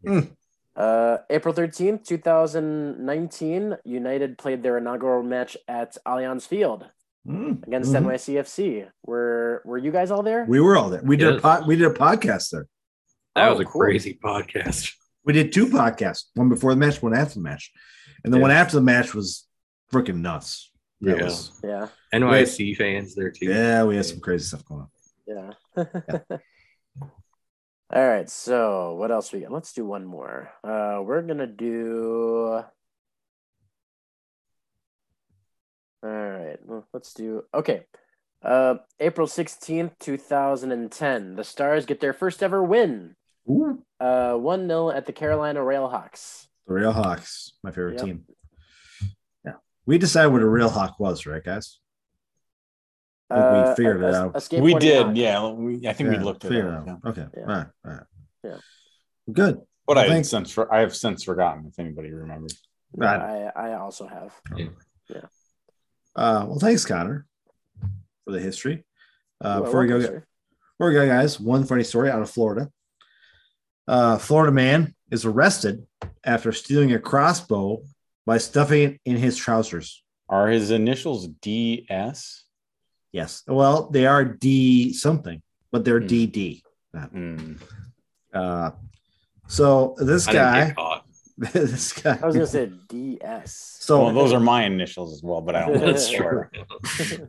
Mm. 0.05 0.31
Uh, 0.75 1.19
April 1.29 1.53
13th, 1.55 2.05
2019, 2.07 3.77
United 3.85 4.39
played 4.39 4.63
their 4.63 4.79
inaugural 4.79 5.23
match 5.23 5.57
at 5.69 5.97
Allianz 6.07 6.47
Field 6.47 6.87
Mm. 7.27 7.67
against 7.67 7.93
Mhm. 7.93 8.05
NYCFC. 8.07 8.89
Were 9.05 9.61
Were 9.67 9.77
you 9.79 9.93
guys 9.93 10.11
all 10.11 10.23
there? 10.23 10.47
We 10.49 10.61
were 10.61 10.77
all 10.79 10.89
there. 10.89 11.03
We 11.05 11.17
did 11.17 11.29
a 11.29 11.33
Yes. 11.33 11.43
pod, 11.43 11.67
we 11.67 11.77
did 11.77 11.87
a 11.91 11.95
podcast 11.95 12.51
there. 12.51 12.67
That 13.35 13.49
Oh, 13.49 13.53
was 13.53 13.61
a 13.61 13.65
cool. 13.65 13.83
crazy 13.83 14.15
podcast. 14.23 14.93
We 15.25 15.35
did 15.35 15.53
two 15.53 15.67
podcasts, 15.67 16.25
one 16.35 16.49
before 16.49 16.73
the 16.73 16.81
match, 16.81 17.03
one 17.03 17.13
after 17.13 17.35
the 17.35 17.41
match. 17.41 17.71
And 18.25 18.33
the 18.33 18.39
Yeah. 18.39 18.43
one 18.43 18.51
after 18.51 18.77
the 18.77 18.83
match 18.83 19.15
was 19.15 19.47
freaking 19.93 20.21
nuts. 20.21 20.71
That 21.01 21.19
Yeah. 21.19 21.25
was 21.25 21.61
yeah, 21.63 21.89
NYC 22.13 22.75
fans 22.77 23.15
there 23.15 23.31
too. 23.31 23.47
yeah, 23.47 23.85
we 23.85 23.97
had 23.97 24.05
some 24.07 24.21
crazy 24.21 24.45
stuff 24.45 24.65
going 24.65 24.81
on. 24.83 24.91
yeah. 25.27 25.51
all 27.01 28.09
right. 28.09 28.29
So 28.29 28.95
what 28.97 29.11
else 29.13 29.33
we 29.33 29.41
got? 29.41 29.53
Let's 29.53 29.73
do 29.73 29.85
one 29.85 30.05
more. 30.05 30.51
Uh, 30.65 31.01
we're 31.05 31.23
gonna 31.23 31.47
do. 31.47 32.63
All 36.03 36.11
right. 36.11 36.59
well, 36.65 36.87
Let's 36.93 37.15
do. 37.15 37.45
Okay. 37.55 37.85
Uh, 38.43 38.77
April 39.01 39.27
16th, 39.27 39.99
2010. 39.99 41.35
The 41.37 41.43
Stars 41.45 41.87
get 41.87 42.01
their 42.01 42.13
first 42.13 42.43
ever 42.43 42.63
win. 42.63 43.17
Ooh. 43.49 43.83
Uh, 43.99 44.35
1 44.35 44.67
0 44.69 44.91
at 44.91 45.07
the 45.07 45.13
Carolina 45.13 45.61
Railhawks. 45.61 46.48
The 46.69 46.75
Real 46.75 46.93
Hawks, 46.93 47.53
my 47.65 47.71
favorite 47.71 47.95
Yep. 47.95 48.05
team. 48.05 48.25
Yeah. 49.45 49.53
We 49.87 49.97
decided 49.97 50.29
what 50.33 50.43
a 50.43 50.49
real 50.49 50.69
hawk 50.69 51.01
was, 51.01 51.25
right, 51.27 51.43
guys? 51.43 51.81
I 53.31 53.35
think 53.35 53.53
we 53.53 53.59
Uh, 53.59 53.75
figured 53.75 54.03
a- 54.05 54.09
it 54.09 54.15
out. 54.15 54.63
we 54.63 54.75
did, 54.75 55.17
yeah. 55.17 55.49
We, 55.51 55.89
I 55.89 55.93
think 55.95 56.11
we 56.11 56.19
looked 56.19 56.45
at 56.45 56.51
figured 56.51 56.67
it. 56.75 56.77
it 56.79 56.83
yeah. 56.87 56.93
out. 56.93 57.05
Okay. 57.07 57.27
Yeah. 57.37 57.41
All 57.43 57.47
right. 57.49 57.67
All 57.87 57.93
right. 57.93 58.03
Yeah. 58.45 58.57
Good. 59.33 59.61
But 59.87 59.97
I 59.97 60.01
I 60.01 60.05
have 60.05 60.13
think- 60.13 60.25
since 60.27 60.53
for, 60.53 60.73
I 60.73 60.81
have 60.81 60.95
since 60.95 61.25
forgotten 61.25 61.67
if 61.67 61.79
anybody 61.79 62.13
remembers. 62.13 62.63
Yeah, 62.97 63.05
Right. 63.17 63.53
I, 63.57 63.71
I 63.71 63.79
also 63.79 64.07
have. 64.07 64.35
Yeah. 64.57 64.69
Yeah. 65.09 65.21
Uh, 66.17 66.45
well, 66.49 66.59
thanks, 66.59 66.85
Connor, 66.85 67.27
for 68.25 68.33
the 68.33 68.41
history. 68.41 68.85
Uh, 69.41 69.57
Well, 69.57 69.63
before 69.65 69.81
we 69.81 69.87
go, 69.89 69.99
before 70.01 70.89
we 70.89 70.93
go, 70.95 71.07
guys, 71.07 71.41
one 71.41 71.65
funny 71.65 71.85
story 71.85 72.11
out 72.11 72.21
of 72.21 72.29
Florida. 72.31 72.71
Uh, 73.87 74.19
Florida 74.19 74.53
man 74.53 74.95
is 75.11 75.25
arrested 75.25 75.87
after 76.25 76.53
stealing 76.53 76.93
a 76.93 76.99
crossbow 76.99 77.83
by 78.27 78.39
stuffing 78.39 78.83
it 78.83 79.01
in 79.05 79.17
his 79.17 79.37
trousers. 79.37 80.03
Are 80.29 80.49
his 80.49 80.71
initials 80.71 81.27
DS? 81.29 82.45
Yes. 83.13 83.43
Well, 83.47 83.89
they 83.91 84.07
are 84.07 84.25
D 84.25 84.93
something, 84.93 85.41
but 85.73 85.85
they're 85.85 86.01
Hmm. 86.01 86.07
DD. 86.07 86.63
Hmm. 86.95 87.53
Uh, 88.33 88.71
so 89.47 89.95
this 89.99 90.29
I 90.29 90.33
guy, 90.33 90.75
get 91.41 91.53
this 91.53 91.93
guy. 91.95 92.19
I 92.23 92.27
was 92.27 92.35
gonna 92.35 92.47
say 92.47 92.71
DS. 92.89 93.79
So 93.81 94.05
well, 94.05 94.15
those 94.15 94.33
are 94.35 94.41
my 94.41 94.65
initials 94.65 95.15
as 95.15 95.23
well, 95.23 95.41
but 95.41 95.55
I 95.57 95.61
don't 95.67 95.81
know. 95.81 95.87
That's 95.87 96.11
for 96.11 96.51
true. 96.53 97.29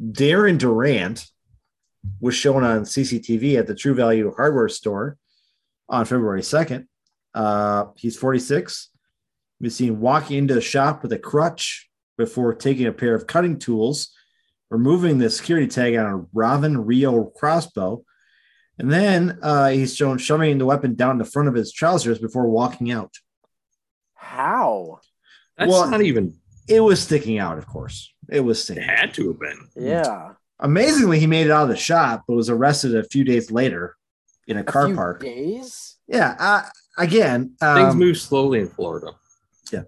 Darren 0.00 0.58
Durant 0.58 1.26
was 2.20 2.34
shown 2.34 2.64
on 2.64 2.82
CCTV 2.84 3.58
at 3.58 3.66
the 3.66 3.74
True 3.74 3.94
Value 3.94 4.32
hardware 4.34 4.68
store 4.68 5.16
on 5.88 6.04
February 6.04 6.40
2nd. 6.42 6.86
Uh, 7.34 7.86
he's 7.96 8.16
46. 8.16 8.88
He 9.60 9.66
was 9.66 9.76
seen 9.76 10.00
walking 10.00 10.38
into 10.38 10.54
the 10.54 10.60
shop 10.60 11.02
with 11.02 11.12
a 11.12 11.18
crutch 11.18 11.88
before 12.18 12.54
taking 12.54 12.86
a 12.86 12.92
pair 12.92 13.14
of 13.14 13.26
cutting 13.26 13.58
tools, 13.58 14.10
removing 14.70 15.18
the 15.18 15.30
security 15.30 15.66
tag 15.66 15.96
on 15.96 16.06
a 16.06 16.24
Ravin 16.32 16.78
Rio 16.84 17.24
crossbow. 17.24 18.02
And 18.78 18.90
then 18.92 19.38
uh, 19.42 19.68
he's 19.68 19.94
shown 19.96 20.18
shoving 20.18 20.58
the 20.58 20.66
weapon 20.66 20.94
down 20.94 21.18
the 21.18 21.24
front 21.24 21.48
of 21.48 21.54
his 21.54 21.72
trousers 21.72 22.18
before 22.18 22.48
walking 22.48 22.90
out. 22.92 23.12
How? 24.14 25.00
That's 25.56 25.70
Well- 25.70 25.90
not 25.90 26.02
even. 26.02 26.34
It 26.68 26.80
was 26.80 27.00
sticking 27.00 27.38
out, 27.38 27.58
of 27.58 27.66
course. 27.66 28.12
It 28.28 28.40
was 28.40 28.58
It 28.58 28.62
sticking. 28.64 28.82
had 28.82 29.14
to 29.14 29.28
have 29.28 29.38
been. 29.40 29.68
Yeah. 29.76 30.32
Amazingly, 30.58 31.20
he 31.20 31.26
made 31.28 31.46
it 31.46 31.52
out 31.52 31.62
of 31.62 31.68
the 31.68 31.76
shop, 31.76 32.24
but 32.26 32.34
was 32.34 32.50
arrested 32.50 32.96
a 32.96 33.04
few 33.04 33.22
days 33.24 33.50
later 33.52 33.95
in 34.46 34.56
a 34.58 34.60
A 34.60 34.64
car 34.64 34.86
few 34.86 34.94
park. 34.94 35.20
Days. 35.20 35.96
Yeah. 36.08 36.36
Uh, 36.38 36.62
again, 36.98 37.54
Things 37.60 37.92
um, 37.94 37.98
move 37.98 38.16
slowly 38.18 38.60
in 38.60 38.68
Florida, 38.68 39.12
Yeah. 39.72 39.82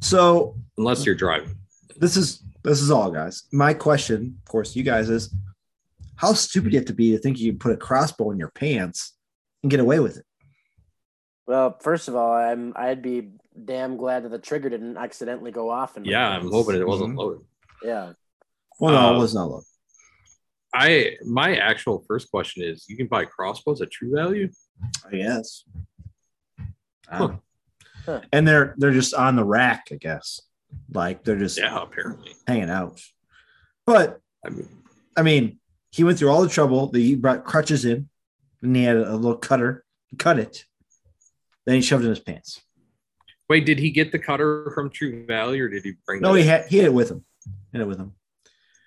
so 0.00 0.56
unless 0.78 1.04
you're 1.04 1.14
driving. 1.14 1.56
this 1.96 2.16
is 2.16 2.42
this 2.62 2.80
is 2.82 2.90
all, 2.90 3.10
guys. 3.10 3.44
My 3.52 3.72
question, 3.74 4.38
of 4.44 4.50
course, 4.50 4.72
to 4.72 4.78
you 4.78 4.84
guys 4.84 5.08
is, 5.08 5.34
how 6.16 6.34
stupid 6.34 6.70
do 6.70 6.74
you 6.74 6.78
have 6.78 6.86
to 6.88 6.92
be 6.94 7.12
to 7.12 7.18
think 7.18 7.38
you 7.38 7.52
can 7.52 7.58
put 7.58 7.72
a 7.72 7.76
crossbow 7.76 8.30
in 8.32 8.38
your 8.38 8.50
pants 8.50 9.14
and 9.62 9.70
get 9.70 9.80
away 9.80 9.98
with 9.98 10.18
it? 10.18 10.24
Well, 11.46 11.78
first 11.80 12.08
of 12.08 12.16
all, 12.16 12.32
I'm 12.32 12.72
I'd 12.76 13.02
be 13.02 13.30
damn 13.64 13.96
glad 13.96 14.24
that 14.24 14.28
the 14.30 14.38
trigger 14.38 14.68
didn't 14.70 14.96
accidentally 14.96 15.50
go 15.52 15.68
off. 15.70 15.96
And 15.96 16.04
my 16.06 16.12
Yeah, 16.12 16.28
I'm 16.28 16.50
hoping 16.50 16.76
it 16.76 16.86
wasn't 16.86 17.14
Mhm. 17.14 17.18
loaded. 17.18 17.40
Yeah. 17.82 18.12
Well, 18.78 18.92
no, 18.94 19.08
Uh, 19.08 19.16
it 19.16 19.18
was 19.18 19.34
not 19.34 19.50
low. 19.50 19.62
I 20.74 21.16
my 21.26 21.56
actual 21.56 22.04
first 22.06 22.30
question 22.30 22.62
is: 22.64 22.84
You 22.88 22.96
can 22.96 23.06
buy 23.08 23.24
crossbows 23.24 23.80
at 23.82 23.90
True 23.90 24.14
Value? 24.14 24.50
I 25.10 25.16
guess. 25.16 25.64
Huh. 27.08 27.36
Huh. 28.06 28.20
And 28.32 28.46
they're 28.46 28.74
they're 28.78 28.92
just 28.92 29.14
on 29.14 29.36
the 29.36 29.44
rack, 29.44 29.88
I 29.92 29.96
guess. 29.96 30.40
Like 30.92 31.24
they're 31.24 31.38
just 31.38 31.58
Yeah, 31.58 31.82
apparently. 31.82 32.32
hanging 32.46 32.70
out. 32.70 33.00
But 33.86 34.20
I 34.46 34.50
mean, 34.50 34.68
I 35.16 35.22
mean, 35.22 35.58
he 35.90 36.04
went 36.04 36.18
through 36.18 36.30
all 36.30 36.42
the 36.42 36.48
trouble. 36.48 36.86
that 36.88 37.00
He 37.00 37.16
brought 37.16 37.44
crutches 37.44 37.84
in, 37.84 38.08
and 38.62 38.76
he 38.76 38.84
had 38.84 38.96
a 38.96 39.16
little 39.16 39.36
cutter, 39.36 39.84
cut 40.18 40.38
it. 40.38 40.64
Then 41.66 41.74
he 41.74 41.82
shoved 41.82 42.04
it 42.04 42.06
in 42.06 42.10
his 42.10 42.20
pants. 42.20 42.62
wait, 43.48 43.66
did 43.66 43.78
he 43.80 43.90
get 43.90 44.12
the 44.12 44.18
cutter 44.18 44.70
from 44.74 44.88
True 44.90 45.26
Value, 45.26 45.64
or 45.64 45.68
did 45.68 45.82
he 45.82 45.94
bring? 46.06 46.20
No, 46.20 46.32
that 46.34 46.40
he 46.40 46.46
had 46.46 46.66
he 46.66 46.76
had 46.78 46.86
it 46.86 46.94
with 46.94 47.10
him. 47.10 47.24
He 47.44 47.78
had 47.78 47.82
it 47.82 47.88
with 47.88 47.98
him. 47.98 48.12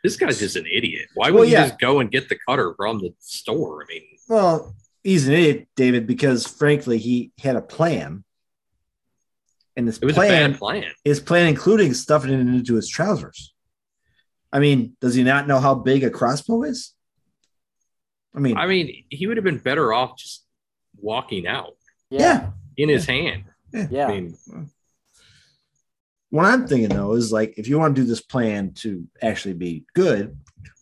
This 0.03 0.17
guy's 0.17 0.39
just 0.39 0.55
an 0.57 0.65
idiot. 0.71 1.07
Why 1.15 1.29
Well, 1.31 1.39
would 1.39 1.49
yeah. 1.49 1.63
he 1.63 1.69
just 1.69 1.79
go 1.79 1.99
and 1.99 2.11
get 2.11 2.27
the 2.29 2.37
cutter 2.47 2.73
from 2.75 2.99
the 2.99 3.13
store? 3.19 3.83
I 3.83 3.85
mean, 3.93 4.03
Well, 4.27 4.75
he's 5.03 5.27
an 5.27 5.33
idiot, 5.33 5.67
David, 5.75 6.05
because 6.07 6.45
frankly, 6.45 6.97
he 6.97 7.31
had 7.39 7.55
a 7.55 7.61
plan, 7.61 8.23
and 9.77 9.87
this 9.87 9.97
it 9.99 10.05
was 10.05 10.15
a 10.15 10.19
plan, 10.19 10.51
bad 10.51 10.59
plan. 10.59 10.91
his 11.03 11.19
plan 11.19 11.47
including 11.47 11.93
stuffing 11.93 12.31
it 12.31 12.39
into 12.39 12.75
his 12.75 12.89
trousers. 12.89 13.53
I 14.51 14.59
mean, 14.59 14.95
does 15.01 15.15
he 15.15 15.23
not 15.23 15.47
know 15.47 15.59
how 15.59 15.73
big 15.73 16.03
a 16.03 16.09
crossbow 16.11 16.63
is? 16.63 16.93
I 18.35 18.39
mean, 18.39 18.57
I 18.57 18.67
mean, 18.67 19.05
he 19.09 19.25
would 19.27 19.37
have 19.37 19.43
been 19.43 19.57
better 19.57 19.93
off 19.93 20.17
just 20.17 20.43
walking 20.97 21.47
out 21.47 21.75
yeah. 22.09 22.51
in 22.77 22.89
his 22.89 23.05
hand. 23.05 23.45
Yeah. 23.89 24.07
I 24.07 24.11
mean, 24.21 24.37
What 26.33 26.45
I'm 26.45 26.65
thinking 26.67 26.89
though 26.89 27.13
is 27.13 27.31
like 27.31 27.59
if 27.59 27.67
you 27.67 27.77
want 27.77 27.95
to 27.95 28.01
do 28.01 28.07
this 28.07 28.19
plan 28.19 28.73
to 28.77 29.07
actually 29.21 29.53
be 29.53 29.85
good, 29.93 30.35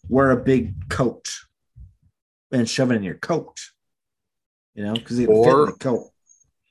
wear 0.08 0.32
a 0.32 0.38
big 0.42 0.88
coat 0.88 1.28
and 2.54 2.70
shove 2.70 2.90
it 2.90 2.96
in 2.96 3.04
your 3.04 3.16
coat. 3.16 3.60
You 4.76 4.86
know, 4.86 4.94
because 4.94 5.20
it 5.20 5.28
fit 5.28 5.36
Or- 5.36 5.66
the 5.66 5.74
coat. 5.74 6.08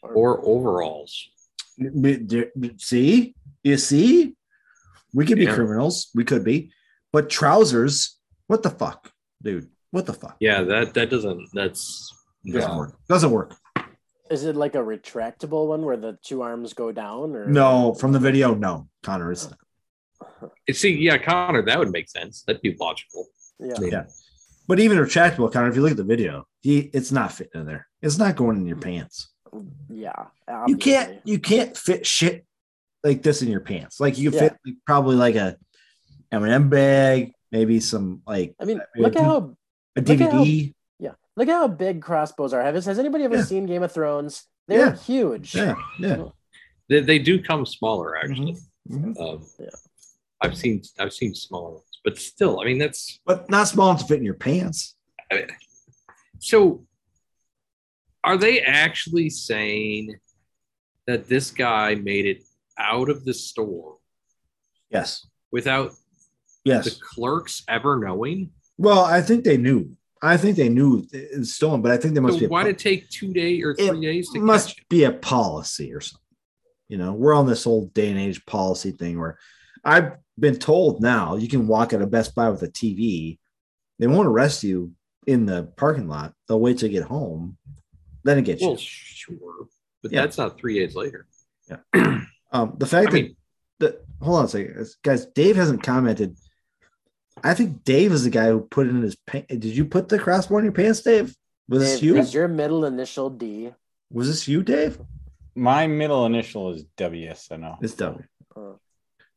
or 0.02 0.40
overalls. 0.43 1.28
See, 2.78 3.35
you 3.62 3.77
see, 3.77 4.35
we 5.12 5.27
could 5.27 5.36
be 5.36 5.44
Yeah. 5.44 5.55
criminals. 5.55 6.09
We 6.15 6.24
could 6.24 6.43
be, 6.43 6.73
but 7.12 7.28
trousers. 7.28 8.16
What 8.47 8.62
the 8.62 8.70
fuck, 8.70 9.12
dude? 9.43 9.69
What 9.90 10.07
the 10.07 10.15
fuck? 10.15 10.36
Yeah, 10.40 10.62
that 10.62 10.94
that 10.94 11.11
doesn't. 11.11 11.51
That's 11.52 12.15
Doesn't 12.47 12.70
no. 12.70 12.78
work. 12.78 12.98
Doesn't 13.11 13.31
work. 13.31 13.57
Is 14.31 14.44
it 14.44 14.55
like 14.57 14.74
a 14.77 14.78
retractable 14.78 15.66
one 15.66 15.85
where 15.85 15.97
the 15.97 16.16
two 16.23 16.43
arms 16.43 16.73
go 16.73 16.93
down? 16.93 17.35
Or 17.35 17.47
No, 17.47 17.94
from 17.94 18.12
the 18.12 18.19
video, 18.20 18.55
no. 18.55 18.89
Connor 19.02 19.32
is 19.32 19.48
not. 20.40 20.52
See, 20.70 20.94
yeah, 20.97 21.19
Connor, 21.19 21.62
that 21.62 21.78
would 21.78 21.90
make 21.90 22.09
sense. 22.09 22.43
That'd 22.47 22.62
be 22.62 22.77
logical. 22.78 23.27
Yeah. 23.59 23.74
Yeah. 23.81 24.05
But 24.69 24.78
even 24.78 24.98
retractable, 24.98 25.52
Connor, 25.52 25.69
if 25.69 25.74
you 25.74 25.82
look 25.82 25.90
at 25.90 25.97
the 25.97 26.05
video, 26.05 26.47
he 26.61 26.78
it's 26.94 27.11
not 27.11 27.32
fitting 27.32 27.61
in 27.62 27.66
there. 27.66 27.89
It's 28.02 28.19
not 28.19 28.36
going 28.36 28.57
in 28.57 28.66
your 28.66 28.77
pants. 28.77 29.31
Yeah. 29.89 30.27
You 30.69 30.77
can't 30.77 31.20
you 31.24 31.40
can't 31.40 31.77
fit 31.77 32.07
shit 32.07 32.47
like 33.02 33.23
this 33.23 33.43
in 33.43 33.48
your 33.48 33.61
pants. 33.61 33.98
Like 33.98 34.16
you 34.16 34.31
Yeah. 34.31 34.40
fit 34.40 34.57
like, 34.65 34.74
probably 34.86 35.16
like 35.16 35.35
a 35.35 35.57
M&M 36.31 36.69
bag, 36.69 37.32
maybe 37.51 37.81
some 37.81 38.23
like 38.27 38.55
I 38.61 38.65
mean, 38.65 38.81
mean, 38.94 39.02
look 39.05 39.16
at 39.16 39.24
how 39.24 39.57
a 39.97 40.01
Look 40.01 40.20
at 40.20 40.31
how- 40.32 40.44
DVD. 40.44 40.74
Look 41.41 41.49
at 41.49 41.55
how 41.55 41.69
big 41.69 42.03
crossbows 42.03 42.53
are. 42.53 42.62
Have 42.62 42.75
has 42.75 42.99
anybody 42.99 43.25
ever 43.25 43.37
Yeah. 43.37 43.45
seen 43.45 43.67
Game 43.67 43.83
of 43.83 43.91
Thrones? 43.93 44.45
They're 44.69 44.89
Yeah. 44.91 44.97
huge. 44.97 45.55
Yeah, 45.55 45.75
yeah. 45.99 46.25
They, 46.89 47.01
they 47.01 47.19
do 47.19 47.43
come 47.43 47.65
smaller, 47.65 48.17
actually. 48.19 48.57
Mhm. 48.89 49.19
Um, 49.19 49.47
Yeah. 49.59 49.71
I've 50.43 50.57
seen 50.57 50.83
I've 50.99 51.12
seen 51.12 51.35
smaller 51.35 51.71
ones, 51.77 52.01
but 52.05 52.19
still, 52.19 52.61
I 52.61 52.65
mean, 52.67 52.79
that's 52.79 53.21
But 53.25 53.49
not 53.51 53.69
small 53.69 53.89
enough 53.91 54.03
to 54.03 54.07
fit 54.09 54.19
in 54.19 54.25
your 54.25 54.35
pants. 54.35 54.97
so. 56.39 56.87
Are 58.23 58.37
they 58.37 58.61
actually 58.61 59.31
saying 59.31 60.21
that 61.07 61.27
this 61.27 61.51
guy 61.51 61.95
made 61.95 62.27
it 62.27 62.45
out 62.79 63.09
of 63.09 63.25
the 63.25 63.33
store 63.33 63.97
Yes. 64.91 65.27
without 65.51 65.93
yes 66.67 66.85
the 66.85 67.01
clerks 67.15 67.62
ever 67.67 67.99
knowing? 67.99 68.53
Well, 68.77 69.03
I 69.07 69.23
think 69.23 69.45
they 69.45 69.57
knew. 69.57 69.97
I 70.23 70.37
think 70.37 70.57
they 70.57 70.69
knew 70.69 71.07
it's 71.13 71.55
stolen, 71.55 71.81
but 71.83 71.93
I 71.93 71.97
think 71.97 72.15
there 72.15 72.23
must 72.23 72.35
So 72.35 72.41
be 72.41 72.47
why 72.47 72.65
did 72.65 72.75
it 72.77 72.79
take 72.79 73.09
two 73.09 73.33
days 73.33 73.65
or 73.65 73.71
It 73.73 73.89
three 73.89 74.01
days 74.01 74.29
to 74.31 74.41
must 74.41 74.87
be 74.89 75.05
a 75.05 75.13
policy 75.13 75.95
or 75.95 76.01
something. 76.01 76.21
You 76.89 76.99
know, 76.99 77.13
we're 77.13 77.35
on 77.35 77.47
this 77.47 77.67
old 77.67 77.95
day 77.95 78.11
and 78.11 78.19
age 78.19 78.45
policy 78.47 78.91
thing 78.91 79.19
where 79.19 79.39
I've 79.85 80.13
been 80.39 80.57
told 80.59 81.01
now 81.01 81.37
you 81.37 81.49
can 81.49 81.67
walk 81.67 81.93
out 81.95 82.03
of 82.03 82.11
Best 82.11 82.35
Buy 82.35 82.51
with 82.51 82.63
a 82.63 82.69
TV. 82.69 83.39
They 83.99 84.07
won't 84.07 84.29
arrest 84.29 84.63
you 84.65 84.93
in 85.27 85.47
the 85.47 85.65
parking 85.77 86.09
lot. 86.09 86.35
They'll 86.49 86.61
wait 86.61 86.79
till 86.79 86.91
you 86.91 86.99
get 86.99 87.09
home. 87.09 87.57
Then 88.25 88.39
it 88.39 88.43
gets 88.43 88.61
Well, 88.61 88.73
you. 88.73 88.79
sure, 88.79 89.69
but 90.03 90.13
Yeah. 90.13 90.23
that's 90.23 90.37
not 90.37 90.59
three 90.59 90.79
days 90.79 90.95
later. 90.95 91.27
Yeah. 91.69 91.79
um, 92.53 92.75
the 92.79 92.87
fact 92.87 93.09
I 93.09 93.11
that, 93.11 93.23
mean, 93.23 93.37
that 93.79 94.05
hold 94.21 94.39
on 94.41 94.45
a 94.47 94.49
second, 94.49 94.87
guys. 95.03 95.27
Dave 95.27 95.57
hasn't 95.57 95.83
commented. 95.83 96.37
I 97.43 97.55
think 97.55 97.85
Dave 97.85 98.12
is 98.12 98.25
the 98.25 98.31
guy 98.31 98.47
who 98.49 98.61
put 98.61 98.87
it 98.87 98.91
in 98.91 99.03
his 99.03 99.17
pants. 99.27 99.49
Did 99.49 99.65
you 99.65 99.85
put 99.85 100.09
the 100.09 100.19
crossbow 100.19 100.59
in 100.59 100.65
your 100.65 100.73
pants, 100.73 101.01
Dave? 101.03 101.35
Was 101.69 101.81
this 101.83 102.03
you? 102.03 102.17
Is 102.17 102.35
your 102.35 102.49
middle 102.49 102.85
initial 102.85 103.31
D? 103.31 103.73
Was 104.12 104.29
this 104.29 104.49
you, 104.49 104.62
Dave? 104.62 104.99
My 105.55 105.87
middle 105.87 106.27
initial 106.27 106.73
is 106.73 106.85
WS. 106.97 107.49
I 107.53 107.57
know. 107.57 107.77
It's 107.81 107.95
W. 107.95 108.25
Uh, 108.57 108.61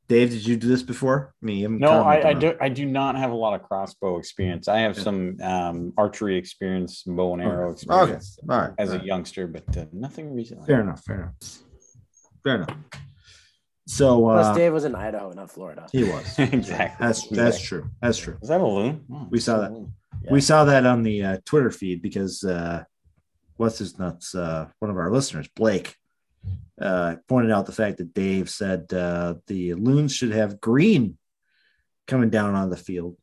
Dave, 0.07 0.31
did 0.31 0.45
you 0.45 0.57
do 0.57 0.67
this 0.67 0.83
before? 0.83 1.33
Me? 1.41 1.55
you 1.57 1.63
haven't 1.63 1.79
No, 1.79 2.01
I, 2.03 2.17
I 2.17 2.21
commented 2.21 2.25
on 2.25 2.37
it. 2.37 2.39
do. 2.39 2.57
I 2.65 2.69
do 2.69 2.85
not 2.85 3.15
have 3.15 3.31
a 3.31 3.35
lot 3.35 3.53
of 3.59 3.67
crossbow 3.67 4.17
experience. 4.17 4.67
I 4.67 4.79
have 4.79 4.97
Yeah. 4.97 5.03
some 5.03 5.37
um, 5.41 5.93
archery 5.97 6.35
experience, 6.37 7.03
bow 7.03 7.33
and 7.33 7.41
arrow 7.41 7.65
Okay. 7.69 7.73
experience 7.73 8.37
All 8.49 8.57
right. 8.59 8.71
as 8.77 8.89
all 8.89 8.95
a 8.95 8.97
right. 8.97 9.07
youngster, 9.07 9.47
but 9.47 9.77
uh, 9.77 9.85
nothing 9.93 10.33
recently. 10.35 10.67
Fair 10.67 10.81
enough. 10.81 11.03
Fair 11.03 11.15
enough. 11.15 11.33
Fair 12.43 12.55
enough. 12.55 12.77
So 13.85 14.21
plus, 14.21 14.45
uh, 14.47 14.53
Dave 14.53 14.73
was 14.73 14.85
in 14.85 14.95
Idaho, 14.95 15.31
not 15.33 15.51
Florida. 15.51 15.87
he 15.91 16.03
was. 16.03 16.35
exactly. 16.39 17.05
That's 17.05 17.27
that's 17.27 17.61
true. 17.61 17.89
That's 18.01 18.17
true. 18.17 18.37
Is 18.41 18.49
that 18.49 18.61
a 18.61 18.65
loon? 18.65 19.03
Oh, 19.11 19.27
We 19.29 19.39
saw 19.39 19.59
that. 19.59 19.71
Yeah. 20.23 20.31
We 20.31 20.41
saw 20.41 20.63
that 20.65 20.85
on 20.85 21.03
the 21.03 21.23
uh, 21.23 21.37
Twitter 21.43 21.69
feed 21.69 22.01
because 22.01 22.43
uh, 22.45 22.85
what's 23.57 23.79
his 23.79 23.99
nuts? 23.99 24.35
Uh, 24.35 24.67
one 24.79 24.89
of 24.89 24.97
our 24.97 25.11
listeners, 25.11 25.49
Blake, 25.53 25.95
uh, 26.81 27.15
pointed 27.27 27.51
out 27.51 27.65
the 27.65 27.73
fact 27.73 27.97
that 27.97 28.13
Dave 28.13 28.49
said 28.49 28.91
uh, 28.93 29.35
the 29.47 29.73
loons 29.73 30.15
should 30.15 30.31
have 30.31 30.61
green 30.61 31.17
coming 32.07 32.29
down 32.29 32.55
on 32.55 32.69
the 32.69 32.77
field, 32.77 33.17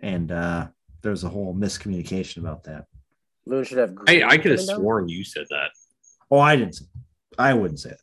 and 0.00 0.32
uh, 0.32 0.68
there 1.02 1.10
was 1.10 1.24
a 1.24 1.28
whole 1.28 1.54
miscommunication 1.54 2.38
about 2.38 2.64
that. 2.64 2.86
Loon 3.44 3.64
should 3.64 3.78
have. 3.78 3.90
I, 3.90 3.94
green 3.94 4.22
I 4.24 4.38
could 4.38 4.52
have 4.52 4.60
coming 4.60 4.66
down? 4.66 4.80
sworn 4.80 5.08
you 5.10 5.24
said 5.24 5.46
that. 5.50 5.72
Oh, 6.30 6.38
I 6.38 6.56
didn't. 6.56 6.76
Say 6.76 6.86
I 7.38 7.52
wouldn't 7.52 7.80
say 7.80 7.90
it. 7.90 8.00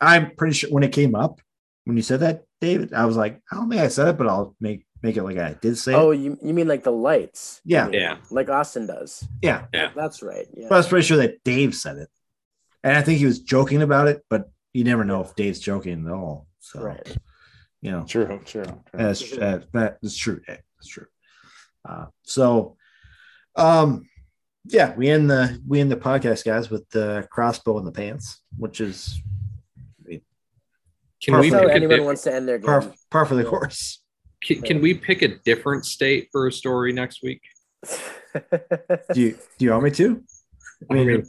I'm 0.00 0.34
pretty 0.36 0.54
sure 0.54 0.70
when 0.70 0.82
it 0.84 0.92
came 0.92 1.14
up, 1.14 1.40
when 1.84 1.96
you 1.96 2.02
said 2.02 2.20
that, 2.20 2.44
David, 2.60 2.92
I 2.92 3.04
was 3.06 3.16
like, 3.16 3.40
I 3.50 3.56
don't 3.56 3.68
think 3.70 3.80
I 3.82 3.88
said 3.88 4.08
it, 4.08 4.18
but 4.18 4.26
I'll 4.28 4.54
make 4.60 4.84
make 5.02 5.16
it 5.16 5.22
like 5.22 5.36
I 5.38 5.54
did 5.60 5.76
say 5.78 5.94
Oh, 5.94 6.10
it. 6.10 6.16
you 6.18 6.38
you 6.42 6.52
mean 6.54 6.66
like 6.68 6.82
the 6.82 6.90
lights? 6.92 7.60
Yeah. 7.64 7.84
mean, 7.84 8.00
Yeah. 8.00 8.16
Like 8.30 8.48
Austin 8.48 8.86
does. 8.86 9.26
Yeah, 9.42 9.66
yeah, 9.72 9.90
That's 9.94 10.22
right. 10.22 10.46
Yeah. 10.54 10.66
but 10.68 10.74
I 10.76 10.78
was 10.78 10.88
pretty 10.88 11.06
sure 11.06 11.18
that 11.18 11.44
Dave 11.44 11.74
said 11.74 11.98
it, 11.98 12.08
and 12.82 12.96
I 12.96 13.02
think 13.02 13.18
he 13.18 13.26
was 13.26 13.40
joking 13.40 13.82
about 13.82 14.08
it, 14.08 14.24
but 14.30 14.50
you 14.72 14.84
never 14.84 15.04
know 15.04 15.22
if 15.22 15.34
Dave's 15.36 15.60
joking 15.60 16.06
at 16.06 16.12
all. 16.12 16.46
So, 16.60 16.80
Right. 16.82 17.16
you 17.82 17.90
know, 17.92 18.04
True, 18.08 18.26
true. 18.44 18.64
true. 18.64 18.82
That's 18.92 19.32
uh, 19.32 19.60
that 19.72 19.98
is 20.02 20.16
true. 20.16 20.40
Yeah, 20.48 20.56
That's 20.78 20.88
true. 20.88 21.06
Uh, 21.88 22.06
so, 22.24 22.76
um, 23.54 24.08
yeah, 24.64 24.94
we 24.96 25.08
end 25.08 25.30
the 25.30 25.62
we 25.66 25.80
end 25.80 25.92
the 25.92 25.96
podcast, 25.96 26.44
guys, 26.44 26.68
with 26.70 26.88
the 26.90 27.28
crossbow 27.30 27.78
in 27.78 27.84
the 27.84 27.92
pants, 27.92 28.40
which 28.56 28.80
is 28.80 29.20
Can 31.26 31.38
we 31.40 31.50
Perfect. 31.50 31.52
So 31.52 31.66
pick 31.66 31.76
anyone 31.76 31.98
di- 31.98 32.04
wants 32.04 32.22
to 32.22 32.32
end 32.32 32.48
their 32.48 32.58
game. 32.58 32.66
par, 32.66 32.94
par 33.10 33.26
for 33.26 33.34
the 33.34 33.44
course. 33.44 34.00
can, 34.42 34.62
can 34.62 34.80
we 34.80 34.94
pick 34.94 35.20
a 35.22 35.28
different 35.44 35.84
state 35.84 36.28
for 36.32 36.46
a 36.46 36.52
story 36.52 36.92
next 36.92 37.22
week? 37.22 37.42
Do 39.12 39.20
you 39.20 39.38
do 39.58 39.64
you 39.64 39.70
want 39.72 39.84
me 39.84 39.90
to? 39.92 40.22
I 40.90 40.94
I 40.94 40.96
mean, 40.96 41.06
mean, 41.06 41.26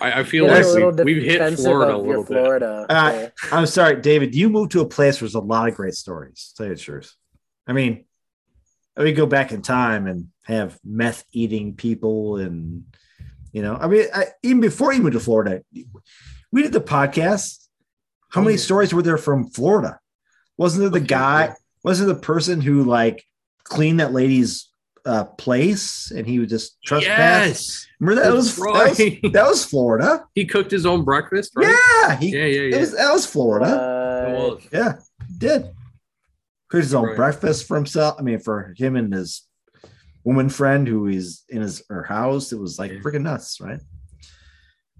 I, 0.00 0.20
I 0.20 0.24
feel 0.24 0.46
like 0.46 0.64
we, 1.04 1.04
we've 1.14 1.22
hit 1.22 1.56
Florida 1.58 1.94
a 1.94 1.96
little 1.96 2.24
bit. 2.24 2.28
Florida. 2.32 2.86
Uh, 2.88 3.12
yeah. 3.12 3.28
I'm 3.52 3.66
sorry, 3.66 4.00
David. 4.00 4.34
You 4.34 4.48
moved 4.48 4.72
to 4.72 4.80
a 4.80 4.86
place 4.88 5.20
where 5.20 5.26
there's 5.26 5.34
a 5.34 5.40
lot 5.40 5.68
of 5.68 5.74
great 5.74 5.94
stories. 5.94 6.48
to 6.50 6.56
Tell 6.56 6.66
you 6.70 6.74
the 6.74 6.80
truth. 6.80 7.14
I 7.66 7.72
mean, 7.72 8.04
we 8.96 9.12
go 9.12 9.26
back 9.26 9.52
in 9.52 9.62
time 9.62 10.06
and 10.06 10.28
have 10.44 10.78
meth 10.84 11.24
eating 11.32 11.74
people, 11.74 12.38
and 12.38 12.84
you 13.52 13.62
know, 13.62 13.76
I 13.80 13.86
mean, 13.86 14.06
I, 14.12 14.26
even 14.42 14.60
before 14.60 14.92
you 14.92 15.00
moved 15.02 15.12
to 15.14 15.20
Florida, 15.20 15.62
we 16.50 16.62
did 16.62 16.72
the 16.72 16.80
podcast. 16.80 17.61
How 18.32 18.40
many 18.40 18.54
Oh, 18.54 18.56
stories 18.56 18.94
were 18.94 19.02
there 19.02 19.18
from 19.18 19.48
Florida? 19.50 19.98
Wasn't 20.56 20.80
there 20.80 20.90
the 20.90 20.98
Okay, 20.98 21.06
guy? 21.06 21.44
yeah. 21.46 21.54
Wasn't 21.84 22.08
the 22.08 22.14
person 22.14 22.60
who 22.60 22.84
like 22.84 23.24
cleaned 23.64 24.00
that 24.00 24.12
lady's 24.12 24.70
uh, 25.04 25.24
place 25.24 26.10
and 26.14 26.26
he 26.26 26.38
would 26.38 26.48
just 26.48 26.78
trespass? 26.84 27.46
Yes, 27.46 27.86
Remember 28.00 28.20
that, 28.22 28.28
that 28.28 28.34
was, 28.34 28.56
That's 28.56 28.98
that 28.98 29.22
was 29.22 29.32
that 29.32 29.46
was 29.48 29.64
Florida. 29.64 30.24
he 30.34 30.44
cooked 30.46 30.70
his 30.70 30.86
own 30.86 31.04
breakfast, 31.04 31.52
right? 31.56 31.76
Yeah, 32.04 32.16
he, 32.16 32.28
yeah, 32.30 32.44
yeah. 32.44 32.60
It 32.60 32.70
yeah. 32.72 32.78
was, 32.80 32.96
that 32.96 33.12
was 33.12 33.26
Florida. 33.26 33.66
Uh, 34.26 34.32
was. 34.32 34.68
Yeah, 34.72 34.92
he 35.28 35.34
did. 35.38 35.62
Cooked 36.70 36.84
his 36.84 36.94
own 36.94 37.08
Right. 37.08 37.16
breakfast 37.16 37.66
for 37.66 37.76
himself. 37.76 38.16
I 38.18 38.22
mean, 38.22 38.38
for 38.38 38.72
him 38.78 38.96
and 38.96 39.12
his 39.12 39.46
woman 40.24 40.48
friend 40.48 40.86
who 40.88 41.06
is 41.08 41.42
in 41.48 41.60
his 41.60 41.82
her 41.90 42.04
house. 42.04 42.52
It 42.52 42.58
was 42.60 42.78
like 42.78 42.92
Yeah. 42.92 42.98
freaking 43.00 43.22
nuts, 43.22 43.60
right? 43.60 43.80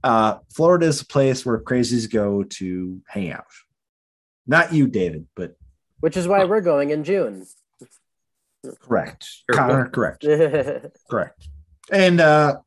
Uh, 0.03 0.39
Florida 0.55 0.87
is 0.87 1.01
a 1.01 1.07
place 1.07 1.47
where 1.47 1.61
crazies 1.61 2.11
go 2.11 2.43
to 2.43 3.01
hang 3.07 3.31
out. 3.31 3.47
Not 4.47 4.73
you, 4.73 4.87
David, 4.89 5.27
but 5.37 5.57
which 6.01 6.17
is 6.17 6.27
why 6.27 6.45
we're 6.45 6.61
going 6.61 6.91
in 6.91 7.05
June. 7.05 7.47
correct. 8.81 9.29
Connor, 9.51 9.89
correct. 9.89 10.25
Correct. 11.11 11.49
And 11.91 12.21
uh 12.21 12.59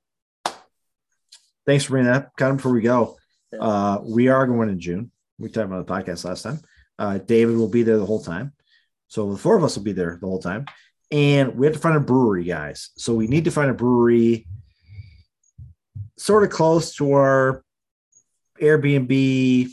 thanks 1.65 1.85
for 1.85 1.91
bringing 1.91 2.11
that 2.11 2.25
up. 2.25 2.35
Kind 2.37 2.51
of 2.51 2.57
before 2.57 2.71
we 2.71 2.81
go, 2.81 3.17
uh 3.59 3.99
we 4.03 4.27
are 4.29 4.47
going 4.47 4.69
in 4.69 4.79
June. 4.79 5.11
We 5.37 5.49
talked 5.49 5.65
about 5.65 5.85
the 5.85 5.93
podcast 5.93 6.23
last 6.23 6.43
time. 6.43 6.61
Uh 6.97 7.17
David 7.17 7.57
will 7.57 7.67
be 7.67 7.83
there 7.83 7.97
the 7.97 8.05
whole 8.05 8.23
time. 8.23 8.53
So 9.07 9.31
the 9.31 9.37
four 9.37 9.57
of 9.57 9.63
us 9.63 9.75
will 9.75 9.83
be 9.83 9.93
there 9.93 10.17
the 10.19 10.27
whole 10.27 10.41
time. 10.41 10.65
And 11.11 11.55
we 11.55 11.65
have 11.65 11.75
to 11.75 11.81
find 11.81 11.95
a 11.95 12.01
brewery, 12.01 12.45
guys. 12.45 12.89
So 12.97 13.13
we 13.13 13.27
need 13.27 13.45
to 13.45 13.51
find 13.51 13.69
a 13.69 13.73
brewery 13.73 14.47
sort 16.17 16.43
of 16.43 16.49
close 16.49 16.95
to 16.95 17.11
our 17.13 17.63
Airbnb. 18.61 19.67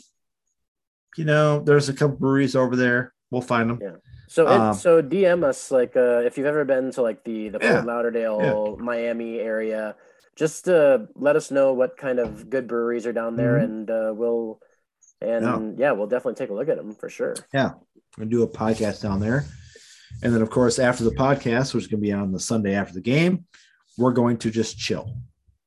You 1.17 1.25
know, 1.25 1.59
there's 1.59 1.89
a 1.89 1.93
couple 1.93 2.17
breweries 2.17 2.55
over 2.55 2.75
there. 2.75 3.13
We'll 3.31 3.41
find 3.41 3.69
them. 3.69 3.79
Yeah. 3.81 3.95
So 4.27 4.47
it, 4.47 4.51
Um, 4.59 4.73
so 4.73 5.01
DM 5.01 5.43
us 5.43 5.69
like 5.71 5.95
uh, 5.95 6.21
if 6.25 6.37
you've 6.37 6.47
ever 6.47 6.65
been 6.65 6.91
to 6.91 7.01
like 7.01 7.23
the 7.23 7.49
the 7.49 7.59
Yeah. 7.61 7.73
Fort 7.75 7.85
Lauderdale, 7.85 8.77
Miami 8.77 9.39
area, 9.39 9.95
just 10.35 10.67
uh, 10.67 10.99
let 11.15 11.35
us 11.35 11.51
know 11.51 11.73
what 11.73 11.97
kind 11.97 12.17
of 12.19 12.49
good 12.49 12.67
breweries 12.67 13.05
are 13.05 13.13
down 13.13 13.35
there, 13.35 13.59
Mhm. 13.59 13.63
and 13.63 13.89
uh, 13.91 14.11
we'll 14.15 14.59
and 15.21 15.77
yeah. 15.79 15.91
we'll 15.91 16.07
definitely 16.07 16.35
take 16.35 16.49
a 16.49 16.53
look 16.53 16.67
at 16.67 16.75
them 16.77 16.93
for 16.95 17.09
sure. 17.09 17.35
Yeah, 17.53 17.73
and 18.17 18.29
do 18.29 18.41
a 18.43 18.47
podcast 18.47 19.01
down 19.03 19.19
there. 19.19 19.45
And 20.21 20.33
then, 20.33 20.41
of 20.41 20.49
course, 20.49 20.79
after 20.79 21.03
the 21.03 21.11
podcast, 21.11 21.73
which 21.73 21.83
is 21.85 21.87
going 21.87 22.01
to 22.01 22.05
be 22.05 22.11
on 22.11 22.31
the 22.31 22.39
Sunday 22.39 22.75
after 22.75 22.93
the 22.93 23.01
game, 23.01 23.45
we're 23.97 24.11
going 24.11 24.37
to 24.37 24.49
just 24.51 24.77
chill 24.77 25.15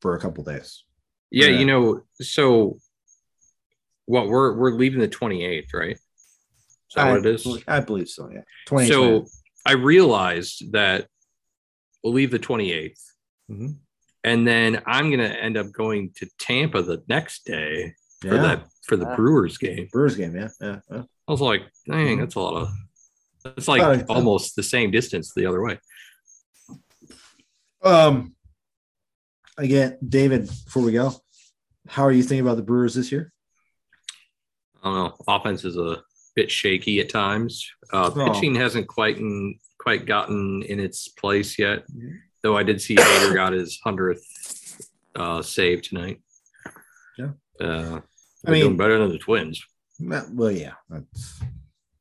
for 0.06 0.14
a 0.14 0.20
couple 0.20 0.44
days. 0.44 0.84
Yeah, 1.32 1.46
Yeah. 1.48 1.58
you 1.58 1.64
know, 1.64 2.02
so 2.20 2.78
what 4.04 4.28
we're 4.28 4.56
we're 4.56 4.70
leaving 4.70 5.00
the 5.00 5.08
28th, 5.08 5.74
right? 5.74 5.96
Is 5.96 6.94
that 6.94 7.10
what 7.10 7.26
it 7.26 7.34
is? 7.34 7.64
I 7.66 7.80
believe 7.80 8.08
so. 8.08 8.30
Yeah. 8.32 8.42
20. 8.66 8.88
So 8.88 9.26
I 9.66 9.72
realized 9.72 10.70
that 10.70 11.08
we'll 12.04 12.12
leave 12.12 12.30
the 12.30 12.38
28th. 12.38 13.00
Mhm. 13.50 13.78
And 14.22 14.46
then 14.46 14.80
I'm 14.86 15.10
gonna 15.10 15.24
end 15.24 15.56
up 15.56 15.72
going 15.72 16.12
to 16.18 16.28
Tampa 16.38 16.82
the 16.82 17.02
next 17.08 17.44
day 17.44 17.94
for 18.20 18.28
that 18.38 18.68
for 18.84 18.96
the. 18.96 19.06
Brewers 19.16 19.58
game. 19.58 19.88
Brewers 19.90 20.14
game. 20.14 20.36
Yeah. 20.36 20.50
Yeah. 20.60 20.78
yeah. 20.88 21.02
I 21.26 21.32
was 21.32 21.40
like, 21.40 21.62
dang, 21.88 22.18
Mhm. 22.18 22.20
that's 22.20 22.36
a 22.36 22.40
lot 22.40 22.54
of 22.62 22.68
it's 23.56 23.66
like 23.66 23.82
About 23.82 24.02
a- 24.02 24.06
almost 24.06 24.54
the 24.54 24.62
same 24.62 24.92
distance 24.92 25.32
the 25.34 25.46
other 25.46 25.62
way. 25.64 25.80
Um, 27.82 28.35
again, 29.58 29.98
David, 30.06 30.46
before 30.64 30.82
we 30.82 30.92
go, 30.92 31.12
how 31.88 32.02
are 32.04 32.12
you 32.12 32.22
thinking 32.22 32.40
about 32.46 32.56
the 32.56 32.62
Brewers 32.62 32.94
this 32.94 33.12
year? 33.12 33.32
I 34.82 34.88
don't 34.88 34.94
know. 34.94 35.14
Offense 35.28 35.64
is 35.64 35.76
a 35.76 36.02
bit 36.34 36.50
shaky 36.50 37.00
at 37.00 37.08
times. 37.08 37.68
Uh, 37.92 38.10
Oh. 38.14 38.32
pitching 38.32 38.54
hasn't 38.54 38.86
quite 38.88 39.18
in, 39.18 39.58
quite 39.78 40.06
gotten 40.06 40.62
in 40.62 40.80
its 40.80 41.08
place 41.08 41.58
yet. 41.58 41.84
Mhm. 41.90 42.18
Though 42.42 42.56
I 42.56 42.62
did 42.62 42.80
see 42.80 42.94
Hader 42.96 43.34
got 43.34 43.52
his 43.52 43.80
hundredth 43.82 44.22
uh, 45.16 45.42
save 45.42 45.82
tonight. 45.82 46.20
Yeah. 47.18 47.30
Uh, 47.60 47.64
I 47.64 48.50
they're 48.50 48.54
doing 48.56 48.68
mean- 48.70 48.76
better 48.76 48.98
than 48.98 49.08
the 49.10 49.18
Twins, 49.18 49.64
Well, 49.98 50.50
yeah, 50.52 50.74
that's 50.90 51.40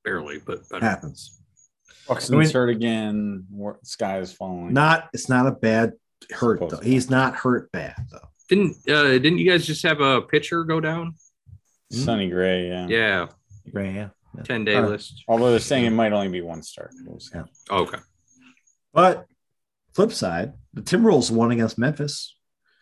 barely, 0.04 0.40
but 0.46 0.68
better. 0.70 0.86
happens. 0.86 1.42
Buxton's 2.08 2.36
I 2.36 2.44
mean- 2.44 2.52
hurt 2.54 2.70
again. 2.70 3.48
War- 3.50 3.80
Sky 3.84 4.20
is 4.20 4.34
falling. 4.34 4.74
Not, 4.74 5.10
it's 5.14 5.30
not 5.30 5.48
a 5.48 5.52
bad 5.52 5.94
hurt 6.32 6.60
though. 6.70 6.78
He's 6.82 7.10
not 7.10 7.36
hurt 7.36 7.72
bad 7.72 7.96
though. 8.12 8.28
Didn't 8.50 8.78
uh, 8.90 9.04
didn't 9.14 9.38
you 9.40 9.50
guys 9.50 9.66
just 9.66 9.84
have 9.84 10.02
a 10.02 10.22
pitcher 10.22 10.64
go 10.64 10.80
down? 10.80 11.16
Sonny 11.92 12.30
Gray. 12.30 12.68
Yeah. 12.68 12.88
Yeah, 12.88 13.28
Right. 13.74 13.94
Yeah. 13.94 14.10
ten 14.44 14.66
day 14.66 14.76
All 14.76 14.82
right. 14.84 14.92
list. 14.92 15.24
Although 15.28 15.52
they're 15.52 15.60
saying 15.60 15.86
it 15.86 15.92
might 15.92 16.14
only 16.14 16.30
be 16.30 16.42
one 16.42 16.62
start. 16.64 16.92
Yeah. 17.34 17.44
Oh, 17.70 17.84
okay. 17.84 18.00
But 18.94 19.26
flip 19.94 20.12
side, 20.12 20.54
the 20.74 20.82
Timberwolves 20.82 21.32
won 21.32 21.52
against 21.52 21.78
Memphis. 21.78 22.36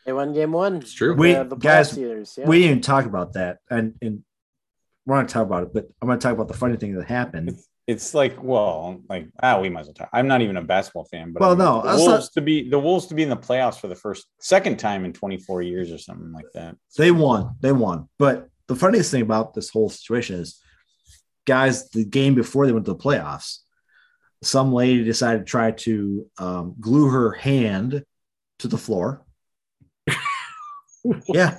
They 0.05 0.13
won 0.13 0.33
game 0.33 0.51
one. 0.51 0.77
It's 0.77 0.93
true. 0.93 1.13
We- 1.15 1.35
Uh, 1.35 1.43
the 1.43 1.55
guys, 1.55 1.93
Steelers, 1.97 2.37
yeah. 2.37 2.45
We 2.47 2.57
didn't 2.59 2.69
even 2.71 2.81
talk 2.81 3.05
about 3.05 3.33
that, 3.33 3.59
and 3.69 3.95
and 4.01 4.23
we're 5.05 5.15
going 5.15 5.27
to 5.27 5.33
talk 5.33 5.45
about 5.45 5.63
it. 5.63 5.73
But 5.73 5.85
I'm 6.01 6.07
going 6.07 6.19
to 6.19 6.23
talk 6.23 6.33
about 6.33 6.47
the 6.47 6.53
funny 6.53 6.77
thing 6.77 6.95
that 6.95 7.07
happened. 7.07 7.57
It's 7.85 8.13
like, 8.13 8.41
well, 8.41 9.01
like 9.09 9.27
ah, 9.41 9.59
we 9.59 9.69
might 9.69 9.81
as 9.81 9.87
well 9.87 9.93
talk. 9.95 10.09
I'm 10.13 10.27
not 10.27 10.41
even 10.41 10.55
a 10.55 10.61
basketball 10.61 11.05
fan, 11.05 11.33
but 11.33 11.41
Well, 11.41 11.51
I 11.51 11.55
mean, 11.55 11.65
no, 11.65 11.81
the 11.81 11.97
Wolves 11.97 12.07
not- 12.07 12.33
to 12.33 12.41
be 12.41 12.69
the 12.69 12.79
Wolves 12.79 13.07
to 13.07 13.13
be 13.15 13.23
in 13.23 13.29
the 13.29 13.35
playoffs 13.35 13.79
for 13.79 13.87
the 13.87 13.95
first 13.95 14.25
second 14.39 14.79
time 14.79 15.03
in 15.03 15.11
24 15.11 15.61
years 15.63 15.91
or 15.91 15.97
something 15.97 16.31
like 16.31 16.45
that. 16.53 16.77
They 16.97 17.11
won. 17.11 17.55
They 17.59 17.73
won. 17.73 18.07
But 18.17 18.47
the 18.67 18.75
funniest 18.75 19.11
thing 19.11 19.21
about 19.21 19.53
this 19.53 19.69
whole 19.69 19.89
situation 19.89 20.37
is, 20.39 20.61
guys, 21.45 21.89
the 21.89 22.05
game 22.05 22.35
before 22.35 22.65
they 22.65 22.71
went 22.71 22.85
to 22.85 22.93
the 22.93 22.99
playoffs, 22.99 23.57
some 24.41 24.71
lady 24.71 25.03
decided 25.03 25.39
to 25.39 25.45
try 25.45 25.71
to 25.71 26.25
um, 26.37 26.75
glue 26.79 27.09
her 27.09 27.31
hand 27.33 28.03
to 28.59 28.67
the 28.69 28.77
floor. 28.77 29.25
yeah, 31.27 31.57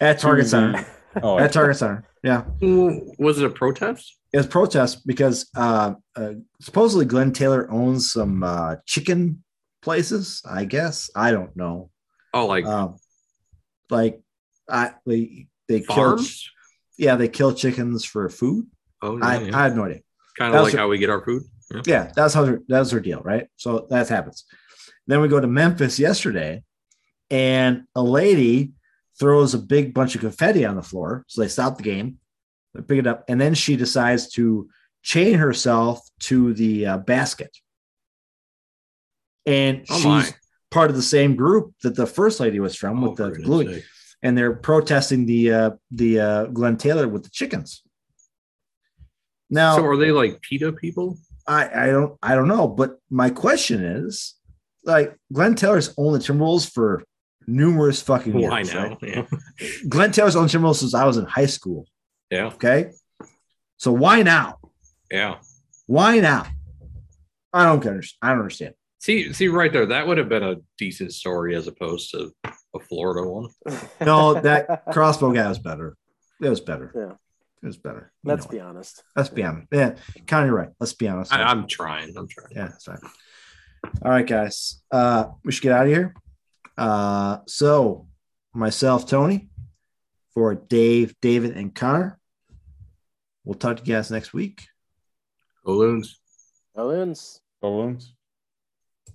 at 0.00 0.20
Target 0.20 0.46
Center. 0.46 0.86
Oh, 1.22 1.38
At 1.38 1.52
Target 1.52 1.76
Center. 1.76 2.04
Yeah. 2.26 2.42
Was 3.18 3.38
it 3.38 3.44
a 3.46 3.50
protest? 3.50 4.04
it 4.32 4.38
was 4.38 4.46
protest 4.48 5.06
because 5.06 5.48
uh, 5.56 5.94
uh, 6.16 6.32
supposedly 6.60 7.04
Glenn 7.06 7.32
Taylor 7.32 7.70
owns 7.70 8.12
some 8.12 8.42
uh, 8.42 8.76
chicken 8.84 9.42
places. 9.80 10.42
I 10.44 10.64
guess 10.64 11.08
I 11.14 11.30
don't 11.30 11.54
know. 11.56 11.90
Oh, 12.34 12.46
like 12.46 12.64
Um, 12.66 12.96
like 13.88 14.20
I 14.68 14.84
they 15.06 15.46
they 15.68 15.80
kill 15.80 15.94
farms? 15.96 16.50
yeah 16.98 17.14
they 17.16 17.28
kill 17.28 17.52
chickens 17.54 18.04
for 18.04 18.28
food. 18.28 18.66
Oh, 19.02 19.16
yeah, 19.18 19.26
I, 19.26 19.38
yeah. 19.40 19.56
I 19.58 19.62
had 19.62 19.76
no 19.76 19.84
idea. 19.84 20.00
kind 20.38 20.54
of 20.54 20.64
like 20.64 20.74
a- 20.74 20.78
how 20.78 20.88
we 20.88 20.98
get 20.98 21.10
our 21.10 21.24
food. 21.24 21.42
Yeah. 21.72 21.82
Yeah, 21.86 22.12
that's 22.16 22.34
how 22.34 22.44
her, 22.44 22.60
that's 22.68 22.90
her 22.90 23.00
deal, 23.00 23.20
right? 23.22 23.46
So 23.56 23.86
that 23.90 24.08
happens. 24.08 24.44
Then 25.06 25.20
we 25.20 25.28
go 25.28 25.40
to 25.40 25.46
Memphis 25.46 25.98
yesterday, 25.98 26.62
and 27.30 27.84
a 27.94 28.02
lady 28.02 28.72
throws 29.18 29.54
a 29.54 29.58
big 29.58 29.94
bunch 29.94 30.14
of 30.14 30.20
confetti 30.20 30.64
on 30.64 30.76
the 30.76 30.82
floor. 30.82 31.24
So 31.28 31.40
they 31.40 31.48
stop 31.48 31.76
the 31.76 31.82
game, 31.82 32.18
they 32.74 32.82
pick 32.82 32.98
it 32.98 33.06
up, 33.06 33.24
and 33.28 33.40
then 33.40 33.54
she 33.54 33.76
decides 33.76 34.30
to 34.32 34.68
chain 35.02 35.34
herself 35.34 36.00
to 36.20 36.52
the 36.54 36.86
uh, 36.86 36.98
basket. 36.98 37.56
And 39.46 39.84
Oh 39.88 39.96
she's 39.96 40.04
my. 40.04 40.28
part 40.70 40.90
of 40.90 40.96
the 40.96 41.02
same 41.02 41.36
group 41.36 41.74
that 41.82 41.94
the 41.94 42.06
first 42.06 42.40
lady 42.40 42.60
was 42.60 42.74
from 42.74 43.02
Oh, 43.02 43.08
with 43.10 43.18
the 43.18 43.30
gluing. 43.30 43.68
sake. 43.68 43.84
And 44.22 44.36
they're 44.36 44.54
protesting 44.56 45.26
the 45.26 45.52
uh, 45.52 45.70
the 45.90 46.20
uh, 46.20 46.44
Glenn 46.46 46.76
Taylor 46.76 47.06
with 47.06 47.22
the 47.22 47.30
chickens. 47.30 47.82
Now, 49.50 49.76
So 49.76 49.84
are 49.86 49.96
they 49.96 50.10
like 50.10 50.40
PETA 50.40 50.72
people? 50.72 51.18
I, 51.46 51.84
I 51.84 51.86
don't 51.86 52.18
I 52.22 52.34
don't 52.34 52.48
know, 52.48 52.66
but 52.66 52.98
my 53.10 53.30
question 53.30 53.84
is, 53.84 54.34
like 54.84 55.16
Glenn 55.32 55.54
Taylor's 55.54 55.94
owned 55.96 56.16
the 56.16 56.18
Timberwolves 56.18 56.68
for 56.72 57.04
numerous 57.46 58.02
fucking 58.02 58.38
years. 58.38 58.50
Why 58.50 58.62
now? 58.62 58.88
right? 58.88 58.98
Yeah. 59.02 59.24
Glenn 59.88 60.12
Taylor's 60.12 60.36
owned 60.36 60.50
Timberwolves 60.50 60.76
since 60.76 60.94
I 60.94 61.04
was 61.04 61.16
in 61.16 61.24
high 61.24 61.46
school. 61.46 61.86
Yeah. 62.30 62.46
Okay, 62.46 62.90
so 63.76 63.92
why 63.92 64.22
now? 64.22 64.58
Yeah. 65.10 65.36
Why 65.86 66.18
now? 66.18 66.46
I 67.52 67.64
don't 67.64 67.86
understand. 67.86 68.18
I 68.22 68.28
don't 68.30 68.38
understand. 68.40 68.74
See, 68.98 69.32
see 69.32 69.48
right 69.48 69.72
there, 69.72 69.86
that 69.86 70.06
would 70.06 70.18
have 70.18 70.28
been 70.28 70.42
a 70.42 70.56
decent 70.78 71.12
story 71.14 71.54
as 71.54 71.68
opposed 71.68 72.10
to 72.10 72.32
a 72.74 72.80
Florida 72.80 73.28
one. 73.28 73.48
No, 74.00 74.34
that 74.40 74.84
crossbow 74.92 75.32
guy 75.32 75.48
was 75.48 75.58
better. 75.60 75.96
It 76.42 76.48
was 76.48 76.60
better. 76.60 76.92
Yeah. 76.94 77.12
It 77.62 77.66
was 77.66 77.76
better. 77.76 78.12
You 78.22 78.30
Let's 78.30 78.46
be 78.46 78.58
it. 78.58 78.62
honest. 78.62 79.02
Let's 79.14 79.28
be 79.28 79.42
honest. 79.42 79.68
Yeah, 79.72 79.94
kind 80.26 80.48
of 80.48 80.54
right. 80.54 80.68
Let's 80.80 80.92
be 80.92 81.08
honest. 81.08 81.32
I, 81.32 81.42
I'm 81.42 81.66
trying. 81.66 82.16
I'm 82.16 82.28
trying. 82.28 82.48
yeah, 82.50 82.66
it's 82.66 82.84
fine. 82.84 82.98
All 84.02 84.10
right, 84.10 84.26
guys. 84.26 84.82
Uh, 84.90 85.26
we 85.44 85.52
should 85.52 85.62
get 85.62 85.72
out 85.72 85.86
of 85.86 85.92
here. 85.92 86.14
Uh, 86.76 87.38
so 87.46 88.08
myself, 88.52 89.06
Tony, 89.06 89.48
for 90.34 90.54
Dave, 90.54 91.14
David, 91.22 91.56
and 91.56 91.74
Connor. 91.74 92.18
We'll 93.44 93.54
talk 93.54 93.76
to 93.76 93.84
you 93.84 93.94
guys 93.94 94.10
next 94.10 94.34
week. 94.34 94.66
Balloons. 95.64 96.18
Balloons. 96.74 97.40
Balloons. 97.60 98.15